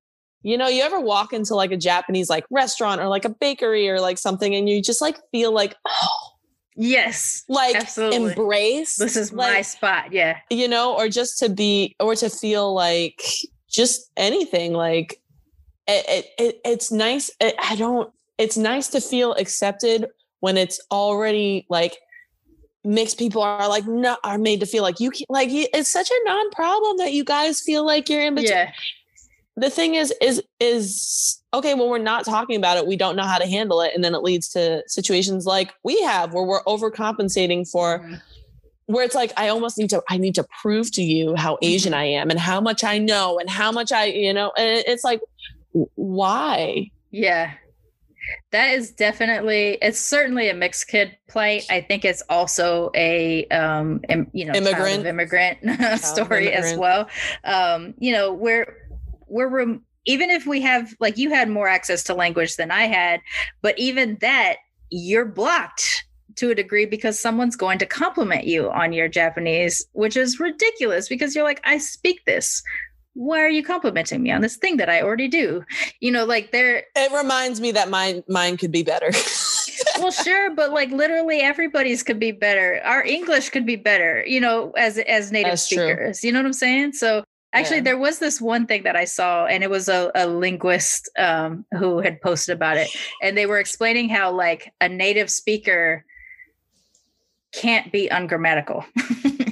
you 0.44 0.58
know, 0.58 0.68
you 0.70 0.82
ever 0.84 1.02
walk 1.02 1.34
into 1.34 1.54
like 1.56 1.72
a 1.74 1.78
Japanese 1.78 2.30
like 2.30 2.45
restaurant 2.49 3.02
or 3.02 3.08
like 3.10 3.26
a 3.26 3.30
bakery 3.30 3.90
or 3.90 3.99
like 3.99 4.18
something 4.18 4.56
and 4.56 4.70
you 4.70 4.82
just 4.82 5.02
like 5.02 5.18
feel 5.34 5.52
like 5.52 5.76
oh, 5.86 6.30
Yes. 6.78 7.44
like 7.49 7.76
Absolutely. 7.76 8.32
embrace. 8.32 8.95
This 8.95 9.16
is 9.16 9.34
my 9.34 9.62
spot. 9.62 10.14
Yeah. 10.14 10.40
you 10.49 10.68
know, 10.68 10.95
or 10.95 11.10
just 11.10 11.40
to 11.40 11.49
be, 11.49 11.95
or 11.99 12.16
to 12.16 12.30
feel 12.30 12.74
like 12.74 13.22
just 13.68 14.12
anything. 14.16 14.74
Like 14.74 15.20
it, 15.88 16.06
it, 16.08 16.26
it 16.38 16.62
it's 16.64 16.91
nice. 16.91 17.30
It, 17.40 17.56
I 17.62 17.76
don't. 17.76 18.14
It's 18.38 18.58
nice 18.58 18.88
to 18.90 19.02
feel 19.02 19.34
accepted 19.34 20.06
when 20.40 20.58
it's 20.58 20.80
already 20.91 21.66
like 21.70 21.98
mixed 22.84 23.18
people 23.18 23.41
are 23.41 23.68
like 23.68 23.86
not 23.88 24.20
are 24.24 24.38
made 24.38 24.60
to 24.60 24.66
feel 24.66 24.84
like 24.84 24.99
you 24.99 25.12
can, 25.12 25.26
like 25.30 25.49
it's 25.52 25.91
such 25.91 26.10
a 26.10 26.30
non-problem 26.30 26.98
that 26.98 27.12
you 27.12 27.24
guys 27.24 27.60
feel 27.60 27.86
like 27.86 28.08
you're 28.08 28.22
in 28.22 28.36
between 28.36 28.52
Yeah. 28.52 28.72
The 29.60 29.70
thing 29.70 29.96
is 29.96 30.14
is 30.22 30.42
is 30.60 31.42
okay 31.54 31.74
when 31.74 31.90
we're 31.90 31.98
not 31.98 32.24
talking 32.26 32.56
about 32.56 32.78
it 32.78 32.86
we 32.86 32.96
don't 32.96 33.16
know 33.16 33.24
how 33.24 33.38
to 33.40 33.48
handle 33.48 33.82
it 33.82 33.92
and 33.96 34.04
then 34.04 34.14
it 34.14 34.22
leads 34.22 34.48
to 34.50 34.84
situations 34.88 35.46
like 35.46 35.74
we 35.84 36.00
have 36.04 36.34
where 36.34 36.44
we're 36.44 36.64
overcompensating 36.64 37.68
for 37.70 38.00
Mhm. 38.00 38.22
where 38.86 39.04
it's 39.04 39.16
like 39.16 39.32
i 39.36 39.48
almost 39.48 39.78
need 39.78 39.90
to 39.90 40.02
i 40.10 40.18
need 40.18 40.36
to 40.36 40.46
prove 40.62 40.92
to 40.94 41.02
you 41.02 41.36
how 41.36 41.58
asian 41.64 41.94
i 41.94 42.06
am 42.06 42.30
and 42.30 42.40
how 42.40 42.62
much 42.62 42.84
i 42.84 42.98
know 43.00 43.40
and 43.40 43.50
how 43.50 43.72
much 43.72 43.92
i 43.92 44.06
you 44.06 44.34
know 44.34 44.52
and 44.58 44.84
it's 44.88 45.04
like 45.04 45.20
why 45.96 46.90
Yeah. 47.12 47.54
That 48.52 48.74
is 48.74 48.92
definitely 48.92 49.78
it's 49.82 50.00
certainly 50.02 50.50
a 50.50 50.54
mixed 50.54 50.90
kid 50.90 51.16
plight. 51.30 51.66
I 51.70 51.80
think 51.80 52.04
it's 52.04 52.22
also 52.30 52.92
a 52.94 53.46
um 53.48 54.02
you 54.34 54.44
know 54.46 54.54
Immigrant. 54.54 55.06
immigrant 55.06 55.60
story 56.02 56.52
as 56.52 56.74
immigrant. 56.74 56.80
well. 56.80 57.08
Um 57.46 57.94
you 58.00 58.12
know, 58.12 58.34
we're 58.34 58.76
we're 59.28 59.48
rem- 59.48 59.84
even 60.06 60.30
if 60.30 60.45
we 60.48 60.62
have 60.62 60.95
like 60.99 61.18
you 61.18 61.30
had 61.30 61.49
more 61.49 61.68
access 61.68 62.04
to 62.06 62.14
language 62.14 62.56
than 62.56 62.72
I 62.72 62.84
had, 62.84 63.22
but 63.62 63.78
even 63.78 64.18
that 64.22 64.58
you're 64.90 65.26
blocked 65.26 66.06
to 66.36 66.52
a 66.52 66.56
degree 66.56 66.86
because 66.86 67.20
someone's 67.20 67.56
going 67.56 67.80
to 67.80 67.86
compliment 67.86 68.45
you 68.45 68.72
on 68.72 68.94
your 68.94 69.08
Japanese, 69.08 69.86
which 69.94 70.16
is 70.16 70.40
ridiculous 70.40 71.10
because 71.10 71.36
you're 71.36 71.44
like 71.44 71.62
I 71.66 71.78
speak 71.78 72.26
this. 72.26 72.64
Why 73.14 73.41
are 73.41 73.49
you 73.49 73.64
complimenting 73.64 74.22
me 74.22 74.32
on 74.32 74.41
this 74.41 74.58
thing 74.58 74.78
that 74.78 74.90
I 74.90 75.02
already 75.02 75.28
do? 75.28 75.64
You 76.02 76.12
know, 76.12 76.24
like 76.24 76.52
there 76.52 76.84
it 76.95 77.12
reminds 77.12 77.60
me 77.60 77.72
that 77.72 77.90
mine 77.90 78.24
mine 78.30 78.58
could 78.58 78.72
be 78.72 78.84
better 78.84 79.12
well 79.99 80.12
sure 80.12 80.54
but 80.54 80.72
like 80.72 80.90
literally 80.91 81.40
everybody's 81.40 82.04
could 82.04 82.20
be 82.20 82.32
better 82.32 82.82
our 82.84 83.04
english 83.04 83.49
could 83.49 83.66
be 83.66 83.76
better 83.76 84.24
you 84.26 84.40
know 84.40 84.72
as 84.72 84.98
as 84.99 85.32
native 85.32 85.52
That's 85.52 85.68
true. 85.68 85.78
speakers 85.78 86.24
you 86.24 86.32
know 86.32 86.40
what 86.40 86.45
i'm 86.45 86.54
saying 86.54 86.94
so 86.94 87.24
Actually, 87.53 87.78
Yeah. 87.78 87.84
there 87.84 87.98
was 87.98 88.19
this 88.19 88.41
one 88.41 88.68
thing 88.68 88.84
that 88.84 88.95
I 88.95 89.06
saw, 89.06 89.45
and 89.45 89.64
it 89.64 89.69
was 89.69 89.88
a, 89.88 90.11
a 90.14 90.28
linguist 90.28 91.10
um, 91.18 91.65
who 91.78 91.99
had 91.99 92.22
posted 92.22 92.53
about 92.56 92.78
it, 92.78 92.90
and 93.22 93.38
they 93.38 93.45
were 93.45 93.60
explaining 93.60 94.10
how 94.10 94.32
like 94.32 94.74
a 94.82 94.90
native 94.90 95.30
speaker 95.30 96.03
can't 97.53 97.91
be 97.91 98.07
ungrammatical 98.10 98.86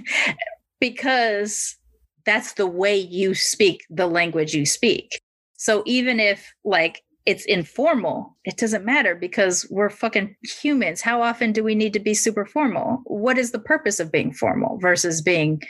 because 0.80 1.78
that's 2.26 2.54
the 2.54 2.68
way 2.68 2.98
you 2.98 3.34
speak 3.34 3.86
the 3.90 4.08
language 4.08 4.54
you 4.54 4.66
speak. 4.66 5.22
So 5.58 5.82
even 5.86 6.20
if 6.20 6.54
like 6.64 7.02
it's 7.26 7.46
informal, 7.46 8.36
it 8.44 8.58
doesn't 8.58 8.86
matter 8.86 9.16
because 9.16 9.66
we're 9.72 9.90
fucking 9.90 10.36
humans. 10.44 11.02
How 11.02 11.22
often 11.22 11.54
do 11.54 11.64
we 11.64 11.74
need 11.74 11.94
to 11.94 12.00
be 12.00 12.14
super 12.14 12.46
formal? 12.46 13.02
What 13.06 13.38
is 13.38 13.52
the 13.52 13.60
purpose 13.60 14.00
of 14.00 14.12
being 14.12 14.32
formal 14.34 14.78
versus 14.80 15.22
being 15.22 15.62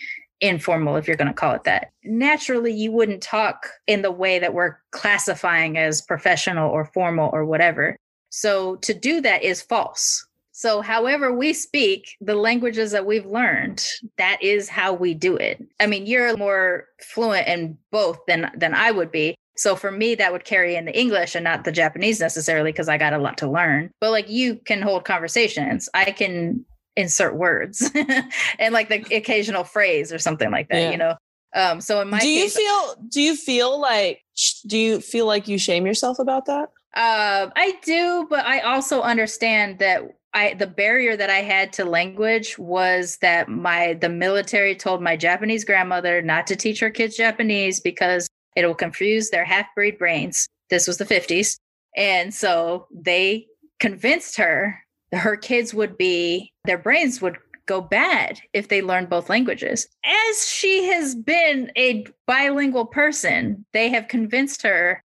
informal, 0.41 0.95
if 0.95 1.07
you're 1.07 1.18
going 1.18 1.28
to 1.28 1.34
call 1.34 1.53
it 1.53 1.64
that? 1.64 1.91
Naturally, 2.03 2.74
you 2.74 2.91
wouldn't 2.91 3.22
talk 3.22 3.68
in 3.88 4.02
the 4.02 4.12
way 4.12 4.40
that 4.40 4.53
we're 4.53 4.78
classifying 4.91 5.78
as 5.78 6.02
professional 6.02 6.70
or 6.70 6.86
formal 6.86 7.30
or 7.34 7.45
whatever. 7.45 7.98
So 8.30 8.76
to 8.78 8.94
do 8.94 9.22
that 9.22 9.44
is 9.44 9.62
false. 9.62 10.26
So, 10.57 10.80
however 10.80 11.34
we 11.34 11.52
speak, 11.52 12.16
the 12.22 12.36
languages 12.36 12.91
that 12.91 13.06
we've 13.06 13.26
learned, 13.26 13.86
that 14.18 14.41
is 14.41 14.70
how 14.70 14.94
we 14.94 15.14
do 15.14 15.36
it. 15.36 15.62
I 15.82 15.86
mean, 15.86 16.06
you're 16.06 16.38
more 16.38 16.86
fluent 17.02 17.45
in 17.49 17.78
both 17.91 18.20
than 18.26 18.49
than 18.56 18.74
I 18.74 18.91
would 18.91 19.12
be. 19.12 19.36
So 19.57 19.76
for 19.76 19.91
me, 19.91 20.16
that 20.16 20.32
would 20.32 20.45
carry 20.45 20.76
in 20.76 20.86
the 20.86 20.98
English 20.98 21.36
and 21.36 21.44
not 21.44 21.64
the 21.64 21.72
Japanese 21.72 22.20
necessarily 22.20 22.72
because 22.72 22.90
I 22.90 22.98
got 22.98 23.14
a 23.14 23.18
lot 23.18 23.38
to 23.40 23.49
learn. 23.49 23.91
But 23.99 24.12
like 24.12 24.30
you 24.30 24.56
can 24.56 24.82
hold 24.82 25.06
conversations. 25.06 25.90
I 25.94 26.12
can 26.12 26.66
insert 26.95 27.35
words 27.35 27.89
and 28.59 28.73
like 28.73 28.89
the 28.89 29.15
occasional 29.15 29.63
phrase 29.63 30.11
or 30.13 30.19
something 30.19 30.51
like 30.51 30.69
that, 30.69 30.81
Yeah. 30.81 30.91
you 30.91 30.97
know. 30.97 31.15
Um, 31.53 31.80
so 31.80 32.01
in 32.01 32.09
my 32.09 32.19
do 32.19 32.27
you 32.27 32.49
feel 32.49 32.95
do 33.07 33.22
you 33.22 33.35
feel 33.35 33.80
like 33.80 34.22
do 34.67 34.77
you 34.77 34.99
feel 34.99 35.26
like 35.26 35.47
you 35.47 35.57
shame 35.57 35.85
yourself 35.85 36.19
about 36.19 36.45
that? 36.45 36.69
Uh, 36.95 37.49
I 37.55 37.77
do, 37.84 38.26
but 38.30 38.45
I 38.45 38.59
also 38.59 39.01
understand 39.01 39.80
that 39.80 40.01
I 40.34 40.53
the 40.53 40.67
barrier 40.67 41.15
that 41.15 41.30
I 41.30 41.38
had 41.41 41.72
to 41.73 41.85
language 41.85 42.57
was 42.59 43.17
that 43.22 43.47
my 43.47 43.93
the 43.93 44.09
military 44.09 44.76
told 44.76 45.01
my 45.01 45.15
Japanese 45.15 45.63
grandmother 45.63 46.22
not 46.22 46.45
to 46.47 46.55
teach 46.57 46.80
her 46.81 46.89
kids 46.89 47.15
Japanese 47.15 47.80
because 47.80 48.27
it 48.57 48.65
will 48.65 48.76
confuse 48.76 49.30
their 49.30 49.45
half 49.45 49.67
breed 49.76 49.97
brains. 49.97 50.47
This 50.69 50.88
was 50.88 50.97
the 50.97 51.05
50s. 51.05 51.57
And 51.95 52.34
so 52.34 52.88
they 52.93 53.47
convinced 53.80 54.38
her 54.38 54.85
her 55.17 55.35
kids 55.37 55.73
would 55.73 55.97
be 55.97 56.53
their 56.65 56.77
brains 56.77 57.21
would 57.21 57.37
go 57.65 57.81
bad 57.81 58.39
if 58.53 58.67
they 58.67 58.81
learned 58.81 59.09
both 59.09 59.29
languages. 59.29 59.87
As 60.05 60.47
she 60.47 60.85
has 60.85 61.15
been 61.15 61.71
a 61.75 62.05
bilingual 62.27 62.85
person, 62.85 63.65
they 63.73 63.89
have 63.89 64.07
convinced 64.07 64.61
her 64.61 65.03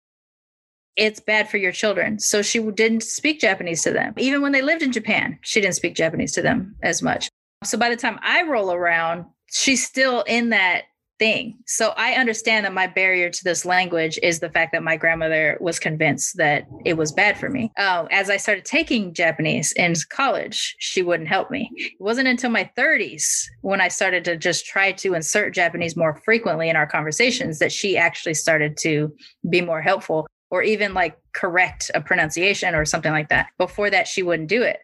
it's 0.96 1.20
bad 1.20 1.50
for 1.50 1.58
your 1.58 1.74
children. 1.74 2.20
So 2.20 2.42
she 2.42 2.60
didn't 2.72 3.04
speak 3.04 3.42
Japanese 3.42 3.84
to 3.84 3.92
them. 3.92 4.14
Even 4.18 4.42
when 4.42 4.54
they 4.54 4.62
lived 4.62 4.82
in 4.82 4.94
Japan, 4.94 5.38
she 5.42 5.60
didn't 5.60 5.76
speak 5.76 5.94
Japanese 5.94 6.32
to 6.34 6.42
them 6.42 6.76
as 6.84 7.02
much. 7.02 7.30
So 7.64 7.78
by 7.78 7.90
the 7.90 7.98
time 7.98 8.18
I 8.22 8.44
roll 8.44 8.72
around, 8.72 9.26
she's 9.52 9.86
still 9.86 10.22
in 10.22 10.50
that 10.50 10.84
thing. 11.20 11.58
So 11.66 11.94
I 11.98 12.14
understand 12.14 12.66
that 12.66 12.74
my 12.74 12.88
barrier 12.88 13.30
to 13.30 13.44
this 13.44 13.66
language 13.66 14.20
is 14.22 14.40
the 14.40 14.50
fact 14.50 14.72
that 14.74 14.84
my 14.84 14.98
grandmother 14.98 15.58
was 15.62 15.80
convinced 15.80 16.38
that 16.38 16.68
it 16.84 16.98
was 16.98 17.12
bad 17.12 17.38
for 17.38 17.50
me. 17.50 17.72
Uh, 17.78 18.06
as 18.12 18.30
I 18.30 18.38
started 18.38 18.66
taking 18.66 19.14
Japanese 19.14 19.72
in 19.74 19.94
college, 20.10 20.76
she 20.80 21.02
wouldn't 21.02 21.30
help 21.30 21.52
me. 21.52 21.70
It 21.76 21.94
wasn't 22.00 22.28
until 22.28 22.50
my 22.50 22.70
30s 22.78 23.46
when 23.62 23.82
I 23.82 23.88
started 23.88 24.26
to 24.26 24.38
just 24.38 24.66
try 24.66 24.92
to 24.94 25.14
insert 25.14 25.54
Japanese 25.54 25.96
more 25.96 26.16
frequently 26.26 26.70
in 26.70 26.76
our 26.76 26.88
conversations 26.88 27.60
that 27.60 27.72
she 27.72 27.98
actually 27.98 28.34
started 28.34 28.78
to 28.78 29.14
be 29.50 29.62
more 29.62 29.82
helpful 29.82 30.28
or 30.52 30.62
even 30.64 30.94
like 30.94 31.18
correct 31.34 31.92
a 31.96 32.02
pronunciation 32.02 32.76
or 32.76 32.86
something 32.86 33.12
like 33.12 33.30
that. 33.30 33.48
Before 33.58 33.90
that, 33.90 34.08
she 34.08 34.24
wouldn't 34.24 34.50
do 34.50 34.62
it. 34.62 34.80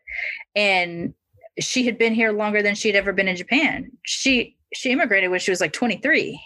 And 0.56 1.14
she 1.60 1.86
had 1.86 1.98
been 1.98 2.14
here 2.14 2.32
longer 2.32 2.62
than 2.62 2.76
she'd 2.76 2.96
ever 2.96 3.14
been 3.14 3.28
in 3.28 3.36
Japan. 3.36 3.92
She 4.04 4.58
she 4.74 4.92
immigrated 4.92 5.32
when 5.32 5.40
she 5.40 5.52
was 5.52 5.62
like 5.62 5.74
23. 5.74 6.42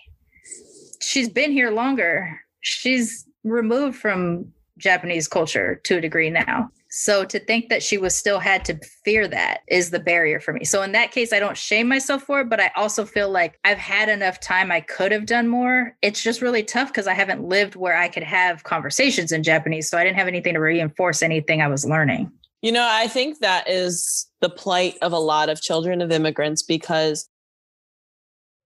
She's 1.02 1.30
been 1.30 1.52
here 1.52 1.72
longer. 1.72 2.40
She's 2.62 3.26
removed 3.44 3.98
from 3.98 4.52
Japanese 4.78 5.28
culture 5.28 5.80
to 5.86 5.98
a 5.98 6.02
degree 6.02 6.30
now. 6.30 6.70
So 6.98 7.26
to 7.26 7.40
think 7.40 7.68
that 7.70 7.84
she 7.84 7.98
was 7.98 8.16
still 8.16 8.40
had 8.40 8.64
to 8.66 8.80
fear 9.04 9.28
that 9.28 9.62
is 9.68 9.90
the 9.90 10.00
barrier 10.00 10.40
for 10.40 10.54
me. 10.54 10.64
So 10.64 10.82
in 10.82 10.94
that 10.94 11.12
case, 11.12 11.34
I 11.34 11.40
don't 11.40 11.58
shame 11.58 11.90
myself 11.90 12.24
for 12.24 12.40
it, 12.40 12.50
but 12.50 12.62
I 12.62 12.72
also 12.76 13.06
feel 13.06 13.30
like 13.30 13.60
I've 13.66 13.78
had 13.78 14.08
enough 14.08 14.40
time. 14.40 14.72
I 14.72 14.80
could 14.80 15.12
have 15.12 15.26
done 15.26 15.50
more. 15.50 15.98
It's 16.02 16.24
just 16.24 16.42
really 16.42 16.64
tough 16.64 16.88
because 16.88 17.06
I 17.06 17.14
haven't 17.14 17.44
lived 17.44 17.76
where 17.76 17.98
I 17.98 18.08
could 18.08 18.24
have 18.24 18.64
conversations 18.64 19.34
in 19.34 19.44
Japanese. 19.44 19.90
So 19.90 19.98
I 19.98 20.06
didn't 20.06 20.18
have 20.18 20.30
anything 20.30 20.54
to 20.54 20.62
reinforce 20.62 21.22
anything 21.22 21.62
I 21.62 21.68
was 21.68 21.86
learning. 21.86 22.32
You 22.62 22.72
know, 22.72 22.88
I 22.90 23.10
think 23.10 23.40
that 23.40 23.70
is 23.70 24.28
the 24.40 24.50
plight 24.50 24.96
of 25.02 25.12
a 25.12 25.20
lot 25.20 25.50
of 25.50 25.62
children 25.62 26.02
of 26.02 26.12
immigrants 26.12 26.64
because 26.64 27.28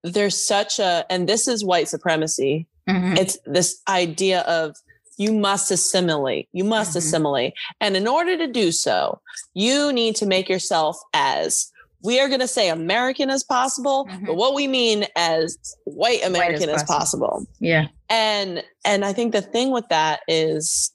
there's 0.03 0.45
such 0.47 0.79
a, 0.79 1.05
and 1.09 1.27
this 1.27 1.47
is 1.47 1.63
white 1.63 1.87
supremacy. 1.87 2.67
It's 2.87 3.37
this 3.45 3.81
idea 3.87 4.41
of 4.41 4.75
you 5.17 5.31
must 5.33 5.69
assimilate, 5.69 6.47
you 6.53 6.63
must 6.63 6.93
Mhm. 6.93 6.95
assimilate. 6.95 7.53
And 7.79 7.95
in 7.95 8.07
order 8.07 8.35
to 8.37 8.47
do 8.47 8.71
so, 8.71 9.19
you 9.53 9.93
need 9.93 10.15
to 10.15 10.25
make 10.25 10.49
yourself 10.49 10.97
as 11.13 11.69
we 12.01 12.19
are 12.19 12.29
going 12.29 12.39
to 12.39 12.47
say 12.47 12.69
American 12.69 13.29
as 13.29 13.43
possible, 13.43 14.05
Mhm. 14.09 14.25
but 14.27 14.35
what 14.37 14.55
we 14.55 14.67
mean 14.67 15.05
as 15.17 15.57
white 15.83 16.23
American 16.25 16.69
as 16.69 16.81
possible. 16.83 17.27
possible 17.27 17.47
Yeah. 17.59 17.87
and 18.09 18.63
and 18.85 19.03
i 19.05 19.11
think 19.13 19.33
the 19.33 19.41
thing 19.41 19.71
with 19.71 19.87
that 19.89 20.21
is 20.27 20.91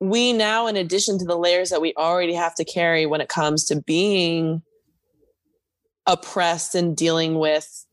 we 0.00 0.32
now 0.34 0.66
in 0.66 0.76
addition 0.76 1.18
to 1.18 1.24
the 1.24 1.36
layers 1.38 1.70
that 1.70 1.80
we 1.80 1.94
already 1.96 2.34
have 2.34 2.54
to 2.56 2.64
carry 2.64 3.06
when 3.06 3.20
it 3.22 3.28
comes 3.30 3.64
to 3.64 3.80
being 3.82 4.62
oppressed 6.06 6.74
and 6.74 6.96
dealing 6.96 7.38
with 7.38 7.84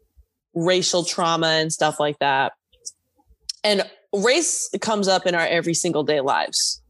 racial 0.53 1.03
trauma 1.03 1.47
and 1.47 1.71
stuff 1.73 1.99
like 1.99 2.17
that 2.19 2.53
and 3.63 3.89
race 4.13 4.69
comes 4.81 5.07
up 5.07 5.25
in 5.25 5.33
our 5.33 5.47
every 5.47 5.73
single 5.73 6.03
day 6.03 6.21
lives 6.21 6.81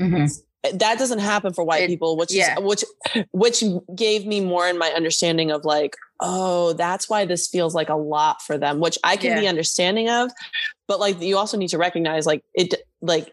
Mhm. 0.00 0.30
that 0.74 0.98
doesn't 0.98 1.20
happen 1.20 1.52
for 1.52 1.62
white 1.64 1.84
It- 1.84 1.86
people 1.88 2.16
which 2.16 2.32
yeah. 2.34 2.56
is 2.58 2.62
which 2.64 2.84
which 3.30 3.62
gave 3.94 4.26
me 4.26 4.40
more 4.40 4.66
in 4.66 4.76
my 4.76 4.90
understanding 4.90 5.50
of 5.52 5.64
like 5.64 5.94
oh 6.20 6.72
that's 6.72 7.08
why 7.08 7.24
this 7.24 7.46
feels 7.46 7.74
like 7.74 7.88
a 7.88 7.94
lot 7.94 8.42
for 8.42 8.58
them 8.58 8.80
which 8.80 8.98
i 9.04 9.16
can 9.16 9.38
be 9.38 9.46
understanding 9.46 10.08
of 10.10 10.30
but 10.88 10.98
like 10.98 11.20
you 11.20 11.36
also 11.36 11.56
need 11.56 11.68
to 11.68 11.78
recognize 11.78 12.26
like 12.26 12.42
it 12.54 12.74
like 13.00 13.32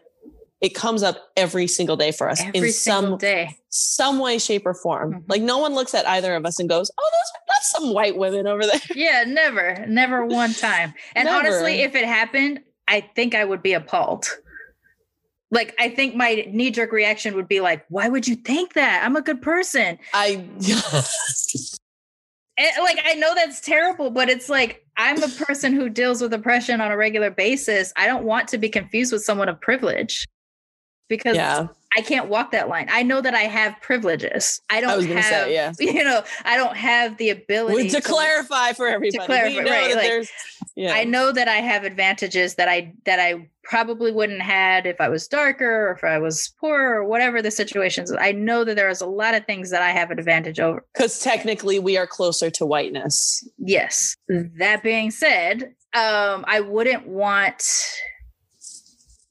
it 0.64 0.74
comes 0.74 1.02
up 1.02 1.16
every 1.36 1.66
single 1.68 1.96
day 1.96 2.10
for 2.10 2.28
us 2.28 2.40
Every 2.42 2.68
in 2.68 2.72
some 2.72 3.18
day. 3.18 3.56
some 3.68 4.18
way 4.18 4.38
shape 4.38 4.64
or 4.64 4.72
form 4.74 5.12
Mhm. 5.14 5.24
like 5.28 5.42
no 5.42 5.58
one 5.58 5.74
looks 5.74 5.94
at 5.94 6.08
either 6.08 6.34
of 6.34 6.46
us 6.46 6.58
and 6.58 6.68
goes 6.68 6.90
oh 6.98 7.10
those 7.12 7.42
that's 7.48 7.70
some 7.70 7.92
white 7.92 8.16
women 8.16 8.46
over 8.46 8.62
there 8.66 8.80
Yeah, 8.94 9.24
never, 9.26 9.84
never 9.86 10.24
one 10.24 10.54
time. 10.54 10.94
And 11.14 11.28
honestly, 11.28 11.82
if 11.82 11.94
it 11.94 12.04
happened, 12.06 12.60
I 12.88 13.00
think 13.14 13.34
I 13.34 13.44
would 13.44 13.62
be 13.62 13.72
appalled. 13.74 14.26
Like, 15.50 15.74
I 15.78 15.88
think 15.90 16.16
my 16.16 16.46
knee 16.50 16.70
jerk 16.70 16.90
reaction 16.92 17.34
would 17.36 17.46
be 17.48 17.60
like, 17.60 17.84
why 17.88 18.08
would 18.08 18.26
you 18.26 18.34
think 18.36 18.72
that? 18.72 19.02
I'm 19.04 19.14
a 19.16 19.22
good 19.22 19.40
person. 19.40 19.98
i 20.12 20.44
And, 22.56 22.70
like, 22.84 22.98
I 23.04 23.14
know 23.14 23.34
that's 23.34 23.60
terrible, 23.60 24.10
but 24.10 24.28
it's 24.28 24.48
like, 24.48 24.86
I'm 24.96 25.20
a 25.22 25.28
person 25.28 25.72
who 25.72 25.88
deals 25.88 26.22
with 26.22 26.32
oppression 26.32 26.80
on 26.80 26.92
a 26.92 26.96
regular 26.96 27.30
basis. 27.30 27.92
I 27.96 28.06
don't 28.06 28.24
want 28.24 28.46
to 28.48 28.58
be 28.58 28.68
confused 28.68 29.12
with 29.12 29.24
someone 29.24 29.48
of 29.48 29.60
privilege 29.60 30.24
because 31.08 31.36
yeah 31.36 31.68
I 31.96 32.00
can't 32.00 32.28
walk 32.28 32.50
that 32.50 32.68
line. 32.68 32.88
I 32.90 33.04
know 33.04 33.20
that 33.20 33.34
I 33.34 33.42
have 33.42 33.80
privileges. 33.80 34.60
I 34.68 34.80
don't 34.80 34.90
I 34.90 34.96
was 34.96 35.06
gonna 35.06 35.22
have, 35.22 35.44
say, 35.44 35.54
yeah. 35.54 35.72
you 35.78 36.02
know, 36.02 36.24
I 36.44 36.56
don't 36.56 36.76
have 36.76 37.16
the 37.18 37.30
ability 37.30 37.88
to 37.90 38.00
clarify 38.00 38.72
for 38.72 38.88
everybody 38.88 39.18
To 39.18 39.26
clarify, 39.26 39.48
we 39.48 39.64
know 39.64 39.70
right, 39.70 39.88
that 39.88 39.96
like, 39.96 40.06
there's 40.06 40.30
yeah 40.74 40.92
I 40.92 41.04
know 41.04 41.30
that 41.30 41.46
I 41.46 41.56
have 41.56 41.84
advantages 41.84 42.56
that 42.56 42.68
I 42.68 42.92
that 43.04 43.20
I 43.20 43.48
probably 43.62 44.10
wouldn't 44.10 44.42
had 44.42 44.86
if 44.86 45.00
I 45.00 45.08
was 45.08 45.28
darker 45.28 45.88
or 45.88 45.92
if 45.92 46.02
I 46.02 46.18
was 46.18 46.52
poorer 46.60 47.00
or 47.00 47.04
whatever 47.04 47.40
the 47.40 47.50
situations. 47.50 48.12
I 48.12 48.32
know 48.32 48.64
that 48.64 48.74
there 48.74 48.90
is 48.90 49.00
a 49.00 49.06
lot 49.06 49.34
of 49.34 49.46
things 49.46 49.70
that 49.70 49.80
I 49.80 49.90
have 49.90 50.10
an 50.10 50.18
advantage 50.18 50.60
over. 50.60 50.84
because 50.92 51.20
technically 51.20 51.78
we 51.78 51.96
are 51.96 52.06
closer 52.06 52.50
to 52.50 52.66
whiteness 52.66 53.46
Yes. 53.58 54.16
That 54.28 54.82
being 54.82 55.10
said, 55.10 55.74
um, 55.94 56.44
I 56.46 56.60
wouldn't 56.60 57.06
want 57.06 57.62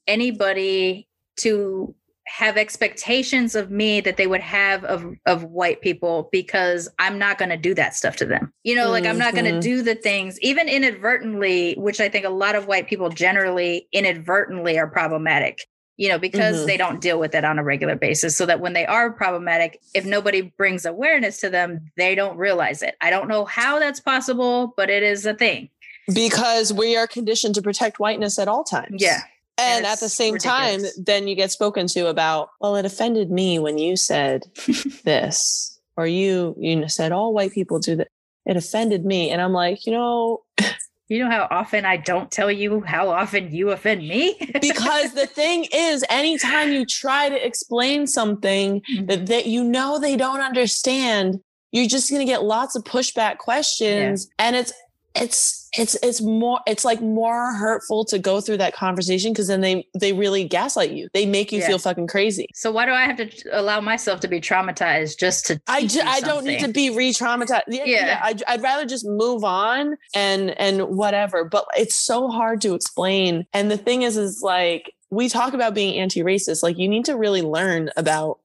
anybody 0.06 1.08
to 1.38 1.94
have 2.26 2.56
expectations 2.56 3.54
of 3.54 3.70
me 3.70 4.00
that 4.00 4.16
they 4.16 4.26
would 4.26 4.40
have 4.40 4.82
of 4.84 5.04
of 5.26 5.44
white 5.44 5.82
people 5.82 6.30
because 6.32 6.88
I'm 6.98 7.18
not 7.18 7.36
going 7.36 7.50
to 7.50 7.56
do 7.58 7.74
that 7.74 7.94
stuff 7.94 8.16
to 8.16 8.24
them. 8.24 8.50
You 8.62 8.74
know, 8.76 8.90
like 8.90 9.04
I'm 9.04 9.18
not 9.18 9.34
going 9.34 9.44
to 9.44 9.52
Mhm. 9.52 9.60
do 9.60 9.82
the 9.82 9.94
things 9.94 10.40
even 10.40 10.66
inadvertently, 10.68 11.74
which 11.74 12.00
I 12.00 12.08
think 12.08 12.24
a 12.24 12.30
lot 12.30 12.54
of 12.54 12.66
white 12.66 12.88
people 12.88 13.10
generally 13.10 13.88
inadvertently 13.92 14.78
are 14.78 14.86
problematic. 14.88 15.60
you 15.96 16.08
know, 16.08 16.18
because 16.18 16.56
Mhm. 16.56 16.66
they 16.66 16.76
don't 16.76 17.00
deal 17.00 17.20
with 17.20 17.36
it 17.36 17.44
on 17.44 17.56
a 17.56 17.62
regular 17.62 17.94
basis. 17.94 18.36
So 18.36 18.46
that 18.46 18.58
when 18.58 18.72
they 18.72 18.84
are 18.84 19.12
problematic, 19.12 19.78
if 19.94 20.04
nobody 20.04 20.40
brings 20.58 20.84
awareness 20.84 21.38
to 21.38 21.48
them, 21.50 21.88
they 21.96 22.16
don't 22.16 22.36
realize 22.36 22.82
it. 22.82 22.96
I 23.00 23.10
don't 23.10 23.28
know 23.28 23.44
how 23.44 23.78
that's 23.78 24.00
possible, 24.00 24.74
but 24.76 24.90
it 24.90 25.04
is 25.04 25.24
a 25.24 25.34
thing. 25.34 25.68
because 26.12 26.72
we 26.72 26.96
are 26.96 27.06
conditioned 27.06 27.54
to 27.54 27.62
protect 27.62 28.00
whiteness 28.00 28.40
at 28.40 28.48
all 28.48 28.64
times. 28.64 28.96
Yeah. 29.00 29.20
And 29.56 29.86
at 29.86 30.00
the 30.00 30.08
same 30.08 30.36
time, 30.36 30.82
then 30.96 31.28
you 31.28 31.36
get 31.36 31.52
spoken 31.52 31.86
to 31.88 32.08
about, 32.08 32.48
well, 32.60 32.74
it 32.76 32.84
offended 32.84 33.30
me 33.30 33.58
when 33.58 33.78
you 33.78 33.96
said 33.96 34.44
this, 35.04 35.78
or 35.96 36.06
you 36.06 36.56
you 36.58 36.88
said 36.88 37.12
all 37.12 37.32
white 37.32 37.52
people 37.52 37.78
do 37.78 37.96
that. 37.96 38.08
It 38.46 38.56
offended 38.56 39.04
me, 39.04 39.30
and 39.30 39.40
I'm 39.40 39.52
like, 39.52 39.86
you 39.86 39.92
know, 39.92 40.42
You 41.08 41.22
know 41.22 41.30
how 41.30 41.46
often 41.50 41.84
I 41.84 41.98
don't 41.98 42.30
tell 42.30 42.50
you 42.50 42.80
how 42.80 43.10
often 43.10 43.54
you 43.54 43.70
offend 43.70 44.08
me? 44.08 44.36
because 44.60 45.12
the 45.12 45.26
thing 45.26 45.66
is, 45.72 46.02
anytime 46.08 46.72
you 46.72 46.86
try 46.86 47.28
to 47.28 47.46
explain 47.46 48.06
something 48.06 48.80
mm-hmm. 48.80 49.06
that, 49.06 49.26
that 49.26 49.46
you 49.46 49.62
know 49.62 49.98
they 49.98 50.16
don't 50.16 50.40
understand, 50.40 51.40
you're 51.72 51.88
just 51.88 52.08
going 52.08 52.20
to 52.20 52.32
get 52.32 52.44
lots 52.44 52.74
of 52.74 52.84
pushback 52.84 53.36
questions, 53.36 54.28
and 54.38 54.56
it's 54.56 54.72
it's 55.14 55.68
it's 55.76 55.96
it's 56.02 56.20
more 56.20 56.60
it's 56.66 56.84
like 56.84 57.00
more 57.00 57.52
hurtful 57.52 58.04
to 58.04 58.18
go 58.18 58.40
through 58.40 58.56
that 58.58 58.74
conversation 58.74 59.32
because 59.32 59.46
then 59.48 59.60
they 59.60 59.86
they 59.98 60.12
really 60.12 60.44
gaslight 60.44 60.90
you. 60.90 61.08
They 61.14 61.26
make 61.26 61.52
you 61.52 61.60
Yeah. 61.60 61.66
feel 61.68 61.78
fucking 61.78 62.06
crazy. 62.08 62.46
so 62.54 62.70
why 62.72 62.86
do 62.86 62.92
I 62.92 63.02
have 63.06 63.16
to 63.16 63.30
allow 63.52 63.80
myself 63.80 64.20
to 64.20 64.28
be 64.28 64.40
traumatized 64.40 65.18
just 65.18 65.46
to 65.46 65.60
I, 65.66 65.86
ju- 65.86 66.00
I 66.04 66.20
don't 66.20 66.44
need 66.44 66.60
to 66.60 66.68
be 66.68 66.90
re-traumatized. 66.90 67.62
Yeah, 67.68 67.84
Yeah. 67.86 68.06
yeah. 68.06 68.20
I'd, 68.22 68.42
I'd 68.48 68.62
rather 68.62 68.86
just 68.86 69.04
move 69.06 69.44
on 69.44 69.96
and 70.14 70.50
and 70.60 70.82
whatever. 70.96 71.44
But 71.44 71.66
it's 71.76 71.96
so 71.96 72.28
hard 72.28 72.60
to 72.62 72.74
explain. 72.74 73.46
And 73.52 73.70
the 73.70 73.78
thing 73.78 74.02
is, 74.02 74.16
is 74.16 74.42
like 74.42 74.92
we 75.10 75.28
talk 75.28 75.54
about 75.54 75.74
being 75.74 75.98
anti-racist. 76.00 76.62
Like 76.62 76.76
you 76.78 76.88
need 76.88 77.04
to 77.04 77.16
really 77.16 77.42
learn 77.42 77.90
about 77.96 78.38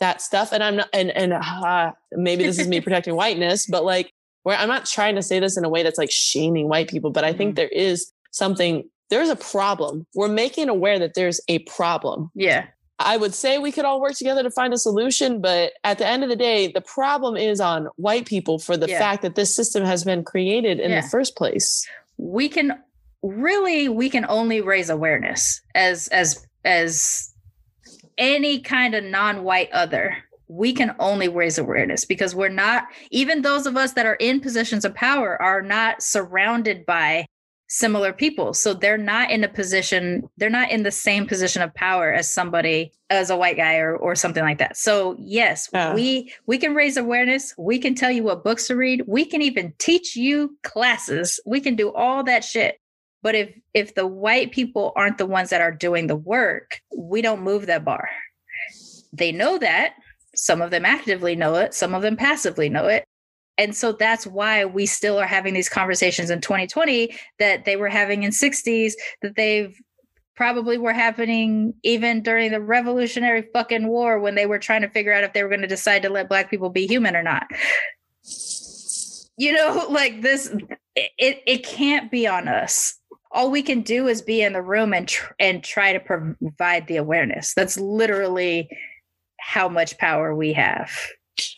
that 0.00 0.20
stuff. 0.22 0.52
And 0.52 0.62
I'm 0.62 0.76
not. 0.76 0.88
And 0.92 1.10
and 1.10 1.32
uh, 1.34 1.92
maybe 2.12 2.44
this 2.44 2.58
is 2.58 2.66
me 2.68 2.80
protecting 2.82 3.14
whiteness, 3.14 3.66
but 3.66 3.84
like 3.84 4.12
where 4.44 4.56
I'm 4.56 4.68
not 4.68 4.86
trying 4.86 5.16
to 5.16 5.22
say 5.22 5.40
this 5.40 5.56
in 5.58 5.64
a 5.64 5.68
way 5.68 5.82
that's 5.82 5.98
like 5.98 6.10
shaming 6.10 6.68
white 6.68 6.88
people. 6.88 7.10
But 7.10 7.24
I 7.24 7.32
think 7.32 7.52
Mhm. 7.52 7.56
there 7.56 7.68
is 7.68 8.10
something. 8.30 8.88
There's 9.10 9.28
a 9.28 9.36
problem. 9.36 10.06
We're 10.14 10.28
making 10.28 10.68
aware 10.68 10.98
that 10.98 11.14
there's 11.14 11.40
a 11.48 11.58
problem. 11.60 12.30
Yeah. 12.34 12.66
I 13.00 13.16
would 13.16 13.34
say 13.34 13.58
we 13.58 13.72
could 13.72 13.84
all 13.84 14.00
work 14.00 14.12
together 14.14 14.42
to 14.44 14.50
find 14.50 14.72
a 14.72 14.78
solution, 14.78 15.40
but 15.40 15.72
at 15.82 15.98
the 15.98 16.06
end 16.06 16.22
of 16.22 16.28
the 16.28 16.36
day, 16.36 16.68
the 16.68 16.80
problem 16.80 17.36
is 17.36 17.60
on 17.60 17.88
white 17.96 18.24
people 18.26 18.58
for 18.58 18.76
the 18.76 18.88
Yeah. 18.88 18.98
fact 18.98 19.22
that 19.22 19.34
this 19.34 19.54
system 19.54 19.84
has 19.84 20.04
been 20.04 20.22
created 20.22 20.78
in 20.78 20.90
Yeah. 20.92 21.00
the 21.00 21.08
first 21.08 21.36
place. 21.36 21.84
we 22.16 22.48
can 22.48 22.78
really 23.22 23.88
we 23.88 24.08
can 24.08 24.24
only 24.28 24.60
raise 24.60 24.88
awareness 24.88 25.60
as 25.74 26.06
as 26.08 26.46
as 26.64 27.32
any 28.18 28.60
kind 28.60 28.94
of 28.94 29.02
non-white 29.02 29.68
other 29.72 30.16
we 30.48 30.72
can 30.72 30.94
only 30.98 31.28
raise 31.28 31.58
awareness 31.58 32.04
because 32.04 32.34
we're 32.34 32.48
not 32.48 32.84
even 33.10 33.42
those 33.42 33.66
of 33.66 33.76
us 33.76 33.92
that 33.92 34.06
are 34.06 34.16
in 34.16 34.40
positions 34.40 34.84
of 34.84 34.94
power 34.94 35.40
are 35.40 35.62
not 35.62 36.02
surrounded 36.02 36.84
by 36.86 37.26
similar 37.68 38.12
people. 38.12 38.54
So 38.54 38.74
they're 38.74 38.98
not 38.98 39.30
in 39.30 39.42
a 39.42 39.48
position 39.48 40.22
they're 40.36 40.50
not 40.50 40.70
in 40.70 40.82
the 40.82 40.90
same 40.90 41.26
position 41.26 41.62
of 41.62 41.74
power 41.74 42.12
as 42.12 42.30
somebody 42.30 42.92
as 43.10 43.30
a 43.30 43.36
white 43.36 43.56
guy 43.56 43.76
or 43.76 43.96
or 43.96 44.14
something 44.14 44.44
like 44.44 44.58
that. 44.58 44.76
So 44.76 45.16
yes 45.18 45.68
we 45.94 46.32
we 46.46 46.58
can 46.58 46.74
raise 46.74 46.96
awareness. 46.96 47.54
We 47.58 47.78
can 47.78 47.94
tell 47.94 48.10
you 48.10 48.22
what 48.22 48.44
books 48.44 48.66
to 48.68 48.76
read. 48.76 49.04
We 49.08 49.24
can 49.24 49.42
even 49.42 49.72
teach 49.78 50.14
you 50.14 50.56
classes. 50.62 51.40
We 51.46 51.60
can 51.60 51.74
do 51.74 51.92
all 51.92 52.22
that 52.24 52.44
shit. 52.44 52.80
But 53.22 53.34
if 53.34 53.54
if 53.72 53.94
the 53.94 54.06
white 54.06 54.52
people 54.52 54.92
aren't 54.94 55.18
the 55.18 55.26
ones 55.26 55.50
that 55.50 55.62
are 55.62 55.72
doing 55.72 56.06
the 56.06 56.16
work 56.16 56.80
we 56.96 57.22
don't 57.22 57.42
move 57.42 57.66
that 57.66 57.84
bar. 57.84 58.08
They 59.12 59.32
know 59.32 59.58
that 59.58 59.94
some 60.36 60.62
of 60.62 60.70
them 60.70 60.84
actively 60.84 61.36
know 61.36 61.54
it 61.54 61.74
some 61.74 61.94
of 61.94 62.02
them 62.02 62.16
passively 62.16 62.68
know 62.68 62.86
it. 62.86 63.04
And 63.56 63.76
so 63.76 63.92
that's 63.92 64.26
why 64.26 64.64
we 64.64 64.84
still 64.86 65.18
are 65.18 65.26
having 65.26 65.54
these 65.54 65.68
conversations 65.68 66.30
in 66.30 66.40
2020 66.40 67.14
that 67.38 67.64
they 67.64 67.76
were 67.76 67.88
having 67.88 68.24
in 68.24 68.32
60s 68.32 68.94
that 69.22 69.36
they've 69.36 69.80
probably 70.34 70.78
were 70.78 70.92
happening 70.92 71.74
even 71.84 72.22
during 72.22 72.50
the 72.50 72.60
revolutionary 72.60 73.42
fucking 73.52 73.86
war 73.86 74.18
when 74.18 74.34
they 74.34 74.46
were 74.46 74.58
trying 74.58 74.82
to 74.82 74.88
figure 74.88 75.12
out 75.12 75.24
if 75.24 75.32
they 75.32 75.42
were 75.42 75.48
going 75.48 75.60
to 75.60 75.66
decide 75.66 76.02
to 76.02 76.10
let 76.10 76.28
black 76.28 76.50
people 76.50 76.70
be 76.70 76.86
human 76.86 77.14
or 77.14 77.22
not. 77.22 77.46
You 79.36 79.52
know 79.52 79.86
like 79.90 80.22
this 80.22 80.52
it 80.96 81.42
it 81.46 81.64
can't 81.64 82.10
be 82.10 82.26
on 82.26 82.48
us. 82.48 82.94
All 83.30 83.50
we 83.50 83.62
can 83.62 83.82
do 83.82 84.06
is 84.06 84.22
be 84.22 84.42
in 84.42 84.52
the 84.52 84.62
room 84.62 84.94
and 84.94 85.08
tr- 85.08 85.32
and 85.38 85.62
try 85.62 85.92
to 85.92 86.00
provide 86.00 86.86
the 86.86 86.96
awareness. 86.96 87.52
That's 87.54 87.78
literally 87.78 88.68
how 89.46 89.68
much 89.68 89.96
power 89.98 90.34
we 90.34 90.52
have 90.54 90.90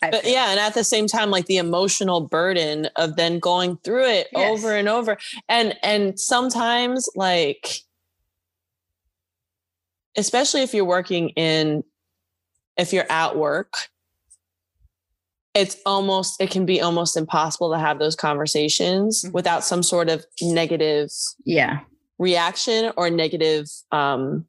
But 0.01 0.25
yeah, 0.25 0.49
and 0.51 0.59
at 0.59 0.73
the 0.73 0.83
same 0.83 1.07
time, 1.07 1.29
like 1.31 1.45
the 1.45 1.57
emotional 1.57 2.19
burden 2.21 2.87
of 2.95 3.15
then 3.15 3.39
going 3.39 3.77
through 3.77 4.07
it 4.07 4.27
Yes. 4.33 4.49
over 4.51 4.75
and 4.75 4.89
over. 4.89 5.17
And 5.47 5.75
and 5.83 6.19
sometimes 6.19 7.07
like 7.15 7.81
especially 10.17 10.61
if 10.63 10.73
you're 10.73 10.83
working 10.85 11.29
in 11.29 11.83
if 12.75 12.91
you're 12.93 13.09
at 13.11 13.37
work, 13.37 13.73
it's 15.53 15.77
almost 15.85 16.41
it 16.41 16.49
can 16.51 16.65
be 16.65 16.81
almost 16.81 17.15
impossible 17.17 17.71
to 17.71 17.79
have 17.79 17.99
those 17.99 18.15
conversations 18.15 19.23
Mhm. 19.23 19.33
without 19.33 19.63
some 19.63 19.83
sort 19.83 20.09
of 20.09 20.25
negative 20.41 21.09
yeah 21.45 21.79
reaction 22.19 22.91
or 22.97 23.09
negative 23.09 23.67
um 23.91 24.45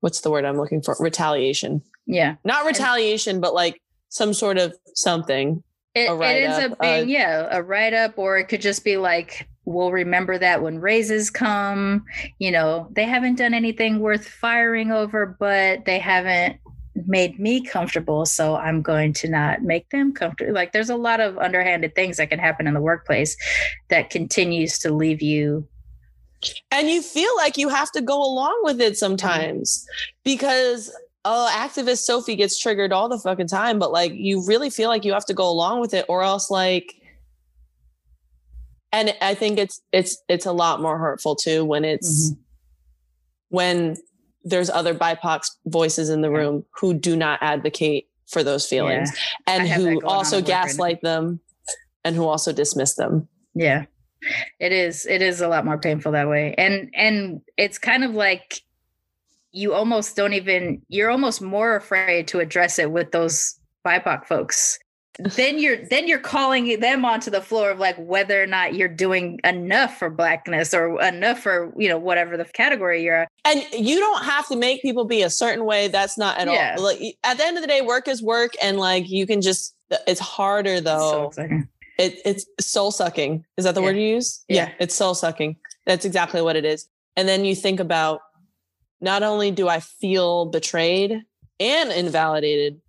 what's 0.00 0.20
the 0.20 0.30
word 0.30 0.44
i'm 0.44 0.56
looking 0.56 0.82
for 0.82 0.96
retaliation 0.98 1.82
yeah 2.06 2.34
not 2.44 2.66
retaliation 2.66 3.40
but 3.40 3.54
like 3.54 3.80
some 4.08 4.34
sort 4.34 4.58
of 4.58 4.74
something 4.94 5.62
It, 5.94 6.10
it 6.10 6.22
ends 6.22 6.56
write-up, 6.56 6.72
up 6.72 6.80
being, 6.80 7.02
uh, 7.02 7.06
yeah, 7.06 7.48
a 7.50 7.62
write 7.62 7.94
up, 7.94 8.18
or 8.18 8.38
it 8.38 8.44
could 8.44 8.60
just 8.60 8.84
be 8.84 8.96
like, 8.96 9.48
we'll 9.64 9.92
remember 9.92 10.38
that 10.38 10.62
when 10.62 10.78
raises 10.80 11.30
come. 11.30 12.04
You 12.38 12.50
know, 12.50 12.88
they 12.92 13.04
haven't 13.04 13.36
done 13.38 13.54
anything 13.54 13.98
worth 13.98 14.26
firing 14.26 14.92
over, 14.92 15.36
but 15.38 15.84
they 15.86 15.98
haven't 15.98 16.58
made 17.06 17.38
me 17.38 17.64
comfortable. 17.64 18.24
So 18.26 18.56
I'm 18.56 18.82
going 18.82 19.12
to 19.14 19.28
not 19.28 19.62
make 19.62 19.90
them 19.90 20.12
comfortable. 20.12 20.54
Like, 20.54 20.72
there's 20.72 20.90
a 20.90 20.96
lot 20.96 21.20
of 21.20 21.38
underhanded 21.38 21.94
things 21.94 22.16
that 22.18 22.30
can 22.30 22.38
happen 22.38 22.66
in 22.66 22.74
the 22.74 22.80
workplace 22.80 23.36
that 23.88 24.10
continues 24.10 24.78
to 24.80 24.92
leave 24.92 25.22
you. 25.22 25.66
And 26.70 26.88
you 26.88 27.02
feel 27.02 27.34
like 27.36 27.56
you 27.56 27.68
have 27.68 27.90
to 27.92 28.00
go 28.00 28.22
along 28.22 28.58
with 28.62 28.80
it 28.80 28.96
sometimes 28.96 29.86
because 30.24 30.94
oh 31.24 31.50
activist 31.52 31.98
sophie 31.98 32.36
gets 32.36 32.58
triggered 32.58 32.92
all 32.92 33.08
the 33.08 33.18
fucking 33.18 33.46
time 33.46 33.78
but 33.78 33.92
like 33.92 34.12
you 34.14 34.44
really 34.46 34.70
feel 34.70 34.88
like 34.88 35.04
you 35.04 35.12
have 35.12 35.24
to 35.26 35.34
go 35.34 35.48
along 35.48 35.80
with 35.80 35.92
it 35.92 36.04
or 36.08 36.22
else 36.22 36.50
like 36.50 36.94
and 38.92 39.14
i 39.20 39.34
think 39.34 39.58
it's 39.58 39.80
it's 39.92 40.22
it's 40.28 40.46
a 40.46 40.52
lot 40.52 40.80
more 40.80 40.98
hurtful 40.98 41.36
too 41.36 41.64
when 41.64 41.84
it's 41.84 42.32
when 43.48 43.96
there's 44.44 44.70
other 44.70 44.94
bipoc 44.94 45.42
voices 45.66 46.08
in 46.08 46.22
the 46.22 46.30
Yeah. 46.30 46.36
room 46.38 46.64
who 46.80 46.94
do 46.94 47.16
not 47.16 47.38
advocate 47.42 48.08
for 48.26 48.42
those 48.42 48.66
feelings 48.66 49.10
I 49.46 49.56
and 49.56 49.68
who 49.68 50.00
also 50.06 50.36
right 50.36 50.46
gaslight 50.46 51.02
them 51.02 51.40
and 52.04 52.16
who 52.16 52.24
also 52.26 52.52
dismiss 52.52 52.94
them. 52.94 53.28
Yeah. 53.54 53.84
It 54.58 54.72
is 54.72 55.06
it 55.06 55.22
is 55.22 55.40
a 55.40 55.48
lot 55.48 55.64
more 55.64 55.78
painful 55.78 56.12
that 56.12 56.28
way. 56.28 56.54
And 56.58 56.90
and 56.94 57.40
it's 57.56 57.78
kind 57.78 58.04
of 58.04 58.12
like 58.12 58.62
you 59.52 59.72
almost 59.74 60.16
don't 60.16 60.32
even 60.34 60.82
you're 60.88 61.10
almost 61.10 61.42
more 61.42 61.76
afraid 61.76 62.28
to 62.28 62.40
address 62.40 62.78
it 62.78 62.90
with 62.92 63.10
those 63.12 63.58
BIPOC 63.84 64.26
folks. 64.26 64.78
Then 65.18 65.58
you're 65.58 65.76
then 65.88 66.06
you're 66.06 66.18
calling 66.20 66.78
them 66.80 67.04
onto 67.04 67.30
the 67.30 67.40
floor 67.42 67.70
of 67.70 67.78
like 67.78 67.96
whether 67.98 68.42
or 68.42 68.46
not 68.46 68.74
you're 68.74 68.88
doing 68.88 69.38
enough 69.44 69.98
for 69.98 70.08
blackness 70.08 70.72
or 70.72 71.00
enough 71.02 71.40
for, 71.40 71.74
you 71.76 71.88
know, 71.88 71.98
whatever 71.98 72.36
the 72.36 72.44
category 72.44 73.02
you're 73.02 73.16
at. 73.22 73.28
and 73.44 73.62
you 73.72 73.98
don't 73.98 74.22
have 74.24 74.46
to 74.48 74.56
make 74.56 74.80
people 74.82 75.04
be 75.04 75.22
a 75.22 75.28
certain 75.30 75.64
way 75.64 75.88
that's 75.88 76.16
not 76.16 76.38
at 76.38 76.46
Yeah. 76.46 76.76
all 76.78 76.84
like 76.84 77.00
at 77.24 77.36
the 77.38 77.44
end 77.44 77.56
of 77.56 77.62
the 77.62 77.66
day 77.68 77.82
work 77.82 78.06
is 78.08 78.22
work 78.22 78.52
and 78.62 78.78
like 78.78 79.10
you 79.10 79.26
can 79.26 79.42
just 79.42 79.74
it's 80.06 80.20
harder 80.20 80.80
though 80.80 81.32
like, 81.36 81.50
it, 82.00 82.20
it's 82.24 82.44
soul 82.60 82.90
sucking 82.90 83.44
is 83.58 83.64
that 83.64 83.74
the 83.74 83.80
Yeah. 83.80 83.86
word 83.88 83.96
you 83.96 84.08
use 84.16 84.44
Yeah. 84.48 84.70
it's 84.80 84.94
soul 84.94 85.14
sucking 85.14 85.56
that's 85.86 86.04
exactly 86.04 86.40
what 86.42 86.56
it 86.56 86.64
is 86.64 86.88
and 87.16 87.28
then 87.28 87.44
you 87.44 87.54
think 87.54 87.78
about 87.80 88.20
not 89.00 89.22
only 89.22 89.50
do 89.50 89.68
i 89.68 89.80
feel 89.80 90.46
betrayed 90.46 91.12
and 91.60 91.92
invalidated 91.92 92.80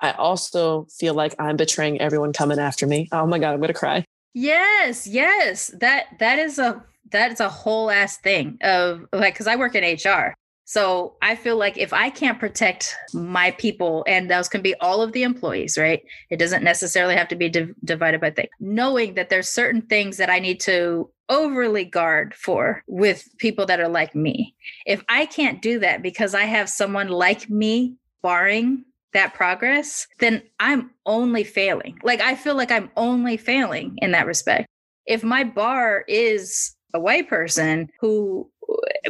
i 0.00 0.10
also 0.12 0.86
feel 0.98 1.14
like 1.14 1.34
i'm 1.38 1.56
betraying 1.56 2.00
everyone 2.00 2.32
coming 2.32 2.58
after 2.58 2.86
me 2.86 3.08
oh 3.12 3.26
my 3.26 3.38
god 3.38 3.52
i'm 3.54 3.60
gonna 3.60 3.74
cry 3.74 4.04
Yes, 4.34 5.06
yes. 5.06 5.68
That 5.80 6.04
that 6.20 6.38
is 6.38 6.58
a 6.60 6.84
that 7.10 7.32
is 7.32 7.40
a 7.40 7.48
whole 7.48 7.90
ass 7.90 8.18
thing 8.18 8.58
of 8.62 9.04
like 9.12 9.34
because 9.34 9.48
I 9.48 9.56
work 9.56 9.74
in 9.74 9.82
HR. 9.82 10.34
So 10.68 11.16
I 11.22 11.34
feel 11.34 11.56
like 11.56 11.78
if 11.78 11.94
I 11.94 12.10
can't 12.10 12.38
protect 12.38 12.94
my 13.14 13.52
people, 13.52 14.04
and 14.06 14.30
those 14.30 14.50
can 14.50 14.60
be 14.60 14.74
all 14.82 15.00
of 15.00 15.12
the 15.12 15.22
employees, 15.22 15.78
right? 15.78 16.02
It 16.28 16.38
doesn't 16.38 16.62
necessarily 16.62 17.16
have 17.16 17.28
to 17.28 17.36
be 17.36 17.48
div- 17.48 17.74
divided 17.84 18.20
by 18.20 18.32
things. 18.32 18.50
Knowing 18.60 19.14
that 19.14 19.30
there's 19.30 19.48
certain 19.48 19.80
things 19.80 20.18
that 20.18 20.28
I 20.28 20.40
need 20.40 20.60
to 20.60 21.10
overly 21.30 21.86
guard 21.86 22.34
for 22.34 22.82
with 22.86 23.26
people 23.38 23.64
that 23.64 23.80
are 23.80 23.88
like 23.88 24.14
me. 24.14 24.54
If 24.84 25.02
I 25.08 25.24
can't 25.24 25.62
do 25.62 25.78
that 25.78 26.02
because 26.02 26.34
I 26.34 26.44
have 26.44 26.68
someone 26.68 27.08
like 27.08 27.48
me 27.48 27.94
barring 28.22 28.84
that 29.14 29.32
progress, 29.32 30.06
then 30.18 30.42
I'm 30.60 30.90
only 31.06 31.44
failing. 31.44 31.98
Like 32.02 32.20
I 32.20 32.34
feel 32.34 32.56
like 32.56 32.70
I'm 32.70 32.90
only 32.94 33.38
failing 33.38 33.96
in 34.02 34.12
that 34.12 34.26
respect. 34.26 34.66
If 35.06 35.24
my 35.24 35.44
bar 35.44 36.04
is 36.06 36.76
a 36.92 37.00
white 37.00 37.30
person 37.30 37.88
who, 38.02 38.50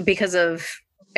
because 0.05 0.36
of 0.36 0.64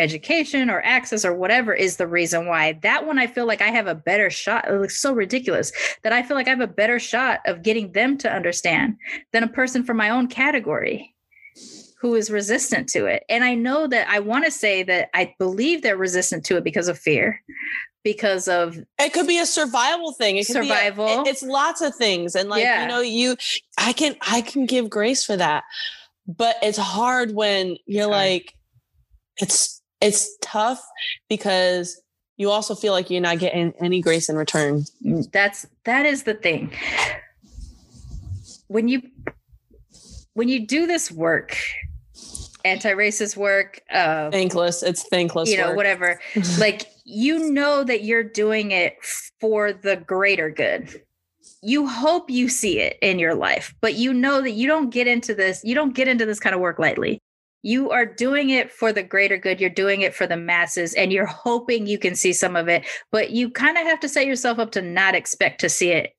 education 0.01 0.70
or 0.70 0.81
access 0.82 1.24
or 1.24 1.35
whatever 1.35 1.74
is 1.74 1.97
the 1.97 2.06
reason 2.06 2.47
why. 2.47 2.72
That 2.82 3.06
one 3.06 3.18
i 3.18 3.27
feel 3.27 3.47
like 3.47 3.62
i 3.62 3.68
have 3.68 3.86
a 3.86 3.94
better 3.94 4.31
shot 4.31 4.68
it 4.68 4.81
looks 4.81 5.01
so 5.01 5.12
ridiculous 5.12 5.72
that 6.02 6.12
i 6.12 6.22
feel 6.22 6.36
like 6.36 6.47
i 6.47 6.51
have 6.51 6.60
a 6.60 6.66
better 6.66 6.98
shot 6.98 7.40
of 7.47 7.62
getting 7.62 7.93
them 7.93 8.16
to 8.18 8.32
understand 8.32 8.97
than 9.32 9.43
a 9.43 9.48
person 9.48 9.85
from 9.85 9.97
my 9.97 10.10
own 10.10 10.27
category 10.27 11.14
who 12.01 12.14
is 12.14 12.31
resistant 12.31 12.89
to 12.89 13.05
it. 13.05 13.24
And 13.28 13.44
i 13.44 13.55
know 13.55 13.86
that 13.86 14.09
i 14.09 14.18
want 14.20 14.44
to 14.47 14.51
say 14.51 14.82
that 14.85 15.10
i 15.14 15.35
believe 15.39 15.82
they're 15.82 15.97
resistant 15.97 16.44
to 16.47 16.56
it 16.56 16.64
because 16.64 16.89
of 16.89 16.98
fear 16.98 17.43
because 18.02 18.48
of 18.48 18.78
it 18.98 19.12
could 19.12 19.27
be 19.27 19.39
a 19.39 19.44
survival 19.44 20.12
thing. 20.12 20.36
It 20.36 20.47
could 20.47 20.55
survival 20.55 21.06
be 21.22 21.28
a, 21.28 21.32
it's 21.32 21.43
lots 21.43 21.82
of 21.82 21.94
things 21.94 22.35
and 22.35 22.48
like 22.48 22.62
yeah. 22.62 22.82
you 22.82 22.89
know 22.89 23.01
you 23.01 23.36
i 23.77 23.93
can 23.93 24.16
i 24.27 24.40
can 24.40 24.66
give 24.66 24.89
grace 24.89 25.24
for 25.24 25.36
that 25.36 25.64
but 26.27 26.56
it's 26.62 26.78
hard 26.78 27.32
when 27.35 27.77
you're 27.86 28.06
like 28.06 28.55
it's 29.36 29.80
it's 30.01 30.36
tough 30.40 30.82
because 31.28 32.01
you 32.36 32.51
also 32.51 32.74
feel 32.74 32.93
like 32.93 33.10
you're 33.10 33.20
not 33.20 33.39
getting 33.39 33.74
any 33.81 34.01
grace 34.01 34.28
in 34.28 34.36
return. 34.36 34.85
That's 35.32 35.66
that 35.85 36.06
is 36.06 36.22
the 36.22 36.35
thing. 36.35 36.72
When 38.68 38.89
you 38.89 39.02
when 40.32 40.48
you 40.48 40.66
do 40.66 40.86
this 40.86 41.10
work, 41.10 41.56
anti-racist 42.64 43.36
work, 43.36 43.82
uh 43.93 44.31
thankless, 44.31 44.82
it's 44.82 45.06
thankless. 45.09 45.51
You 45.51 45.59
know, 45.59 45.68
work. 45.68 45.77
whatever. 45.77 46.20
like 46.59 46.86
you 47.05 47.51
know 47.51 47.85
that 47.85 48.05
you're 48.05 48.24
doing 48.24 48.70
it 48.70 48.97
for 49.40 49.72
the 49.72 49.97
greater 49.97 50.51
good. 50.51 51.02
You 51.62 51.86
hope 51.86 52.31
you 52.31 52.48
see 52.48 52.78
it 52.81 52.97
in 53.02 53.18
your 53.18 53.35
life, 53.35 53.74
but 53.82 53.97
you 53.97 54.14
know 54.14 54.40
that 54.40 54.52
you 54.52 54.66
don't 54.66 54.89
get 54.89 55.06
into 55.06 55.35
this, 55.35 55.60
you 55.62 55.74
don't 55.74 55.94
get 55.94 56.09
into 56.09 56.24
this 56.24 56.40
kind 56.40 56.55
of 56.55 56.60
work 56.62 56.78
lightly 56.78 57.20
you 57.62 57.91
are 57.91 58.07
doing 58.07 58.51
it 58.51 58.73
for 58.73 58.93
the 58.93 59.03
greater 59.03 59.37
good. 59.37 59.61
You're 59.61 59.70
doing 59.70 60.01
it 60.01 60.15
for 60.15 60.27
the 60.27 60.37
masses 60.37 60.95
and 60.95 61.12
you're 61.12 61.27
hoping 61.27 61.87
you 61.87 61.99
can 61.99 62.15
see 62.15 62.32
some 62.32 62.57
of 62.57 62.69
it 62.69 62.87
but 63.11 63.31
you 63.31 63.51
kind 63.51 63.77
of 63.77 63.85
have 63.85 64.01
to 64.01 64.09
set 64.09 64.27
yourself 64.27 64.59
up 64.59 64.73
to 64.73 64.82
not 64.82 65.15
expect 65.15 65.61
to 65.61 65.69
see 65.69 65.91
it 65.91 66.15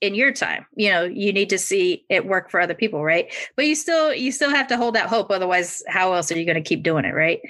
in 0.00 0.14
your 0.14 0.32
time. 0.32 0.66
You 0.76 0.90
know 0.90 1.04
you 1.04 1.32
need 1.32 1.50
to 1.50 1.58
see 1.58 2.04
it 2.08 2.26
work 2.26 2.50
for 2.50 2.60
other 2.60 2.74
people 2.74 3.04
right? 3.04 3.32
But 3.56 3.66
you 3.66 3.74
still 3.74 4.14
you 4.14 4.32
still 4.32 4.50
have 4.50 4.66
to 4.68 4.76
hold 4.76 4.94
that 4.94 5.08
hope 5.08 5.30
otherwise 5.30 5.82
how 5.88 6.12
else 6.12 6.30
are 6.30 6.38
you 6.38 6.44
going 6.44 6.62
to 6.62 6.68
keep 6.68 6.82
doing 6.82 7.04
it 7.04 7.14
right? 7.14 7.40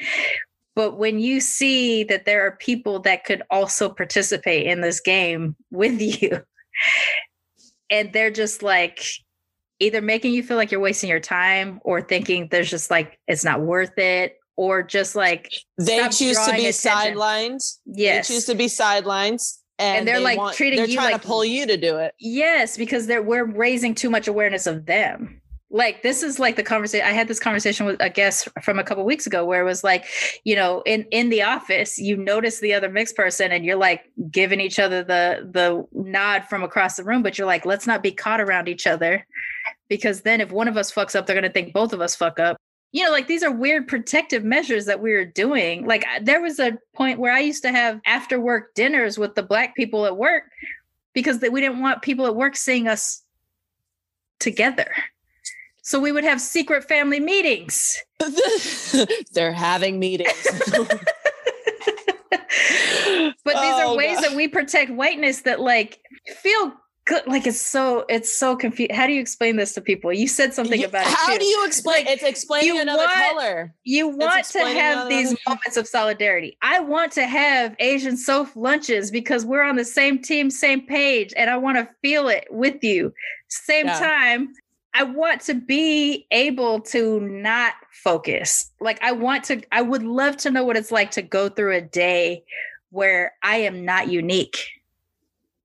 But 0.77 0.99
when 0.99 1.21
you 1.21 1.41
see 1.41 2.03
that 2.05 2.25
there 2.25 2.45
are 2.47 2.57
people 2.57 2.99
that 3.01 3.25
could 3.25 3.43
also 3.49 3.89
participate 3.89 4.67
in 4.67 4.81
this 4.81 5.01
game 5.01 5.55
with 5.71 6.01
you 6.23 6.43
and 7.91 8.13
they're 8.13 8.31
just 8.31 8.63
like 8.63 9.05
either 9.85 10.01
making 10.01 10.33
you 10.33 10.43
feel 10.43 10.57
like 10.57 10.71
you're 10.71 10.81
wasting 10.81 11.11
your 11.11 11.21
time 11.21 11.81
or 11.85 12.01
thinking 12.01 12.49
there's 12.51 12.71
just 12.71 12.91
like 12.91 13.19
it's 13.29 13.45
not 13.45 13.61
worth 13.61 13.97
it 13.99 14.39
or 14.57 14.83
just 14.83 15.15
like 15.15 15.53
they 15.79 16.09
choose 16.09 16.39
to 16.39 16.53
be 16.53 16.67
attention. 16.67 16.73
sidelines. 16.73 17.81
Yes. 17.87 18.29
They 18.29 18.35
choose 18.35 18.45
to 18.47 18.55
be 18.55 18.69
sidelines. 18.69 19.61
And, 19.79 19.99
and 19.99 20.09
they're 20.09 20.19
they 20.19 20.25
like 20.25 20.39
want, 20.39 20.57
treating 20.57 20.79
they're 20.79 20.89
you 20.89 20.95
trying 20.95 21.13
like 21.13 21.23
to 21.23 21.27
pull 21.27 21.45
you 21.45 21.67
to 21.67 21.77
do 21.77 21.97
it. 21.97 22.15
Yes, 22.21 22.77
because 22.77 23.07
they're 23.07 23.23
we're 23.23 23.45
raising 23.45 23.95
too 23.95 24.09
much 24.09 24.29
awareness 24.29 24.67
of 24.67 24.87
them. 24.87 25.41
Like 25.71 26.05
this 26.05 26.23
is 26.23 26.39
like 26.39 26.55
the 26.55 26.63
conversation 26.63 27.05
I 27.05 27.11
had 27.11 27.27
this 27.27 27.41
conversation 27.41 27.85
with 27.85 27.97
a 28.01 28.09
guest 28.09 28.49
from 28.63 28.79
a 28.79 28.85
couple 28.85 29.05
weeks 29.05 29.27
ago 29.27 29.45
where 29.45 29.61
it 29.61 29.65
was 29.65 29.83
like, 29.83 30.07
you 30.45 30.55
know, 30.55 30.83
in 30.87 31.05
in 31.11 31.31
the 31.31 31.43
office, 31.43 31.99
you 31.99 32.17
notice 32.17 32.61
the 32.61 32.73
other 32.73 32.89
mixed 32.89 33.17
person 33.17 33.51
and 33.51 33.65
you're 33.65 33.75
like 33.75 34.05
giving 34.31 34.61
each 34.61 34.79
other 34.79 35.03
the 35.03 35.51
the 35.51 35.85
nod 35.93 36.45
from 36.45 36.63
across 36.63 36.95
the 36.95 37.03
room, 37.03 37.25
but 37.25 37.37
you're 37.37 37.49
like, 37.49 37.67
let's 37.67 37.89
not 37.89 38.05
be 38.05 38.13
caught 38.13 38.41
around 38.41 38.69
each 38.69 38.87
other 38.87 39.27
because 39.89 40.23
then 40.23 40.41
if 40.41 40.51
one 40.51 40.69
of 40.69 40.77
us 40.77 40.93
fucks 40.93 41.15
up, 41.15 41.27
they're 41.27 41.35
going 41.35 41.45
to 41.45 41.53
think 41.53 41.73
both 41.73 41.93
of 41.93 42.01
us 42.01 42.15
fuck 42.15 42.39
up. 42.39 42.57
You 42.93 43.05
know, 43.05 43.11
like 43.11 43.27
these 43.27 43.43
are 43.43 43.51
weird 43.51 43.89
protective 43.89 44.45
measures 44.45 44.87
that 44.87 45.01
we 45.01 45.13
were 45.13 45.25
doing. 45.25 45.85
Like 45.85 46.05
there 46.23 46.41
was 46.41 46.61
a 46.61 46.79
point 46.95 47.19
where 47.19 47.33
I 47.33 47.41
used 47.41 47.63
to 47.63 47.73
have 47.73 48.01
after 48.07 48.41
work 48.41 48.75
dinners 48.75 49.19
with 49.19 49.35
the 49.35 49.43
black 49.43 49.75
people 49.75 50.07
at 50.07 50.17
work 50.17 50.45
because 51.13 51.41
we 51.41 51.61
didn't 51.61 51.81
want 51.81 52.03
people 52.03 52.27
at 52.27 52.37
work 52.37 52.57
seeing 52.57 52.87
us 52.87 53.23
together. 54.39 54.93
So 55.83 56.01
we 56.01 56.13
would 56.13 56.25
have 56.25 56.41
secret 56.41 56.85
family 56.85 57.21
meetings. 57.21 57.97
They're 59.33 59.53
having 59.53 59.99
meetings. 59.99 60.49
but 60.71 60.97
these 63.45 63.75
oh, 63.75 63.93
are 63.93 63.97
ways 63.97 64.17
God. 64.17 64.25
that 64.25 64.37
we 64.37 64.49
protect 64.49 64.91
whiteness 64.91 65.43
that 65.43 65.61
like 65.61 66.01
feel 66.41 66.73
good 67.07 67.27
like 67.27 67.47
it's 67.47 67.61
so 67.61 68.05
it's 68.09 68.33
so 68.33 68.57
confused 68.57 68.93
how 68.93 69.07
do 69.07 69.13
you 69.13 69.21
explain 69.21 69.57
this 69.57 69.73
to 69.75 69.81
people? 69.81 70.13
You 70.13 70.29
said 70.29 70.55
something 70.55 70.81
you, 70.81 70.87
about 70.87 71.07
it 71.07 71.13
how 71.13 71.37
do 71.37 71.45
you 71.45 71.65
explain 71.67 72.07
like, 72.07 72.15
it's 72.15 72.23
explaining 72.23 72.81
another 72.81 73.05
want, 73.05 73.31
color. 73.31 73.75
you 73.85 74.09
want 74.09 74.45
to 74.47 74.61
have 74.61 75.09
these 75.09 75.37
moments 75.47 75.77
of 75.77 75.87
solidarity. 75.87 76.57
I 76.63 76.81
want 76.81 77.13
to 77.13 77.27
have 77.27 77.77
Asian 77.79 78.17
Soph 78.17 78.57
lunches 78.57 79.11
because 79.11 79.45
we're 79.45 79.63
on 79.63 79.77
the 79.77 79.85
same 79.85 80.21
team 80.21 80.51
same 80.51 80.87
page 80.87 81.33
and 81.37 81.51
i 81.51 81.57
want 81.57 81.77
to 81.77 81.89
feel 82.03 82.29
it 82.29 82.47
with 82.51 82.83
you. 82.83 83.13
Same 83.49 83.87
yeah. 83.87 83.99
time 83.99 84.53
i 84.95 85.03
want 85.03 85.41
to 85.43 85.55
be 85.55 86.27
able 86.31 86.81
to 86.81 87.21
not 87.21 87.75
focus. 87.93 88.71
Like 88.81 89.03
i 89.03 89.13
want 89.13 89.45
to 89.45 89.63
i 89.73 89.83
would 89.83 90.03
love 90.03 90.37
to 90.39 90.51
know 90.51 90.65
what 90.65 90.77
it's 90.77 90.93
like 90.93 91.11
to 91.13 91.23
go 91.23 91.49
through 91.49 91.77
a 91.77 91.83
day 91.83 92.45
where 92.91 93.35
i 93.43 93.57
am 93.57 93.85
not 93.85 94.09
unique 94.09 94.69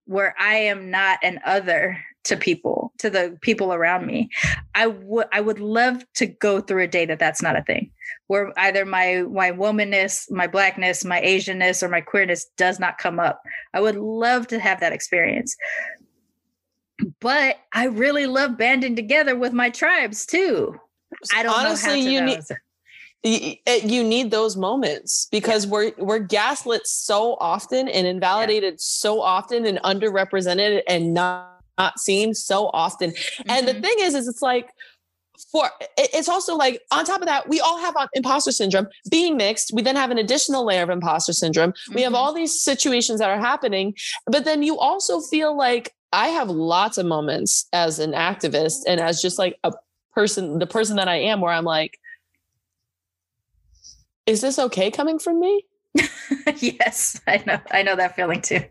where 0.09 0.33
I 0.39 0.55
am 0.55 0.89
not 0.89 1.19
an 1.21 1.39
other 1.45 2.03
to 2.23 2.35
people, 2.35 2.91
to 2.97 3.11
the 3.11 3.37
people 3.41 3.71
around 3.73 4.07
me. 4.07 4.29
I 4.73 4.87
would 4.87 5.27
I 5.31 5.39
would 5.39 5.59
love 5.59 6.03
to 6.15 6.25
go 6.25 6.61
through 6.61 6.83
a 6.83 6.87
day 6.87 7.05
that 7.05 7.19
that's 7.19 7.43
not 7.43 7.55
a 7.55 7.61
thing, 7.61 7.91
where 8.25 8.51
either 8.57 8.85
my 8.85 9.23
my 9.29 9.51
womanness, 9.51 10.29
my 10.31 10.47
blackness, 10.47 11.05
my 11.05 11.21
Asianness, 11.21 11.83
or 11.83 11.89
my 11.89 12.01
queerness 12.01 12.47
does 12.57 12.79
not 12.79 12.97
come 12.97 13.19
up. 13.19 13.39
I 13.75 13.81
would 13.81 13.97
love 13.97 14.47
to 14.47 14.59
have 14.59 14.79
that 14.79 14.93
experience. 14.93 15.55
But 17.21 17.57
I 17.71 17.85
really 17.85 18.25
love 18.25 18.57
banding 18.57 18.95
together 18.95 19.35
with 19.35 19.53
my 19.53 19.69
tribes 19.69 20.25
too. 20.25 20.75
I 21.35 21.43
don't 21.43 21.53
Honestly, 21.53 21.87
know 21.87 21.95
how 21.95 22.03
to 22.03 22.11
you 22.11 22.21
need 22.21 22.41
you 23.23 24.03
need 24.03 24.31
those 24.31 24.55
moments 24.55 25.27
because 25.31 25.65
yeah. 25.65 25.71
we're 25.71 25.91
we're 25.97 26.19
gaslit 26.19 26.87
so 26.87 27.35
often 27.39 27.87
and 27.89 28.07
invalidated 28.07 28.73
yeah. 28.73 28.79
so 28.79 29.21
often 29.21 29.65
and 29.65 29.77
underrepresented 29.79 30.81
and 30.87 31.13
not, 31.13 31.61
not 31.77 31.99
seen 31.99 32.33
so 32.33 32.69
often. 32.73 33.11
Mm-hmm. 33.11 33.49
And 33.49 33.67
the 33.67 33.73
mm-hmm. 33.73 33.81
thing 33.81 33.95
is, 33.99 34.15
is 34.15 34.27
it's 34.27 34.41
like 34.41 34.69
for 35.51 35.69
it's 35.97 36.29
also 36.29 36.55
like 36.55 36.81
on 36.91 37.05
top 37.05 37.21
of 37.21 37.27
that, 37.27 37.49
we 37.49 37.59
all 37.59 37.79
have 37.79 37.95
imposter 38.13 38.51
syndrome. 38.51 38.87
Being 39.11 39.35
mixed, 39.35 39.71
we 39.73 39.81
then 39.81 39.95
have 39.95 40.11
an 40.11 40.17
additional 40.17 40.65
layer 40.65 40.83
of 40.83 40.89
imposter 40.89 41.33
syndrome. 41.33 41.71
Mm-hmm. 41.71 41.95
We 41.95 42.01
have 42.03 42.13
mm-hmm. 42.13 42.21
all 42.21 42.33
these 42.33 42.61
situations 42.61 43.19
that 43.19 43.29
are 43.29 43.39
happening, 43.39 43.95
but 44.27 44.45
then 44.45 44.63
you 44.63 44.77
also 44.77 45.19
feel 45.19 45.57
like 45.57 45.93
I 46.11 46.29
have 46.29 46.49
lots 46.49 46.97
of 46.97 47.05
moments 47.05 47.67
as 47.73 47.99
an 47.99 48.13
activist 48.13 48.79
and 48.87 48.99
as 48.99 49.21
just 49.21 49.37
like 49.37 49.57
a 49.63 49.73
person, 50.13 50.59
the 50.59 50.67
person 50.67 50.95
that 50.95 51.07
I 51.07 51.17
am, 51.17 51.41
where 51.41 51.53
I'm 51.53 51.65
like, 51.65 51.99
is 54.29 54.41
this 54.41 54.59
okay 54.59 54.91
coming 54.91 55.17
from 55.17 55.39
me? 55.39 55.65
yes, 56.57 57.19
I 57.25 57.43
know. 57.47 57.59
I 57.71 57.81
know 57.81 57.95
that 57.95 58.15
feeling 58.15 58.41
too. 58.41 58.61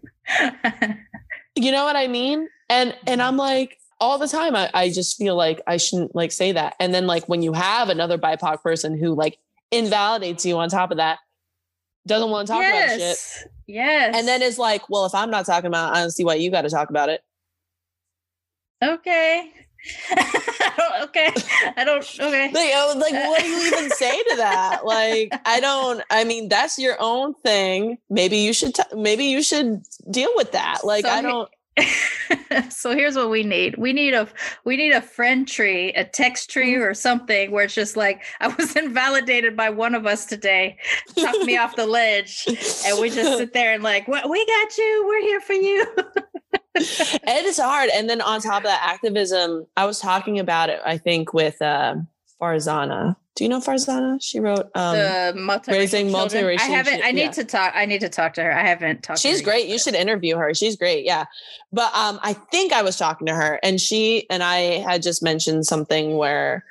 you 1.57 1.73
know 1.73 1.85
what 1.85 1.97
I 1.97 2.07
mean? 2.07 2.49
And 2.71 2.97
and 3.07 3.21
I'm 3.21 3.37
like 3.37 3.77
all 4.01 4.19
the 4.19 4.29
time 4.29 4.55
I, 4.55 4.71
I 4.73 4.91
just 4.91 5.19
feel 5.19 5.35
like 5.35 5.61
I 5.67 5.77
shouldn't 5.77 6.15
like 6.15 6.31
say 6.31 6.53
that. 6.53 6.77
And 6.79 6.95
then 6.95 7.09
like 7.09 7.29
when 7.29 7.43
you 7.43 7.53
have 7.53 7.89
another 7.89 8.17
BIPOC 8.17 8.63
person 8.63 8.97
who 8.97 9.17
like 9.17 9.39
invalidates 9.73 10.47
you 10.47 10.57
on 10.59 10.69
top 10.69 10.93
of 10.93 10.99
that, 10.99 11.19
doesn't 12.07 12.31
want 12.31 12.47
to 12.47 12.53
talk 12.53 12.63
yes. 12.63 12.85
about 12.85 13.01
shit. 13.01 13.53
Yes. 13.67 14.17
And 14.17 14.29
then 14.29 14.41
it's 14.43 14.59
like, 14.59 14.89
well, 14.89 15.07
if 15.07 15.15
I'm 15.15 15.31
not 15.31 15.45
talking 15.45 15.67
about 15.67 15.93
it, 15.93 15.97
I 15.97 16.01
don't 16.01 16.13
see 16.13 16.25
why 16.25 16.35
you 16.35 16.53
got 16.53 16.63
to 16.63 16.71
talk 16.71 16.89
about 16.89 17.09
it. 17.09 17.21
Okay. 18.83 19.53
okay. 21.03 21.33
I 21.77 21.85
don't. 21.85 22.05
Okay. 22.21 22.51
Like, 22.53 22.73
I 22.73 22.87
was 22.87 22.97
like, 22.97 23.13
what 23.13 23.41
do 23.41 23.47
you 23.47 23.67
even 23.67 23.91
say 23.97 24.23
to 24.23 24.37
that? 24.37 24.85
Like, 24.85 25.33
I 25.45 25.61
don't. 25.61 26.03
I 26.11 26.25
mean, 26.25 26.49
that's 26.49 26.79
your 26.79 26.97
own 27.01 27.35
thing. 27.35 27.99
Maybe 28.11 28.39
you 28.39 28.53
should. 28.53 28.75
T- 28.75 28.83
maybe 28.97 29.25
you 29.25 29.43
should 29.43 29.83
deal 30.11 30.31
with 30.37 30.53
that. 30.53 30.81
Like, 30.85 31.05
so 31.05 31.11
I 31.11 31.23
don't. 31.23 31.49
so 32.71 32.95
here's 32.95 33.17
what 33.17 33.31
we 33.31 33.43
need. 33.43 33.77
We 33.77 33.93
need 33.93 34.15
a 34.15 34.29
we 34.65 34.77
need 34.77 34.93
a 34.93 35.01
friend 35.01 35.47
tree, 35.47 35.93
a 35.93 36.05
text 36.05 36.51
tree 36.51 36.75
mm-hmm. 36.75 36.83
or 36.83 36.95
something 36.95 37.51
where 37.51 37.65
it's 37.65 37.75
just 37.75 37.97
like 37.97 38.23
I 38.41 38.49
was 38.49 38.75
invalidated 38.77 39.57
by 39.57 39.71
one 39.71 39.95
of 39.95 40.07
us 40.07 40.27
today. 40.27 40.77
Talk 41.17 41.45
me 41.45 41.57
off 41.57 41.77
the 41.77 41.87
ledge. 41.87 42.45
And 42.87 43.01
we 43.01 43.11
just 43.11 43.39
sit 43.39 43.53
there 43.53 43.73
and 43.73 43.83
like, 43.83 44.09
"What 44.09 44.29
we 44.29 44.45
got 44.45 44.79
you. 44.79 45.05
We're 45.07 45.21
here 45.21 45.41
for 45.41 45.55
you." 45.55 45.87
it 46.83 47.45
is 47.45 47.59
hard. 47.59 47.91
And 47.95 48.09
then 48.09 48.21
on 48.21 48.41
top 48.41 48.59
of 48.59 48.65
that 48.65 48.83
activism, 48.85 49.67
I 49.77 49.87
was 49.87 50.01
talking 50.01 50.39
about 50.39 50.71
it, 50.71 50.81
I 50.85 50.99
think, 50.99 51.33
with 51.33 51.61
uh, 51.63 51.97
Farzana. 52.41 53.17
Do 53.39 53.45
you 53.45 53.51
know 53.51 53.61
Farzana? 53.61 54.19
She 54.21 54.41
wrote 54.41 54.67
um, 54.75 54.97
the 54.97 55.33
multiracial 55.37 55.69
Raising 55.69 56.11
children. 56.11 56.45
Multiracial 56.45 56.61
I 56.61 56.65
haven't. 56.65 57.05
I 57.05 57.13
need 57.13 57.21
yeah. 57.21 57.31
to 57.31 57.45
talk. 57.45 57.73
I 57.77 57.87
need 57.87 58.01
to 58.01 58.09
talk 58.09 58.35
to 58.35 58.43
her. 58.43 58.53
I 58.53 58.67
haven't 58.67 59.05
talked. 59.05 59.23
to 59.23 59.29
She's 59.29 59.43
great. 59.43 59.67
yet. 59.67 59.73
You 59.73 59.79
should 59.79 59.95
interview 59.95 60.37
her. 60.37 60.53
She's 60.55 60.75
great. 60.75 61.05
Yeah. 61.05 61.27
But 61.73 61.95
um, 61.95 62.19
I 62.23 62.33
think 62.33 62.73
I 62.73 62.83
was 62.83 62.97
talking 62.97 63.29
to 63.29 63.35
her 63.35 63.61
and 63.63 63.81
she 63.81 64.29
and 64.29 64.43
I 64.43 64.81
had 64.81 65.03
just 65.03 65.23
mentioned 65.23 65.67
something 65.67 66.17
where, 66.17 66.65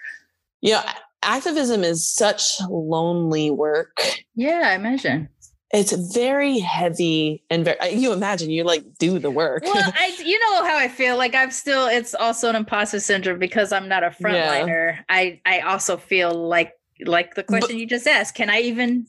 you 0.59 0.73
know, 0.73 0.81
activism 1.23 1.85
is 1.85 2.07
such 2.07 2.59
lonely 2.69 3.49
work. 3.49 4.01
Yeah, 4.35 4.63
I 4.65 4.75
imagine. 4.75 5.29
It's 5.73 5.91
very 6.13 6.59
heavy 6.59 7.43
and 7.49 7.65
very, 7.65 7.91
you 7.93 8.13
imagine 8.13 8.49
you 8.49 8.63
like 8.63 8.83
do 8.99 9.19
the 9.19 9.29
work. 9.31 9.63
Well, 9.63 9.73
I 9.95 10.15
you 10.23 10.39
know 10.39 10.63
how 10.65 10.77
I 10.77 10.87
feel. 10.87 11.17
Like 11.17 11.35
I'm 11.35 11.51
still. 11.51 11.87
It's 11.87 12.15
also 12.15 12.49
an 12.49 12.55
imposter 12.55 12.99
syndrome 12.99 13.39
because 13.39 13.71
I'm 13.73 13.87
not 13.89 14.03
a 14.03 14.15
Yeah. 14.19 14.63
frontliner. 14.63 14.99
I 15.09 15.41
I 15.45 15.59
also 15.61 15.97
feel 15.97 16.33
like 16.33 16.73
like 17.05 17.35
the 17.35 17.43
question 17.43 17.77
you 17.77 17.85
just 17.85 18.07
asked. 18.07 18.35
Can 18.35 18.49
I 18.49 18.61
even 18.61 19.07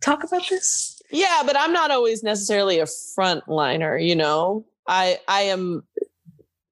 talk 0.00 0.24
about 0.24 0.42
this? 0.48 1.00
yeah, 1.10 1.42
but 1.46 1.56
I'm 1.56 1.72
not 1.72 1.90
always 1.90 2.22
necessarily 2.22 2.80
a 2.80 2.84
frontliner, 2.84 4.04
you 4.04 4.14
know, 4.14 4.66
I, 4.86 5.18
I 5.26 5.42
am, 5.42 5.84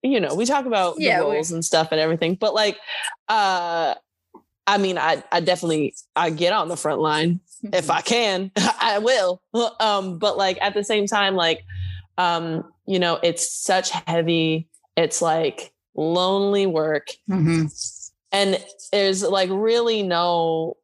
you 0.03 0.19
know, 0.19 0.35
we 0.35 0.45
talk 0.45 0.65
about 0.67 0.95
Yeah, 0.99 1.19
the 1.19 1.25
roles 1.25 1.51
and 1.51 1.65
stuff 1.65 1.87
and 1.91 1.99
everything, 1.99 2.35
but 2.35 2.53
like, 2.53 2.77
uh, 3.29 3.95
I 4.67 4.77
mean, 4.77 4.97
I, 4.99 5.23
I 5.31 5.39
definitely, 5.39 5.95
I 6.15 6.29
get 6.29 6.53
on 6.53 6.67
the 6.67 6.77
front 6.77 6.99
line 7.01 7.39
if 7.63 7.89
I 7.89 8.01
can, 8.13 8.51
I 8.57 8.99
will. 8.99 9.41
Um, 9.79 10.17
but 10.19 10.37
like 10.37 10.57
at 10.61 10.73
the 10.73 10.83
same 10.83 11.07
time, 11.07 11.35
like, 11.35 11.63
um, 12.17 12.63
you 12.85 12.99
know, 12.99 13.19
it's 13.23 13.49
such 13.51 13.89
heavy, 13.91 14.67
it's 14.95 15.21
like 15.21 15.71
lonely 15.95 16.65
work. 16.65 17.07
Mhm. 17.29 17.71
And 18.31 18.63
there's 18.91 19.23
like 19.23 19.49
really 19.51 20.03
no, 20.03 20.77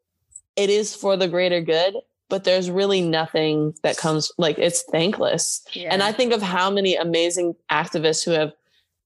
it 0.55 0.69
is 0.69 0.95
for 0.95 1.17
the 1.17 1.27
greater 1.27 1.61
good, 1.61 1.95
but 2.29 2.43
there's 2.45 2.69
really 2.71 3.01
nothing 3.01 3.73
that 3.83 3.97
comes 3.97 4.31
like 4.37 4.57
it's 4.57 4.83
thankless. 4.91 5.61
Yeah. 5.73 5.89
And 5.91 6.01
I 6.03 6.11
think 6.11 6.33
of 6.33 6.41
how 6.41 6.69
many 6.69 6.95
amazing 6.95 7.55
activists 7.71 8.23
who 8.23 8.31
have 8.31 8.53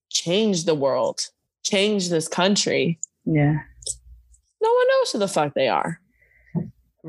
changed 0.09 0.65
the 0.65 0.75
world, 0.75 1.19
changed 1.63 2.09
this 2.11 2.27
country. 2.27 2.99
yeah. 3.25 3.55
No 4.59 4.73
one 4.73 4.87
knows 4.87 5.11
who 5.11 5.19
the 5.19 5.27
fuck 5.27 5.53
they 5.53 5.67
are. 5.67 5.99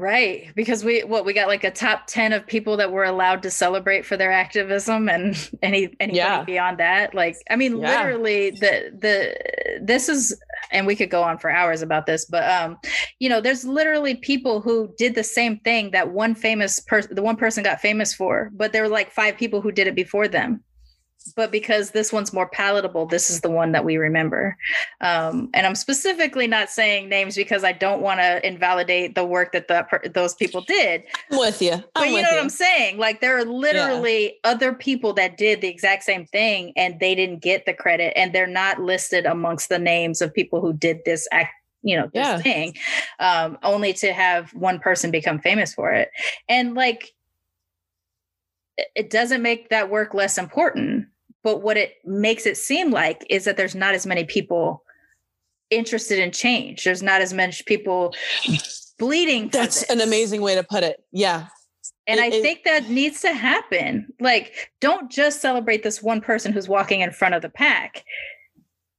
Right, 0.01 0.55
because 0.55 0.85
we 0.85 1.01
what 1.03 1.25
we 1.25 1.33
got 1.33 1.49
like 1.49 1.65
a 1.65 1.73
top 1.73 2.07
ten 2.07 2.33
of 2.33 2.47
people 2.47 2.77
that 2.77 2.93
were 2.93 3.03
allowed 3.03 3.43
to 3.43 3.51
celebrate 3.51 4.07
for 4.07 4.17
their 4.17 4.31
activism, 4.31 5.09
and 5.09 5.35
any 5.63 5.89
anybody 5.99 6.17
Yeah. 6.17 6.45
beyond 6.45 6.79
that, 6.79 7.15
like 7.15 7.37
I 7.51 7.57
mean, 7.57 7.81
Yeah. 7.81 8.05
literally 8.05 8.51
the 8.51 8.93
the 8.97 9.81
this 9.83 10.09
is, 10.09 10.39
and 10.71 10.87
we 10.87 10.95
could 10.95 11.11
go 11.11 11.25
on 11.25 11.39
for 11.39 11.51
hours 11.51 11.83
about 11.83 12.07
this, 12.07 12.27
but 12.27 12.49
um, 12.49 12.79
you 13.19 13.29
know, 13.29 13.41
there's 13.41 13.65
literally 13.65 14.15
people 14.15 14.61
who 14.61 14.95
did 14.99 15.17
the 15.17 15.25
same 15.25 15.59
thing 15.61 15.91
that 15.91 16.11
one 16.13 16.37
famous 16.37 16.79
person, 16.79 17.17
the 17.17 17.23
one 17.23 17.37
person 17.37 17.65
got 17.65 17.81
famous 17.81 18.15
for, 18.15 18.51
but 18.55 18.73
there 18.73 18.83
were 18.83 18.89
like 18.89 19.11
five 19.11 19.37
people 19.37 19.61
who 19.61 19.73
did 19.73 19.89
it 19.89 19.97
before 19.97 20.29
them. 20.29 20.63
But 21.37 21.51
because 21.53 21.91
this 21.91 22.13
one's 22.13 22.33
more 22.33 22.49
palatable, 22.49 23.07
this 23.07 23.29
is 23.29 23.41
the 23.41 23.51
one 23.51 23.73
that 23.73 23.85
we 23.85 23.97
remember. 23.97 24.57
Um, 25.01 25.51
and 25.53 25.67
I'm 25.67 25.75
specifically 25.75 26.47
not 26.47 26.71
saying 26.71 27.09
names 27.09 27.37
because 27.37 27.65
I 27.65 27.73
don't 27.73 28.01
want 28.01 28.21
to 28.21 28.47
invalidate 28.47 29.15
the 29.15 29.25
work 29.25 29.53
that 29.53 29.69
the, 29.69 30.11
those 30.15 30.35
people 30.35 30.63
did. 30.63 31.05
I'm 31.31 31.39
with 31.39 31.61
you. 31.61 31.73
I'm 31.73 31.83
But 31.95 32.09
you 32.11 32.23
know 32.23 32.31
what 32.31 32.43
I'm 32.43 32.49
saying? 32.49 32.99
Like 32.99 33.21
there 33.21 33.37
are 33.37 33.45
literally 33.45 34.39
other 34.45 34.73
people 34.73 35.13
that 35.15 35.37
did 35.37 35.61
the 35.61 35.69
exact 35.69 36.05
same 36.05 36.25
thing 36.27 36.73
and 36.77 36.99
they 36.99 37.15
didn't 37.15 37.43
get 37.43 37.67
the 37.67 37.75
credit 37.75 38.13
and 38.17 38.33
they're 38.33 38.47
not 38.47 38.81
listed 38.81 39.27
amongst 39.27 39.69
the 39.69 39.79
names 39.79 40.23
of 40.23 40.33
people 40.33 40.61
who 40.61 40.73
did 40.73 40.99
this 41.05 41.29
act, 41.31 41.53
you 41.83 41.97
know, 41.97 42.09
this 42.15 42.27
Yeah. 42.27 42.39
thing. 42.39 42.77
Um, 43.19 43.59
only 43.63 43.93
to 43.95 44.13
have 44.13 44.55
one 44.55 44.79
person 44.79 45.11
become 45.11 45.41
famous 45.41 45.75
for 45.75 45.93
it. 45.93 46.11
And 46.49 46.75
like 46.75 47.13
it 48.95 49.11
doesn't 49.11 49.43
make 49.43 49.71
that 49.71 49.91
work 49.91 50.15
less 50.15 50.39
important, 50.39 50.98
but 51.49 51.63
what 51.63 51.79
it 51.79 51.95
makes 52.05 52.45
it 52.45 52.59
seem 52.59 52.91
like 52.91 53.25
is 53.31 53.47
that 53.47 53.57
there's 53.57 53.75
not 53.75 53.95
as 53.95 54.05
many 54.05 54.23
people 54.23 54.85
interested 55.71 56.19
in 56.19 56.31
change. 56.31 56.85
There's 56.85 57.03
not 57.03 57.23
as 57.23 57.33
much 57.33 57.65
people 57.65 58.15
bleeding. 58.99 59.49
That's 59.49 59.81
this. 59.81 59.91
an 59.91 60.03
amazing 60.03 60.43
way 60.43 60.55
to 60.57 60.63
put 60.63 60.83
it. 60.85 61.03
Yeah. 61.11 61.47
And 62.07 62.21
It- 62.21 62.23
I 62.23 62.37
it- 62.37 62.43
think 62.43 62.65
that 62.65 62.91
needs 62.91 63.23
to 63.23 63.33
happen. 63.33 64.13
Like, 64.21 64.71
don't 64.83 65.11
just 65.11 65.41
celebrate 65.41 65.83
this 65.83 66.03
one 66.03 66.21
person 66.21 66.53
who's 66.53 66.69
walking 66.69 67.01
in 67.01 67.13
front 67.13 67.35
of 67.35 67.41
the 67.41 67.49
pack. 67.49 68.05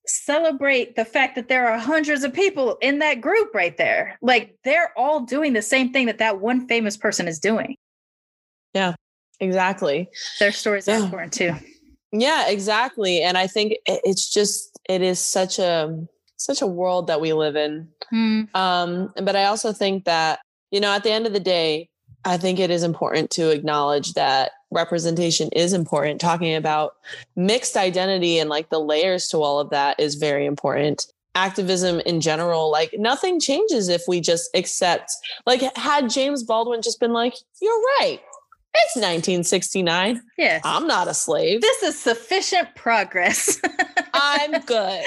Celebrate 0.08 0.96
the 0.96 1.06
fact 1.06 1.36
that 1.36 1.50
there 1.50 1.68
are 1.68 1.78
hundreds 1.78 2.24
of 2.24 2.34
people 2.34 2.78
in 2.82 2.98
that 2.98 3.22
group 3.22 3.54
right 3.54 3.78
there. 3.78 4.18
Like, 4.24 4.56
they're 4.64 4.92
all 4.98 5.20
doing 5.20 5.54
the 5.54 5.62
same 5.62 5.94
thing 5.94 6.08
that 6.08 6.18
that 6.18 6.40
one 6.42 6.68
famous 6.68 6.98
person 6.98 7.28
is 7.28 7.38
doing. 7.38 7.76
Yeah, 8.74 8.96
exactly. 9.40 10.10
Their 10.40 10.52
stories 10.52 10.90
are 10.90 10.96
important 10.98 11.34
too. 11.34 11.54
Yeah, 12.12 12.48
exactly. 12.48 13.22
And 13.22 13.38
I 13.38 13.48
think 13.48 13.76
it's 13.86 14.30
just 14.32 14.80
it 14.90 15.02
is 15.02 15.20
such 15.20 15.60
a 15.60 16.08
such 16.38 16.62
a 16.62 16.68
world 16.68 17.08
that 17.08 17.22
we 17.22 17.34
live 17.34 17.56
in. 17.56 17.88
Um, 18.56 19.14
but 19.16 19.36
I 19.36 19.46
also 19.46 19.74
think 19.74 20.06
that, 20.06 20.40
you 20.72 20.80
know, 20.80 20.92
at 20.92 21.04
the 21.04 21.12
end 21.12 21.28
of 21.28 21.34
the 21.34 21.40
day, 21.40 21.90
I 22.26 22.38
think 22.38 22.60
it 22.60 22.70
is 22.70 22.84
important 22.84 23.30
to 23.32 23.50
acknowledge 23.50 24.14
that 24.14 24.52
representation 24.72 25.50
is 25.50 25.74
important. 25.74 26.22
Talking 26.22 26.56
about 26.56 26.94
mixed 27.36 27.78
identity 27.78 28.40
and 28.40 28.50
like 28.50 28.70
the 28.70 28.80
layers 28.80 29.28
to 29.30 29.38
all 29.38 29.60
of 29.60 29.70
that 29.70 30.00
is 30.00 30.16
very 30.16 30.46
important. 30.46 31.06
Activism 31.36 32.00
in 32.02 32.22
general, 32.22 32.72
like 32.72 32.94
nothing 32.98 33.40
changes 33.40 33.88
if 33.88 34.02
we 34.08 34.20
just 34.20 34.50
accept, 34.56 35.12
like, 35.46 35.62
had 35.78 36.10
James 36.10 36.44
Baldwin 36.44 36.82
just 36.82 37.00
been 37.00 37.14
like, 37.14 37.36
you're 37.62 37.82
right, 38.00 38.20
it's 38.86 38.96
1969, 38.96 40.22
Yes. 40.38 40.62
I'm 40.64 40.88
not 40.88 41.08
a 41.08 41.14
slave, 41.14 41.62
This 41.62 41.84
is 41.84 42.00
sufficient 42.00 42.74
progress. 42.76 43.60
I'm 44.14 44.60
good. 44.62 45.04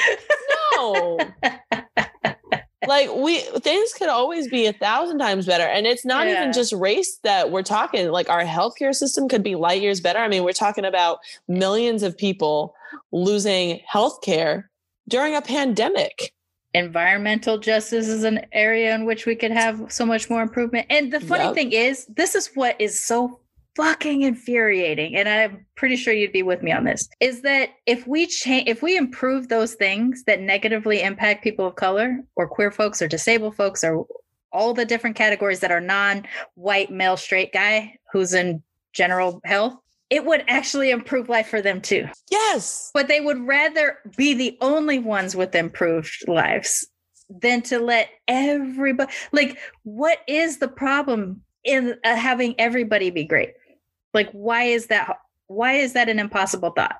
No. 0.76 1.18
like 2.88 3.08
we 3.14 3.38
things 3.60 3.92
could 3.92 4.08
always 4.08 4.48
be 4.48 4.66
a 4.66 4.72
thousand 4.72 5.18
times 5.18 5.46
better 5.46 5.62
and 5.64 5.86
it's 5.86 6.04
not 6.04 6.26
Yeah. 6.26 6.40
even 6.40 6.52
just 6.52 6.72
race 6.72 7.18
that 7.22 7.50
we're 7.52 7.62
talking 7.62 8.10
like 8.10 8.28
our 8.28 8.42
healthcare 8.44 8.92
system 8.92 9.28
could 9.28 9.42
be 9.44 9.54
light 9.54 9.80
years 9.80 10.00
better 10.00 10.18
i 10.18 10.26
mean 10.26 10.42
we're 10.42 10.52
talking 10.52 10.84
about 10.84 11.18
millions 11.46 12.02
of 12.02 12.18
people 12.18 12.74
losing 13.12 13.80
healthcare 13.88 14.64
during 15.08 15.36
a 15.36 15.40
pandemic 15.42 16.32
environmental 16.74 17.56
justice 17.58 18.08
is 18.08 18.24
an 18.24 18.44
area 18.50 18.92
in 18.96 19.04
which 19.04 19.26
we 19.26 19.36
could 19.36 19.52
have 19.52 19.84
so 19.92 20.06
much 20.06 20.30
more 20.30 20.40
improvement. 20.40 20.86
And 20.88 21.12
the 21.12 21.20
funny 21.20 21.44
Yep. 21.44 21.54
thing 21.54 21.72
is, 21.72 22.06
this 22.06 22.34
is 22.34 22.46
what 22.54 22.80
is 22.80 22.98
so 22.98 23.40
fucking 23.76 24.22
infuriating 24.22 25.16
and 25.16 25.28
i'm 25.28 25.64
pretty 25.76 25.96
sure 25.96 26.12
you'd 26.12 26.32
be 26.32 26.42
with 26.42 26.62
me 26.62 26.70
on 26.70 26.84
this 26.84 27.08
is 27.20 27.40
that 27.42 27.70
if 27.86 28.06
we 28.06 28.26
change 28.26 28.68
if 28.68 28.82
we 28.82 28.96
improve 28.96 29.48
those 29.48 29.74
things 29.74 30.24
that 30.24 30.40
negatively 30.40 31.00
impact 31.00 31.42
people 31.42 31.66
of 31.66 31.74
color 31.74 32.18
or 32.36 32.46
queer 32.46 32.70
folks 32.70 33.00
or 33.00 33.08
disabled 33.08 33.56
folks 33.56 33.82
or 33.82 34.04
all 34.52 34.74
the 34.74 34.84
different 34.84 35.16
categories 35.16 35.60
that 35.60 35.72
are 35.72 35.80
non-white 35.80 36.90
male 36.90 37.16
straight 37.16 37.52
guy 37.52 37.96
who's 38.12 38.34
in 38.34 38.62
general 38.92 39.40
health 39.44 39.74
it 40.12 40.26
would 40.26 40.44
actually 40.46 40.90
improve 40.90 41.30
life 41.30 41.46
for 41.48 41.62
them 41.62 41.80
too. 41.80 42.06
Yes. 42.30 42.90
But 42.92 43.08
they 43.08 43.22
would 43.22 43.46
rather 43.46 43.96
be 44.14 44.34
the 44.34 44.58
only 44.60 44.98
ones 44.98 45.34
with 45.34 45.54
improved 45.54 46.28
lives 46.28 46.86
than 47.40 47.62
to 47.62 47.78
let 47.78 48.10
everybody 48.28 49.10
like 49.32 49.58
what 49.84 50.18
is 50.28 50.58
the 50.58 50.68
problem 50.68 51.40
in 51.64 51.94
uh, 52.04 52.14
having 52.14 52.54
everybody 52.58 53.08
be 53.08 53.24
great 53.24 53.54
like 54.14 54.30
why 54.32 54.64
is 54.64 54.86
that 54.86 55.16
why 55.46 55.74
is 55.74 55.92
that 55.94 56.08
an 56.08 56.18
impossible 56.18 56.70
thought? 56.70 56.96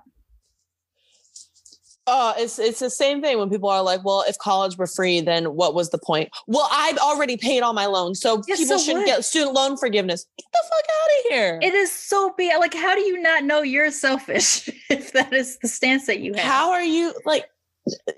Oh 2.08 2.34
it's 2.36 2.58
it's 2.58 2.80
the 2.80 2.90
same 2.90 3.22
thing 3.22 3.38
when 3.38 3.48
people 3.48 3.68
are 3.68 3.82
like 3.82 4.04
well 4.04 4.24
if 4.26 4.36
college 4.38 4.76
were 4.76 4.88
free 4.88 5.20
then 5.20 5.54
what 5.54 5.72
was 5.72 5.90
the 5.90 5.98
point? 5.98 6.30
Well 6.48 6.68
i've 6.72 6.98
already 6.98 7.36
paid 7.36 7.62
all 7.62 7.72
my 7.74 7.86
loans 7.86 8.20
so 8.20 8.42
Yeah, 8.48 8.56
people 8.56 8.76
so 8.78 8.84
shouldn't 8.84 9.06
what? 9.06 9.16
get 9.16 9.24
student 9.24 9.54
loan 9.54 9.76
forgiveness. 9.76 10.26
Get 10.36 10.46
the 10.52 10.58
fuck 10.68 10.84
out 10.90 11.10
of 11.18 11.32
here. 11.32 11.58
It 11.62 11.74
is 11.74 11.92
so 11.92 12.34
bad. 12.36 12.58
Like 12.58 12.74
how 12.74 12.94
do 12.96 13.02
you 13.02 13.20
not 13.22 13.44
know 13.44 13.62
you're 13.62 13.90
selfish 13.92 14.68
if 14.90 15.12
that 15.12 15.32
is 15.32 15.58
the 15.62 15.68
stance 15.68 16.06
that 16.06 16.18
you 16.18 16.34
have? 16.34 16.42
How 16.42 16.72
are 16.72 16.82
you 16.82 17.14
like 17.24 17.44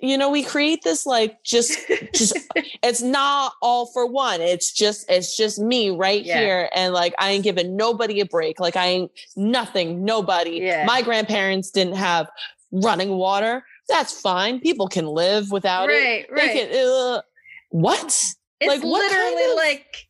you 0.03 0.19
know, 0.19 0.29
we 0.31 0.43
create 0.43 0.83
this 0.83 1.07
like 1.07 1.43
just 1.43 1.79
just 2.15 2.37
it's 2.83 3.01
not 3.03 3.53
all 3.63 3.87
for 3.87 4.07
one. 4.07 4.41
It's 4.41 4.73
just 4.73 5.05
it's 5.11 5.37
just 5.37 5.59
me 5.59 5.91
right 5.91 6.25
Yeah. 6.25 6.39
here. 6.41 6.71
And 6.75 6.93
like 6.93 7.15
I 7.19 7.31
ain't 7.31 7.45
giving 7.45 7.77
nobody 7.77 8.21
a 8.21 8.27
break. 8.27 8.61
Like 8.61 8.77
I 8.77 8.87
ain't 8.87 9.11
nothing, 9.37 10.05
nobody. 10.05 10.61
Yeah. 10.63 10.85
My 10.85 11.01
grandparents 11.03 11.71
didn't 11.71 11.97
have 11.97 12.29
running 12.73 13.11
water. 13.11 13.65
That's 13.89 14.19
fine. 14.19 14.61
People 14.61 14.89
can 14.89 15.07
live 15.07 15.51
without 15.51 15.89
it. 15.91 15.93
right, 15.93 16.27
They 16.29 16.35
right. 16.63 16.71
can, 16.71 16.87
uh, 16.87 17.23
what? 17.71 18.05
it's 18.05 18.37
like, 18.69 18.83
what 18.83 19.11
kind 19.11 19.35
literally 19.35 19.51
of- 19.53 19.57
like 19.57 20.09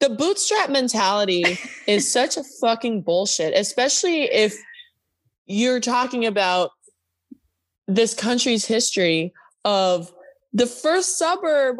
the 0.00 0.10
bootstrap 0.10 0.70
mentality 0.70 1.58
is 1.86 2.12
such 2.12 2.36
a 2.36 2.42
fucking 2.60 3.02
bullshit, 3.02 3.54
especially 3.56 4.22
if 4.24 4.56
you're 5.46 5.80
talking 5.80 6.26
about 6.26 6.70
this 7.88 8.14
country's 8.14 8.64
history 8.64 9.32
of 9.64 10.12
the 10.52 10.66
first 10.66 11.18
suburb, 11.18 11.76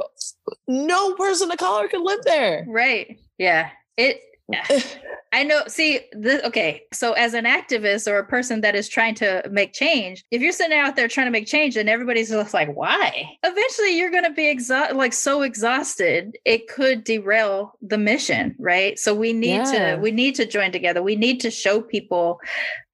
no 0.68 1.14
person 1.14 1.50
of 1.50 1.58
color 1.58 1.88
could 1.88 2.02
live 2.02 2.20
there. 2.24 2.64
right. 2.68 3.18
Yeah. 3.38 3.70
It 3.96 4.20
I 5.34 5.44
know. 5.44 5.62
See, 5.66 6.00
the, 6.12 6.46
okay. 6.46 6.82
So, 6.92 7.12
as 7.12 7.32
an 7.32 7.46
activist 7.46 8.10
or 8.10 8.18
a 8.18 8.26
person 8.26 8.60
that 8.60 8.74
is 8.74 8.86
trying 8.86 9.14
to 9.16 9.42
make 9.50 9.72
change, 9.72 10.24
if 10.30 10.42
you're 10.42 10.52
sitting 10.52 10.76
out 10.78 10.94
there 10.94 11.08
trying 11.08 11.26
to 11.26 11.30
make 11.30 11.46
change 11.46 11.74
and 11.76 11.88
everybody's 11.88 12.28
just 12.28 12.52
like, 12.52 12.68
"Why?" 12.74 13.24
Eventually, 13.42 13.96
you're 13.96 14.10
going 14.10 14.24
to 14.24 14.30
be 14.32 14.48
exhausted, 14.50 14.96
like 14.96 15.14
so 15.14 15.40
exhausted, 15.40 16.36
it 16.44 16.68
could 16.68 17.04
derail 17.04 17.72
the 17.80 17.96
mission, 17.96 18.54
right? 18.58 18.98
So, 18.98 19.14
we 19.14 19.32
need 19.32 19.56
Yeah. 19.72 19.94
to 19.94 20.00
we 20.02 20.10
need 20.10 20.34
to 20.34 20.44
join 20.44 20.70
together. 20.70 21.02
We 21.02 21.16
need 21.16 21.40
to 21.40 21.50
show 21.50 21.80
people 21.80 22.38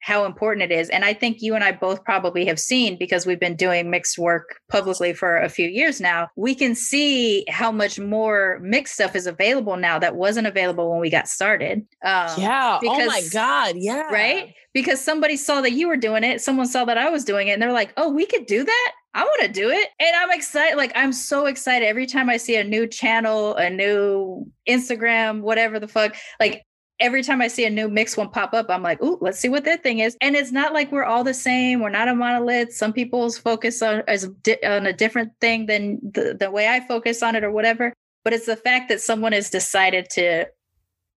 how 0.00 0.24
important 0.24 0.70
it 0.70 0.74
is. 0.74 0.88
And 0.90 1.04
I 1.04 1.12
think 1.12 1.42
you 1.42 1.54
and 1.54 1.64
I 1.64 1.72
both 1.72 2.04
probably 2.04 2.44
have 2.46 2.58
seen 2.58 2.96
because 2.98 3.26
we've 3.26 3.40
been 3.40 3.56
doing 3.56 3.90
mixed 3.90 4.18
work 4.18 4.60
publicly 4.70 5.12
for 5.12 5.38
a 5.38 5.48
few 5.48 5.68
years 5.68 6.00
now. 6.00 6.28
We 6.36 6.54
can 6.54 6.74
see 6.74 7.44
how 7.48 7.72
much 7.72 7.98
more 7.98 8.58
mixed 8.62 8.94
stuff 8.94 9.16
is 9.16 9.26
available 9.26 9.76
now 9.76 9.98
that 9.98 10.16
wasn't 10.16 10.46
available 10.46 10.90
when 10.90 11.00
we 11.00 11.10
got 11.10 11.28
started. 11.28 11.80
Um, 12.04 12.30
yeah. 12.38 12.78
oh 12.82 13.06
my 13.06 13.20
because- 13.20 13.30
God. 13.30 13.74
Yeah. 13.76 14.02
Right? 14.12 14.54
Because 14.72 15.00
somebody 15.00 15.36
saw 15.36 15.60
that 15.62 15.72
you 15.72 15.88
were 15.88 15.96
doing 15.96 16.22
it, 16.22 16.40
someone 16.40 16.66
saw 16.66 16.84
that 16.84 16.98
I 16.98 17.08
was 17.08 17.24
doing 17.24 17.48
it, 17.48 17.52
and 17.52 17.62
they're 17.62 17.72
like, 17.72 17.92
oh, 17.96 18.10
we 18.10 18.26
could 18.26 18.46
do 18.46 18.64
that. 18.64 18.92
I 19.14 19.24
want 19.24 19.40
to 19.42 19.48
do 19.48 19.68
it. 19.70 19.88
And 19.98 20.14
I'm 20.14 20.30
excited. 20.30 20.76
Like, 20.76 20.92
I'm 20.94 21.12
so 21.12 21.46
excited 21.46 21.86
every 21.86 22.06
time 22.06 22.30
I 22.30 22.36
see 22.36 22.54
a 22.56 22.62
new 22.62 22.86
channel, 22.86 23.56
a 23.56 23.70
new 23.70 24.46
Instagram, 24.68 25.40
whatever 25.40 25.80
the 25.80 25.88
fuck. 25.88 26.14
Like, 26.38 26.64
every 27.00 27.22
time 27.22 27.40
I 27.40 27.48
see 27.48 27.64
a 27.64 27.70
new 27.70 27.88
mix 27.88 28.16
one 28.16 28.30
pop 28.30 28.54
up, 28.54 28.66
I'm 28.68 28.82
like, 28.82 29.02
ooh, 29.02 29.18
let's 29.20 29.38
see 29.38 29.48
what 29.48 29.64
that 29.64 29.82
thing 29.82 30.00
is. 30.00 30.16
And 30.20 30.36
it's 30.36 30.52
not 30.52 30.72
like 30.72 30.90
we're 30.90 31.04
all 31.04 31.24
the 31.24 31.34
same. 31.34 31.80
We're 31.80 31.90
not 31.90 32.08
a 32.08 32.14
monolith. 32.14 32.72
Some 32.72 32.92
people's 32.92 33.38
focus 33.38 33.82
on 33.82 34.02
is 34.08 34.28
di- 34.42 34.62
on 34.64 34.86
a 34.86 34.92
different 34.92 35.32
thing 35.40 35.66
than 35.66 36.00
the, 36.02 36.36
the 36.38 36.50
way 36.50 36.68
I 36.68 36.80
focus 36.80 37.22
on 37.22 37.36
it 37.36 37.44
or 37.44 37.50
whatever. 37.50 37.92
But 38.24 38.32
it's 38.32 38.46
the 38.46 38.56
fact 38.56 38.88
that 38.88 39.00
someone 39.00 39.32
has 39.32 39.50
decided 39.50 40.08
to 40.10 40.46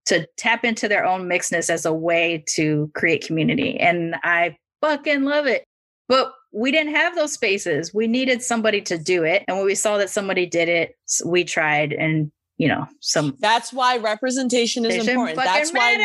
to 0.08 0.28
tap 0.36 0.66
into 0.66 0.88
their 0.88 1.06
own 1.06 1.30
mixedness 1.30 1.70
as 1.70 1.86
a 1.86 1.94
way 1.94 2.44
to 2.50 2.90
create 2.96 3.26
community. 3.26 3.80
And 3.80 4.16
I 4.24 4.58
fucking 4.82 5.24
love 5.24 5.46
it. 5.46 5.64
But 6.08 6.34
we 6.52 6.72
didn't 6.72 6.96
have 6.96 7.16
those 7.16 7.34
spaces. 7.34 7.94
We 7.94 8.08
needed 8.08 8.42
somebody 8.42 8.82
to 8.82 8.98
do 8.98 9.24
it. 9.24 9.44
And 9.48 9.58
when 9.58 9.66
we 9.66 9.76
saw 9.76 9.98
that 9.98 10.10
somebody 10.10 10.46
did 10.46 10.68
it, 10.70 10.96
we 11.24 11.44
tried 11.44 11.94
and 11.94 12.32
you 12.62 12.68
know, 12.68 12.86
some 13.00 13.36
That's 13.40 13.74
why 13.74 13.98
representation 13.98 14.86
is 14.86 15.08
important. 15.08 15.36
fucking 15.36 15.52
That's 15.52 15.74
why 15.74 15.96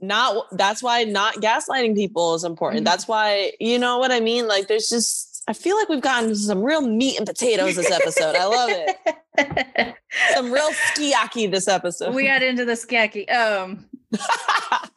not 0.00 0.34
not 0.34 0.46
that's 0.56 0.82
why 0.82 1.04
not 1.04 1.34
gaslighting 1.34 1.94
people 1.94 2.34
is 2.34 2.42
important. 2.42 2.80
Mhm. 2.82 2.86
That's 2.86 3.06
why 3.06 3.52
you 3.60 3.78
know 3.78 3.98
what 3.98 4.10
I 4.10 4.20
mean. 4.20 4.48
Like 4.48 4.66
there's 4.66 4.88
just 4.88 5.42
I 5.46 5.52
feel 5.52 5.76
like 5.76 5.90
we've 5.90 6.00
gotten 6.00 6.34
some 6.36 6.62
real 6.62 6.80
meat 6.80 7.18
and 7.18 7.26
potatoes 7.26 7.76
this 7.76 7.90
episode. 7.90 8.34
I 8.34 8.46
love 8.46 8.70
it. 8.72 9.94
Some 10.34 10.52
real 10.52 10.70
sukiyaki 10.70 11.50
this 11.50 11.66
episode. 11.68 12.14
we 12.14 12.24
got 12.24 12.42
into 12.42 12.64
the 12.64 12.74
sukiyaki. 12.74 13.30
Um, 13.30 13.84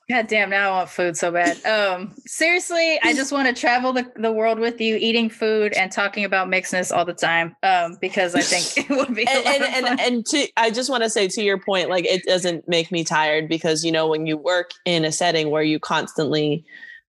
God 0.10 0.28
damn, 0.28 0.50
now 0.50 0.72
I 0.72 0.78
want 0.78 0.90
food 0.90 1.18
so 1.18 1.32
bad. 1.32 1.64
Um, 1.66 2.16
seriously, 2.26 2.98
I 3.04 3.14
just 3.14 3.34
want 3.34 3.54
to 3.54 3.60
travel 3.60 3.92
the, 3.92 4.10
the 4.16 4.32
world 4.32 4.58
with 4.58 4.80
you, 4.80 4.96
eating 4.96 5.30
food 5.30 5.74
and 5.74 5.92
talking 5.92 6.24
about 6.24 6.48
mixedness 6.48 6.96
all 6.96 7.04
the 7.04 7.14
time. 7.14 7.56
Um, 7.62 7.98
because 8.00 8.34
I 8.34 8.40
think 8.40 8.90
it 8.90 8.96
would 8.96 9.14
be 9.14 9.28
and 9.28 9.46
and, 9.46 9.64
and, 9.64 9.86
fun. 9.86 10.00
and 10.00 10.26
to 10.28 10.48
I 10.56 10.72
just 10.72 10.90
want 10.90 11.04
to 11.04 11.10
say 11.10 11.28
to 11.28 11.42
your 11.42 11.60
point, 11.60 11.90
like 11.90 12.06
it 12.06 12.24
doesn't 12.24 12.70
make 12.70 12.90
me 12.90 13.04
tired 13.04 13.50
because 13.50 13.84
you 13.84 13.92
know 13.92 14.08
when 14.08 14.26
you 14.26 14.38
work 14.38 14.72
in 14.86 15.04
a 15.04 15.12
setting 15.12 15.50
where 15.52 15.64
you 15.64 15.78
constantly 15.78 16.64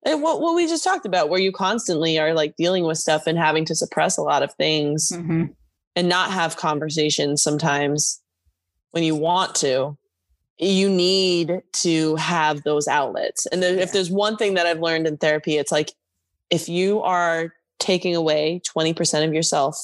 and 0.05 0.21
what 0.23 0.39
what 0.39 0.55
we 0.55 0.65
just 0.65 0.83
talked 0.83 1.05
about, 1.05 1.27
where 1.27 1.41
you 1.41 1.51
constantly 1.51 2.17
are 2.17 2.33
like 2.33 2.55
dealing 2.55 2.85
with 2.85 2.97
stuff 2.97 3.27
and 3.27 3.37
having 3.37 3.65
to 3.65 3.75
suppress 3.75 4.17
a 4.17 4.21
lot 4.21 4.41
of 4.41 4.53
things 4.53 5.11
Mhm. 5.13 5.53
and 5.97 6.07
not 6.07 6.31
have 6.31 6.55
conversations 6.55 7.43
sometimes 7.43 8.21
when 8.91 9.03
you 9.03 9.15
want 9.15 9.53
to 9.55 9.97
you 10.57 10.89
need 10.89 11.61
to 11.73 12.15
have 12.15 12.63
those 12.63 12.87
outlets. 12.87 13.45
And 13.47 13.61
then 13.61 13.77
if 13.77 13.91
there's 13.91 14.09
one 14.09 14.37
thing 14.37 14.53
that 14.53 14.65
i've 14.65 14.79
learned 14.79 15.05
in 15.07 15.17
therapy 15.17 15.57
it's 15.57 15.71
like 15.71 15.91
if 16.49 16.69
you 16.69 17.01
are 17.01 17.53
taking 17.79 18.15
away 18.15 18.61
20% 18.75 19.27
of 19.27 19.33
yourself 19.33 19.77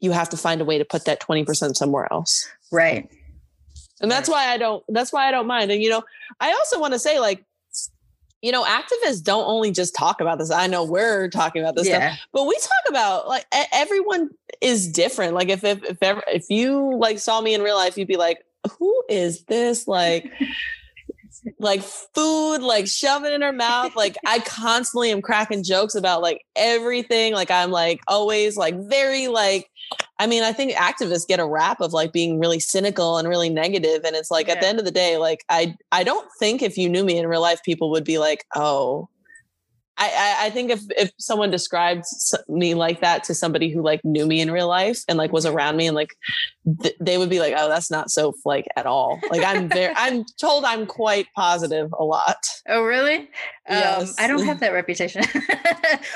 you 0.00 0.12
have 0.12 0.28
to 0.28 0.36
find 0.36 0.60
a 0.60 0.64
way 0.64 0.78
to 0.78 0.84
put 0.84 1.06
that 1.06 1.20
20% 1.20 1.74
somewhere 1.74 2.06
else. 2.12 2.48
Right. 2.70 3.08
and 4.00 4.10
that's 4.10 4.28
why 4.28 4.48
i 4.48 4.56
don't 4.58 4.84
that's 4.88 5.12
why 5.12 5.26
i 5.26 5.30
don't 5.30 5.46
mind. 5.46 5.70
And 5.70 5.82
you 5.82 5.88
know 5.90 6.02
i 6.40 6.52
also 6.52 6.78
want 6.78 6.92
to 6.92 6.98
say 6.98 7.18
like 7.18 7.44
you 8.42 8.52
know 8.52 8.62
activists 8.64 9.22
don't 9.24 9.46
only 9.48 9.72
just 9.72 9.94
talk 9.96 10.20
about 10.20 10.38
this 10.38 10.50
i 10.52 10.66
know 10.68 10.84
we're 10.84 11.28
talking 11.30 11.60
about 11.62 11.74
this 11.74 11.86
stuff 11.88 12.00
Yeah. 12.00 12.16
but 12.32 12.46
we 12.46 12.54
talk 12.60 12.84
about 12.90 13.26
like 13.26 13.46
everyone 13.72 14.30
is 14.60 14.88
different. 14.88 15.34
Like 15.34 15.48
if 15.48 15.64
if 15.64 15.82
if, 15.84 16.02
ever, 16.02 16.22
if 16.26 16.50
you 16.50 16.96
like 16.96 17.18
saw 17.18 17.40
me 17.40 17.54
in 17.54 17.62
real 17.62 17.76
life 17.76 17.96
you'd 17.96 18.08
be 18.08 18.16
like 18.16 18.44
who 18.78 19.02
is 19.08 19.44
this 19.44 19.86
like 19.88 20.30
like 21.60 21.82
food 21.82 22.58
like 22.58 22.86
shove 22.86 23.24
it 23.24 23.32
in 23.32 23.42
her 23.42 23.52
mouth? 23.52 23.94
Like 23.96 24.16
i 24.26 24.40
constantly 24.40 25.10
am 25.10 25.22
cracking 25.22 25.62
jokes 25.62 25.94
about 25.94 26.22
like 26.22 26.44
everything. 26.56 27.32
Like 27.34 27.50
i'm 27.50 27.70
like 27.70 28.00
always 28.08 28.56
like 28.56 28.74
very 28.88 29.28
like 29.28 29.70
i 30.18 30.26
mean 30.26 30.42
i 30.42 30.52
think 30.52 30.72
activists 30.72 31.26
get 31.26 31.40
a 31.40 31.46
rap 31.46 31.80
of 31.80 31.92
like 31.92 32.12
being 32.12 32.38
really 32.38 32.60
cynical 32.60 33.16
and 33.16 33.28
really 33.28 33.48
negative 33.48 34.04
and 34.04 34.14
it's 34.14 34.30
like 34.30 34.48
at 34.48 34.60
the 34.60 34.66
end 34.66 34.78
of 34.78 34.84
the 34.84 34.90
day 34.90 35.16
like 35.16 35.44
i 35.48 35.74
i 35.92 36.04
don't 36.04 36.28
think 36.38 36.60
if 36.60 36.76
you 36.76 36.88
knew 36.88 37.04
me 37.04 37.16
in 37.16 37.26
real 37.26 37.40
life 37.40 37.62
people 37.64 37.90
would 37.90 38.04
be 38.04 38.18
like 38.18 38.44
oh 38.54 39.08
I, 39.98 40.06
I, 40.06 40.46
I 40.46 40.50
think 40.50 40.70
if, 40.70 40.80
if 40.96 41.10
someone 41.18 41.50
described 41.50 42.04
me 42.48 42.74
like 42.74 43.00
that 43.00 43.24
to 43.24 43.34
somebody 43.34 43.70
who 43.70 43.82
like 43.82 44.00
knew 44.04 44.26
me 44.26 44.40
in 44.40 44.50
real 44.50 44.68
life 44.68 45.02
and 45.08 45.18
like 45.18 45.32
was 45.32 45.44
around 45.44 45.76
me 45.76 45.86
and 45.86 45.94
like 45.96 46.14
th- 46.82 46.94
they 47.00 47.18
would 47.18 47.30
be 47.30 47.40
like 47.40 47.54
oh 47.56 47.68
that's 47.68 47.90
not 47.90 48.10
so 48.10 48.34
like 48.44 48.66
at 48.76 48.86
all 48.86 49.18
like 49.30 49.42
i'm 49.44 49.68
very 49.78 49.92
i'm 49.96 50.24
told 50.40 50.64
i'm 50.64 50.86
quite 50.86 51.26
positive 51.34 51.92
a 51.98 52.04
lot 52.04 52.36
Oh, 52.68 52.82
really? 52.82 53.30
Um, 53.66 54.06
I 54.18 54.26
don't 54.26 54.44
have 54.44 54.60
that 54.60 54.74
reputation. 54.74 55.22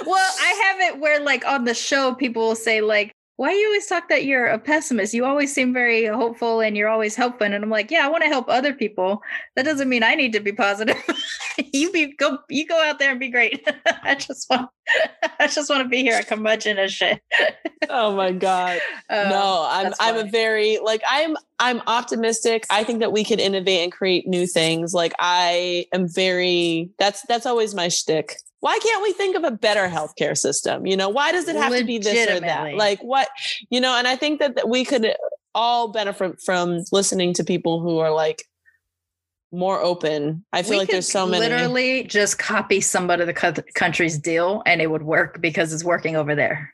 well, 0.07 0.31
I 0.41 0.63
have 0.65 0.81
it 0.95 1.01
where, 1.01 1.19
like, 1.19 1.47
on 1.47 1.65
the 1.65 1.73
show, 1.73 2.15
people 2.15 2.49
will 2.49 2.55
say, 2.55 2.83
like, 2.83 3.15
why 3.43 3.51
do 3.51 3.57
you 3.57 3.67
always 3.67 3.87
talk 3.89 4.09
that 4.09 4.25
you're 4.25 4.47
a 4.47 4.57
pessimist? 4.57 5.13
You 5.15 5.25
always 5.25 5.53
seem 5.53 5.73
very 5.73 6.07
hopeful 6.07 6.61
and 6.61 6.77
you're 6.77 6.89
always 6.89 7.17
helping. 7.17 7.53
And 7.53 7.65
I'm 7.65 7.71
like, 7.71 7.91
yeah, 7.91 8.07
I 8.07 8.09
want 8.09 8.23
to 8.23 8.29
help 8.29 8.49
other 8.49 8.73
people. 8.73 9.21
That 9.57 9.65
doesn't 9.65 9.89
mean 9.89 10.05
I 10.05 10.15
need 10.15 10.33
to 10.35 10.39
be 10.39 10.53
positive. 10.53 10.97
you 11.73 11.91
be 11.91 12.13
go, 12.13 12.39
you 12.49 12.65
go 12.69 12.81
out 12.81 13.01
there 13.01 13.11
and 13.11 13.19
be 13.19 13.31
great. 13.31 13.69
I 14.05 14.15
just 14.15 14.49
want, 14.49 14.71
I 15.41 15.49
just 15.49 15.69
want 15.69 15.83
to 15.83 15.89
be 15.89 16.03
here 16.03 16.21
a 16.21 16.23
curmudgeon 16.23 16.79
and 16.79 16.89
shit. 16.89 17.21
oh 17.91 18.15
my 18.15 18.31
god 18.31 18.79
Um, 19.11 19.29
no 19.29 19.67
i'm 19.69 19.93
i'm 19.99 20.17
a 20.17 20.25
very 20.25 20.79
like 20.79 21.03
i'm 21.09 21.37
i'm 21.59 21.83
optimistic 21.87 22.65
i 22.71 22.85
think 22.85 23.01
that 23.01 23.13
we 23.13 23.25
can 23.25 23.41
innovate 23.41 23.83
and 23.83 23.91
create 23.91 24.27
new 24.27 24.47
things 24.47 24.95
like 24.95 25.13
i 25.19 25.87
am 25.93 26.09
very 26.09 26.91
that's 26.99 27.23
that's 27.23 27.45
always 27.45 27.75
my 27.75 27.89
shtick 27.89 28.37
why 28.63 28.79
can't 28.79 29.03
we 29.03 29.13
think 29.13 29.35
of 29.35 29.43
a 29.43 29.51
better 29.51 29.89
healthcare 29.89 30.39
system? 30.39 30.87
You 30.87 30.97
know 30.97 31.09
why 31.09 31.33
does 31.33 31.49
it 31.49 31.57
have 31.57 31.77
to 31.77 31.85
be 31.85 31.99
this 31.99 32.31
or 32.31 32.41
that? 32.41 32.75
Like 32.75 33.03
what 33.03 33.29
you 33.71 33.81
know 33.81 33.97
and 33.99 34.07
i 34.07 34.15
think 34.15 34.39
that, 34.39 34.55
that 34.55 34.69
we 34.69 34.85
could 34.85 35.15
all 35.55 35.89
benefit 35.89 36.41
from 36.41 36.85
listening 36.93 37.35
to 37.35 37.45
people 37.45 37.81
who 37.81 37.99
are 37.99 38.13
like 38.13 38.45
more 39.51 39.81
open. 39.81 40.45
I 40.53 40.63
feel 40.63 40.71
We 40.73 40.79
like 40.79 40.91
there's 40.91 41.11
so 41.11 41.27
many 41.27 41.41
literally 41.41 42.05
just 42.05 42.39
copy 42.39 42.81
somebody 42.81 43.25
the 43.25 43.35
co- 43.35 43.53
country's 43.75 44.17
deal 44.17 44.63
and 44.65 44.81
it 44.81 44.91
would 44.91 45.03
work 45.03 45.41
because 45.43 45.73
it's 45.73 45.85
working 45.85 46.17
over 46.17 46.35
there. 46.35 46.73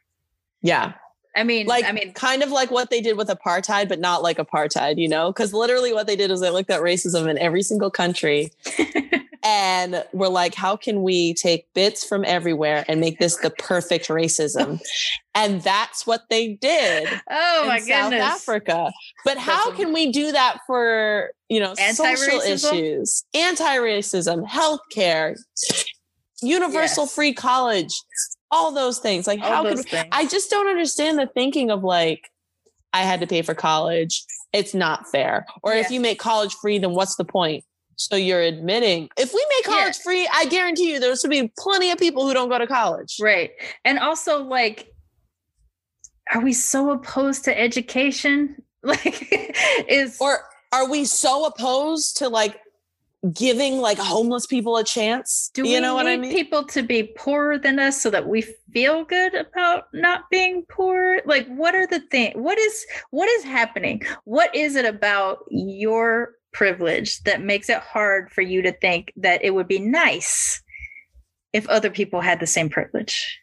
yeah. 0.62 0.93
I 1.36 1.44
mean, 1.44 1.66
like 1.66 1.85
I 1.85 1.93
mean, 1.93 2.12
kind 2.15 2.43
of 2.43 2.51
like 2.51 2.70
what 2.70 2.90
they 2.90 3.01
did 3.01 3.16
with 3.16 3.28
apartheid 3.28 3.89
but 3.89 4.01
not 4.01 4.23
like 4.23 4.39
apartheid 4.39 4.98
you 4.98 5.09
know? 5.09 5.31
Because 5.32 5.52
literally 5.55 5.93
what 5.93 6.06
they 6.06 6.16
did 6.16 6.31
is 6.31 6.40
they 6.40 6.51
looked 6.51 6.70
at 6.70 6.81
racism 6.81 7.28
in 7.28 7.39
every 7.39 7.62
single 7.62 7.90
country 7.90 8.52
and 9.49 10.05
we're 10.12 10.29
like 10.29 10.55
how 10.55 10.77
can 10.77 11.03
we 11.03 11.33
take 11.35 11.73
bits 11.73 12.05
from 12.05 12.25
everywhere 12.25 12.85
and 12.87 13.01
make 13.01 13.19
this 13.19 13.37
the 13.37 13.51
perfect 13.51 14.09
racism 14.09 14.79
and 15.35 15.62
that's 15.62 16.07
what 16.07 16.23
they 16.29 16.55
did 16.55 17.09
oh 17.31 17.62
in 17.62 17.69
my 17.69 17.79
South. 17.79 18.12
Africa. 18.12 18.93
But 19.25 19.39
how 19.39 19.73
can 19.73 19.93
we 19.93 20.11
do 20.11 20.33
that 20.33 20.59
for, 20.66 21.31
you 21.49 21.61
know, 21.61 21.75
social 21.93 22.41
issues, 22.41 23.25
anti-racism, 23.35 24.47
healthcare, 24.47 25.37
universal 26.43 27.05
Yes. 27.05 27.15
free 27.15 27.33
college, 27.33 27.95
all 28.51 28.73
those 28.73 28.99
things. 28.99 29.27
Like 29.27 29.41
All 29.41 29.49
how 29.49 29.62
could 29.62 29.85
things. 29.87 30.09
I 30.12 30.27
just 30.27 30.51
don't 30.51 30.69
understand 30.69 31.19
the 31.19 31.27
thinking 31.27 31.70
of 31.70 31.85
like 31.85 32.31
I 32.93 33.03
had 33.03 33.20
to 33.20 33.27
pay 33.27 33.43
for 33.43 33.55
college. 33.55 34.25
It's 34.53 34.75
not 34.75 35.07
fair. 35.09 35.47
Or 35.62 35.75
if 35.75 35.91
you 35.91 36.01
make 36.01 36.19
college 36.19 36.55
free, 36.55 36.79
then 36.79 36.95
what's 36.95 37.16
the 37.16 37.25
point? 37.25 37.65
So 37.99 38.15
you're 38.16 38.41
admitting 38.41 39.09
if 39.19 39.35
we 39.35 39.45
make 39.57 39.66
Yeah. 39.66 39.81
college 39.81 39.99
free, 39.99 40.29
I 40.33 40.47
guarantee 40.47 40.93
you 40.93 41.01
there's 41.01 41.20
to 41.23 41.29
be 41.29 41.53
plenty 41.59 41.91
of 41.91 41.99
people 41.99 42.27
who 42.27 42.33
don't 42.33 42.49
go 42.49 42.59
to 42.59 42.66
college. 42.66 43.16
Right. 43.20 43.51
And 43.85 43.99
also, 43.99 44.43
like, 44.45 44.93
are 46.33 46.41
we 46.41 46.53
so 46.53 46.91
opposed 46.93 47.45
to 47.45 47.59
education? 47.59 48.57
Like, 48.85 49.27
is 49.89 50.19
Or 50.20 50.39
are 50.73 50.89
we 50.89 51.05
so 51.05 51.45
opposed 51.47 52.16
to 52.19 52.29
like 52.29 52.61
giving 53.33 53.79
like 53.81 53.99
homeless 53.99 54.47
people 54.47 54.77
a 54.77 54.85
chance? 54.85 55.51
do 55.53 55.62
you 55.66 55.75
we 55.75 55.81
know 55.81 55.95
what 55.97 56.07
I 56.07 56.15
need 56.15 56.20
mean? 56.20 56.31
people 56.33 56.62
to 56.66 56.83
be 56.85 57.03
poorer 57.19 57.59
than 57.59 57.81
us 57.81 58.01
so 58.01 58.09
that 58.11 58.29
we 58.29 58.43
feel 58.73 59.05
good 59.05 59.35
about 59.35 59.89
not 59.93 60.31
being 60.31 60.65
poor? 60.70 61.20
Like, 61.27 61.49
what 61.49 61.75
are 61.75 61.89
the 61.89 61.99
things? 62.12 62.35
What 62.37 62.57
is 62.57 62.87
what 63.11 63.29
is 63.31 63.43
happening? 63.43 64.03
What 64.25 64.55
is 64.55 64.77
it 64.77 64.85
about 64.85 65.39
your 65.51 66.38
privilege 66.53 67.20
that 67.23 67.43
makes 67.43 67.69
it 67.69 67.79
hard 67.79 68.31
for 68.31 68.43
you 68.43 68.62
to 68.62 68.73
think 68.73 69.12
that 69.16 69.45
it 69.45 69.55
would 69.55 69.69
be 69.69 69.79
nice 69.79 70.62
if 71.53 71.69
other 71.69 71.91
people 71.91 72.20
had 72.20 72.41
the 72.41 72.47
same 72.47 72.69
privilege? 72.69 73.41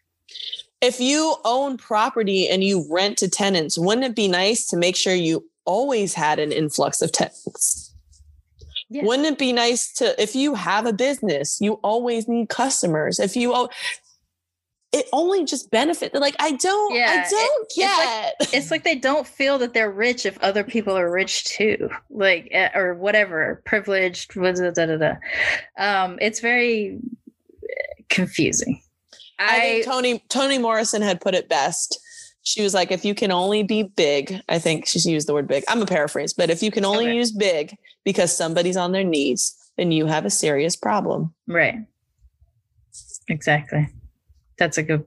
if 0.86 1.00
you 1.00 1.36
own 1.46 1.78
property 1.78 2.48
and 2.48 2.64
you 2.64 2.86
rent 2.92 3.18
to 3.18 3.30
tenants, 3.30 3.78
wouldn't 3.78 4.06
it 4.06 4.16
be 4.16 4.28
nice 4.28 4.68
to 4.68 4.78
make 4.78 4.96
sure 4.96 5.14
you 5.14 5.50
always 5.66 6.14
had 6.14 6.40
an 6.40 6.52
influx 6.52 7.02
of 7.02 7.12
tenants? 7.12 7.94
Yeah. 8.90 9.04
Wouldn't 9.04 9.28
it 9.28 9.40
be 9.40 9.52
nice 9.52 9.92
to, 9.94 10.22
if 10.22 10.36
you 10.36 10.54
have 10.54 10.86
a 10.86 10.94
business, 10.94 11.60
you 11.60 11.74
always 11.84 12.28
need 12.28 12.50
customers. 12.50 13.20
If 13.20 13.36
you, 13.36 13.68
it 14.96 15.08
only 15.12 15.44
just 15.46 15.70
benefit. 15.72 16.14
Like 16.14 16.36
I 16.40 16.52
don't, 16.54 16.96
Yeah, 16.96 17.26
I 17.26 17.30
don't 17.30 17.68
it's 17.70 17.78
like- 17.78 17.88
get. 18.40 18.54
it's 18.54 18.72
like 18.72 18.84
they 18.84 18.96
don't 18.96 19.28
feel 19.28 19.58
that 19.60 19.74
they're 19.74 19.92
rich 19.92 20.26
if 20.26 20.38
other 20.42 20.64
people 20.64 20.98
are 20.98 21.12
rich 21.12 21.44
too 21.46 21.90
like 22.10 22.48
eh, 22.52 22.70
or 22.74 22.94
whatever 22.96 23.62
privileged 23.66 24.34
da, 24.34 24.52
da, 24.54 24.72
da, 24.72 24.98
da. 24.98 25.14
um 25.78 26.18
it's 26.22 26.40
very 26.40 26.98
eh, 27.64 28.02
confusing 28.10 28.82
I, 29.38 29.44
i, 29.56 29.60
think 29.60 29.86
Tony 29.86 30.24
Toni 30.30 30.58
Morrison 30.60 31.02
had 31.02 31.20
put 31.22 31.36
it 31.36 31.50
best. 31.50 32.00
She 32.44 32.62
was 32.62 32.74
like, 32.76 32.92
if 32.92 33.04
you 33.04 33.16
can 33.16 33.32
only 33.32 33.64
be 33.64 33.84
big, 33.84 34.40
I 34.48 34.60
think 34.60 34.86
she 34.86 35.00
used 35.00 35.28
the 35.28 35.34
word 35.34 35.48
big. 35.48 35.64
I'm 35.68 35.82
a 35.82 35.86
paraphrase, 35.88 36.32
but 36.32 36.50
if 36.52 36.62
you 36.64 36.70
can 36.72 36.86
only 36.86 37.06
Okay. 37.08 37.16
use 37.18 37.32
big 37.32 37.76
because 38.04 38.36
somebody's 38.38 38.78
on 38.78 38.92
their 38.92 39.04
knees, 39.04 39.56
then 39.78 39.92
you 39.92 40.06
have 40.06 40.26
a 40.26 40.30
serious 40.30 40.76
problem. 40.76 41.34
right 41.48 41.76
exactly 43.28 43.88
that's 44.58 44.78
a 44.78 44.84
good 44.84 45.06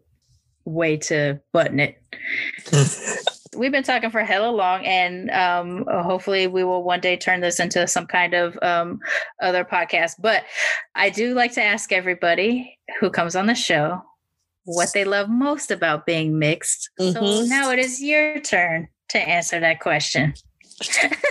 way 0.65 0.97
to 0.97 1.41
button 1.53 1.81
it. 1.81 2.03
We've 3.57 3.73
been 3.73 3.83
talking 3.83 4.11
for 4.11 4.23
hella 4.23 4.51
long 4.51 4.85
and 4.85 5.31
um 5.31 5.87
hopefully 5.91 6.47
we 6.47 6.63
will 6.65 6.83
one 6.85 7.01
day 7.01 7.17
turn 7.17 7.41
this 7.41 7.59
into 7.59 7.87
some 7.89 8.07
kind 8.07 8.35
of 8.35 8.59
um 8.63 9.01
other 9.43 9.65
podcast. 9.65 10.13
But 10.21 10.45
i 10.95 11.09
do 11.11 11.35
like 11.35 11.55
to 11.55 11.63
ask 11.63 11.91
everybody 11.91 12.79
who 13.01 13.11
comes 13.11 13.35
on 13.35 13.47
the 13.47 13.55
show 13.55 14.03
what 14.65 14.91
they 14.93 15.05
love 15.05 15.31
most 15.31 15.71
about 15.71 16.05
being 16.05 16.39
mixed. 16.39 16.91
So 16.99 17.05
Mhm. 17.23 17.49
now 17.49 17.71
it 17.71 17.79
is 17.79 18.03
your 18.03 18.39
turn 18.41 18.89
to 19.09 19.19
answer 19.19 19.59
that 19.61 19.81
question 19.81 20.35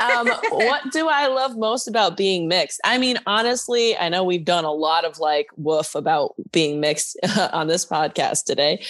um, 0.02 0.28
what 0.50 0.84
do 0.92 1.08
I 1.08 1.28
love 1.28 1.58
most 1.58 1.88
about 1.88 2.18
being 2.18 2.48
mixed? 2.48 2.80
I 2.84 2.98
mean, 2.98 3.18
honestly, 3.26 3.98
I 3.98 4.10
know 4.10 4.24
we've 4.24 4.46
done 4.46 4.66
a 4.66 4.72
lot 4.72 5.06
of 5.06 5.20
like 5.20 5.48
woof 5.56 5.96
about 5.96 6.36
being 6.52 6.80
mixed 6.80 7.18
on 7.54 7.68
this 7.68 7.86
podcast 7.86 8.46
today, 8.46 8.84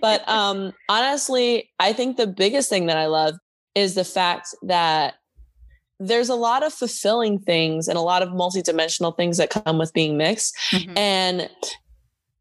but 0.00 0.26
um, 0.28 0.72
honestly, 0.88 1.70
I 1.78 1.92
think 1.92 2.16
the 2.16 2.26
biggest 2.26 2.68
thing 2.68 2.86
that 2.86 2.96
I 2.96 3.06
love 3.06 3.34
is 3.74 3.94
the 3.94 4.04
fact 4.04 4.54
that 4.62 5.14
there's 6.00 6.28
a 6.28 6.34
lot 6.34 6.64
of 6.64 6.72
fulfilling 6.72 7.38
things 7.38 7.88
and 7.88 7.96
a 7.96 8.02
lot 8.02 8.22
of 8.22 8.28
multidimensional 8.30 9.16
things 9.16 9.36
that 9.38 9.50
come 9.50 9.78
with 9.78 9.92
being 9.92 10.16
mixed. 10.16 10.56
Mhm. 10.70 10.98
And 10.98 11.50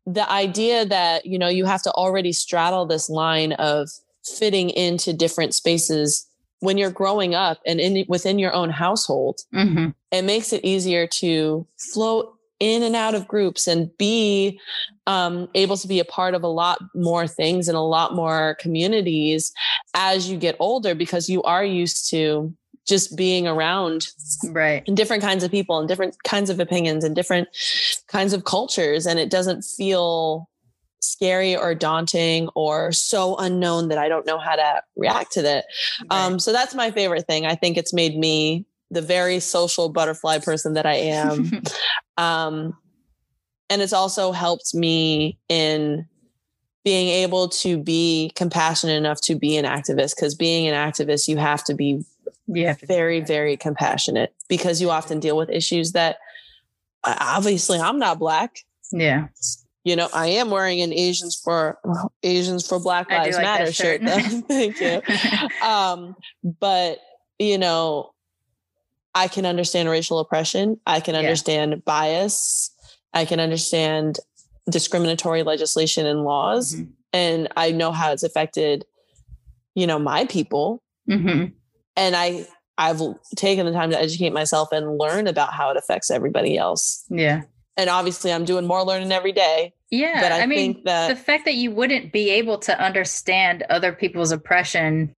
the 0.06 0.30
idea 0.30 0.86
that, 0.86 1.26
you 1.26 1.38
know, 1.40 1.48
you 1.48 1.66
have 1.66 1.82
to 1.84 1.92
already 1.92 2.34
straddle 2.34 2.86
this 2.86 3.10
line 3.10 3.54
of 3.54 3.90
fitting 4.26 4.70
into 4.70 5.14
different 5.14 5.54
spaces 5.54 6.28
when 6.64 6.78
you're 6.78 6.90
growing 6.92 7.36
up 7.36 7.60
and 7.66 7.80
in 7.80 8.06
within 8.08 8.40
your 8.40 8.54
own 8.54 8.70
household, 8.70 9.42
Mhm. 9.54 9.94
it 10.12 10.24
makes 10.24 10.54
it 10.54 10.64
easier 10.64 11.06
to 11.08 11.68
flow 11.78 12.34
in 12.60 12.84
and 12.84 12.96
out 12.96 13.16
of 13.16 13.28
groups 13.28 13.68
and 13.68 13.90
be 13.98 14.58
um, 15.06 15.50
able 15.54 15.76
to 15.76 15.88
be 15.88 16.00
a 16.00 16.06
part 16.06 16.34
of 16.34 16.44
a 16.44 16.48
lot 16.48 16.78
more 16.96 17.28
things 17.28 17.68
and 17.68 17.76
a 17.76 17.82
lot 17.82 18.16
more 18.16 18.56
communities 18.62 19.52
as 19.94 20.30
you 20.30 20.38
get 20.38 20.56
older 20.60 20.96
because 20.96 21.28
you 21.28 21.44
are 21.44 21.66
used 21.66 22.10
to 22.10 22.54
just 22.88 23.16
being 23.18 23.46
around 23.48 24.08
right 24.50 24.84
and 24.88 24.96
different 24.96 25.22
kinds 25.24 25.44
of 25.44 25.52
people 25.52 25.78
and 25.80 25.88
different 25.90 26.16
kinds 26.24 26.50
of 26.50 26.60
opinions 26.60 27.04
and 27.04 27.16
different 27.16 27.48
kinds 28.08 28.32
of 28.34 28.44
cultures 28.46 29.06
and 29.06 29.20
it 29.20 29.30
doesn't 29.30 29.62
feel 29.64 30.48
scary 31.04 31.56
or 31.56 31.76
daunting 31.76 32.50
or 32.56 32.92
so 32.92 33.36
unknown 33.38 33.90
that 33.90 33.98
I 33.98 34.08
don't 34.08 34.26
know 34.26 34.38
how 34.38 34.56
to 34.56 34.82
react 34.96 35.34
to 35.34 35.42
that. 35.44 35.66
Um, 36.10 36.40
so 36.40 36.52
that's 36.52 36.74
my 36.74 36.92
favorite 36.92 37.28
thing. 37.28 37.46
I 37.46 37.56
think 37.56 37.78
it's 37.78 37.94
made 37.94 38.18
me 38.18 38.66
the 38.90 39.02
very 39.02 39.40
social 39.40 39.90
butterfly 39.90 40.40
person 40.40 40.74
that 40.74 40.86
I 40.86 40.96
am. 40.96 41.52
um, 42.18 42.78
and 43.70 43.82
it's 43.82 43.94
also 43.94 44.32
helped 44.32 44.74
me 44.74 45.40
in 45.50 46.08
being 46.84 47.08
able 47.08 47.48
to 47.48 47.78
be 47.78 48.32
compassionate 48.36 48.98
enough 48.98 49.22
to 49.22 49.36
be 49.36 49.58
an 49.58 49.66
activist 49.66 50.16
because 50.16 50.36
being 50.36 50.68
an 50.68 50.74
activist 50.74 51.28
you 51.28 51.38
have 51.38 51.64
to 51.64 51.74
be 51.74 52.04
yeah 52.48 52.76
very 52.84 53.22
very 53.22 53.56
compassionate 53.56 54.34
because 54.50 54.82
you 54.82 54.90
often 54.90 55.20
deal 55.20 55.38
with 55.38 55.50
issues 55.50 55.94
that 55.94 56.18
obviously 57.06 57.80
i'm 57.80 58.00
not 58.00 58.20
black 58.20 58.60
yeah 58.92 59.28
you 59.84 59.96
know 59.96 60.08
i 60.14 60.28
am 60.28 60.50
wearing 60.50 60.82
an 60.82 60.94
asians 60.94 61.36
for 61.36 61.78
asians 62.24 62.68
for 62.68 62.80
black 62.80 63.10
lives 63.10 63.36
like 63.36 63.44
matter 63.44 63.72
shirt, 63.72 64.02
shirt. 64.02 64.06
though. 64.06 64.42
thank 64.48 64.80
you 64.80 65.02
um 65.62 66.16
but 66.60 67.00
you 67.40 67.58
know 67.58 68.12
i 69.16 69.28
can 69.28 69.46
understand 69.46 69.90
racial 69.90 70.20
oppression 70.20 70.80
i 70.88 71.00
can 71.00 71.14
Yeah. 71.16 71.20
understand 71.20 71.84
bias 71.86 72.72
i 73.14 73.26
can 73.26 73.40
understand 73.40 74.20
discriminatory 74.70 75.44
legislation 75.44 76.06
and 76.06 76.24
laws 76.24 76.76
Mhm. 76.76 76.90
and 77.12 77.48
i 77.58 77.72
know 77.72 77.92
how 77.92 78.12
it's 78.14 78.24
affected 78.24 78.86
you 79.76 79.86
know 79.88 80.00
my 80.00 80.26
people 80.26 80.82
Mhm. 81.10 81.52
and 81.98 82.16
i 82.16 82.48
i've 82.78 83.02
taken 83.36 83.66
the 83.66 83.72
time 83.74 83.90
to 83.92 84.00
educate 84.00 84.32
myself 84.32 84.72
and 84.72 84.98
learn 84.98 85.28
about 85.28 85.54
how 85.54 85.70
it 85.70 85.78
affects 85.78 86.10
everybody 86.10 86.58
else 86.58 87.04
yeah 87.10 87.42
and 87.78 87.90
obviously 87.90 88.32
i'm 88.32 88.46
doing 88.46 88.66
more 88.66 88.84
learning 88.84 89.12
every 89.12 89.32
day 89.32 89.74
yeah 89.92 90.22
but 90.22 90.32
i, 90.32 90.42
i 90.42 90.46
mean 90.46 90.82
that 90.86 91.08
the 91.08 91.16
fact 91.16 91.46
that 91.46 91.56
you 91.56 91.72
wouldn't 91.72 92.12
be 92.12 92.30
able 92.30 92.58
to 92.58 92.80
understand 92.84 93.64
other 93.70 93.92
people's 93.94 94.32
oppression 94.32 95.14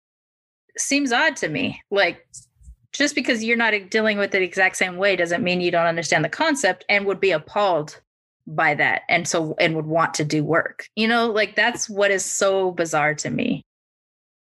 seems 0.76 1.12
odd 1.12 1.36
to 1.36 1.48
me. 1.48 1.80
Like, 1.92 2.26
just 2.90 3.14
because 3.14 3.44
you're 3.44 3.56
not 3.56 3.72
dealing 3.90 4.18
with 4.18 4.34
it 4.34 4.38
the 4.38 4.42
exact 4.42 4.76
same 4.76 4.96
way 4.96 5.14
doesn't 5.14 5.44
mean 5.44 5.60
you 5.60 5.70
don't 5.70 5.86
understand 5.86 6.24
the 6.24 6.28
concept 6.28 6.84
and 6.88 7.06
would 7.06 7.20
be 7.20 7.30
appalled 7.30 8.00
by 8.46 8.74
that 8.74 9.02
and 9.08 9.28
so 9.28 9.54
and 9.60 9.76
would 9.76 9.86
want 9.86 10.14
to 10.14 10.24
do 10.24 10.42
work. 10.42 10.88
You 10.96 11.06
know, 11.06 11.30
like 11.30 11.54
that's 11.54 11.88
what 11.88 12.10
is 12.10 12.24
so 12.24 12.72
bizarre 12.72 13.14
to 13.14 13.30
me. 13.30 13.62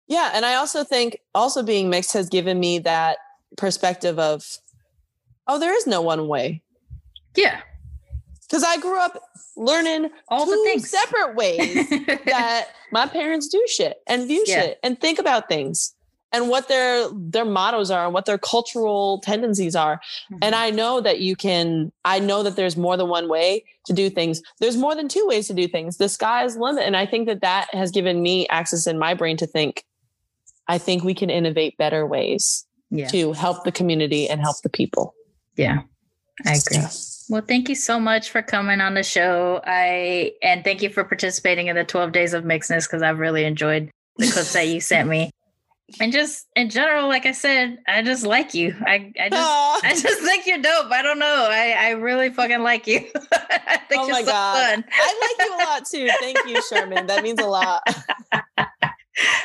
yeah 0.07 0.31
and 0.33 0.43
i 0.43 0.55
also 0.55 0.83
think 0.83 1.17
also 1.35 1.61
being 1.63 1.89
mixed 1.89 2.13
has 2.13 2.29
given 2.29 2.59
me 2.59 2.79
that 2.79 3.17
perspective 3.57 4.17
of 4.17 4.43
oh 5.47 5.59
there 5.59 5.75
is 5.77 5.85
no 5.87 6.01
one 6.01 6.27
way 6.27 6.61
Yeah. 7.35 7.61
Because 8.53 8.63
i 8.63 8.77
grew 8.77 8.99
up 8.99 9.19
learning 9.57 10.09
All 10.29 10.45
the 10.45 10.59
things. 10.65 10.89
separate 10.89 11.35
ways 11.35 11.89
that 12.25 12.67
my 12.91 13.07
parents 13.07 13.47
do 13.47 13.63
shit 13.67 13.97
and 14.07 14.27
view 14.27 14.43
Yeah. 14.47 14.61
shit 14.61 14.79
and 14.83 14.99
think 14.99 15.17
about 15.19 15.47
things 15.49 15.93
and 16.35 16.49
what 16.49 16.67
their 16.67 17.07
their 17.13 17.45
mottos 17.45 17.91
are 17.91 18.05
and 18.05 18.13
what 18.13 18.25
their 18.25 18.37
cultural 18.39 19.19
tendencies 19.21 19.75
are 19.75 19.95
Mm-hmm. 20.31 20.37
and 20.41 20.55
i 20.55 20.69
know 20.69 21.01
that 21.01 21.19
you 21.19 21.35
can 21.35 21.91
i 22.05 22.19
know 22.19 22.41
that 22.43 22.55
there's 22.55 22.75
more 22.77 22.97
than 22.97 23.07
one 23.09 23.27
way 23.29 23.63
to 23.85 23.93
do 23.93 24.09
things 24.09 24.41
there's 24.59 24.77
more 24.77 24.95
than 24.95 25.07
two 25.07 25.25
ways 25.27 25.47
to 25.47 25.53
do 25.53 25.67
things 25.67 25.97
the 25.97 26.09
sky 26.09 26.43
is 26.45 26.57
limit 26.57 26.83
and 26.83 26.95
i 26.97 27.05
think 27.05 27.27
that 27.27 27.41
that 27.41 27.67
has 27.73 27.91
given 27.91 28.21
me 28.21 28.47
access 28.47 28.87
in 28.87 28.97
my 28.97 29.13
brain 29.13 29.37
to 29.37 29.45
think 29.47 29.83
i 30.67 30.77
think 30.77 31.03
we 31.03 31.13
can 31.13 31.29
innovate 31.29 31.77
better 31.77 32.05
ways 32.07 32.65
yeah. 32.89 33.07
to 33.07 33.33
help 33.33 33.63
the 33.63 33.71
community 33.71 34.27
and 34.29 34.41
help 34.41 34.55
the 34.63 34.69
people 34.69 35.13
Yeah, 35.57 35.81
I 36.45 36.53
agree. 36.55 36.83
Well, 37.29 37.43
thank 37.47 37.69
you 37.69 37.75
so 37.75 37.99
much 37.99 38.29
for 38.29 38.41
coming 38.41 38.81
on 38.81 38.93
the 38.93 39.03
show. 39.03 39.61
I 39.65 40.33
and 40.41 40.63
thank 40.63 40.81
you 40.81 40.89
for 40.89 41.03
participating 41.03 41.67
in 41.67 41.75
the 41.75 41.83
12 41.83 42.11
days 42.11 42.33
of 42.33 42.43
mixedness 42.43 42.87
because 42.87 43.01
I've 43.01 43.19
really 43.19 43.45
enjoyed 43.45 43.89
the 44.17 44.27
clips 44.27 44.53
that 44.53 44.67
you 44.67 44.81
sent 44.81 45.09
me. 45.09 45.31
and 45.99 46.11
just 46.11 46.47
in 46.55 46.69
general, 46.69 47.07
like 47.07 47.25
I 47.25 47.31
said, 47.31 47.79
I 47.87 48.01
just 48.01 48.25
like 48.25 48.53
you. 48.53 48.75
I, 48.85 49.11
I 49.19 49.29
just 49.29 49.41
Aw. 49.41 49.79
I 49.83 49.89
just 49.91 50.21
think 50.21 50.45
you're 50.45 50.61
dope. 50.61 50.91
I 50.91 51.01
don't 51.01 51.19
know. 51.19 51.47
I, 51.49 51.75
I 51.77 51.89
really 51.91 52.29
fucking 52.29 52.61
like 52.61 52.87
you. 52.87 52.99
I 53.31 53.77
think 53.89 54.01
oh 54.01 54.07
you're 54.07 54.15
my 54.15 54.21
so 54.21 54.31
god, 54.31 54.73
fun. 54.73 54.85
I 54.91 55.35
like 55.37 55.47
you 55.47 55.55
a 55.55 55.57
lot 55.63 55.85
too. 55.85 56.09
Thank 56.19 56.37
you, 56.47 56.61
Sharmane. 56.71 57.07
That 57.07 57.23
means 57.23 57.39
a 57.39 57.45
lot. 57.45 57.83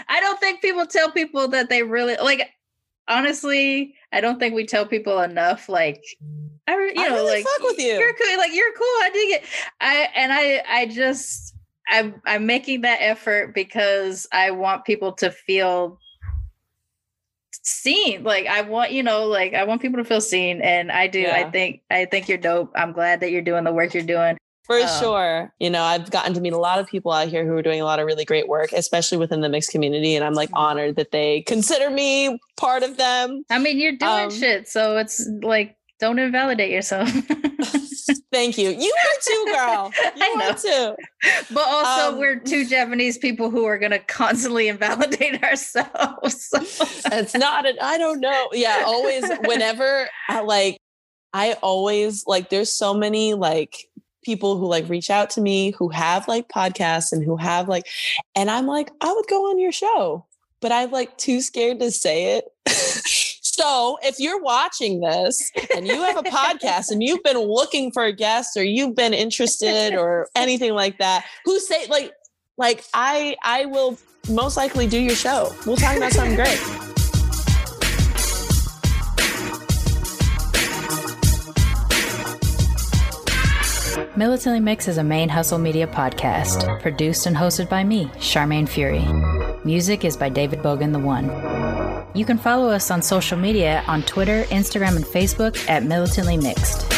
I 0.09 0.21
don't 0.21 0.41
think 0.41 0.63
people 0.63 0.87
tell 0.87 1.11
people 1.11 1.49
that 1.49 1.69
they 1.69 1.83
really 1.83 2.17
like. 2.23 2.51
Honestly, 3.11 3.95
I 4.13 4.21
don't 4.21 4.39
think 4.39 4.55
we 4.55 4.67
tell 4.67 4.85
people 4.85 5.21
enough. 5.21 5.71
Like, 5.71 6.05
I, 6.69 6.75
you 6.75 6.93
I 6.99 7.09
know, 7.09 7.15
really 7.15 7.37
like 7.37 7.45
fuck 7.47 7.63
with 7.67 7.79
you. 7.79 7.99
You're 7.99 8.13
cool. 8.15 8.37
Like 8.37 8.53
you're 8.53 8.73
cool. 8.73 8.87
I 8.87 9.11
dig 9.13 9.31
it. 9.31 9.45
I 9.81 10.09
and 10.15 10.33
I, 10.33 10.63
I 10.69 10.87
just, 10.87 11.55
I'm, 11.91 12.21
I'm 12.27 12.45
making 12.45 12.83
that 12.83 12.99
effort 13.01 13.55
because 13.55 14.27
I 14.33 14.51
want 14.51 14.85
people 14.85 15.13
to 15.15 15.31
feel 15.31 15.99
seen. 17.63 18.25
Like 18.25 18.47
I 18.47 18.61
want, 18.63 18.93
you 18.93 19.03
know, 19.03 19.25
like 19.27 19.55
I 19.55 19.65
want 19.65 19.81
people 19.81 19.99
to 19.99 20.05
feel 20.05 20.21
seen, 20.21 20.61
and 20.61 20.93
I 20.93 21.07
do. 21.07 21.27
I 21.27 21.51
think, 21.51 21.81
I 21.91 22.05
think 22.05 22.29
you're 22.29 22.39
dope. 22.39 22.71
I'm 22.77 22.93
glad 22.93 23.21
that 23.21 23.31
you're 23.31 23.43
doing 23.43 23.65
the 23.65 23.73
work 23.73 23.95
you're 23.95 24.03
doing. 24.03 24.37
For 24.65 24.79
Um, 24.81 24.89
sure. 25.01 25.55
You 25.59 25.71
know, 25.71 25.83
I've 25.83 26.11
gotten 26.11 26.35
to 26.35 26.43
meet 26.43 26.53
a 26.53 26.59
lot 26.59 26.79
of 26.79 26.87
people 26.87 27.11
out 27.11 27.29
here 27.29 27.47
who 27.47 27.57
are 27.57 27.63
doing 27.63 27.81
a 27.81 27.87
lot 27.87 28.01
of 28.01 28.05
really 28.07 28.27
great 28.27 28.49
work, 28.49 28.71
especially 28.75 29.17
within 29.17 29.41
the 29.41 29.49
mixed 29.49 29.71
community. 29.71 30.15
And 30.15 30.23
I'm 30.23 30.35
like 30.35 30.51
Mm-hmm. 30.51 30.59
honored 30.59 30.97
that 30.97 31.11
they 31.11 31.41
consider 31.47 31.89
me 31.89 32.39
part 32.59 32.83
of 32.83 32.99
them. 32.99 33.45
I 33.49 33.59
mean, 33.59 33.79
you're 33.79 33.97
doing 33.97 34.11
Um, 34.25 34.31
shit, 34.31 34.69
so 34.69 34.99
it's 34.99 35.27
like, 35.43 35.78
don't 35.99 36.19
invalidate 36.19 36.71
yourself. 36.71 37.11
Thank 38.33 38.59
you. 38.59 38.71
You 38.71 38.93
are 38.93 39.21
too, 39.23 39.45
girl. 39.53 39.93
You 40.17 40.41
are 40.43 40.55
too. 40.55 40.97
But 41.53 41.67
also, 41.67 42.13
Um, 42.13 42.19
we're 42.19 42.39
two 42.39 42.67
Japanese 42.67 43.19
people 43.19 43.51
who 43.51 43.65
are 43.65 43.79
going 43.79 43.91
to 43.93 43.99
constantly 43.99 44.69
invalidate 44.69 45.43
ourselves. 45.45 46.49
It's 46.53 47.35
not 47.35 47.67
an, 47.67 47.77
I 47.81 47.99
don't 47.99 48.21
know. 48.21 48.49
Yeah, 48.53 48.83
always, 48.87 49.25
whenever 49.45 50.09
I 50.29 50.41
like, 50.41 50.79
I 51.33 51.55
always 51.63 52.27
like, 52.27 52.51
there's 52.51 52.73
so 52.73 52.95
many 52.95 53.35
like 53.35 53.89
people 54.23 54.59
who 54.59 54.67
like 54.67 54.89
reach 54.89 55.11
out 55.11 55.31
to 55.31 55.41
me 55.41 55.73
who 55.73 55.89
have 55.89 56.29
like 56.29 56.49
podcasts 56.49 57.13
and 57.13 57.25
who 57.25 57.37
have 57.37 57.69
like, 57.69 57.87
and 58.35 58.51
I'm 58.51 58.67
like, 58.67 58.91
I 59.01 59.13
would 59.13 59.27
go 59.29 59.51
on 59.51 59.59
your 59.59 59.73
show, 59.73 60.27
but 60.61 60.71
I'm 60.73 60.91
like 60.91 61.17
too 61.19 61.41
scared 61.41 61.81
to 61.81 61.91
say 61.91 62.37
it. 62.39 62.45
So 63.59 63.99
if 64.03 64.21
you're 64.21 64.41
watching 64.41 65.01
this 65.01 65.51
and 65.75 65.85
you 65.85 66.01
have 66.03 66.17
a 66.17 66.23
podcast 66.23 66.93
and 66.93 67.03
you've 67.03 67.25
been 67.25 67.39
looking 67.39 67.91
for 67.91 68.05
a 68.05 68.13
guest 68.13 68.57
or 68.57 68.63
you've 68.63 68.95
been 68.95 69.13
interested 69.13 69.95
or 69.97 70.29
anything 70.37 70.75
like 70.75 70.99
that, 70.99 71.25
who 71.45 71.59
say 71.59 71.87
like 71.89 72.13
like 72.57 72.85
I 72.95 73.37
I 73.43 73.67
will 73.67 73.99
most 74.31 74.57
likely 74.57 74.87
do 74.87 74.99
your 74.99 75.17
show. 75.17 75.53
We'll 75.67 75.77
talk 75.77 75.97
about 75.97 76.13
something 76.13 76.37
great. 76.37 76.98
Militantly 84.19 84.59
Mix 84.59 84.89
is 84.89 84.99
a 84.99 85.05
Mane 85.05 85.29
Hustle 85.29 85.61
Media 85.61 85.87
podcast, 85.87 86.83
produced 86.83 87.27
and 87.27 87.37
hosted 87.37 87.69
by 87.69 87.85
me, 87.85 88.07
Sharmane 88.17 88.69
Fury. 88.69 89.07
Music 89.65 90.05
is 90.05 90.17
by 90.17 90.29
David 90.29 90.59
Bogan 90.59 90.91
the 90.91 90.99
One. 90.99 91.27
You 92.17 92.25
can 92.25 92.37
follow 92.37 92.69
us 92.69 92.91
on 92.91 93.01
social 93.01 93.39
media 93.39 93.85
on 93.87 94.03
Twitter, 94.03 94.43
Instagram, 94.47 94.97
and 94.97 95.05
Facebook 95.05 95.57
at 95.69 95.85
Militantly 95.85 96.37
Mixed. 96.37 96.98